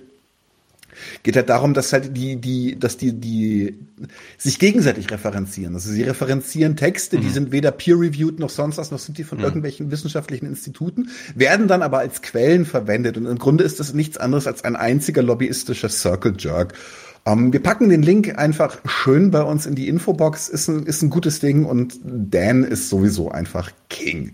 geht 1.23 1.37
halt 1.37 1.49
darum, 1.49 1.75
dass 1.75 1.93
halt 1.93 2.17
die, 2.17 2.37
die, 2.37 2.79
dass 2.79 2.97
die, 2.97 3.13
die 3.13 3.79
sich 4.39 4.59
gegenseitig 4.59 5.11
referenzieren. 5.11 5.75
Also 5.75 5.91
sie 5.91 6.03
referenzieren 6.03 6.77
Texte, 6.77 7.19
mhm. 7.19 7.23
die 7.23 7.31
sind 7.31 7.53
weder 7.53 7.71
peer-reviewed 7.71 8.39
noch 8.39 8.51
sonst 8.51 8.79
was, 8.79 8.91
noch 8.91 8.99
sind 8.99 9.19
die 9.19 9.25
von 9.25 9.39
mhm. 9.39 9.45
irgendwelchen 9.45 9.91
wissenschaftlichen 9.91 10.47
Instituten, 10.47 11.11
werden 11.35 11.69
dann 11.69 11.83
aber 11.83 11.99
als 11.99 12.23
Quellen 12.23 12.67
verwendet. 12.67 13.17
Und 13.17 13.27
im 13.27 13.39
Grunde 13.39 13.65
ist 13.65 13.81
das 13.81 13.95
nichts 13.95 14.19
anderes 14.19 14.47
als 14.47 14.65
ein 14.65 14.77
einziger 14.77 15.23
lobbyistischer 15.23 15.89
Circle 15.89 16.35
Jerk. 16.39 16.75
Um, 17.25 17.47
ähm, 17.47 17.53
wir 17.53 17.63
packen 17.63 17.89
den 17.89 18.03
Link 18.03 18.39
einfach 18.39 18.79
schön 18.87 19.33
bei 19.33 19.43
uns 19.43 19.67
in 19.67 19.75
die 19.75 19.89
Infobox. 19.89 20.49
Ist 20.49 20.69
ein, 20.69 20.85
ist 20.85 21.03
ein 21.03 21.11
gutes 21.11 21.41
Ding 21.41 21.65
und 21.65 21.99
Dan 22.05 22.63
ist 22.63 22.89
sowieso 22.89 23.31
einfach 23.31 23.73
King. 23.91 24.33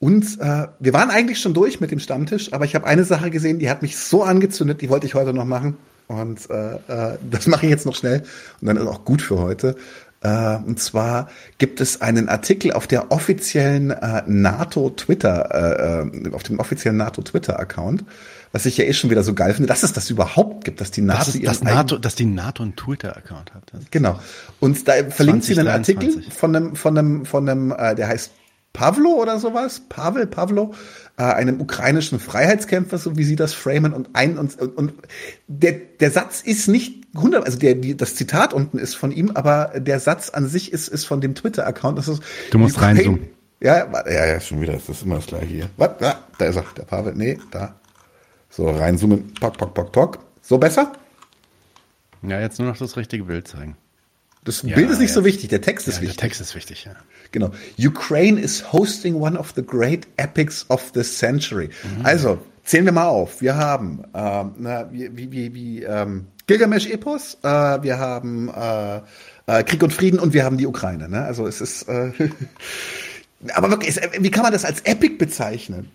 Und 0.00 0.40
äh, 0.40 0.68
wir 0.78 0.92
waren 0.92 1.10
eigentlich 1.10 1.40
schon 1.40 1.54
durch 1.54 1.80
mit 1.80 1.90
dem 1.90 1.98
Stammtisch, 1.98 2.52
aber 2.52 2.64
ich 2.64 2.74
habe 2.74 2.86
eine 2.86 3.04
Sache 3.04 3.30
gesehen, 3.30 3.58
die 3.58 3.68
hat 3.68 3.82
mich 3.82 3.96
so 3.96 4.22
angezündet, 4.22 4.80
die 4.80 4.88
wollte 4.90 5.06
ich 5.06 5.14
heute 5.14 5.32
noch 5.32 5.44
machen. 5.44 5.76
Und 6.06 6.48
äh, 6.50 6.76
äh, 6.76 7.18
das 7.28 7.46
mache 7.48 7.66
ich 7.66 7.70
jetzt 7.70 7.84
noch 7.84 7.96
schnell. 7.96 8.22
Und 8.60 8.68
dann 8.68 8.76
ist 8.76 8.86
auch 8.86 9.04
gut 9.04 9.20
für 9.20 9.38
heute. 9.38 9.76
Äh, 10.20 10.56
und 10.56 10.80
zwar 10.80 11.28
gibt 11.58 11.80
es 11.80 12.00
einen 12.00 12.28
Artikel 12.28 12.72
auf 12.72 12.86
der 12.86 13.12
offiziellen 13.12 13.90
äh, 13.90 14.22
NATO 14.26 14.90
Twitter, 14.90 15.50
äh, 15.52 16.28
äh, 16.28 16.32
auf 16.32 16.42
dem 16.44 16.58
offiziellen 16.60 16.96
NATO 16.96 17.22
Twitter 17.22 17.58
Account, 17.58 18.04
was 18.52 18.66
ich 18.66 18.78
ja 18.78 18.84
eh 18.84 18.92
schon 18.94 19.10
wieder 19.10 19.22
so 19.22 19.34
geil 19.34 19.52
finde, 19.52 19.68
dass 19.68 19.82
es 19.82 19.92
das 19.92 20.10
überhaupt 20.10 20.64
gibt, 20.64 20.80
dass 20.80 20.90
die 20.90 21.02
NATO, 21.02 21.32
das 21.32 21.40
das 21.40 21.62
NATO 21.62 21.98
dass 21.98 22.14
die 22.14 22.24
NATO 22.24 22.62
einen 22.62 22.74
Twitter 22.74 23.16
Account 23.16 23.52
hat. 23.54 23.70
Genau. 23.90 24.18
Und 24.60 24.88
da 24.88 24.94
verlinkt 25.10 25.44
20, 25.44 25.54
sie 25.54 25.60
einen 25.60 25.68
Artikel 25.68 26.22
von 26.30 26.56
einem, 26.56 26.74
von 26.76 26.98
einem, 26.98 27.24
von 27.26 27.48
einem, 27.48 27.72
äh, 27.72 27.94
der 27.94 28.08
heißt 28.08 28.32
Pavlo 28.78 29.10
oder 29.10 29.40
sowas, 29.40 29.82
Pavel 29.88 30.28
Pavlo, 30.28 30.72
äh, 31.16 31.24
einem 31.24 31.60
ukrainischen 31.60 32.20
Freiheitskämpfer, 32.20 32.96
so 32.96 33.16
wie 33.16 33.24
sie 33.24 33.34
das 33.34 33.52
framen 33.52 33.92
und 33.92 34.10
ein 34.12 34.38
und, 34.38 34.56
und, 34.60 34.76
und 34.76 34.92
der, 35.48 35.72
der 35.72 36.12
Satz 36.12 36.42
ist 36.42 36.68
nicht 36.68 37.04
100, 37.16 37.44
also 37.44 37.58
der, 37.58 37.74
die, 37.74 37.96
das 37.96 38.14
Zitat 38.14 38.54
unten 38.54 38.78
ist 38.78 38.94
von 38.94 39.10
ihm, 39.10 39.32
aber 39.34 39.72
der 39.78 39.98
Satz 39.98 40.30
an 40.30 40.46
sich 40.46 40.72
ist, 40.72 40.86
ist 40.86 41.06
von 41.06 41.20
dem 41.20 41.34
Twitter-Account. 41.34 42.00
Du 42.52 42.58
musst 42.58 42.80
reinzoomen. 42.80 43.26
Ja, 43.60 43.84
ja, 44.08 44.26
ja, 44.26 44.40
schon 44.40 44.60
wieder, 44.60 44.74
das 44.74 44.88
ist 44.88 45.02
immer 45.02 45.16
das 45.16 45.26
gleiche 45.26 45.46
hier. 45.46 45.70
Was? 45.76 46.00
Ah, 46.00 46.20
da 46.38 46.44
ist 46.44 46.54
er, 46.54 46.64
der 46.76 46.84
Pavel, 46.84 47.14
nee, 47.16 47.36
da. 47.50 47.74
So, 48.48 48.70
reinzoomen, 48.70 49.34
pock, 49.40 49.58
pock, 49.58 49.74
pock, 49.74 49.90
pock. 49.90 50.18
So 50.40 50.56
besser? 50.56 50.92
Ja, 52.22 52.40
jetzt 52.40 52.60
nur 52.60 52.68
noch 52.68 52.76
das 52.76 52.96
richtige 52.96 53.24
Bild 53.24 53.48
zeigen. 53.48 53.76
Das 54.44 54.62
ja, 54.62 54.76
Bild 54.76 54.88
ist 54.88 55.00
nicht 55.00 55.08
ja. 55.08 55.14
so 55.16 55.24
wichtig, 55.24 55.48
der 55.48 55.62
Text 55.62 55.88
ist 55.88 55.96
ja, 55.96 56.02
wichtig. 56.02 56.16
Der 56.16 56.28
Text 56.28 56.40
ist 56.40 56.54
wichtig, 56.54 56.84
ja. 56.84 56.92
Genau. 57.32 57.50
Ukraine 57.78 58.40
is 58.40 58.72
hosting 58.72 59.20
one 59.20 59.36
of 59.36 59.52
the 59.54 59.62
great 59.62 60.06
epics 60.16 60.64
of 60.68 60.90
the 60.94 61.02
century. 61.02 61.68
Mhm. 61.68 62.06
Also, 62.06 62.38
zählen 62.64 62.84
wir 62.84 62.92
mal 62.92 63.08
auf. 63.08 63.40
Wir 63.40 63.56
haben 63.56 64.02
ähm, 64.14 64.52
na, 64.58 64.92
wie, 64.92 65.10
wie, 65.16 65.54
wie, 65.54 65.82
ähm, 65.82 66.26
Gilgamesch-Epos, 66.46 67.38
äh, 67.42 67.82
wir 67.82 67.98
haben 67.98 68.48
äh, 68.48 69.00
äh, 69.46 69.62
Krieg 69.64 69.82
und 69.82 69.92
Frieden 69.92 70.18
und 70.18 70.32
wir 70.32 70.44
haben 70.44 70.56
die 70.56 70.66
Ukraine. 70.66 71.08
Ne? 71.08 71.22
Also 71.22 71.46
es 71.46 71.60
ist 71.60 71.82
äh, 71.88 72.12
aber 73.54 73.70
wirklich, 73.70 73.96
wie 74.18 74.30
kann 74.30 74.42
man 74.42 74.52
das 74.52 74.64
als 74.64 74.80
Epic 74.80 75.16
bezeichnen? 75.16 75.90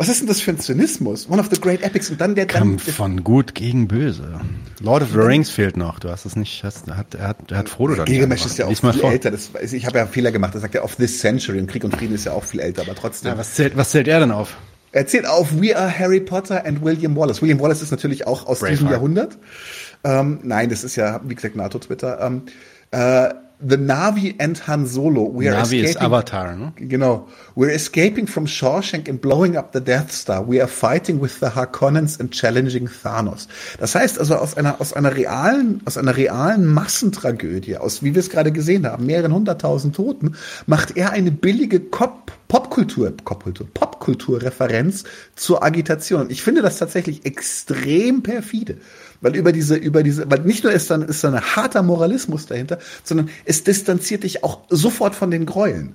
Was 0.00 0.08
ist 0.08 0.20
denn 0.20 0.28
das 0.28 0.40
für 0.40 0.52
ein 0.52 0.58
Zynismus? 0.58 1.28
One 1.28 1.38
of 1.38 1.50
the 1.52 1.60
great 1.60 1.82
epics 1.82 2.08
und 2.08 2.18
dann 2.22 2.34
der 2.34 2.46
Kampf 2.46 2.86
dann, 2.86 2.94
von 2.94 3.22
Gut 3.22 3.54
gegen 3.54 3.86
Böse. 3.86 4.40
Lord 4.80 5.02
of 5.02 5.10
the 5.10 5.18
Rings 5.18 5.50
fehlt 5.50 5.76
noch. 5.76 5.98
Du 5.98 6.08
hast 6.08 6.24
es 6.24 6.36
nicht. 6.36 6.64
Hast, 6.64 6.86
hat, 6.86 7.14
er, 7.14 7.28
hat, 7.28 7.50
er 7.50 7.58
hat 7.58 7.68
Frodo 7.68 7.96
dann. 7.96 8.06
Gilgamesh 8.06 8.46
ist 8.46 8.56
ja 8.56 8.64
auch 8.64 8.74
viel 8.74 8.94
vor. 8.94 9.12
älter. 9.12 9.30
Das, 9.30 9.50
ich 9.60 9.84
habe 9.84 9.98
ja 9.98 10.06
Fehler 10.06 10.32
gemacht. 10.32 10.54
Das 10.54 10.62
sagt 10.62 10.74
er 10.74 10.84
of 10.84 10.96
this 10.96 11.18
century 11.18 11.58
und 11.58 11.66
Krieg 11.66 11.84
und 11.84 11.94
Frieden 11.94 12.14
ist 12.14 12.24
ja 12.24 12.32
auch 12.32 12.44
viel 12.44 12.60
älter, 12.60 12.80
aber 12.80 12.94
trotzdem. 12.94 13.32
Ja, 13.32 13.36
was 13.36 13.52
zählt, 13.52 13.76
was 13.76 13.90
zählt 13.90 14.08
er 14.08 14.20
denn 14.20 14.30
auf? 14.30 14.56
Er 14.92 15.06
zählt 15.06 15.26
auf 15.26 15.60
We 15.60 15.76
Are 15.76 15.98
Harry 15.98 16.20
Potter 16.20 16.64
and 16.64 16.82
William 16.82 17.14
Wallace. 17.14 17.42
William 17.42 17.60
Wallace 17.60 17.82
ist 17.82 17.90
natürlich 17.90 18.26
auch 18.26 18.46
aus 18.46 18.60
Braveheart. 18.60 18.78
diesem 18.78 18.90
Jahrhundert. 18.90 19.36
Ähm, 20.02 20.40
nein, 20.44 20.70
das 20.70 20.82
ist 20.82 20.96
ja 20.96 21.20
wie 21.24 21.34
gesagt 21.34 21.56
NATO 21.56 21.78
Twitter. 21.78 22.22
Ähm, 22.22 22.44
äh, 22.90 23.34
The 23.62 23.76
Navi 23.76 24.34
and 24.38 24.66
Han 24.66 24.86
Solo. 24.86 25.30
We 25.32 25.48
are 25.48 25.56
Navi 25.56 25.82
escaping, 25.82 25.84
ist 25.84 26.00
Avatar, 26.00 26.56
ne? 26.56 26.72
Genau. 26.76 27.28
We're 27.54 27.72
escaping 27.72 28.26
from 28.26 28.46
Shawshank 28.46 29.08
and 29.08 29.20
blowing 29.20 29.56
up 29.56 29.72
the 29.72 29.80
Death 29.80 30.12
Star. 30.12 30.48
We 30.48 30.60
are 30.60 30.68
fighting 30.68 31.20
with 31.20 31.40
the 31.40 31.54
Harkonnens 31.54 32.18
and 32.18 32.30
challenging 32.30 32.88
Thanos. 32.88 33.48
Das 33.78 33.94
heißt 33.94 34.18
also 34.18 34.36
aus 34.36 34.56
einer, 34.56 34.80
aus 34.80 34.94
einer 34.94 35.14
realen, 35.14 35.82
aus 35.84 35.98
einer 35.98 36.16
realen 36.16 36.66
Massentragödie, 36.66 37.76
aus, 37.76 38.02
wie 38.02 38.14
wir 38.14 38.20
es 38.20 38.30
gerade 38.30 38.50
gesehen 38.50 38.86
haben, 38.86 39.04
mehreren 39.04 39.34
hunderttausend 39.34 39.94
Toten, 39.94 40.36
macht 40.66 40.96
er 40.96 41.10
eine 41.10 41.30
billige 41.30 41.80
Cop 41.80 42.32
Popkultur, 42.50 43.12
Popkultur, 43.16 43.68
Popkulturreferenz 43.72 45.04
zur 45.36 45.62
Agitation. 45.62 46.30
Ich 46.30 46.42
finde 46.42 46.62
das 46.62 46.78
tatsächlich 46.78 47.24
extrem 47.24 48.24
perfide. 48.24 48.78
Weil 49.20 49.36
über 49.36 49.52
diese, 49.52 49.76
über 49.76 50.02
diese, 50.02 50.30
weil 50.30 50.40
nicht 50.40 50.64
nur 50.64 50.72
ist 50.72 50.90
dann, 50.90 51.02
ist 51.02 51.22
da 51.22 51.32
ein 51.32 51.40
harter 51.40 51.82
Moralismus 51.82 52.46
dahinter, 52.46 52.78
sondern 53.04 53.28
es 53.44 53.64
distanziert 53.64 54.22
dich 54.22 54.42
auch 54.42 54.60
sofort 54.70 55.14
von 55.14 55.30
den 55.30 55.46
Gräueln. 55.46 55.94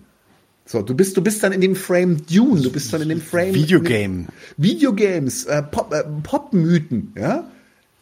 So, 0.68 0.82
du 0.82 0.96
bist, 0.96 1.16
du 1.16 1.22
bist 1.22 1.44
dann 1.44 1.52
in 1.52 1.62
dem 1.62 1.76
Frame 1.76 2.26
Dune, 2.26 2.62
du 2.62 2.72
bist 2.72 2.92
dann 2.92 3.02
in 3.02 3.10
dem 3.10 3.22
Frame 3.22 3.54
Videogame. 3.54 4.26
Videogames, 4.58 5.46
äh, 5.46 5.62
Pop, 5.62 5.94
äh, 5.94 6.04
Popmythen, 6.24 7.14
ja. 7.16 7.46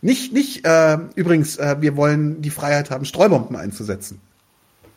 Nicht, 0.01 0.33
nicht, 0.33 0.65
äh, 0.65 0.97
übrigens, 1.15 1.57
äh, 1.57 1.77
wir 1.79 1.95
wollen 1.95 2.41
die 2.41 2.49
Freiheit 2.49 2.89
haben, 2.89 3.05
Streubomben 3.05 3.55
einzusetzen. 3.55 4.19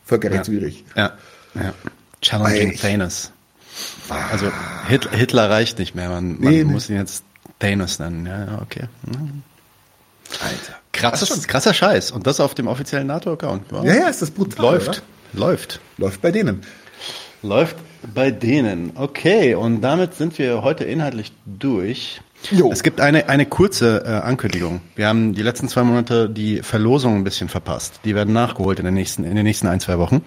Völkerrechtswidrig. 0.04 0.84
Ja. 0.96 1.12
ja. 1.54 1.62
ja. 1.62 1.74
Challenging 2.20 2.76
Thanos. 2.76 3.32
Also 4.08 4.50
Hitler, 4.88 5.10
Hitler, 5.12 5.50
reicht 5.50 5.78
nicht 5.78 5.94
mehr, 5.94 6.08
man, 6.08 6.40
man 6.40 6.52
nee, 6.52 6.64
muss 6.64 6.88
ihn 6.88 6.96
jetzt 6.96 7.24
Thanos 7.58 7.98
nennen. 7.98 8.26
Ja, 8.26 8.60
okay. 8.62 8.88
Mhm. 9.04 9.42
Alter. 10.32 10.78
Krasses, 10.92 11.46
krasser 11.46 11.74
Scheiß. 11.74 12.10
Und 12.10 12.26
das 12.26 12.40
auf 12.40 12.54
dem 12.54 12.68
offiziellen 12.68 13.06
NATO-Account. 13.06 13.64
Wow. 13.70 13.84
Ja, 13.84 13.94
ja, 13.94 14.08
ist 14.08 14.22
das 14.22 14.30
brutal. 14.30 14.64
Läuft. 14.64 14.88
Oder? 14.88 14.98
Läuft. 15.32 15.80
Läuft 15.98 16.22
bei 16.22 16.30
denen. 16.30 16.62
Läuft 17.42 17.76
bei 18.14 18.30
denen. 18.30 18.92
Okay, 18.94 19.54
und 19.54 19.80
damit 19.80 20.14
sind 20.14 20.38
wir 20.38 20.62
heute 20.62 20.84
inhaltlich 20.84 21.32
durch. 21.44 22.20
Jo. 22.50 22.70
Es 22.70 22.82
gibt 22.82 23.00
eine, 23.00 23.28
eine 23.28 23.46
kurze 23.46 24.04
äh, 24.04 24.08
Ankündigung. 24.08 24.80
Wir 24.94 25.08
haben 25.08 25.34
die 25.34 25.42
letzten 25.42 25.68
zwei 25.68 25.82
Monate 25.82 26.28
die 26.28 26.62
Verlosung 26.62 27.16
ein 27.16 27.24
bisschen 27.24 27.48
verpasst. 27.48 28.00
Die 28.04 28.14
werden 28.14 28.32
nachgeholt 28.32 28.78
in 28.78 28.84
den 28.84 28.94
nächsten, 28.94 29.24
in 29.24 29.34
den 29.34 29.44
nächsten 29.44 29.66
ein, 29.66 29.80
zwei 29.80 29.98
Wochen. 29.98 30.22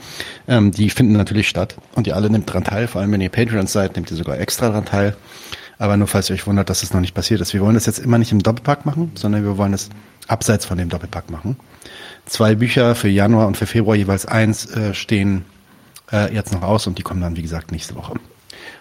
Ähm, 0.47 0.71
die 0.71 0.89
finden 0.89 1.13
natürlich 1.13 1.47
statt. 1.47 1.76
Und 1.95 2.07
ihr 2.07 2.15
alle 2.15 2.30
nehmt 2.30 2.51
dran 2.51 2.63
teil. 2.63 2.88
Vor 2.88 3.01
allem, 3.01 3.11
wenn 3.11 3.21
ihr 3.21 3.30
Patreons 3.30 3.71
seid, 3.71 3.95
nehmt 3.95 4.11
ihr 4.11 4.17
sogar 4.17 4.39
extra 4.39 4.69
dran 4.69 4.85
teil. 4.85 5.15
Aber 5.80 5.97
nur 5.97 6.07
falls 6.07 6.30
ihr 6.30 6.35
euch 6.35 6.45
wundert, 6.45 6.69
dass 6.69 6.84
es 6.84 6.93
noch 6.93 6.99
nicht 6.99 7.15
passiert 7.15 7.39
ist. 7.39 7.53
Wir 7.53 7.61
wollen 7.61 7.73
das 7.73 7.85
jetzt 7.85 7.99
immer 7.99 8.18
nicht 8.18 8.34
im 8.34 8.43
Doppelpack 8.43 8.85
machen, 8.85 9.14
sondern 9.15 9.43
wir 9.43 9.57
wollen 9.57 9.73
es 9.73 9.89
abseits 10.27 10.65
von 10.65 10.77
dem 10.77 10.89
Doppelpack 10.89 11.31
machen. 11.31 11.57
Zwei 12.26 12.53
Bücher 12.53 12.95
für 12.95 13.07
Januar 13.07 13.47
und 13.47 13.56
für 13.56 13.65
Februar 13.65 13.95
jeweils 13.95 14.26
eins 14.26 14.65
äh, 14.68 14.93
stehen 14.93 15.45
äh, 16.11 16.34
jetzt 16.34 16.51
noch 16.51 16.61
aus 16.64 16.85
und 16.85 16.97
die 16.97 17.01
kommen 17.01 17.22
dann, 17.22 17.38
wie 17.38 17.41
gesagt, 17.41 17.72
nächste 17.72 17.95
Woche. 17.95 18.14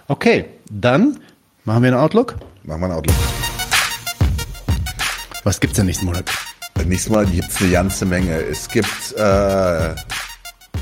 Okay, 0.09 0.47
dann 0.70 1.19
machen 1.65 1.83
wir 1.85 1.93
einen 1.93 2.01
Outlook. 2.01 2.35
Machen 2.65 2.81
wir 2.81 2.87
einen 2.87 2.95
Outlook. 2.95 3.16
Was 5.45 5.61
gibt's 5.61 5.77
denn 5.77 5.87
nächsten 5.87 6.05
Monat? 6.05 6.31
Nächsten 6.85 7.12
Monat 7.12 7.31
gibt's 7.31 7.62
eine 7.62 7.70
ganze 7.70 8.07
Menge. 8.07 8.41
Es 8.41 8.69
gibt 8.69 9.15
äh, 9.16 9.95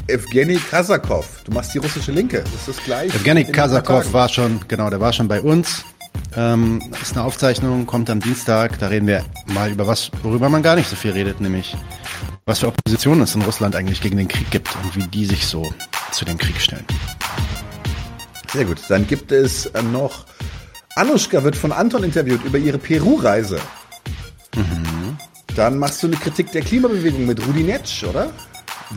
Evgeny 0.08 0.56
Kasakov. 0.56 1.42
Du 1.44 1.52
machst 1.52 1.74
die 1.74 1.78
russische 1.78 2.12
Linke. 2.12 2.38
Ist 2.38 2.68
das 2.68 2.76
gleich? 2.84 3.14
Evgeny 3.14 3.44
Kasakov 3.44 4.12
war 4.12 4.28
schon, 4.28 4.60
genau, 4.66 4.88
der 4.88 5.00
war 5.00 5.12
schon 5.12 5.28
bei 5.28 5.40
uns. 5.40 5.84
Ähm, 6.36 6.82
ist 7.00 7.12
eine 7.16 7.24
Aufzeichnung, 7.24 7.86
kommt 7.86 8.10
am 8.10 8.20
Dienstag. 8.20 8.78
Da 8.78 8.88
reden 8.88 9.06
wir 9.06 9.24
mal 9.46 9.70
über 9.70 9.86
was, 9.86 10.10
worüber 10.22 10.48
man 10.48 10.62
gar 10.62 10.76
nicht 10.76 10.88
so 10.88 10.96
viel 10.96 11.12
redet, 11.12 11.40
nämlich 11.40 11.76
was 12.44 12.60
für 12.60 12.68
Opposition 12.68 13.20
es 13.20 13.34
in 13.34 13.42
Russland 13.42 13.74
eigentlich 13.74 14.00
gegen 14.00 14.16
den 14.16 14.28
Krieg 14.28 14.50
gibt 14.50 14.68
und 14.82 14.96
wie 14.96 15.06
die 15.06 15.26
sich 15.26 15.46
so 15.46 15.72
zu 16.12 16.24
dem 16.24 16.38
Krieg 16.38 16.60
stellen. 16.60 16.84
Sehr 18.52 18.64
gut. 18.64 18.78
Dann 18.88 19.06
gibt 19.06 19.32
es 19.32 19.66
äh, 19.66 19.82
noch 19.82 20.26
Anushka 20.96 21.44
wird 21.44 21.56
von 21.56 21.72
Anton 21.72 22.04
interviewt 22.04 22.42
über 22.44 22.56
ihre 22.56 22.78
Peru-Reise. 22.78 23.60
Mhm. 24.54 25.18
Dann 25.54 25.78
machst 25.78 26.02
du 26.02 26.06
eine 26.06 26.16
Kritik 26.16 26.52
der 26.52 26.62
Klimabewegung 26.62 27.26
mit 27.26 27.46
Rudi 27.46 27.62
Netsch, 27.62 28.04
oder? 28.04 28.30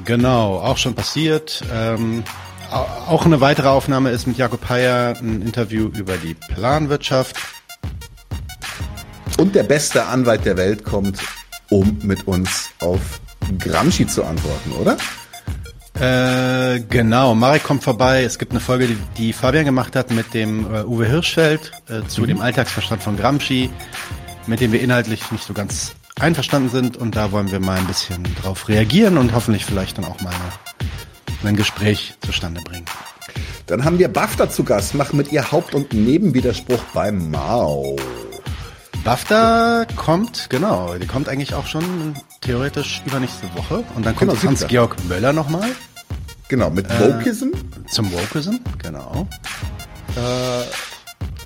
Genau, 0.05 0.59
auch 0.59 0.77
schon 0.77 0.93
passiert. 0.93 1.63
Ähm, 1.73 2.23
auch 2.71 3.25
eine 3.25 3.41
weitere 3.41 3.67
Aufnahme 3.67 4.11
ist 4.11 4.27
mit 4.27 4.37
Jakob 4.37 4.69
Heyer 4.69 5.15
ein 5.19 5.41
Interview 5.41 5.87
über 5.87 6.17
die 6.17 6.35
Planwirtschaft. 6.35 7.35
Und 9.37 9.55
der 9.55 9.63
beste 9.63 10.05
Anwalt 10.05 10.45
der 10.45 10.57
Welt 10.57 10.83
kommt, 10.83 11.19
um 11.69 11.97
mit 12.03 12.27
uns 12.27 12.69
auf 12.81 13.21
Gramsci 13.57 14.05
zu 14.05 14.23
antworten, 14.23 14.71
oder? 14.73 14.97
Äh, 15.99 16.81
genau, 16.81 17.35
Marek 17.35 17.63
kommt 17.63 17.83
vorbei. 17.83 18.23
Es 18.23 18.39
gibt 18.39 18.51
eine 18.51 18.61
Folge, 18.61 18.87
die, 18.87 18.97
die 19.17 19.33
Fabian 19.33 19.65
gemacht 19.65 19.95
hat 19.95 20.11
mit 20.11 20.33
dem 20.33 20.73
äh, 20.73 20.83
Uwe 20.83 21.05
Hirschfeld 21.05 21.71
äh, 21.89 22.07
zu 22.07 22.21
mhm. 22.21 22.27
dem 22.27 22.41
Alltagsverstand 22.41 23.03
von 23.03 23.17
Gramsci, 23.17 23.69
mit 24.47 24.61
dem 24.61 24.71
wir 24.71 24.81
inhaltlich 24.81 25.29
nicht 25.31 25.43
so 25.43 25.53
ganz 25.53 25.93
einverstanden 26.19 26.69
sind. 26.69 26.97
Und 26.97 27.15
da 27.15 27.31
wollen 27.31 27.51
wir 27.51 27.59
mal 27.59 27.77
ein 27.77 27.87
bisschen 27.87 28.23
drauf 28.41 28.69
reagieren 28.69 29.17
und 29.17 29.33
hoffentlich 29.33 29.65
vielleicht 29.65 29.97
dann 29.97 30.05
auch 30.05 30.21
mal 30.21 30.33
eine, 30.33 30.89
ein 31.47 31.55
Gespräch 31.55 32.15
zustande 32.25 32.61
bringen. 32.61 32.85
Dann 33.67 33.85
haben 33.85 33.99
wir 33.99 34.07
BAFTA 34.07 34.49
zu 34.49 34.63
Gast, 34.63 34.95
machen 34.95 35.17
mit 35.17 35.31
ihr 35.31 35.51
Haupt- 35.51 35.75
und 35.75 35.93
Nebenwiderspruch 35.93 36.81
beim 36.93 37.29
Mao. 37.29 37.95
BAFTA 39.03 39.85
kommt, 39.95 40.49
genau, 40.49 40.95
die 40.95 41.07
kommt 41.07 41.29
eigentlich 41.29 41.53
auch 41.53 41.67
schon 41.67 42.15
theoretisch 42.41 43.01
übernächste 43.05 43.47
Woche. 43.55 43.83
Und 43.95 44.05
dann 44.05 44.15
kommt 44.15 44.31
genau, 44.31 44.43
Hans-Georg 44.43 44.95
Möller 45.07 45.33
nochmal. 45.33 45.69
Genau, 46.49 46.69
mit 46.69 46.89
äh, 46.89 46.99
Wokeism. 46.99 47.49
Zum 47.87 48.11
Wokeism, 48.11 48.55
genau. 48.81 49.27
Äh, 50.15 50.63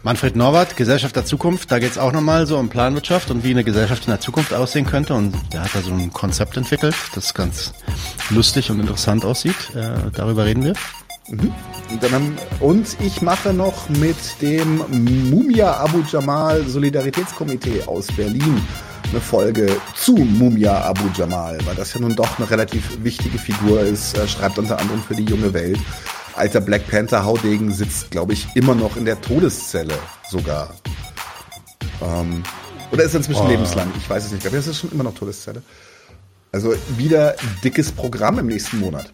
Manfred 0.03 0.35
Norwart, 0.35 0.75
Gesellschaft 0.75 1.15
der 1.15 1.23
Zukunft, 1.23 1.71
da 1.71 1.79
geht 1.79 1.91
es 1.91 1.97
auch 1.97 2.11
nochmal 2.11 2.45
so 2.45 2.57
um 2.57 2.67
Planwirtschaft 2.67 3.31
und 3.31 3.45
wie 3.45 3.51
eine 3.51 3.63
Gesellschaft 3.63 4.05
in 4.05 4.11
der 4.11 4.19
Zukunft 4.19 4.53
aussehen 4.53 4.85
könnte. 4.85 5.13
Und 5.13 5.33
der 5.53 5.63
hat 5.63 5.73
da 5.73 5.81
so 5.81 5.93
ein 5.93 6.11
Konzept 6.11 6.57
entwickelt, 6.57 6.95
das 7.15 7.33
ganz 7.33 7.73
lustig 8.29 8.69
und 8.69 8.81
interessant 8.81 9.23
aussieht. 9.23 9.55
Äh, 9.73 10.11
darüber 10.13 10.45
reden 10.45 10.65
wir. 10.65 10.73
Mhm. 11.29 11.53
Und, 12.59 12.97
ich 12.99 13.21
mache 13.21 13.53
noch 13.53 13.87
mit 13.87 14.17
dem 14.41 14.83
Mumia 15.29 15.77
Abu 15.77 16.03
Jamal 16.11 16.67
Solidaritätskomitee 16.67 17.83
aus 17.85 18.07
Berlin 18.07 18.61
eine 19.09 19.21
Folge 19.21 19.79
zu 19.95 20.15
Mumia 20.15 20.81
Abu 20.83 21.03
Jamal, 21.15 21.57
weil 21.65 21.75
das 21.75 21.93
ja 21.93 22.01
nun 22.01 22.15
doch 22.15 22.39
eine 22.39 22.49
relativ 22.49 23.03
wichtige 23.03 23.37
Figur 23.37 23.81
ist, 23.81 24.17
er 24.17 24.27
schreibt 24.27 24.57
unter 24.57 24.79
anderem 24.79 25.01
für 25.01 25.15
die 25.15 25.23
junge 25.23 25.53
Welt. 25.53 25.79
Alter 26.35 26.61
Black 26.61 26.87
Panther 26.89 27.25
Haudegen 27.25 27.71
sitzt, 27.71 28.11
glaube 28.11 28.33
ich, 28.33 28.47
immer 28.55 28.75
noch 28.75 28.97
in 28.97 29.05
der 29.05 29.21
Todeszelle 29.21 29.97
sogar. 30.29 30.73
Ähm, 32.01 32.43
oder 32.91 33.03
ist 33.03 33.13
er 33.13 33.17
inzwischen 33.17 33.45
oh. 33.45 33.49
lebenslang? 33.49 33.91
Ich 33.97 34.09
weiß 34.09 34.25
es 34.25 34.31
nicht. 34.31 34.39
Ich 34.39 34.43
glaube, 34.43 34.57
es 34.57 34.67
ist 34.67 34.79
schon 34.79 34.91
immer 34.91 35.03
noch 35.03 35.15
Todeszelle. 35.15 35.61
Also 36.51 36.75
wieder 36.97 37.35
dickes 37.63 37.91
Programm 37.91 38.39
im 38.39 38.47
nächsten 38.47 38.79
Monat. 38.79 39.11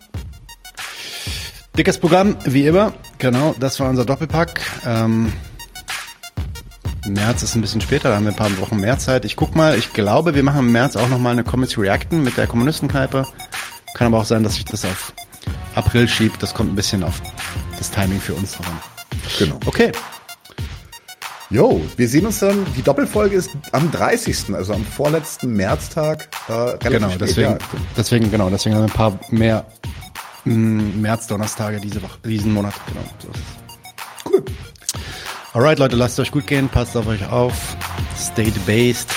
Dickes 1.77 1.97
Programm, 1.97 2.35
wie 2.43 2.67
immer. 2.67 2.93
Genau, 3.17 3.55
das 3.57 3.79
war 3.79 3.89
unser 3.89 4.03
Doppelpack. 4.03 4.59
Ähm, 4.85 5.31
März 7.07 7.43
ist 7.43 7.55
ein 7.55 7.61
bisschen 7.61 7.79
später, 7.79 8.09
da 8.09 8.15
haben 8.15 8.25
wir 8.25 8.33
ein 8.33 8.37
paar 8.37 8.57
Wochen 8.59 8.77
mehr 8.77 8.99
Zeit. 8.99 9.23
Ich 9.23 9.37
guck 9.37 9.55
mal, 9.55 9.77
ich 9.77 9.93
glaube, 9.93 10.35
wir 10.35 10.43
machen 10.43 10.59
im 10.59 10.71
März 10.73 10.97
auch 10.97 11.07
nochmal 11.07 11.31
eine 11.31 11.45
Comics 11.45 11.77
Reacten 11.77 12.23
mit 12.23 12.35
der 12.35 12.47
Kommunistenkneipe. 12.47 13.25
Kann 13.93 14.07
aber 14.07 14.19
auch 14.19 14.25
sein, 14.25 14.43
dass 14.43 14.55
sich 14.55 14.65
das 14.65 14.83
auf 14.83 15.13
April 15.79 16.07
schiebt. 16.07 16.43
Das 16.43 16.53
kommt 16.53 16.71
ein 16.71 16.75
bisschen 16.75 17.03
auf 17.03 17.21
das 17.77 17.89
Timing 17.89 18.19
für 18.19 18.33
uns 18.33 18.51
dran. 18.53 18.79
Genau. 19.39 19.59
Okay. 19.65 19.91
Jo, 21.49 21.81
wir 21.97 22.07
sehen 22.07 22.27
uns 22.27 22.39
dann, 22.39 22.63
die 22.75 22.83
Doppelfolge 22.83 23.35
ist 23.35 23.49
am 23.71 23.89
30., 23.89 24.53
also 24.53 24.73
am 24.73 24.85
vorletzten 24.85 25.55
Märztag. 25.55 26.29
Äh, 26.47 26.51
relativ 26.51 26.89
genau, 26.91 27.09
spät, 27.09 27.21
deswegen, 27.21 27.51
ja. 27.51 27.57
deswegen, 27.97 28.31
genau, 28.31 28.49
deswegen 28.51 28.75
haben 28.75 28.83
wir 28.83 28.93
ein 28.93 28.95
paar 28.95 29.19
mehr 29.31 29.65
mm, 30.45 31.01
März-Donnerstage 31.01 31.79
diese 31.79 32.03
Woche, 32.03 32.19
diesen 32.23 32.53
Monat. 32.53 32.75
Genau. 32.85 33.01
So 33.17 34.31
cool. 34.31 34.45
Alright, 35.53 35.79
Leute, 35.79 35.95
lasst 35.95 36.19
es 36.19 36.27
euch 36.27 36.31
gut 36.31 36.45
gehen, 36.45 36.69
passt 36.69 36.95
auf 36.95 37.07
euch 37.07 37.27
auf, 37.31 37.75
stay 38.15 38.53
based, 38.67 39.09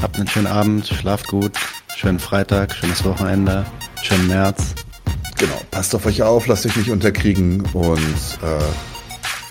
habt 0.00 0.16
einen 0.16 0.28
schönen 0.28 0.46
Abend, 0.46 0.86
schlaft 0.86 1.26
gut, 1.26 1.52
schönen 1.96 2.20
Freitag, 2.20 2.72
schönes 2.72 3.04
Wochenende, 3.04 3.66
schönen 4.02 4.28
März. 4.28 4.76
Genau, 5.42 5.60
passt 5.72 5.92
auf 5.96 6.06
euch 6.06 6.22
auf, 6.22 6.46
lasst 6.46 6.66
euch 6.66 6.76
nicht 6.76 6.88
unterkriegen 6.88 7.62
und 7.72 7.98
äh, 7.98 8.62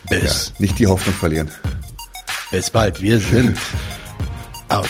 Bis. 0.09 0.47
Ja, 0.47 0.53
nicht 0.59 0.79
die 0.79 0.87
Hoffnung 0.87 1.13
verlieren. 1.13 1.51
Bis 2.49 2.69
bald, 2.69 3.01
wir 3.01 3.19
sind 3.19 3.57
out. 4.69 4.87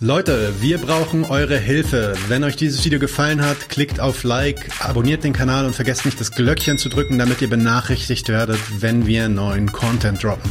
Leute, 0.00 0.52
wir 0.60 0.78
brauchen 0.78 1.24
eure 1.24 1.56
Hilfe. 1.58 2.14
Wenn 2.26 2.42
euch 2.42 2.56
dieses 2.56 2.84
Video 2.84 2.98
gefallen 2.98 3.40
hat, 3.40 3.68
klickt 3.68 4.00
auf 4.00 4.24
Like, 4.24 4.68
abonniert 4.80 5.22
den 5.22 5.32
Kanal 5.32 5.64
und 5.64 5.76
vergesst 5.76 6.06
nicht 6.06 6.18
das 6.18 6.32
Glöckchen 6.32 6.76
zu 6.76 6.88
drücken, 6.88 7.16
damit 7.16 7.40
ihr 7.40 7.48
benachrichtigt 7.48 8.30
werdet, 8.30 8.58
wenn 8.80 9.06
wir 9.06 9.28
neuen 9.28 9.70
Content 9.70 10.24
droppen. 10.24 10.50